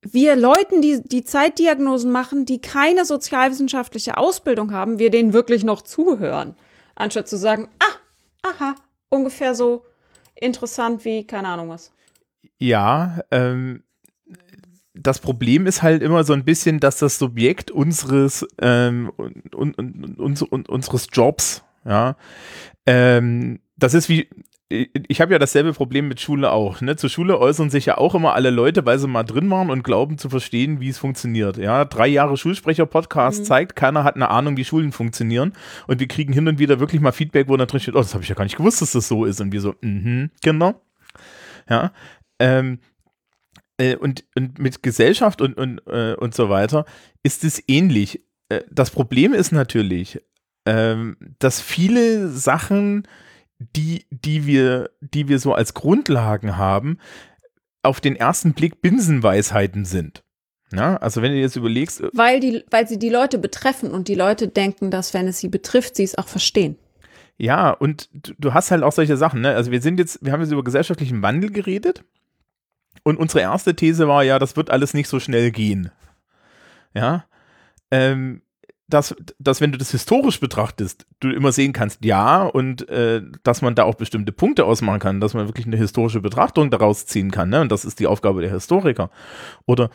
wir 0.00 0.36
Leuten, 0.36 0.80
die 0.80 1.02
die 1.02 1.24
Zeitdiagnosen 1.24 2.10
machen, 2.10 2.44
die 2.44 2.60
keine 2.60 3.04
sozialwissenschaftliche 3.04 4.16
Ausbildung 4.16 4.72
haben, 4.72 4.98
wir 4.98 5.10
denen 5.10 5.32
wirklich 5.32 5.64
noch 5.64 5.82
zuhören. 5.82 6.54
Anstatt 6.94 7.28
zu 7.28 7.36
sagen, 7.36 7.68
ah, 7.80 8.48
aha, 8.48 8.74
ungefähr 9.08 9.54
so 9.54 9.84
interessant 10.34 11.04
wie, 11.04 11.26
keine 11.26 11.48
Ahnung 11.48 11.68
was. 11.68 11.92
ja, 12.58 13.20
ähm, 13.30 13.82
das 15.02 15.18
Problem 15.18 15.66
ist 15.66 15.82
halt 15.82 16.02
immer 16.02 16.24
so 16.24 16.32
ein 16.32 16.44
bisschen, 16.44 16.80
dass 16.80 16.98
das 16.98 17.18
Subjekt 17.18 17.70
unseres, 17.70 18.46
ähm, 18.60 19.10
un, 19.18 19.42
un, 19.54 19.74
un, 19.78 20.14
uns- 20.18 20.42
un, 20.42 20.66
unseres 20.66 21.08
Jobs, 21.12 21.64
ja, 21.84 22.16
ähm, 22.86 23.60
das 23.76 23.94
ist 23.94 24.08
wie, 24.08 24.28
ich 24.70 25.22
habe 25.22 25.32
ja 25.32 25.38
dasselbe 25.38 25.72
Problem 25.72 26.08
mit 26.08 26.20
Schule 26.20 26.50
auch. 26.50 26.82
Ne? 26.82 26.96
Zur 26.96 27.08
Schule 27.08 27.38
äußern 27.38 27.70
sich 27.70 27.86
ja 27.86 27.96
auch 27.96 28.14
immer 28.14 28.34
alle 28.34 28.50
Leute, 28.50 28.84
weil 28.84 28.98
sie 28.98 29.08
mal 29.08 29.22
drin 29.22 29.48
waren 29.50 29.70
und 29.70 29.82
glauben 29.82 30.18
zu 30.18 30.28
verstehen, 30.28 30.78
wie 30.80 30.90
es 30.90 30.98
funktioniert. 30.98 31.56
Ja, 31.56 31.86
drei 31.86 32.06
Jahre 32.06 32.36
Schulsprecher-Podcast 32.36 33.46
zeigt, 33.46 33.76
keiner 33.76 34.04
hat 34.04 34.16
eine 34.16 34.28
Ahnung, 34.28 34.58
wie 34.58 34.66
Schulen 34.66 34.92
funktionieren. 34.92 35.54
Und 35.86 36.00
wir 36.00 36.08
kriegen 36.08 36.34
hin 36.34 36.48
und 36.48 36.58
wieder 36.58 36.80
wirklich 36.80 37.00
mal 37.00 37.12
Feedback, 37.12 37.48
wo 37.48 37.56
dann 37.56 37.66
drin 37.66 37.80
steht, 37.80 37.94
oh, 37.94 37.98
das 38.00 38.12
habe 38.12 38.24
ich 38.24 38.28
ja 38.28 38.34
gar 38.34 38.44
nicht 38.44 38.58
gewusst, 38.58 38.82
dass 38.82 38.92
das 38.92 39.08
so 39.08 39.24
ist. 39.24 39.40
Und 39.40 39.52
wir 39.52 39.62
so, 39.62 39.74
mhm, 39.80 40.30
genau. 40.42 40.74
Ja. 41.70 41.92
Ähm, 42.38 42.80
äh, 43.78 43.96
und, 43.96 44.24
und 44.36 44.58
mit 44.58 44.82
Gesellschaft 44.82 45.40
und, 45.40 45.54
und, 45.56 45.80
äh, 45.86 46.14
und 46.14 46.34
so 46.34 46.48
weiter 46.50 46.84
ist 47.22 47.44
es 47.44 47.62
ähnlich. 47.68 48.22
Äh, 48.48 48.62
das 48.70 48.90
Problem 48.90 49.32
ist 49.32 49.52
natürlich, 49.52 50.20
ähm, 50.66 51.16
dass 51.38 51.60
viele 51.60 52.28
Sachen, 52.28 53.08
die, 53.58 54.04
die, 54.10 54.46
wir, 54.46 54.90
die 55.00 55.28
wir 55.28 55.38
so 55.38 55.54
als 55.54 55.74
Grundlagen 55.74 56.56
haben, 56.56 56.98
auf 57.82 58.00
den 58.00 58.16
ersten 58.16 58.52
Blick 58.52 58.82
Binsenweisheiten 58.82 59.84
sind. 59.84 60.24
Na, 60.70 60.98
also 60.98 61.22
wenn 61.22 61.32
du 61.32 61.38
jetzt 61.38 61.56
überlegst, 61.56 62.00
äh, 62.02 62.10
Weil, 62.12 62.40
die, 62.40 62.62
weil 62.70 62.86
sie 62.86 62.98
die 62.98 63.08
Leute 63.08 63.38
betreffen 63.38 63.90
und 63.90 64.08
die 64.08 64.14
Leute 64.14 64.48
denken, 64.48 64.90
dass 64.90 65.14
wenn 65.14 65.26
es 65.26 65.38
sie 65.38 65.48
betrifft, 65.48 65.96
sie 65.96 66.04
es 66.04 66.18
auch 66.18 66.28
verstehen. 66.28 66.76
ja, 67.38 67.70
und 67.70 68.10
du, 68.12 68.34
du 68.38 68.52
hast 68.52 68.70
halt 68.70 68.82
auch 68.82 68.92
solche 68.92 69.16
Sachen, 69.16 69.40
ne? 69.40 69.54
Also 69.54 69.70
wir 69.70 69.80
sind 69.80 69.98
jetzt, 69.98 70.22
wir 70.22 70.32
haben 70.32 70.42
jetzt 70.42 70.52
über 70.52 70.64
gesellschaftlichen 70.64 71.22
Wandel 71.22 71.50
geredet 71.50 72.04
und 73.08 73.16
unsere 73.16 73.40
erste 73.40 73.74
These 73.74 74.06
war 74.06 74.22
ja, 74.22 74.38
das 74.38 74.54
wird 74.54 74.68
alles 74.68 74.92
nicht 74.92 75.08
so 75.08 75.18
schnell 75.18 75.50
gehen. 75.50 75.90
Ja. 76.92 77.24
Ähm, 77.90 78.42
dass, 78.86 79.14
dass, 79.38 79.62
wenn 79.62 79.72
du 79.72 79.78
das 79.78 79.92
historisch 79.92 80.40
betrachtest, 80.40 81.06
du 81.20 81.30
immer 81.30 81.52
sehen 81.52 81.72
kannst, 81.72 82.04
ja, 82.04 82.42
und 82.44 82.86
äh, 82.90 83.22
dass 83.42 83.62
man 83.62 83.74
da 83.74 83.84
auch 83.84 83.94
bestimmte 83.94 84.32
Punkte 84.32 84.66
ausmachen 84.66 85.00
kann, 85.00 85.20
dass 85.20 85.32
man 85.32 85.48
wirklich 85.48 85.66
eine 85.66 85.78
historische 85.78 86.20
Betrachtung 86.20 86.70
daraus 86.70 87.06
ziehen 87.06 87.30
kann, 87.30 87.48
ne? 87.48 87.62
Und 87.62 87.72
das 87.72 87.86
ist 87.86 87.98
die 87.98 88.06
Aufgabe 88.06 88.42
der 88.42 88.50
Historiker. 88.50 89.10
Oder 89.64 89.88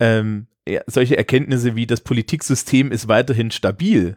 ähm, 0.00 0.46
ja, 0.66 0.80
solche 0.86 1.18
Erkenntnisse 1.18 1.76
wie 1.76 1.86
das 1.86 2.00
Politiksystem 2.00 2.92
ist 2.92 3.08
weiterhin 3.08 3.50
stabil. 3.50 4.16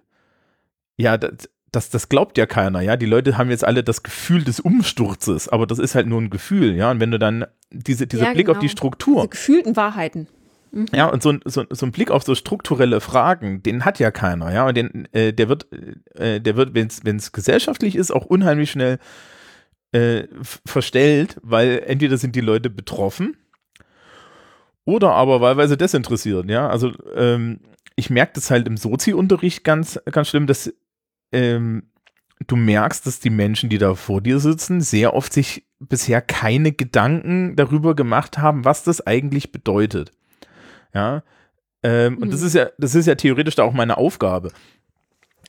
Ja, 0.95 1.17
das, 1.17 1.49
das, 1.71 1.89
das 1.89 2.07
glaubt 2.09 2.37
ja 2.37 2.45
keiner, 2.45 2.81
ja. 2.81 2.95
Die 2.97 3.05
Leute 3.05 3.37
haben 3.37 3.49
jetzt 3.49 3.63
alle 3.65 3.83
das 3.83 4.03
Gefühl 4.03 4.43
des 4.43 4.59
Umsturzes, 4.59 5.49
aber 5.49 5.67
das 5.67 5.79
ist 5.79 5.95
halt 5.95 6.07
nur 6.07 6.21
ein 6.21 6.29
Gefühl, 6.29 6.75
ja. 6.75 6.91
Und 6.91 6.99
wenn 6.99 7.11
du 7.11 7.19
dann 7.19 7.45
diese, 7.71 8.07
dieser 8.07 8.25
Ja, 8.27 8.33
Blick 8.33 8.47
auf 8.49 8.53
genau. 8.55 8.61
die 8.61 8.69
Struktur, 8.69 9.15
Diese 9.17 9.29
gefühlten 9.29 9.75
Wahrheiten. 9.75 10.27
ja, 10.93 11.07
und 11.07 11.21
so, 11.21 11.29
ein- 11.29 11.41
so, 11.45 11.65
so 11.69 11.85
ein 11.85 11.91
Blick 11.91 12.09
auf 12.11 12.23
so 12.23 12.35
strukturelle 12.35 13.01
Fragen, 13.01 13.61
den 13.63 13.83
hat 13.85 13.99
ja 13.99 14.11
keiner, 14.11 14.51
ja. 14.53 14.67
Und 14.67 14.75
den, 14.77 15.07
äh, 15.13 15.33
der 15.33 15.49
wird, 15.49 15.67
äh, 16.15 16.39
der 16.39 16.55
wird, 16.55 16.73
wenn 16.73 16.87
es 17.17 17.31
gesellschaftlich 17.33 17.95
ist, 17.95 18.11
auch 18.11 18.25
unheimlich 18.25 18.71
schnell 18.71 18.97
äh, 19.93 20.23
verstellt, 20.65 21.37
weil 21.43 21.83
entweder 21.85 22.17
sind 22.17 22.35
die 22.35 22.41
Leute 22.41 22.69
betroffen 22.69 23.37
oder 24.85 25.11
aber 25.11 25.41
wahlweise 25.41 25.77
desinteressiert, 25.77 26.49
ja. 26.49 26.69
Also 26.69 26.91
ähm, 27.15 27.59
ich 27.95 28.09
merke 28.09 28.33
das 28.35 28.51
halt 28.51 28.67
im 28.67 28.77
Sozi-Unterricht 28.77 29.63
ganz, 29.63 29.99
ganz 30.11 30.29
schlimm, 30.29 30.47
dass 30.47 30.73
ähm, 31.31 31.83
du 32.45 32.55
merkst, 32.55 33.05
dass 33.05 33.19
die 33.19 33.29
Menschen, 33.29 33.69
die 33.69 33.77
da 33.77 33.95
vor 33.95 34.21
dir 34.21 34.39
sitzen, 34.39 34.81
sehr 34.81 35.13
oft 35.13 35.33
sich 35.33 35.65
bisher 35.79 36.21
keine 36.21 36.71
Gedanken 36.71 37.55
darüber 37.55 37.95
gemacht 37.95 38.37
haben, 38.37 38.65
was 38.65 38.83
das 38.83 39.05
eigentlich 39.05 39.51
bedeutet. 39.51 40.11
Ja. 40.93 41.23
Ähm, 41.83 42.17
Und 42.17 42.33
das 42.33 42.41
Mhm. 42.41 42.47
ist 42.47 42.53
ja, 42.55 42.69
das 42.77 42.95
ist 42.95 43.05
ja 43.05 43.15
theoretisch 43.15 43.55
da 43.55 43.63
auch 43.63 43.73
meine 43.73 43.97
Aufgabe. 43.97 44.51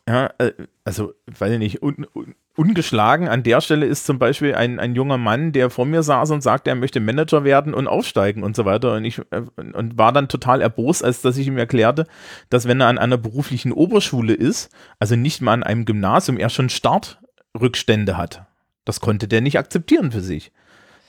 Ja, 0.08 0.30
äh, 0.38 0.52
also, 0.84 1.12
weiß 1.26 1.52
ich 1.52 1.58
nicht, 1.58 1.82
un, 1.82 2.06
un, 2.14 2.34
ungeschlagen 2.56 3.28
an 3.28 3.42
der 3.42 3.60
Stelle 3.60 3.84
ist 3.84 4.06
zum 4.06 4.18
Beispiel 4.18 4.54
ein, 4.54 4.80
ein 4.80 4.94
junger 4.94 5.18
Mann, 5.18 5.52
der 5.52 5.68
vor 5.68 5.84
mir 5.84 6.02
saß 6.02 6.30
und 6.30 6.42
sagte, 6.42 6.70
er 6.70 6.76
möchte 6.76 6.98
Manager 6.98 7.44
werden 7.44 7.74
und 7.74 7.86
aufsteigen 7.86 8.42
und 8.42 8.56
so 8.56 8.64
weiter. 8.64 8.94
Und 8.94 9.04
ich 9.04 9.20
äh, 9.30 9.42
und 9.74 9.98
war 9.98 10.12
dann 10.12 10.28
total 10.28 10.62
erbost, 10.62 11.04
als 11.04 11.20
dass 11.20 11.36
ich 11.36 11.46
ihm 11.46 11.58
erklärte, 11.58 12.06
dass 12.48 12.66
wenn 12.66 12.80
er 12.80 12.86
an 12.86 12.96
einer 12.96 13.18
beruflichen 13.18 13.70
Oberschule 13.70 14.32
ist, 14.32 14.70
also 14.98 15.14
nicht 15.14 15.42
mal 15.42 15.52
an 15.52 15.62
einem 15.62 15.84
Gymnasium, 15.84 16.38
er 16.38 16.48
schon 16.48 16.70
Startrückstände 16.70 18.16
hat. 18.16 18.46
Das 18.86 19.00
konnte 19.00 19.28
der 19.28 19.42
nicht 19.42 19.58
akzeptieren 19.58 20.10
für 20.10 20.22
sich. 20.22 20.52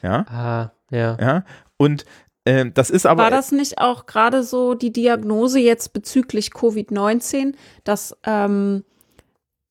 Ja, 0.04 0.26
Ah, 0.28 0.72
ja. 0.92 1.18
ja. 1.22 1.44
Und 1.78 2.04
äh, 2.50 2.72
das 2.74 2.90
ist 2.90 3.06
aber. 3.06 3.24
War 3.24 3.32
das 3.32 3.52
nicht 3.52 3.78
auch 3.78 4.06
gerade 4.06 4.44
so 4.44 4.74
die 4.74 4.92
Diagnose 4.92 5.60
jetzt 5.60 5.94
bezüglich 5.94 6.50
Covid-19, 6.50 7.54
dass 7.84 8.18
ähm, 8.26 8.84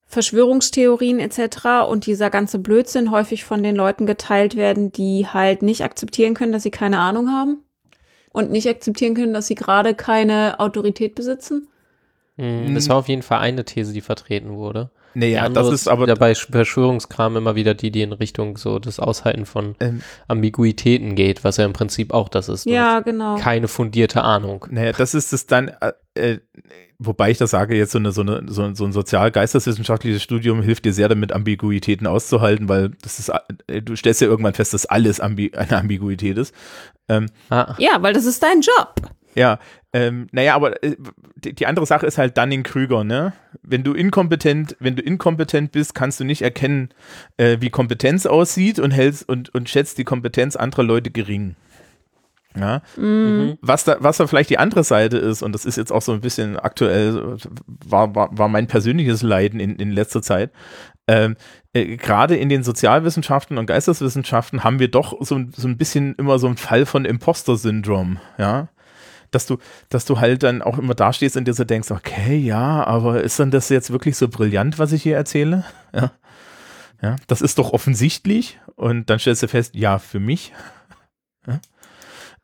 Verschwörungstheorien 0.06 1.20
etc. 1.20 1.88
und 1.88 2.06
dieser 2.06 2.30
ganze 2.30 2.58
Blödsinn 2.58 3.10
häufig 3.10 3.44
von 3.44 3.62
den 3.62 3.76
Leuten 3.76 4.06
geteilt 4.06 4.56
werden, 4.56 4.90
die 4.90 5.26
halt 5.26 5.62
nicht 5.62 5.82
akzeptieren 5.82 6.34
können, 6.34 6.52
dass 6.52 6.62
sie 6.62 6.70
keine 6.70 6.98
Ahnung 6.98 7.30
haben 7.30 7.62
und 8.32 8.50
nicht 8.50 8.68
akzeptieren 8.68 9.14
können, 9.14 9.34
dass 9.34 9.46
sie 9.48 9.54
gerade 9.54 9.94
keine 9.94 10.60
Autorität 10.60 11.14
besitzen? 11.14 11.68
Hm, 12.36 12.74
Das 12.74 12.88
war 12.88 12.96
auf 12.96 13.08
jeden 13.08 13.22
Fall 13.22 13.40
eine 13.40 13.64
These, 13.64 13.92
die 13.92 14.00
vertreten 14.00 14.56
wurde. 14.56 14.90
Naja, 15.14 15.42
andere 15.42 15.64
das 15.64 15.72
ist 15.74 15.88
aber. 15.88 16.02
wieder 16.02 16.16
bei 16.16 16.34
Verschwörungskram 16.34 17.36
immer 17.36 17.54
wieder 17.54 17.74
die, 17.74 17.90
die 17.90 18.02
in 18.02 18.12
Richtung 18.12 18.56
so 18.56 18.78
das 18.78 19.00
Aushalten 19.00 19.46
von 19.46 19.74
Ähm, 19.80 20.02
Ambiguitäten 20.28 21.14
geht, 21.14 21.44
was 21.44 21.56
ja 21.56 21.64
im 21.64 21.72
Prinzip 21.72 22.12
auch 22.12 22.28
das 22.28 22.48
ist. 22.48 22.66
Ja, 22.66 23.00
genau. 23.00 23.36
Keine 23.36 23.68
fundierte 23.68 24.22
Ahnung. 24.22 24.66
Naja, 24.70 24.92
das 24.92 25.14
ist 25.14 25.32
es 25.32 25.46
dann, 25.46 25.68
äh, 25.80 25.92
äh, 26.14 26.38
wobei 26.98 27.30
ich 27.30 27.38
das 27.38 27.50
sage, 27.50 27.76
jetzt 27.76 27.92
so, 27.92 27.98
eine, 27.98 28.12
so, 28.12 28.20
eine, 28.20 28.42
so, 28.46 28.74
so 28.74 28.84
ein 28.84 28.92
sozial-geisteswissenschaftliches 28.92 30.22
Studium 30.22 30.62
hilft 30.62 30.84
dir 30.84 30.92
sehr 30.92 31.08
damit, 31.08 31.32
Ambiguitäten 31.32 32.06
auszuhalten, 32.06 32.68
weil 32.68 32.90
das 33.02 33.18
ist, 33.18 33.30
äh, 33.66 33.82
du 33.82 33.96
stellst 33.96 34.20
ja 34.20 34.26
irgendwann 34.28 34.54
fest, 34.54 34.74
dass 34.74 34.86
alles 34.86 35.20
ambi 35.20 35.52
eine 35.56 35.76
Ambiguität 35.78 36.36
ist. 36.38 36.54
Ähm, 37.08 37.26
Ah, 37.50 37.74
Ja, 37.78 38.02
weil 38.02 38.12
das 38.12 38.24
ist 38.24 38.42
dein 38.42 38.60
Job. 38.60 38.94
Ja, 39.38 39.58
ähm, 39.92 40.26
naja, 40.32 40.54
aber 40.54 40.82
äh, 40.82 40.96
die, 41.36 41.54
die 41.54 41.66
andere 41.66 41.86
Sache 41.86 42.06
ist 42.06 42.18
halt 42.18 42.36
Dunning-Krüger, 42.36 43.04
ne? 43.04 43.32
Wenn 43.62 43.84
du 43.84 43.94
inkompetent, 43.94 44.76
wenn 44.80 44.96
du 44.96 45.02
inkompetent 45.02 45.72
bist, 45.72 45.94
kannst 45.94 46.20
du 46.20 46.24
nicht 46.24 46.42
erkennen, 46.42 46.90
äh, 47.38 47.58
wie 47.60 47.70
Kompetenz 47.70 48.26
aussieht 48.26 48.78
und 48.78 48.90
hältst 48.90 49.28
und, 49.28 49.54
und 49.54 49.68
schätzt 49.68 49.96
die 49.98 50.04
Kompetenz 50.04 50.56
anderer 50.56 50.82
Leute 50.82 51.10
gering. 51.10 51.56
Ja. 52.58 52.82
Was 53.60 53.84
da, 53.84 53.98
was 54.00 54.16
da 54.16 54.26
vielleicht 54.26 54.50
die 54.50 54.58
andere 54.58 54.82
Seite 54.82 55.16
ist, 55.18 55.42
und 55.42 55.52
das 55.52 55.64
ist 55.64 55.76
jetzt 55.76 55.92
auch 55.92 56.02
so 56.02 56.12
ein 56.12 56.20
bisschen 56.20 56.58
aktuell, 56.58 57.36
war, 57.86 58.14
war, 58.14 58.36
war 58.36 58.48
mein 58.48 58.66
persönliches 58.66 59.22
Leiden 59.22 59.60
in, 59.60 59.76
in 59.76 59.92
letzter 59.92 60.22
Zeit. 60.22 60.50
Ähm, 61.06 61.36
äh, 61.72 61.96
Gerade 61.96 62.36
in 62.36 62.48
den 62.48 62.62
Sozialwissenschaften 62.64 63.58
und 63.58 63.66
Geisteswissenschaften 63.66 64.64
haben 64.64 64.80
wir 64.80 64.88
doch 64.88 65.16
so, 65.20 65.36
ein- 65.36 65.52
so 65.56 65.68
ein 65.68 65.76
bisschen 65.76 66.14
immer 66.16 66.38
so 66.38 66.46
einen 66.48 66.56
Fall 66.56 66.84
von 66.84 67.04
Imposter-Syndrom, 67.04 68.18
ja. 68.38 68.68
Dass 69.30 69.46
du, 69.46 69.58
dass 69.88 70.04
du 70.04 70.20
halt 70.20 70.42
dann 70.42 70.62
auch 70.62 70.78
immer 70.78 70.94
dastehst 70.94 71.36
und 71.36 71.46
dir 71.46 71.54
so 71.54 71.64
denkst, 71.64 71.90
okay, 71.90 72.36
ja, 72.36 72.84
aber 72.84 73.22
ist 73.22 73.38
dann 73.38 73.50
das 73.50 73.68
jetzt 73.68 73.90
wirklich 73.92 74.16
so 74.16 74.28
brillant, 74.28 74.78
was 74.78 74.92
ich 74.92 75.02
hier 75.02 75.16
erzähle? 75.16 75.64
Ja. 75.94 76.12
Ja, 77.00 77.16
das 77.28 77.42
ist 77.42 77.58
doch 77.58 77.72
offensichtlich. 77.72 78.58
Und 78.74 79.08
dann 79.10 79.18
stellst 79.18 79.42
du 79.42 79.48
fest, 79.48 79.74
ja, 79.74 79.98
für 79.98 80.20
mich. 80.20 80.52
Ja. 81.46 81.60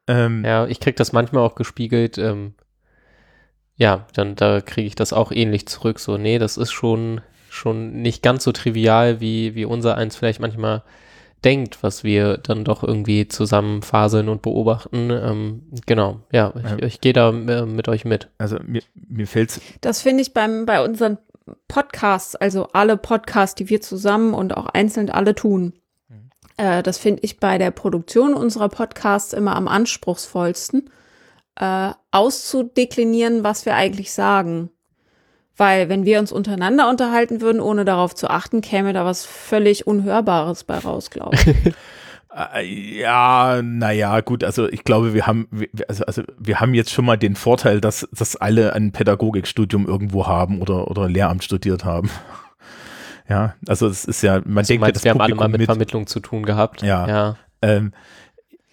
Ähm, 0.06 0.44
ja, 0.44 0.66
ich 0.66 0.80
krieg 0.80 0.96
das 0.96 1.12
manchmal 1.12 1.42
auch 1.42 1.54
gespiegelt. 1.54 2.18
Ähm, 2.18 2.54
ja, 3.76 4.06
dann 4.14 4.36
da 4.36 4.60
kriege 4.60 4.86
ich 4.86 4.94
das 4.94 5.12
auch 5.12 5.32
ähnlich 5.32 5.66
zurück. 5.66 5.98
So, 5.98 6.16
nee, 6.16 6.38
das 6.38 6.56
ist 6.56 6.72
schon, 6.72 7.20
schon 7.50 8.02
nicht 8.02 8.22
ganz 8.22 8.44
so 8.44 8.52
trivial, 8.52 9.20
wie, 9.20 9.54
wie 9.54 9.64
unser 9.64 9.96
eins 9.96 10.16
vielleicht 10.16 10.40
manchmal 10.40 10.82
denkt, 11.44 11.82
was 11.82 12.04
wir 12.04 12.38
dann 12.38 12.64
doch 12.64 12.82
irgendwie 12.82 13.28
zusammenfaseln 13.28 14.28
und 14.28 14.42
beobachten. 14.42 15.10
Ähm, 15.10 15.62
genau, 15.86 16.20
ja, 16.32 16.52
ich, 16.78 16.84
ich 16.84 17.00
gehe 17.00 17.12
da 17.12 17.30
äh, 17.30 17.66
mit 17.66 17.88
euch 17.88 18.04
mit. 18.04 18.30
Also 18.38 18.58
mir, 18.66 18.82
mir 18.94 19.26
fällt's, 19.26 19.60
Das 19.80 20.02
finde 20.02 20.22
ich 20.22 20.32
beim, 20.32 20.66
bei 20.66 20.82
unseren 20.82 21.18
Podcasts, 21.68 22.36
also 22.36 22.68
alle 22.72 22.96
Podcasts, 22.96 23.54
die 23.54 23.68
wir 23.68 23.80
zusammen 23.80 24.32
und 24.34 24.56
auch 24.56 24.66
einzeln 24.66 25.10
alle 25.10 25.34
tun. 25.34 25.74
Äh, 26.56 26.82
das 26.82 26.98
finde 26.98 27.22
ich 27.22 27.40
bei 27.40 27.58
der 27.58 27.70
Produktion 27.70 28.34
unserer 28.34 28.68
Podcasts 28.68 29.32
immer 29.32 29.56
am 29.56 29.68
anspruchsvollsten, 29.68 30.90
äh, 31.56 31.90
auszudeklinieren, 32.10 33.44
was 33.44 33.66
wir 33.66 33.74
eigentlich 33.74 34.12
sagen. 34.12 34.70
Weil 35.56 35.88
wenn 35.88 36.04
wir 36.04 36.18
uns 36.18 36.32
untereinander 36.32 36.88
unterhalten 36.90 37.40
würden, 37.40 37.60
ohne 37.60 37.84
darauf 37.84 38.14
zu 38.14 38.28
achten, 38.28 38.60
käme 38.60 38.92
da 38.92 39.04
was 39.04 39.24
völlig 39.24 39.86
Unhörbares 39.86 40.64
bei 40.64 40.78
raus, 40.78 41.10
glaube 41.10 41.36
ich. 41.36 41.46
äh, 42.56 43.00
ja, 43.00 43.60
naja, 43.62 44.20
gut, 44.20 44.42
also 44.42 44.68
ich 44.68 44.82
glaube, 44.82 45.14
wir 45.14 45.26
haben, 45.28 45.46
wir- 45.52 45.68
also, 45.88 46.04
also 46.06 46.22
wir 46.38 46.58
haben 46.60 46.74
jetzt 46.74 46.90
schon 46.90 47.04
mal 47.04 47.16
den 47.16 47.36
Vorteil, 47.36 47.80
dass, 47.80 48.08
dass 48.12 48.34
alle 48.34 48.72
ein 48.72 48.90
Pädagogikstudium 48.90 49.86
irgendwo 49.86 50.26
haben 50.26 50.60
oder, 50.60 50.90
oder 50.90 51.08
Lehramt 51.08 51.44
studiert 51.44 51.84
haben. 51.84 52.10
Ja, 53.26 53.54
also 53.66 53.86
es 53.86 54.04
ist 54.04 54.20
ja, 54.22 54.42
man 54.44 54.64
Du 54.64 54.68
denkt 54.68 54.70
ja, 54.70 54.78
meinst, 54.80 54.96
das 54.96 55.04
wir 55.04 55.12
haben 55.12 55.20
alle 55.22 55.34
mal 55.34 55.44
Publikum 55.44 55.52
mit, 55.52 55.60
mit, 55.60 55.66
Vermittlung 55.66 56.06
zu 56.06 56.20
tun 56.20 56.42
gehabt. 56.44 56.82
Ja. 56.82 57.08
ja. 57.08 57.36
ähm, 57.62 57.94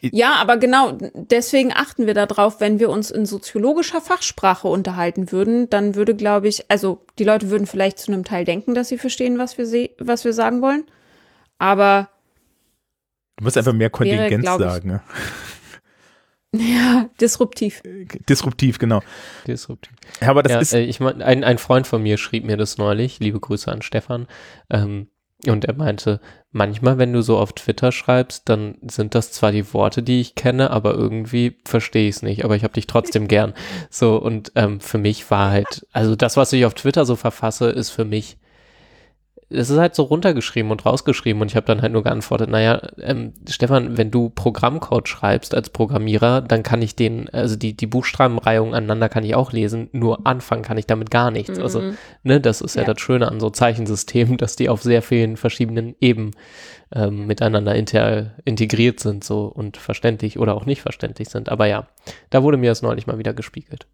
Ja, 0.02 0.36
aber 0.36 0.58
genau 0.58 0.98
deswegen 1.14 1.72
achten 1.72 2.08
wir 2.08 2.16
darauf, 2.16 2.60
wenn 2.60 2.80
wir 2.80 2.90
uns 2.90 3.12
in 3.12 3.28
soziologischer 3.28 4.02
Fachsprache 4.02 4.68
unterhalten 4.68 5.32
würden, 5.32 5.70
dann 5.70 5.94
würde, 5.94 6.16
glaube 6.16 6.48
ich, 6.48 6.70
also 6.72 7.06
die 7.20 7.24
Leute 7.24 7.52
würden 7.52 7.68
vielleicht 7.68 8.00
zu 8.00 8.12
einem 8.12 8.24
Teil 8.24 8.44
denken, 8.44 8.74
dass 8.74 8.88
sie 8.88 8.98
verstehen, 8.98 9.38
was 9.38 9.60
wir, 9.60 9.90
was 10.00 10.26
wir 10.26 10.34
sagen 10.34 10.62
wollen. 10.64 10.86
Aber 11.60 12.10
du 13.38 13.44
musst 13.44 13.58
einfach 13.58 13.74
mehr 13.74 13.92
Kontingenz 13.92 14.44
ich- 14.44 14.58
sagen. 14.58 14.88
Ne? 14.90 15.02
ja, 16.56 17.08
disruptiv. 17.20 17.84
Disruptiv, 18.28 18.80
genau. 18.80 19.04
Disruptiv. 19.46 19.94
Ja, 20.20 20.30
aber 20.30 20.42
das 20.42 20.54
ja, 20.54 20.60
ist, 20.60 20.74
äh, 20.74 20.82
ich 20.82 21.00
mein, 21.00 21.22
ein, 21.22 21.44
ein 21.44 21.60
Freund 21.60 21.86
von 21.86 22.02
mir 22.02 22.18
schrieb 22.18 22.44
mir 22.44 22.58
das 22.58 22.80
neulich, 22.80 23.20
liebe 23.20 23.40
Grüße 23.40 23.72
an 23.72 23.84
Stefan, 23.84 24.28
ähm, 24.72 25.10
und 25.48 25.66
er 25.66 25.74
meinte, 25.74 26.20
manchmal, 26.52 26.98
wenn 26.98 27.14
du 27.14 27.22
so 27.22 27.38
auf 27.38 27.54
Twitter 27.54 27.92
schreibst, 27.92 28.48
dann 28.50 28.76
sind 28.88 29.16
das 29.16 29.32
zwar 29.32 29.52
die 29.52 29.74
Worte, 29.74 30.04
die 30.04 30.22
ich 30.22 30.36
kenne, 30.36 30.70
aber 30.70 30.94
irgendwie 30.94 31.58
verstehe 31.66 32.10
ich 32.10 32.18
es 32.18 32.22
nicht, 32.22 32.46
aber 32.46 32.56
ich 32.56 32.64
habe 32.64 32.74
dich 32.74 32.88
trotzdem 32.88 33.28
gern. 33.28 33.54
So, 33.90 34.18
und 34.18 34.52
ähm, 34.56 34.80
für 34.80 34.98
mich 34.98 35.32
war 35.32 35.52
halt, 35.52 35.88
also 35.92 36.16
das, 36.16 36.38
was 36.38 36.54
ich 36.54 36.66
auf 36.66 36.74
Twitter 36.74 37.06
so 37.06 37.16
verfasse, 37.16 37.70
ist 37.70 37.90
für 37.90 38.06
mich, 38.06 38.38
es 39.54 39.70
ist 39.70 39.78
halt 39.78 39.96
so 39.96 40.04
runtergeschrieben 40.04 40.72
und 40.72 40.86
rausgeschrieben 40.86 41.42
und 41.42 41.50
ich 41.50 41.56
habe 41.56 41.66
dann 41.66 41.82
halt 41.82 41.92
nur 41.92 42.04
geantwortet, 42.04 42.50
naja, 42.50 42.82
ähm, 43.00 43.34
Stefan, 43.50 43.98
wenn 43.98 44.10
du 44.12 44.30
Programmcode 44.30 45.08
schreibst 45.08 45.54
als 45.54 45.70
Programmierer, 45.70 46.42
dann 46.42 46.64
kann 46.64 46.82
ich 46.82 46.96
den, 46.96 47.30
also 47.30 47.56
die, 47.56 47.76
die 47.76 47.88
Buchstabenreihung 47.88 48.74
aneinander 48.74 49.10
kann 49.10 49.24
ich 49.24 49.36
auch 49.36 49.52
lesen, 49.52 49.90
nur 49.92 50.26
anfangen 50.26 50.62
kann 50.64 50.78
ich 50.78 50.86
damit 50.88 51.12
gar 51.12 51.32
nichts. 51.32 51.60
Also, 51.60 51.82
Mhm. 51.82 51.98
ne, 52.24 52.40
das 52.42 52.62
ist 52.62 52.76
ja, 52.76 52.84
Ja. 52.84 52.94
das 52.94 53.02
Schöne 53.02 53.28
an 53.28 53.40
so 53.40 53.50
Zeichensystemen, 53.50 54.38
dass 54.38 54.56
die 54.56 54.70
auf 54.70 54.82
sehr 54.82 55.02
vielen 55.02 55.38
verschiedenen 55.38 55.96
Ebenen 56.00 56.32
ähm, 56.94 57.26
miteinander 57.28 57.74
inter, 57.76 58.32
integriert 58.44 59.00
sind 59.00 59.24
so 59.24 59.46
und 59.46 59.78
verständlich 59.78 60.38
oder 60.38 60.56
auch 60.56 60.66
nicht 60.66 60.82
verständlich 60.82 61.30
sind. 61.30 61.48
Aber 61.50 61.66
ja, 61.66 61.88
da 62.30 62.44
wurde 62.44 62.58
mir 62.58 62.70
das 62.72 62.82
neulich 62.82 63.08
mal 63.08 63.18
wieder 63.18 63.34
gespiegelt. 63.34 63.88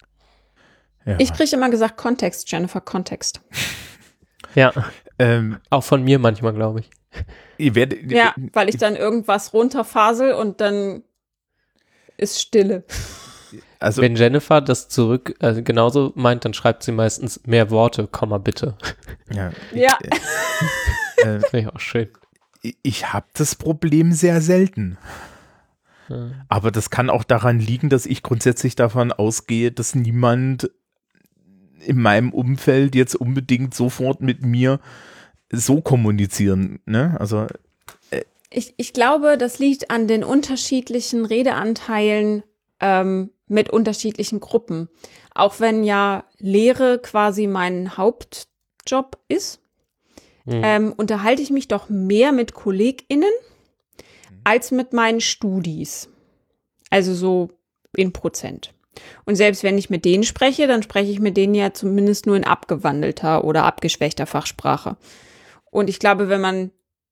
ja. 1.05 1.15
Ich 1.19 1.31
kriege 1.33 1.55
immer 1.55 1.69
gesagt 1.69 1.97
Kontext, 1.97 2.51
Jennifer, 2.51 2.81
Kontext. 2.81 3.41
Ja, 4.55 4.71
ähm, 5.19 5.57
auch 5.69 5.83
von 5.83 6.03
mir 6.03 6.19
manchmal, 6.19 6.53
glaube 6.53 6.81
ich. 6.81 6.89
ihr 7.57 7.75
werdet, 7.75 8.11
Ja, 8.11 8.33
weil 8.53 8.69
ich 8.69 8.77
dann 8.77 8.95
irgendwas 8.95 9.53
runterfasel 9.53 10.33
und 10.33 10.61
dann 10.61 11.03
ist 12.17 12.41
Stille. 12.41 12.83
also 13.79 14.01
Wenn 14.01 14.15
Jennifer 14.15 14.61
das 14.61 14.89
zurück 14.89 15.35
äh, 15.39 15.61
genauso 15.61 16.11
meint, 16.15 16.45
dann 16.45 16.53
schreibt 16.53 16.83
sie 16.83 16.91
meistens 16.91 17.41
mehr 17.45 17.69
Worte, 17.69 18.07
Komma 18.07 18.37
bitte. 18.37 18.75
ja, 19.31 19.51
Ja. 19.73 19.97
äh, 21.17 21.39
Finde 21.39 21.59
ich 21.59 21.67
auch 21.67 21.79
schön. 21.79 22.09
ich, 22.61 22.77
ich 22.81 23.13
habe 23.13 23.27
das 23.33 23.55
Problem 23.55 24.11
sehr 24.11 24.41
selten. 24.41 24.97
Ja. 26.09 26.31
Aber 26.47 26.71
das 26.71 26.89
kann 26.89 27.09
auch 27.09 27.23
daran 27.23 27.59
liegen, 27.59 27.89
dass 27.89 28.05
ich 28.05 28.23
grundsätzlich 28.23 28.75
davon 28.75 29.11
ausgehe, 29.11 29.71
dass 29.71 29.93
niemand 29.93 30.71
in 31.85 32.01
meinem 32.01 32.31
Umfeld 32.33 32.95
jetzt 32.95 33.15
unbedingt 33.15 33.73
sofort 33.73 34.21
mit 34.21 34.43
mir 34.43 34.79
so 35.51 35.81
kommunizieren. 35.81 36.79
Ne? 36.85 37.15
Also 37.19 37.47
Ich, 38.49 38.73
ich 38.77 38.93
glaube, 38.93 39.37
das 39.37 39.59
liegt 39.59 39.91
an 39.91 40.07
den 40.07 40.23
unterschiedlichen 40.23 41.25
Redeanteilen 41.25 42.43
ähm, 42.79 43.31
mit 43.47 43.69
unterschiedlichen 43.69 44.39
Gruppen. 44.39 44.89
Auch 45.33 45.59
wenn 45.59 45.83
ja 45.83 46.25
Lehre 46.37 46.99
quasi 46.99 47.47
mein 47.47 47.97
Hauptjob 47.97 49.17
ist, 49.27 49.59
Hm. 50.47 50.61
ähm, 50.63 50.93
unterhalte 50.95 51.41
ich 51.41 51.49
mich 51.49 51.67
doch 51.67 51.89
mehr 51.89 52.31
mit 52.31 52.53
KollegInnen 52.53 53.29
als 54.45 54.71
mit 54.71 54.93
meinen 54.93 55.19
Studis. 55.19 56.09
Also 56.89 57.13
so 57.13 57.49
in 57.97 58.13
Prozent. 58.13 58.73
Und 59.25 59.35
selbst 59.35 59.63
wenn 59.63 59.77
ich 59.77 59.89
mit 59.89 60.05
denen 60.05 60.23
spreche, 60.23 60.67
dann 60.67 60.83
spreche 60.83 61.11
ich 61.11 61.19
mit 61.19 61.37
denen 61.37 61.55
ja 61.55 61.73
zumindest 61.73 62.25
nur 62.25 62.35
in 62.35 62.43
abgewandelter 62.43 63.43
oder 63.43 63.63
abgeschwächter 63.63 64.25
Fachsprache. 64.25 64.97
Und 65.71 65.89
ich 65.89 65.99
glaube, 65.99 66.29
wenn 66.29 66.41
man 66.41 66.71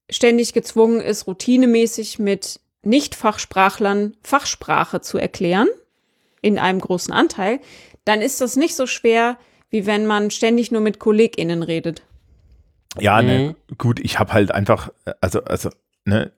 ständig 0.10 0.54
gezwungen 0.54 1.02
ist, 1.02 1.28
routinemäßig 1.28 2.20
mit 2.20 2.60
Nicht-Fachsprachlern 2.84 4.16
Fachsprache 4.22 5.02
zu 5.02 5.18
erklären, 5.18 5.68
in 6.42 6.60
einem 6.60 6.80
großen 6.80 7.12
Anteil, 7.12 7.60
dann 8.06 8.22
ist 8.22 8.40
das 8.40 8.56
nicht 8.56 8.76
so 8.76 8.86
schwer, 8.86 9.38
wie 9.72 9.88
wenn 9.88 10.06
man 10.06 10.30
ständig 10.30 10.72
nur 10.72 10.82
mit 10.82 11.00
KollegInnen 11.00 11.64
redet. 11.64 12.04
ja, 13.00 13.22
Mhm. 13.22 13.28
ne, 13.28 13.56
gut, 13.78 14.00
ich 14.00 14.20
habe 14.20 14.32
halt 14.32 14.52
einfach, 14.52 14.90
also, 15.20 15.44
also, 15.44 15.70
ne, 16.06 16.32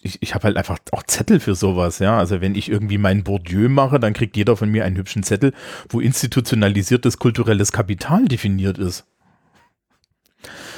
ich, 0.00 0.22
ich 0.22 0.34
habe 0.34 0.44
halt 0.44 0.56
einfach 0.56 0.78
auch 0.92 1.02
Zettel 1.02 1.40
für 1.40 1.54
sowas, 1.54 1.98
ja. 1.98 2.18
Also 2.18 2.40
wenn 2.40 2.54
ich 2.54 2.70
irgendwie 2.70 2.98
meinen 2.98 3.24
Bourdieu 3.24 3.68
mache, 3.68 3.98
dann 3.98 4.12
kriegt 4.12 4.36
jeder 4.36 4.56
von 4.56 4.70
mir 4.70 4.84
einen 4.84 4.96
hübschen 4.96 5.24
Zettel, 5.24 5.52
wo 5.88 6.00
institutionalisiertes 6.00 7.18
kulturelles 7.18 7.72
Kapital 7.72 8.26
definiert 8.26 8.78
ist. 8.78 9.06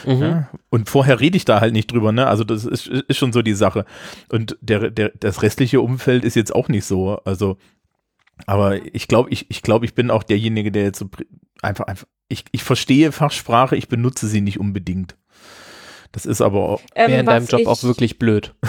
Mhm. 0.06 0.22
Ja? 0.22 0.48
Und 0.70 0.88
vorher 0.88 1.20
rede 1.20 1.36
ich 1.36 1.44
da 1.44 1.60
halt 1.60 1.74
nicht 1.74 1.92
drüber, 1.92 2.12
ne? 2.12 2.26
Also 2.26 2.44
das 2.44 2.64
ist, 2.64 2.86
ist 2.86 3.16
schon 3.18 3.32
so 3.32 3.42
die 3.42 3.54
Sache. 3.54 3.84
Und 4.30 4.56
der, 4.62 4.90
der, 4.90 5.12
das 5.20 5.42
restliche 5.42 5.80
Umfeld 5.82 6.24
ist 6.24 6.36
jetzt 6.36 6.54
auch 6.54 6.68
nicht 6.68 6.86
so. 6.86 7.20
Also, 7.24 7.58
aber 8.46 8.82
ich 8.94 9.08
glaube, 9.08 9.28
ich, 9.30 9.50
ich 9.50 9.62
glaube, 9.62 9.84
ich 9.84 9.94
bin 9.94 10.10
auch 10.10 10.22
derjenige, 10.22 10.72
der 10.72 10.84
jetzt 10.84 10.98
so 10.98 11.10
einfach, 11.60 11.86
einfach, 11.86 12.06
ich, 12.28 12.44
ich 12.52 12.62
verstehe 12.62 13.12
Fachsprache, 13.12 13.76
ich 13.76 13.88
benutze 13.88 14.28
sie 14.28 14.40
nicht 14.40 14.60
unbedingt. 14.60 15.16
Das 16.12 16.26
ist 16.26 16.40
aber 16.40 16.68
auch, 16.68 16.80
Ähm, 16.94 17.10
Wäre 17.10 17.20
in 17.20 17.26
deinem 17.26 17.46
Job 17.46 17.60
ich, 17.60 17.66
auch 17.66 17.82
wirklich 17.82 18.18
blöd. 18.18 18.54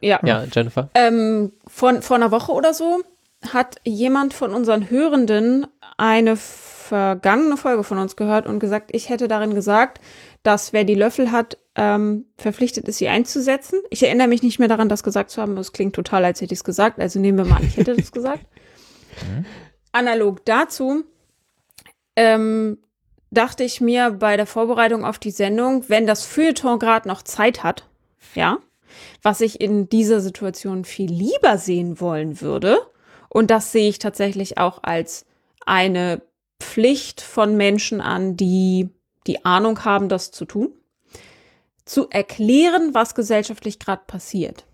Ja. 0.00 0.20
Ja, 0.24 0.44
Jennifer? 0.44 0.90
Ähm, 0.94 1.50
von, 1.66 2.02
vor 2.02 2.14
einer 2.14 2.30
Woche 2.30 2.52
oder 2.52 2.72
so 2.72 3.02
hat 3.52 3.76
jemand 3.84 4.32
von 4.32 4.54
unseren 4.54 4.90
Hörenden 4.90 5.66
eine 5.96 6.36
vergangene 6.36 7.56
Folge 7.56 7.82
von 7.82 7.98
uns 7.98 8.14
gehört 8.14 8.46
und 8.46 8.60
gesagt, 8.60 8.90
ich 8.92 9.08
hätte 9.08 9.26
darin 9.26 9.54
gesagt, 9.54 10.00
dass 10.44 10.72
wer 10.72 10.84
die 10.84 10.94
Löffel 10.94 11.32
hat, 11.32 11.58
ähm, 11.74 12.26
verpflichtet 12.36 12.88
ist, 12.88 12.98
sie 12.98 13.08
einzusetzen. 13.08 13.80
Ich 13.90 14.04
erinnere 14.04 14.28
mich 14.28 14.42
nicht 14.42 14.58
mehr 14.58 14.68
daran, 14.68 14.88
das 14.88 15.02
gesagt 15.02 15.30
zu 15.30 15.42
haben. 15.42 15.56
Es 15.56 15.72
klingt 15.72 15.94
total, 15.94 16.24
als 16.24 16.40
hätte 16.40 16.54
ich 16.54 16.60
es 16.60 16.64
gesagt. 16.64 17.00
Also 17.00 17.18
nehmen 17.18 17.38
wir 17.38 17.44
mal 17.44 17.56
an, 17.56 17.66
ich 17.66 17.76
hätte 17.76 17.94
das 17.96 18.12
gesagt. 18.12 18.46
Analog 19.92 20.44
dazu 20.44 21.04
ähm, 22.16 22.78
dachte 23.30 23.64
ich 23.64 23.80
mir 23.80 24.10
bei 24.10 24.36
der 24.36 24.46
Vorbereitung 24.46 25.04
auf 25.04 25.18
die 25.18 25.30
Sendung, 25.30 25.88
wenn 25.88 26.06
das 26.06 26.24
Feuilleton 26.24 26.78
gerade 26.78 27.08
noch 27.08 27.22
Zeit 27.22 27.62
hat, 27.62 27.86
ja, 28.34 28.58
was 29.22 29.40
ich 29.40 29.60
in 29.60 29.88
dieser 29.88 30.20
Situation 30.20 30.84
viel 30.84 31.10
lieber 31.10 31.58
sehen 31.58 32.00
wollen 32.00 32.40
würde, 32.40 32.78
und 33.28 33.50
das 33.50 33.72
sehe 33.72 33.88
ich 33.88 33.98
tatsächlich 33.98 34.58
auch 34.58 34.82
als 34.82 35.26
eine 35.66 36.22
Pflicht 36.60 37.20
von 37.20 37.56
Menschen 37.56 38.00
an, 38.00 38.36
die 38.36 38.88
die 39.26 39.44
Ahnung 39.44 39.84
haben, 39.84 40.08
das 40.08 40.30
zu 40.30 40.46
tun, 40.46 40.72
zu 41.84 42.08
erklären, 42.08 42.94
was 42.94 43.14
gesellschaftlich 43.14 43.78
gerade 43.78 44.02
passiert. 44.06 44.66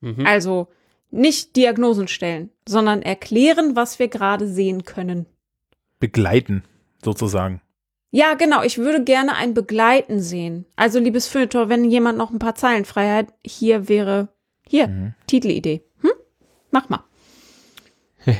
Mhm. 0.00 0.24
Also 0.26 0.68
nicht 1.10 1.56
Diagnosen 1.56 2.08
stellen, 2.08 2.50
sondern 2.66 3.02
erklären, 3.02 3.74
was 3.74 3.98
wir 3.98 4.08
gerade 4.08 4.46
sehen 4.46 4.84
können. 4.84 5.26
Begleiten, 5.98 6.64
sozusagen. 7.04 7.60
Ja, 8.10 8.34
genau. 8.34 8.62
Ich 8.62 8.78
würde 8.78 9.04
gerne 9.04 9.34
ein 9.34 9.52
Begleiten 9.54 10.20
sehen. 10.20 10.64
Also, 10.76 10.98
liebes 10.98 11.28
Feuilleton, 11.28 11.68
wenn 11.68 11.84
jemand 11.84 12.16
noch 12.16 12.30
ein 12.30 12.38
paar 12.38 12.54
Zeilen 12.54 12.84
frei 12.84 13.14
hat, 13.14 13.26
hier 13.44 13.88
wäre, 13.88 14.28
hier, 14.66 14.88
Mhm. 14.88 15.14
Titelidee. 15.26 15.84
Hm? 16.00 16.10
Mach 16.70 16.88
mal. 16.88 17.04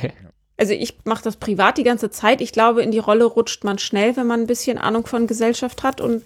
Also 0.59 0.73
ich 0.73 0.97
mache 1.05 1.23
das 1.23 1.37
privat 1.37 1.77
die 1.77 1.83
ganze 1.83 2.09
Zeit. 2.09 2.41
Ich 2.41 2.51
glaube, 2.51 2.83
in 2.83 2.91
die 2.91 2.99
Rolle 2.99 3.23
rutscht 3.23 3.63
man 3.63 3.79
schnell, 3.79 4.17
wenn 4.17 4.27
man 4.27 4.41
ein 4.41 4.45
bisschen 4.47 4.77
Ahnung 4.77 5.07
von 5.07 5.25
Gesellschaft 5.25 5.83
hat 5.83 6.01
und 6.01 6.21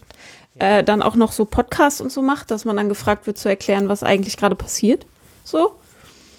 äh, 0.57 0.83
dann 0.83 1.03
auch 1.03 1.13
noch 1.13 1.31
so 1.31 1.45
Podcasts 1.45 2.01
und 2.01 2.11
so 2.11 2.23
macht, 2.23 2.49
dass 2.49 2.65
man 2.65 2.75
dann 2.75 2.89
gefragt 2.89 3.27
wird 3.27 3.37
zu 3.37 3.47
erklären, 3.47 3.89
was 3.89 4.01
eigentlich 4.01 4.35
gerade 4.35 4.55
passiert. 4.55 5.05
So. 5.43 5.75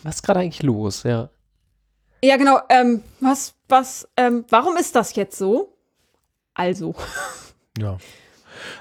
Was 0.03 0.16
ist 0.16 0.23
gerade 0.23 0.41
eigentlich 0.41 0.65
los? 0.65 1.05
Ja. 1.05 1.31
Ja, 2.25 2.37
genau. 2.37 2.59
Ähm, 2.69 3.05
was, 3.21 3.55
was, 3.69 4.09
ähm, 4.16 4.45
warum 4.49 4.77
ist 4.77 4.97
das 4.97 5.15
jetzt 5.15 5.39
so? 5.39 5.74
Also. 6.55 6.95
Ja. 7.79 7.99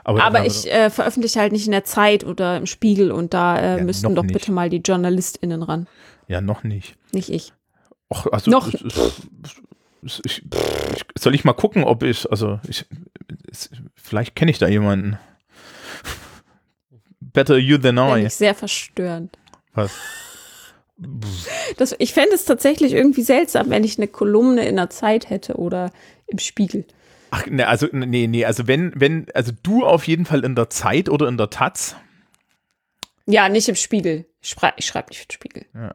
Aber, 0.04 0.24
Aber 0.24 0.46
ich 0.46 0.72
äh, 0.72 0.90
veröffentliche 0.90 1.40
halt 1.40 1.52
nicht 1.52 1.66
in 1.66 1.72
der 1.72 1.84
Zeit 1.84 2.24
oder 2.24 2.58
im 2.58 2.68
Spiegel 2.68 3.12
und 3.12 3.34
da 3.34 3.58
äh, 3.60 3.78
Ja, 3.80 3.84
müssten 3.84 4.14
doch 4.16 4.24
nicht. 4.24 4.34
bitte 4.34 4.52
mal 4.52 4.70
die 4.70 4.82
JournalistInnen 4.86 5.64
ran. 5.64 5.88
Ja, 6.28 6.40
noch 6.42 6.64
nicht. 6.64 6.96
Nicht 7.12 7.30
ich. 7.30 7.52
Och, 8.10 8.28
also, 8.32 8.52
Noch. 8.52 8.72
es- 8.74 8.84
Ich, 10.04 10.22
ich, 10.26 10.44
soll 11.18 11.34
ich 11.34 11.46
mal 11.46 11.54
gucken, 11.54 11.84
ob 11.86 12.04
ich, 12.04 12.30
also 12.30 12.60
ich, 12.68 12.86
vielleicht 13.96 14.36
kenne 14.36 14.52
ich 14.52 14.60
da 14.60 14.68
jemanden. 14.68 15.18
Better 17.20 17.58
you 17.58 17.78
than 17.78 17.98
Finde 17.98 18.20
I. 18.20 18.26
ich 18.26 18.34
sehr 18.34 18.54
verstörend. 18.54 19.38
Was? 19.74 19.92
Das, 21.78 21.96
ich 21.98 22.14
fände 22.14 22.36
es 22.36 22.46
tatsächlich 22.46 22.94
irgendwie 22.94 23.24
seltsam, 23.24 23.70
wenn 23.70 23.84
ich 23.84 23.98
eine 23.98 24.08
Kolumne 24.08 24.66
in 24.68 24.76
der 24.76 24.90
Zeit 24.90 25.30
hätte 25.30 25.56
oder 25.56 25.92
im 26.28 26.38
Spiegel. 26.38 26.86
Ach, 27.36 27.48
ne, 27.48 27.68
also, 27.68 27.88
nee, 27.92 28.28
nee, 28.28 28.46
also 28.46 28.68
wenn, 28.68 28.92
wenn, 28.96 29.26
also 29.34 29.52
du 29.64 29.84
auf 29.84 30.08
jeden 30.08 30.26
Fall 30.26 30.46
in 30.46 30.54
der 30.56 30.70
Zeit 30.70 31.10
oder 31.10 31.28
in 31.28 31.36
der 31.36 31.50
Taz. 31.50 31.96
Ja, 33.26 33.50
nicht 33.50 33.68
im 33.68 33.76
Spiegel. 33.76 34.26
Ich, 34.40 34.50
schrei 34.50 34.72
ich 34.78 34.86
schreibe 34.86 35.10
nicht 35.10 35.20
für 35.20 35.26
den 35.26 35.32
Spiegel. 35.32 35.66
Ja. 35.74 35.94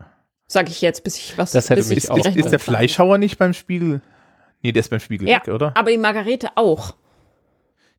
Sag 0.48 0.68
ich 0.68 0.80
jetzt, 0.80 1.04
bis 1.04 1.16
ich 1.16 1.38
was 1.38 1.52
Das 1.52 1.70
hätte 1.70 1.84
mich 1.84 2.10
auch 2.10 2.16
ist, 2.18 2.34
ist 2.34 2.50
der. 2.50 2.58
Fleischhauer 2.58 3.18
nicht 3.18 3.38
beim 3.38 3.54
Spiegel? 3.54 4.00
Nee, 4.62 4.72
der 4.72 4.80
ist 4.80 4.88
beim 4.88 4.98
Spiegel 4.98 5.28
Ja, 5.28 5.36
weg, 5.46 5.54
oder? 5.54 5.76
aber 5.76 5.92
die 5.92 5.98
Margarete 5.98 6.50
auch. 6.56 6.96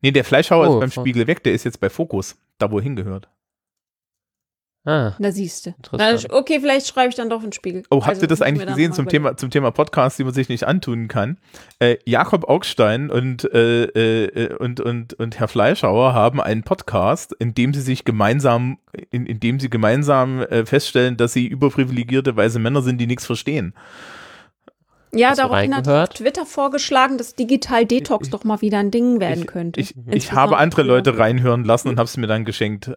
Nee, 0.02 0.12
der 0.12 0.26
Fleischhauer 0.26 0.68
Oh, 0.70 0.74
ist 0.74 0.80
beim. 0.82 0.92
Spiegel 0.92 1.26
weg, 1.28 1.42
der 1.44 1.54
ist 1.54 1.64
jetzt 1.64 1.80
bei 1.80 1.90
Fokus, 1.90 2.36
da 2.58 2.70
wo 2.72 2.80
er 2.80 2.84
hingehört. 2.84 3.30
Ah, 4.86 5.14
Da 5.20 5.32
siehst 5.32 5.66
du. 5.66 5.74
Okay, 6.32 6.60
vielleicht 6.62 6.88
schreibe 6.88 7.10
ich 7.10 7.16
dann 7.16 7.30
doch 7.30 7.40
in 7.40 7.48
den 7.48 7.54
Spiegel. 7.54 7.84
Oh, 7.92 7.98
habt 7.98 8.08
Also, 8.10 8.22
ihr 8.22 8.28
das 8.28 8.42
eigentlich 8.42 8.66
gesehen 8.66 8.94
zum. 8.94 9.08
Thema, 9.10 9.36
zum 9.36 9.50
Thema 9.52 9.72
Podcast, 9.72 10.18
die 10.18 10.24
man 10.24 10.34
sich 10.34 10.48
nicht 10.48 10.64
antun 10.64 11.08
kann? 11.10 11.38
Äh, 11.80 11.98
Jakob 12.06 12.48
Augstein 12.50 13.10
und, 13.12 13.44
äh, 13.54 13.84
äh, 13.84 14.54
und, 14.56 14.80
und, 14.80 15.14
und 15.16 15.38
Herr 15.38 15.50
Fleischhauer 15.50 16.14
haben 16.14 16.40
einen 16.42 16.64
Podcast, 16.64 17.34
in 17.40 17.54
dem 17.54 17.74
sie 17.74 17.82
sich 17.82 18.06
gemeinsam, 18.06 18.78
in, 19.12 19.26
in 19.26 19.40
dem 19.42 19.60
sie 19.60 19.70
gemeinsam 19.70 20.42
äh, 20.44 20.66
feststellen, 20.66 21.18
dass 21.18 21.34
sie 21.34 21.46
überprivilegierte 21.48 22.36
weiße 22.36 22.60
Männer 22.60 22.82
sind, 22.82 23.00
die 23.00 23.08
nichts 23.08 23.26
verstehen. 23.26 23.74
Ja, 25.12 25.32
Hast 25.32 25.40
daraufhin 25.40 25.76
hat? 25.76 26.16
Twitter 26.16 26.46
vorgeschlagen, 26.46 27.18
dass 27.18 27.36
Digital 27.36 27.86
Detox 27.86 28.28
Ich- 28.28 28.32
doch 28.32 28.44
mal 28.44 28.62
wieder 28.62 28.78
ein 28.80 28.92
Ding 28.92 29.20
werden 29.20 29.42
ich, 29.42 29.48
könnte. 29.48 29.80
Ich, 29.82 29.94
ich 30.08 30.32
habe 30.32 30.58
andere. 30.58 30.84
Leute 30.84 31.18
reinhören 31.18 31.66
lassen 31.66 31.90
und 31.90 31.98
habe 31.98 32.06
es 32.08 32.16
mir 32.16 32.28
dann 32.28 32.46
geschenkt. 32.46 32.92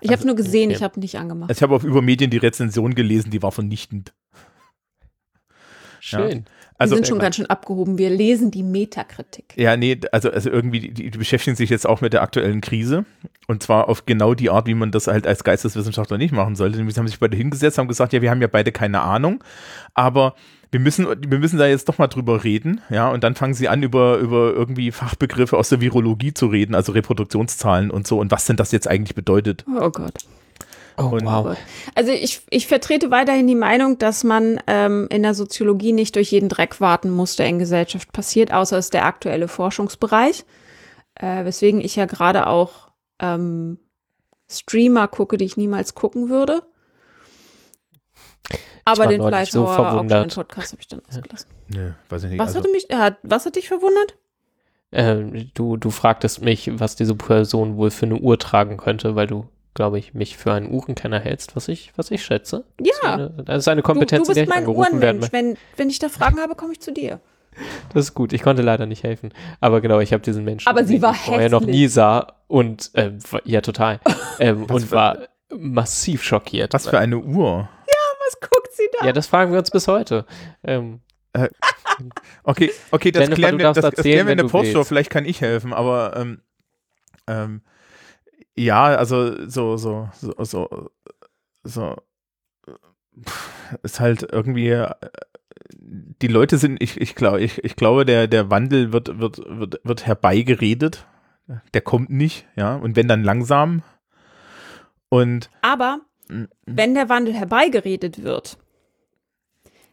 Ich 0.00 0.12
habe 0.12 0.24
nur 0.26 0.36
gesehen, 0.36 0.68
okay. 0.68 0.76
ich 0.76 0.82
habe 0.82 1.00
nicht 1.00 1.16
angemacht. 1.18 1.50
Also 1.50 1.58
ich 1.58 1.62
habe 1.62 1.74
auf 1.74 1.84
Übermedien 1.84 2.30
die 2.30 2.38
Rezension 2.38 2.94
gelesen, 2.94 3.30
die 3.30 3.42
war 3.42 3.52
vernichtend. 3.52 4.12
schön. 6.00 6.44
Also, 6.80 6.92
Wir 6.92 6.96
sind 6.98 7.08
schon 7.08 7.18
ganz 7.18 7.34
schön 7.34 7.46
abgehoben. 7.46 7.98
Wir 7.98 8.08
lesen 8.08 8.52
die 8.52 8.62
Metakritik. 8.62 9.52
Ja, 9.56 9.76
nee, 9.76 10.00
also, 10.12 10.30
also 10.30 10.48
irgendwie, 10.48 10.78
die, 10.78 11.10
die 11.10 11.18
beschäftigen 11.18 11.56
sich 11.56 11.70
jetzt 11.70 11.88
auch 11.88 12.00
mit 12.00 12.12
der 12.12 12.22
aktuellen 12.22 12.60
Krise. 12.60 13.04
Und 13.48 13.64
zwar 13.64 13.88
auf 13.88 14.06
genau 14.06 14.34
die 14.34 14.48
Art, 14.48 14.68
wie 14.68 14.74
man 14.74 14.92
das 14.92 15.08
halt 15.08 15.26
als 15.26 15.42
Geisteswissenschaftler 15.42 16.18
nicht 16.18 16.32
machen 16.32 16.54
sollte. 16.54 16.76
Nämlich, 16.76 16.94
sie 16.94 17.00
haben 17.00 17.08
sich 17.08 17.18
beide 17.18 17.36
hingesetzt, 17.36 17.78
haben 17.78 17.88
gesagt, 17.88 18.12
ja, 18.12 18.22
wir 18.22 18.30
haben 18.30 18.40
ja 18.40 18.46
beide 18.46 18.70
keine 18.70 19.00
Ahnung, 19.00 19.42
aber 19.94 20.36
wir 20.70 20.80
müssen, 20.80 21.06
wir 21.06 21.38
müssen 21.38 21.58
da 21.58 21.66
jetzt 21.66 21.88
doch 21.88 21.98
mal 21.98 22.08
drüber 22.08 22.44
reden, 22.44 22.80
ja, 22.90 23.10
und 23.10 23.24
dann 23.24 23.34
fangen 23.34 23.54
sie 23.54 23.68
an, 23.68 23.82
über, 23.82 24.18
über 24.18 24.52
irgendwie 24.52 24.92
Fachbegriffe 24.92 25.56
aus 25.56 25.68
der 25.70 25.80
Virologie 25.80 26.34
zu 26.34 26.46
reden, 26.46 26.74
also 26.74 26.92
Reproduktionszahlen 26.92 27.90
und 27.90 28.06
so, 28.06 28.18
und 28.18 28.30
was 28.30 28.44
denn 28.44 28.56
das 28.56 28.72
jetzt 28.72 28.88
eigentlich 28.88 29.14
bedeutet. 29.14 29.64
Oh 29.68 29.90
Gott. 29.90 30.14
Oh, 30.98 31.04
Und- 31.10 31.24
wow. 31.24 31.56
Also 31.94 32.10
ich, 32.10 32.42
ich 32.50 32.66
vertrete 32.66 33.10
weiterhin 33.10 33.46
die 33.46 33.54
Meinung, 33.54 33.98
dass 33.98 34.24
man 34.24 34.60
ähm, 34.66 35.06
in 35.10 35.22
der 35.22 35.34
Soziologie 35.34 35.92
nicht 35.92 36.16
durch 36.16 36.32
jeden 36.32 36.48
Dreck 36.48 36.80
warten 36.80 37.10
muss, 37.10 37.36
der 37.36 37.46
in 37.46 37.58
Gesellschaft 37.60 38.12
passiert, 38.12 38.52
außer 38.52 38.76
es 38.76 38.86
ist 38.86 38.94
der 38.94 39.04
aktuelle 39.06 39.46
Forschungsbereich. 39.48 40.44
Äh, 41.14 41.44
weswegen 41.44 41.80
ich 41.80 41.94
ja 41.96 42.06
gerade 42.06 42.46
auch 42.48 42.88
ähm, 43.20 43.78
Streamer 44.50 45.06
gucke, 45.08 45.36
die 45.36 45.44
ich 45.44 45.56
niemals 45.56 45.94
gucken 45.94 46.28
würde. 46.30 46.62
Aber 48.84 49.06
den 49.06 49.18
neulich 49.20 49.50
so 49.50 49.66
Fleischhauer 49.66 49.90
verwundert. 49.90 50.34
Podcast 50.34 50.72
habe 50.72 50.80
ich 50.80 50.88
dann 50.88 51.02
ausgelassen. 51.08 51.50
Nö, 51.68 51.90
weiß 52.08 52.24
ich 52.24 52.30
nicht. 52.30 52.38
Was, 52.38 52.48
also, 52.48 52.60
hatte 52.60 52.70
mich, 52.70 52.90
äh, 52.90 52.96
hat, 52.96 53.16
was 53.22 53.44
hat 53.44 53.56
dich 53.56 53.68
verwundert? 53.68 54.16
Ähm, 54.90 55.50
du, 55.54 55.76
du 55.76 55.90
fragtest 55.90 56.40
mich, 56.42 56.70
was 56.80 56.96
diese 56.96 57.14
Person 57.14 57.76
wohl 57.76 57.90
für 57.90 58.06
eine 58.06 58.16
Uhr 58.16 58.38
tragen 58.38 58.78
könnte, 58.78 59.14
weil 59.16 59.26
du, 59.26 59.46
glaube 59.74 59.98
ich, 59.98 60.14
mich 60.14 60.38
für 60.38 60.52
einen 60.54 60.72
Uhrenkenner 60.72 61.20
hältst, 61.20 61.54
was 61.56 61.68
ich, 61.68 61.92
was 61.96 62.10
ich 62.10 62.24
schätze. 62.24 62.64
Das 62.78 62.88
ist 62.88 63.02
Ja, 63.02 63.14
eine, 63.14 63.30
das 63.44 63.58
ist 63.58 63.68
eine 63.68 63.82
du, 63.82 63.86
Kompetenz, 63.86 64.26
du 64.28 64.32
der 64.32 64.46
bist 64.46 64.56
ich 64.56 64.64
mein 64.66 64.66
Uhrenmensch. 64.74 65.30
Wenn, 65.32 65.58
wenn 65.76 65.90
ich 65.90 65.98
da 65.98 66.08
Fragen 66.08 66.38
habe, 66.40 66.54
komme 66.54 66.72
ich 66.72 66.80
zu 66.80 66.92
dir. 66.92 67.20
Das 67.92 68.04
ist 68.04 68.14
gut. 68.14 68.32
Ich 68.32 68.42
konnte 68.42 68.62
leider 68.62 68.86
nicht 68.86 69.02
helfen. 69.02 69.32
Aber 69.60 69.80
genau, 69.80 69.98
ich 69.98 70.12
habe 70.12 70.22
diesen 70.22 70.44
Menschen, 70.44 70.68
Aber 70.68 70.84
sie 70.84 71.02
war 71.02 71.10
den 71.12 71.16
ich 71.18 71.26
vorher 71.26 71.50
noch 71.50 71.62
nie 71.62 71.88
sah 71.88 72.34
und 72.46 72.90
äh, 72.94 73.10
ja 73.44 73.60
total 73.62 73.98
ähm, 74.38 74.64
und 74.66 74.82
für- 74.84 74.92
war 74.92 75.18
massiv 75.50 76.22
schockiert. 76.22 76.72
was 76.72 76.86
für 76.88 77.00
eine 77.00 77.18
Uhr. 77.18 77.68
Was 78.28 78.40
guckt 78.40 78.72
sie 78.72 78.88
da? 78.98 79.06
ja, 79.06 79.12
das 79.12 79.26
fragen 79.26 79.52
wir 79.52 79.58
uns 79.58 79.70
bis 79.70 79.88
heute. 79.88 80.26
Ähm, 80.62 81.00
Okay, 82.44 82.70
okay, 82.90 83.10
das 83.10 83.22
Jennifer, 83.22 83.36
klären 83.36 83.58
wir, 83.58 83.64
das, 83.64 83.76
das 83.76 83.84
erzählen, 83.84 84.02
klären 84.12 84.26
wir 84.26 84.32
in 84.32 84.38
der 84.38 84.44
Postshow, 84.44 84.84
vielleicht 84.84 85.10
kann 85.10 85.24
ich 85.24 85.40
helfen, 85.40 85.72
aber 85.72 86.16
ähm, 86.16 86.40
ähm, 87.26 87.62
ja, 88.56 88.84
also 88.84 89.48
so, 89.48 89.76
so, 89.76 90.08
so, 90.14 90.34
so, 90.38 90.90
so 91.64 91.96
ist 93.82 94.00
halt 94.00 94.26
irgendwie 94.32 94.70
äh, 94.70 94.90
die 95.80 96.28
Leute 96.28 96.58
sind, 96.58 96.82
ich, 96.82 97.00
ich 97.00 97.14
glaube, 97.14 97.40
ich, 97.40 97.62
ich 97.64 97.76
glaube, 97.76 98.04
der, 98.04 98.26
der 98.26 98.50
Wandel 98.50 98.92
wird, 98.92 99.18
wird, 99.18 99.38
wird, 99.46 99.80
wird 99.84 100.06
herbeigeredet. 100.06 101.06
Der 101.72 101.80
kommt 101.80 102.10
nicht, 102.10 102.46
ja, 102.56 102.76
und 102.76 102.94
wenn 102.96 103.08
dann 103.08 103.24
langsam. 103.24 103.82
Und 105.08 105.50
Aber. 105.62 106.00
Wenn 106.66 106.94
der 106.94 107.08
Wandel 107.08 107.34
herbeigeredet 107.34 108.22
wird, 108.22 108.58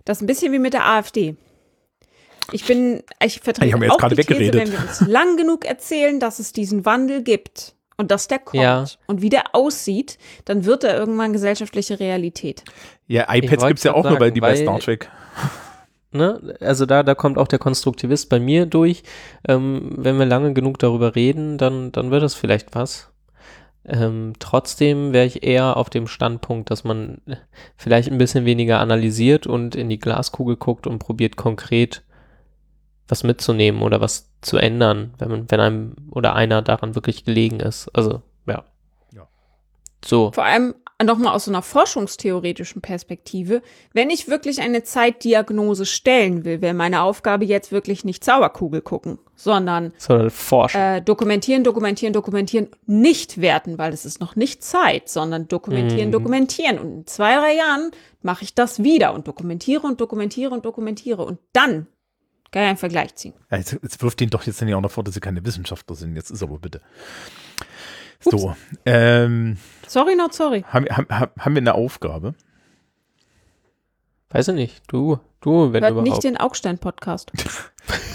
das 0.03 0.17
ist 0.17 0.23
ein 0.23 0.27
bisschen 0.27 0.51
wie 0.53 0.59
mit 0.59 0.73
der 0.73 0.85
AfD. 0.85 1.35
Ich 2.51 2.65
bin, 2.65 3.01
ich 3.23 3.39
vertrete 3.39 3.65
Ich 3.67 3.73
hab 3.73 3.79
mir 3.79 3.87
jetzt 3.87 3.95
auch 3.95 3.97
gerade 3.99 4.15
die 4.15 4.21
These, 4.23 4.39
weggeredet. 4.39 4.61
wenn 4.61 4.71
wir 4.71 4.79
uns 4.87 5.01
lang 5.07 5.35
genug 5.37 5.65
erzählen, 5.65 6.19
dass 6.19 6.37
es 6.39 6.53
diesen 6.53 6.85
Wandel 6.85 7.23
gibt 7.23 7.73
und 7.97 8.11
dass 8.11 8.27
der 8.27 8.37
kommt 8.39 8.61
Ja. 8.61 8.85
und 9.07 9.21
wie 9.23 9.29
der 9.29 9.55
aussieht, 9.55 10.19
dann 10.45 10.63
wird 10.65 10.83
er 10.83 10.95
irgendwann 10.95 11.33
gesellschaftliche 11.33 11.99
Realität. 11.99 12.63
ja, 13.07 13.25
iPads 13.33 13.65
gibt 13.65 13.79
es 13.79 13.83
ja 13.83 13.93
auch 13.93 14.03
nur, 14.03 14.13
weil 14.19 14.27
sagen, 14.27 14.33
die 14.35 14.41
bei 14.41 14.55
Star 14.55 14.79
Trek. 14.79 15.09
ne? 16.11 16.55
Also 16.59 16.85
da, 16.85 17.01
da 17.01 17.15
kommt 17.15 17.39
auch 17.39 17.47
der 17.47 17.57
Konstruktivist 17.57 18.29
bei 18.29 18.39
mir 18.39 18.67
durch. 18.67 19.01
Ähm, 19.47 19.93
wenn 19.97 20.19
wir 20.19 20.25
lange 20.25 20.53
genug 20.53 20.77
darüber 20.77 21.15
reden, 21.15 21.57
dann, 21.57 21.91
dann 21.93 22.11
wird 22.11 22.21
es 22.21 22.35
vielleicht 22.35 22.75
was. 22.75 23.09
Ähm, 23.87 24.33
trotzdem 24.39 25.13
wäre 25.13 25.25
ich 25.25 25.43
eher 25.43 25.77
auf 25.77 25.89
dem 25.89 26.07
Standpunkt, 26.07 26.71
dass 26.71 26.83
man 26.83 27.21
vielleicht 27.77 28.11
ein 28.11 28.17
bisschen 28.17 28.45
weniger 28.45 28.79
analysiert 28.79 29.45
und 29.45 29.75
in 29.75 29.89
die 29.89 29.99
Glaskugel 29.99 30.55
guckt 30.55 30.87
und 30.87 30.99
probiert 30.99 31.35
konkret 31.35 32.03
was 33.07 33.23
mitzunehmen 33.23 33.83
oder 33.83 34.01
was 34.01 34.31
zu 34.41 34.57
ändern, 34.57 35.13
wenn 35.19 35.29
man, 35.29 35.51
wenn 35.51 35.59
einem 35.59 35.95
oder 36.09 36.33
einer 36.33 36.63
daran 36.63 36.95
wirklich 36.95 37.23
gelegen 37.23 37.59
ist. 37.59 37.89
Also, 37.93 38.23
ja. 38.47 38.63
Ja. 39.11 39.27
So. 40.03 40.31
Vor 40.31 40.45
allem 40.45 40.73
nochmal 41.03 41.33
aus 41.35 41.45
so 41.45 41.51
einer 41.51 41.61
forschungstheoretischen 41.61 42.81
Perspektive, 42.81 43.61
wenn 43.93 44.09
ich 44.09 44.27
wirklich 44.29 44.61
eine 44.61 44.83
Zeitdiagnose 44.83 45.85
stellen 45.85 46.45
will, 46.45 46.61
wäre 46.61 46.73
meine 46.73 47.01
Aufgabe 47.01 47.43
jetzt 47.45 47.71
wirklich 47.71 48.05
nicht 48.05 48.23
Zauberkugel 48.23 48.81
gucken, 48.81 49.19
sondern 49.35 49.91
Sondern 49.97 50.29
forschen. 50.29 50.79
äh, 50.79 51.01
dokumentieren, 51.01 51.63
dokumentieren, 51.65 52.13
dokumentieren, 52.13 52.69
nicht 52.85 53.41
werten, 53.41 53.77
weil 53.77 53.91
es 53.93 54.05
ist 54.05 54.19
noch 54.21 54.35
nicht 54.37 54.63
Zeit, 54.63 55.09
sondern 55.09 55.47
dokumentieren, 55.49 56.07
Mhm. 56.07 56.13
dokumentieren. 56.13 56.79
Und 56.79 56.91
in 56.93 57.07
zwei, 57.07 57.35
drei 57.35 57.55
Jahren 57.55 57.91
mache 58.21 58.43
ich 58.45 58.55
das 58.55 58.81
wieder 58.83 59.13
und 59.13 59.27
dokumentiere 59.27 59.85
und 59.85 59.99
dokumentiere 59.99 60.51
und 60.53 60.63
dokumentiere. 60.65 61.25
Und 61.25 61.39
dann 61.51 61.87
kann 62.51 62.63
ich 62.63 62.69
einen 62.69 62.77
Vergleich 62.77 63.13
ziehen. 63.15 63.33
Ja, 63.51 63.57
Jetzt, 63.57 63.73
jetzt 63.83 64.01
wirft 64.01 64.21
ihnen 64.21 64.29
doch 64.29 64.43
jetzt 64.43 64.61
nicht 64.61 64.73
auch 64.73 64.79
noch 64.81 64.91
vor, 64.91 65.03
dass 65.03 65.13
sie 65.13 65.19
keine 65.19 65.45
Wissenschaftler 65.45 65.95
sind. 65.97 66.15
Jetzt 66.15 66.29
ist 66.31 66.41
aber 66.41 66.57
bitte. 66.57 66.79
So, 68.31 68.55
ähm, 68.85 69.57
Sorry, 69.87 70.15
not 70.15 70.33
sorry. 70.33 70.63
haben, 70.69 70.85
haben, 70.89 71.07
haben 71.39 71.55
wir 71.55 71.61
eine 71.61 71.75
Aufgabe? 71.75 72.33
Weiß 74.29 74.47
ich 74.49 74.55
nicht. 74.55 74.83
Du, 74.87 75.19
du, 75.41 75.71
wenn 75.73 75.83
Hört 75.83 75.91
überhaupt. 75.91 76.09
nicht 76.09 76.23
den 76.23 76.37
Augstein-Podcast. 76.37 77.31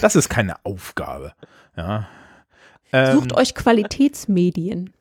Das 0.01 0.15
ist 0.17 0.27
keine 0.29 0.55
Aufgabe. 0.65 1.31
Ja. 1.77 2.09
Ähm, 2.91 3.13
Sucht 3.19 3.33
euch 3.37 3.55
Qualitätsmedien. 3.55 4.93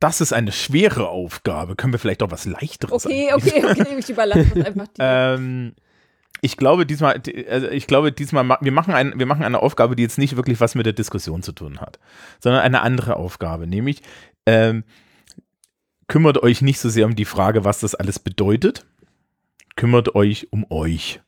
das 0.00 0.20
ist 0.20 0.34
eine 0.34 0.52
schwere 0.52 1.08
Aufgabe. 1.08 1.76
Können 1.76 1.94
wir 1.94 1.98
vielleicht 1.98 2.22
auch 2.22 2.30
was 2.30 2.44
leichteres 2.44 3.06
Okay, 3.06 3.30
okay, 3.32 3.64
okay, 3.64 3.96
ich 3.98 4.10
überlasse 4.10 4.44
das 4.54 4.66
einfach 4.66 4.88
dir. 4.88 4.94
Ähm, 5.38 5.74
ich 6.42 6.56
glaube 6.56 6.86
diesmal, 6.86 7.20
also 7.48 7.68
ich 7.68 7.86
glaube 7.86 8.12
diesmal, 8.12 8.44
ma- 8.44 8.58
wir 8.60 8.72
machen, 8.72 8.94
ein, 8.94 9.18
wir 9.18 9.26
machen 9.26 9.44
eine 9.44 9.60
Aufgabe, 9.60 9.96
die 9.96 10.02
jetzt 10.02 10.18
nicht 10.18 10.36
wirklich 10.36 10.60
was 10.60 10.74
mit 10.74 10.86
der 10.86 10.92
Diskussion 10.92 11.42
zu 11.42 11.52
tun 11.52 11.80
hat, 11.80 11.98
sondern 12.40 12.62
eine 12.62 12.82
andere 12.82 13.16
Aufgabe, 13.16 13.66
nämlich 13.66 14.02
ähm, 14.46 14.84
kümmert 16.08 16.42
euch 16.42 16.62
nicht 16.62 16.78
so 16.78 16.88
sehr 16.88 17.06
um 17.06 17.16
die 17.16 17.24
Frage, 17.24 17.64
was 17.64 17.80
das 17.80 17.94
alles 17.94 18.18
bedeutet, 18.18 18.86
kümmert 19.76 20.14
euch 20.14 20.52
um 20.52 20.66
euch, 20.70 21.20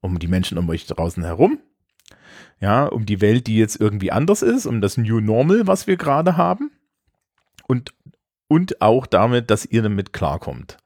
um 0.00 0.18
die 0.18 0.28
Menschen 0.28 0.58
um 0.58 0.68
euch 0.68 0.86
draußen 0.86 1.24
herum, 1.24 1.58
ja, 2.60 2.84
um 2.84 3.06
die 3.06 3.20
Welt, 3.20 3.46
die 3.46 3.56
jetzt 3.56 3.80
irgendwie 3.80 4.12
anders 4.12 4.42
ist, 4.42 4.66
um 4.66 4.80
das 4.80 4.96
New 4.96 5.20
Normal, 5.20 5.66
was 5.66 5.86
wir 5.86 5.96
gerade 5.96 6.36
haben. 6.36 6.70
Und, 7.66 7.94
und 8.46 8.80
auch 8.82 9.06
damit, 9.06 9.50
dass 9.50 9.64
ihr 9.66 9.82
damit 9.82 10.12
klarkommt. 10.12 10.76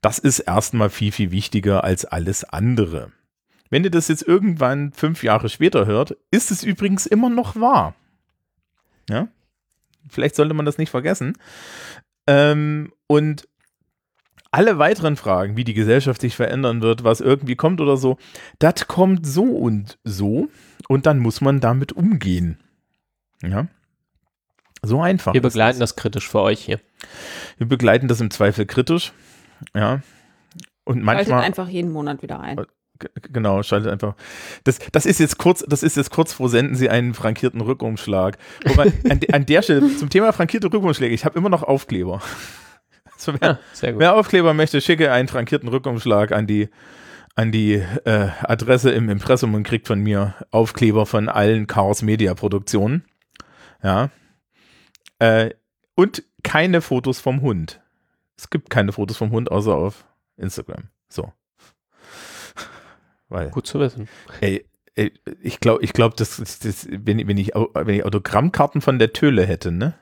Das 0.00 0.18
ist 0.18 0.40
erstmal 0.40 0.90
viel, 0.90 1.12
viel 1.12 1.30
wichtiger 1.30 1.84
als 1.84 2.04
alles 2.04 2.44
andere. 2.44 3.12
Wenn 3.70 3.84
ihr 3.84 3.90
das 3.90 4.08
jetzt 4.08 4.22
irgendwann 4.22 4.92
fünf 4.92 5.22
Jahre 5.22 5.48
später 5.48 5.86
hört, 5.86 6.16
ist 6.30 6.50
es 6.50 6.62
übrigens 6.62 7.06
immer 7.06 7.30
noch 7.30 7.56
wahr. 7.56 7.94
Ja? 9.08 9.28
Vielleicht 10.08 10.36
sollte 10.36 10.54
man 10.54 10.66
das 10.66 10.78
nicht 10.78 10.90
vergessen. 10.90 11.36
Ähm, 12.26 12.92
und 13.06 13.48
alle 14.50 14.78
weiteren 14.78 15.16
Fragen, 15.16 15.56
wie 15.56 15.64
die 15.64 15.74
Gesellschaft 15.74 16.20
sich 16.20 16.36
verändern 16.36 16.80
wird, 16.80 17.04
was 17.04 17.20
irgendwie 17.20 17.56
kommt 17.56 17.80
oder 17.80 17.96
so, 17.96 18.16
das 18.58 18.86
kommt 18.86 19.26
so 19.26 19.42
und 19.42 19.98
so 20.04 20.48
und 20.88 21.06
dann 21.06 21.18
muss 21.18 21.40
man 21.40 21.60
damit 21.60 21.92
umgehen. 21.92 22.58
Ja? 23.42 23.66
So 24.82 25.02
einfach. 25.02 25.34
Wir 25.34 25.42
begleiten 25.42 25.80
das 25.80 25.96
kritisch 25.96 26.28
für 26.28 26.40
euch 26.40 26.64
hier. 26.64 26.80
Wir 27.58 27.66
begleiten 27.66 28.08
das 28.08 28.20
im 28.20 28.30
Zweifel 28.30 28.66
kritisch. 28.66 29.12
Ja. 29.74 30.00
Und 30.84 31.02
Schaltet 31.04 31.04
manchmal. 31.04 31.42
einfach 31.44 31.68
jeden 31.68 31.90
Monat 31.92 32.22
wieder 32.22 32.40
ein. 32.40 32.56
G- 32.98 33.08
Genau, 33.30 33.62
schaltet 33.62 33.90
einfach. 33.92 34.14
Das, 34.64 34.78
das 34.92 35.04
ist 35.04 35.20
jetzt 35.20 35.36
kurz, 35.36 35.62
das 35.68 35.82
ist 35.82 35.96
jetzt 35.98 36.10
kurz 36.10 36.32
vor 36.32 36.48
senden 36.48 36.76
Sie 36.76 36.88
einen 36.88 37.12
frankierten 37.12 37.60
Rückumschlag. 37.60 38.38
Wobei, 38.64 38.84
an, 39.10 39.20
de- 39.20 39.32
an 39.32 39.44
der 39.44 39.60
Stelle, 39.62 39.94
zum 39.96 40.08
Thema 40.08 40.32
frankierte 40.32 40.72
Rückumschläge, 40.72 41.14
ich 41.14 41.24
habe 41.26 41.38
immer 41.38 41.48
noch 41.50 41.62
Aufkleber. 41.62 42.22
Also 43.18 43.32
wer, 43.40 43.48
Ja, 43.48 43.58
sehr 43.72 43.92
gut. 43.92 44.00
wer 44.00 44.14
Aufkleber 44.14 44.52
möchte, 44.52 44.78
schicke 44.82 45.10
einen 45.10 45.26
frankierten 45.28 45.70
Rückumschlag 45.70 46.32
an 46.32 46.46
die, 46.46 46.68
an 47.34 47.50
die 47.50 47.76
äh, 48.04 48.28
Adresse 48.42 48.90
im 48.90 49.08
Impressum 49.08 49.54
und 49.54 49.62
kriegt 49.62 49.86
von 49.86 50.00
mir 50.00 50.34
Aufkleber 50.50 51.06
von 51.06 51.30
allen 51.30 51.66
Chaos 51.66 52.02
Media 52.02 52.34
Produktionen. 52.34 53.04
Ja. 53.82 54.10
Äh, 55.18 55.50
und 55.94 56.24
keine 56.42 56.82
Fotos 56.82 57.18
vom 57.18 57.40
Hund. 57.40 57.80
Es 58.36 58.50
gibt 58.50 58.70
keine 58.70 58.92
Fotos 58.92 59.16
vom 59.16 59.30
Hund, 59.30 59.50
außer 59.50 59.74
auf 59.74 60.04
Instagram. 60.36 60.88
So. 61.08 61.32
Weil, 63.28 63.50
Gut 63.50 63.66
zu 63.66 63.80
wissen. 63.80 64.08
ey, 64.40 64.64
ey 64.94 65.12
ich 65.40 65.58
glaube, 65.60 65.82
ich 65.82 65.92
glaub, 65.92 66.16
das, 66.16 66.36
das, 66.36 66.58
das, 66.60 66.86
wenn, 66.90 67.18
ich- 67.18 67.26
wenn, 67.26 67.38
ich, 67.38 67.48
wenn 67.54 67.94
ich 67.94 68.04
Autogrammkarten 68.04 68.80
von 68.80 68.98
der 68.98 69.12
Töle 69.12 69.44
hätte, 69.46 69.72
ne, 69.72 69.94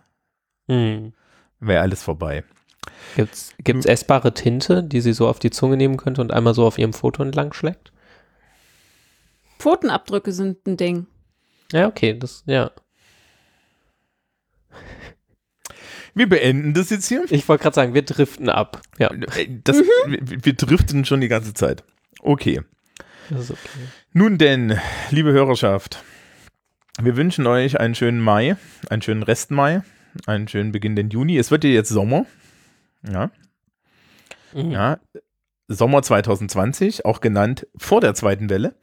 Hm. 0.68 1.12
wäre 1.60 1.80
alles 1.82 2.02
vorbei. 2.02 2.44
Gibt's, 3.16 3.54
gibt's 3.62 3.86
essbare 3.86 4.34
Tinte, 4.34 4.82
die 4.82 5.00
sie 5.00 5.12
so 5.14 5.26
auf 5.28 5.38
die 5.38 5.50
Zunge 5.50 5.76
nehmen 5.76 5.96
könnte 5.96 6.20
und 6.20 6.32
einmal 6.32 6.54
so 6.54 6.66
auf 6.66 6.76
ihrem 6.78 6.92
Foto 6.92 7.22
entlang 7.22 7.52
schlägt? 7.54 7.92
Pfotenabdrücke 9.58 10.32
sind 10.32 10.66
ein 10.66 10.76
Ding. 10.76 11.06
Ja, 11.72 11.86
okay, 11.88 12.18
das, 12.18 12.42
ja. 12.46 12.70
Wir 16.14 16.28
beenden 16.28 16.74
das 16.74 16.90
jetzt 16.90 17.08
hier. 17.08 17.24
Ich 17.30 17.48
wollte 17.48 17.62
gerade 17.62 17.74
sagen, 17.74 17.94
wir 17.94 18.02
driften 18.02 18.48
ab. 18.48 18.80
Ja, 18.98 19.10
Ey, 19.36 19.60
Das, 19.64 19.78
wir, 19.78 20.18
wir 20.44 20.52
driften 20.54 21.04
schon 21.04 21.20
die 21.20 21.28
ganze 21.28 21.54
Zeit. 21.54 21.82
Okay. 22.20 22.62
das 23.30 23.40
ist 23.42 23.50
okay. 23.52 23.60
Nun 24.12 24.38
denn, 24.38 24.78
liebe 25.10 25.32
Hörerschaft, 25.32 26.02
wir 27.00 27.16
wünschen 27.16 27.46
euch 27.46 27.80
einen 27.80 27.94
schönen 27.96 28.20
Mai, 28.20 28.56
einen 28.88 29.02
schönen 29.02 29.22
Rest 29.24 29.50
Mai, 29.50 29.82
einen 30.26 30.46
schönen 30.46 30.70
Beginn 30.72 30.94
den 30.94 31.10
Juni. 31.10 31.36
Es 31.36 31.50
wird 31.50 31.64
ja 31.64 31.70
jetzt 31.70 31.88
Sommer. 31.88 32.26
Ja, 33.08 33.30
Mhm. 34.52 34.70
ja. 34.70 34.98
Sommer 35.66 36.02
2020, 36.02 37.04
auch 37.06 37.20
genannt 37.20 37.66
vor 37.76 38.00
der 38.00 38.14
zweiten 38.14 38.50
Welle. 38.50 38.74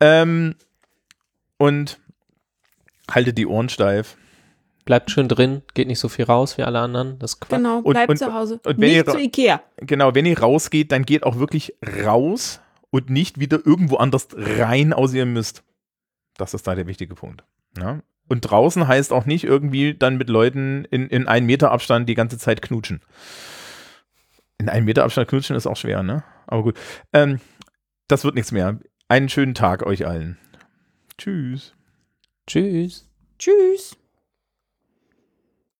Ähm, 0.00 0.54
und 1.58 1.98
haltet 3.10 3.36
die 3.36 3.46
Ohren 3.46 3.68
steif. 3.68 4.16
Bleibt 4.84 5.10
schön 5.10 5.28
drin, 5.28 5.62
geht 5.74 5.88
nicht 5.88 5.98
so 6.00 6.08
viel 6.08 6.24
raus 6.24 6.56
wie 6.58 6.62
alle 6.62 6.80
anderen. 6.80 7.18
Das 7.18 7.32
ist 7.34 7.40
Quatsch. 7.40 7.58
Genau, 7.58 7.82
bleibt 7.82 8.10
und- 8.10 8.16
zu 8.16 8.32
Hause. 8.34 8.54
und 8.64 8.78
wenn 8.78 8.88
Nicht 8.88 8.94
ihr- 8.96 9.06
zu 9.06 9.18
Ikea. 9.18 9.62
Genau, 9.76 10.14
wenn 10.14 10.26
ihr 10.26 10.38
rausgeht, 10.38 10.90
dann 10.92 11.04
geht 11.04 11.22
auch 11.22 11.38
wirklich 11.38 11.74
raus 12.04 12.60
und 12.90 13.10
nicht 13.10 13.38
wieder 13.38 13.60
irgendwo 13.64 13.96
anders 13.96 14.28
rein, 14.36 14.92
außer 14.92 15.16
ihr 15.16 15.26
müsst. 15.26 15.62
Das 16.36 16.54
ist 16.54 16.66
da 16.66 16.74
der 16.74 16.86
wichtige 16.86 17.14
Punkt. 17.14 17.44
Ja? 17.78 18.00
Und 18.28 18.40
draußen 18.42 18.86
heißt 18.88 19.12
auch 19.12 19.26
nicht 19.26 19.44
irgendwie 19.44 19.94
dann 19.94 20.16
mit 20.16 20.28
Leuten 20.30 20.84
in, 20.90 21.08
in 21.08 21.28
einen 21.28 21.46
Meter 21.46 21.70
Abstand 21.72 22.08
die 22.08 22.14
ganze 22.14 22.38
Zeit 22.38 22.62
knutschen. 22.62 23.02
In 24.58 24.68
einen 24.68 24.86
Meter 24.86 25.04
Abstand 25.04 25.28
knutschen 25.28 25.56
ist 25.56 25.66
auch 25.66 25.76
schwer, 25.76 26.02
ne? 26.02 26.22
Aber 26.46 26.62
gut. 26.62 26.78
Ähm, 27.12 27.40
das 28.08 28.24
wird 28.24 28.34
nichts 28.34 28.52
mehr. 28.52 28.78
Einen 29.08 29.28
schönen 29.28 29.54
Tag 29.54 29.84
euch 29.84 30.06
allen. 30.06 30.38
Tschüss. 31.18 31.74
Tschüss. 32.46 33.08
Tschüss. 33.38 33.96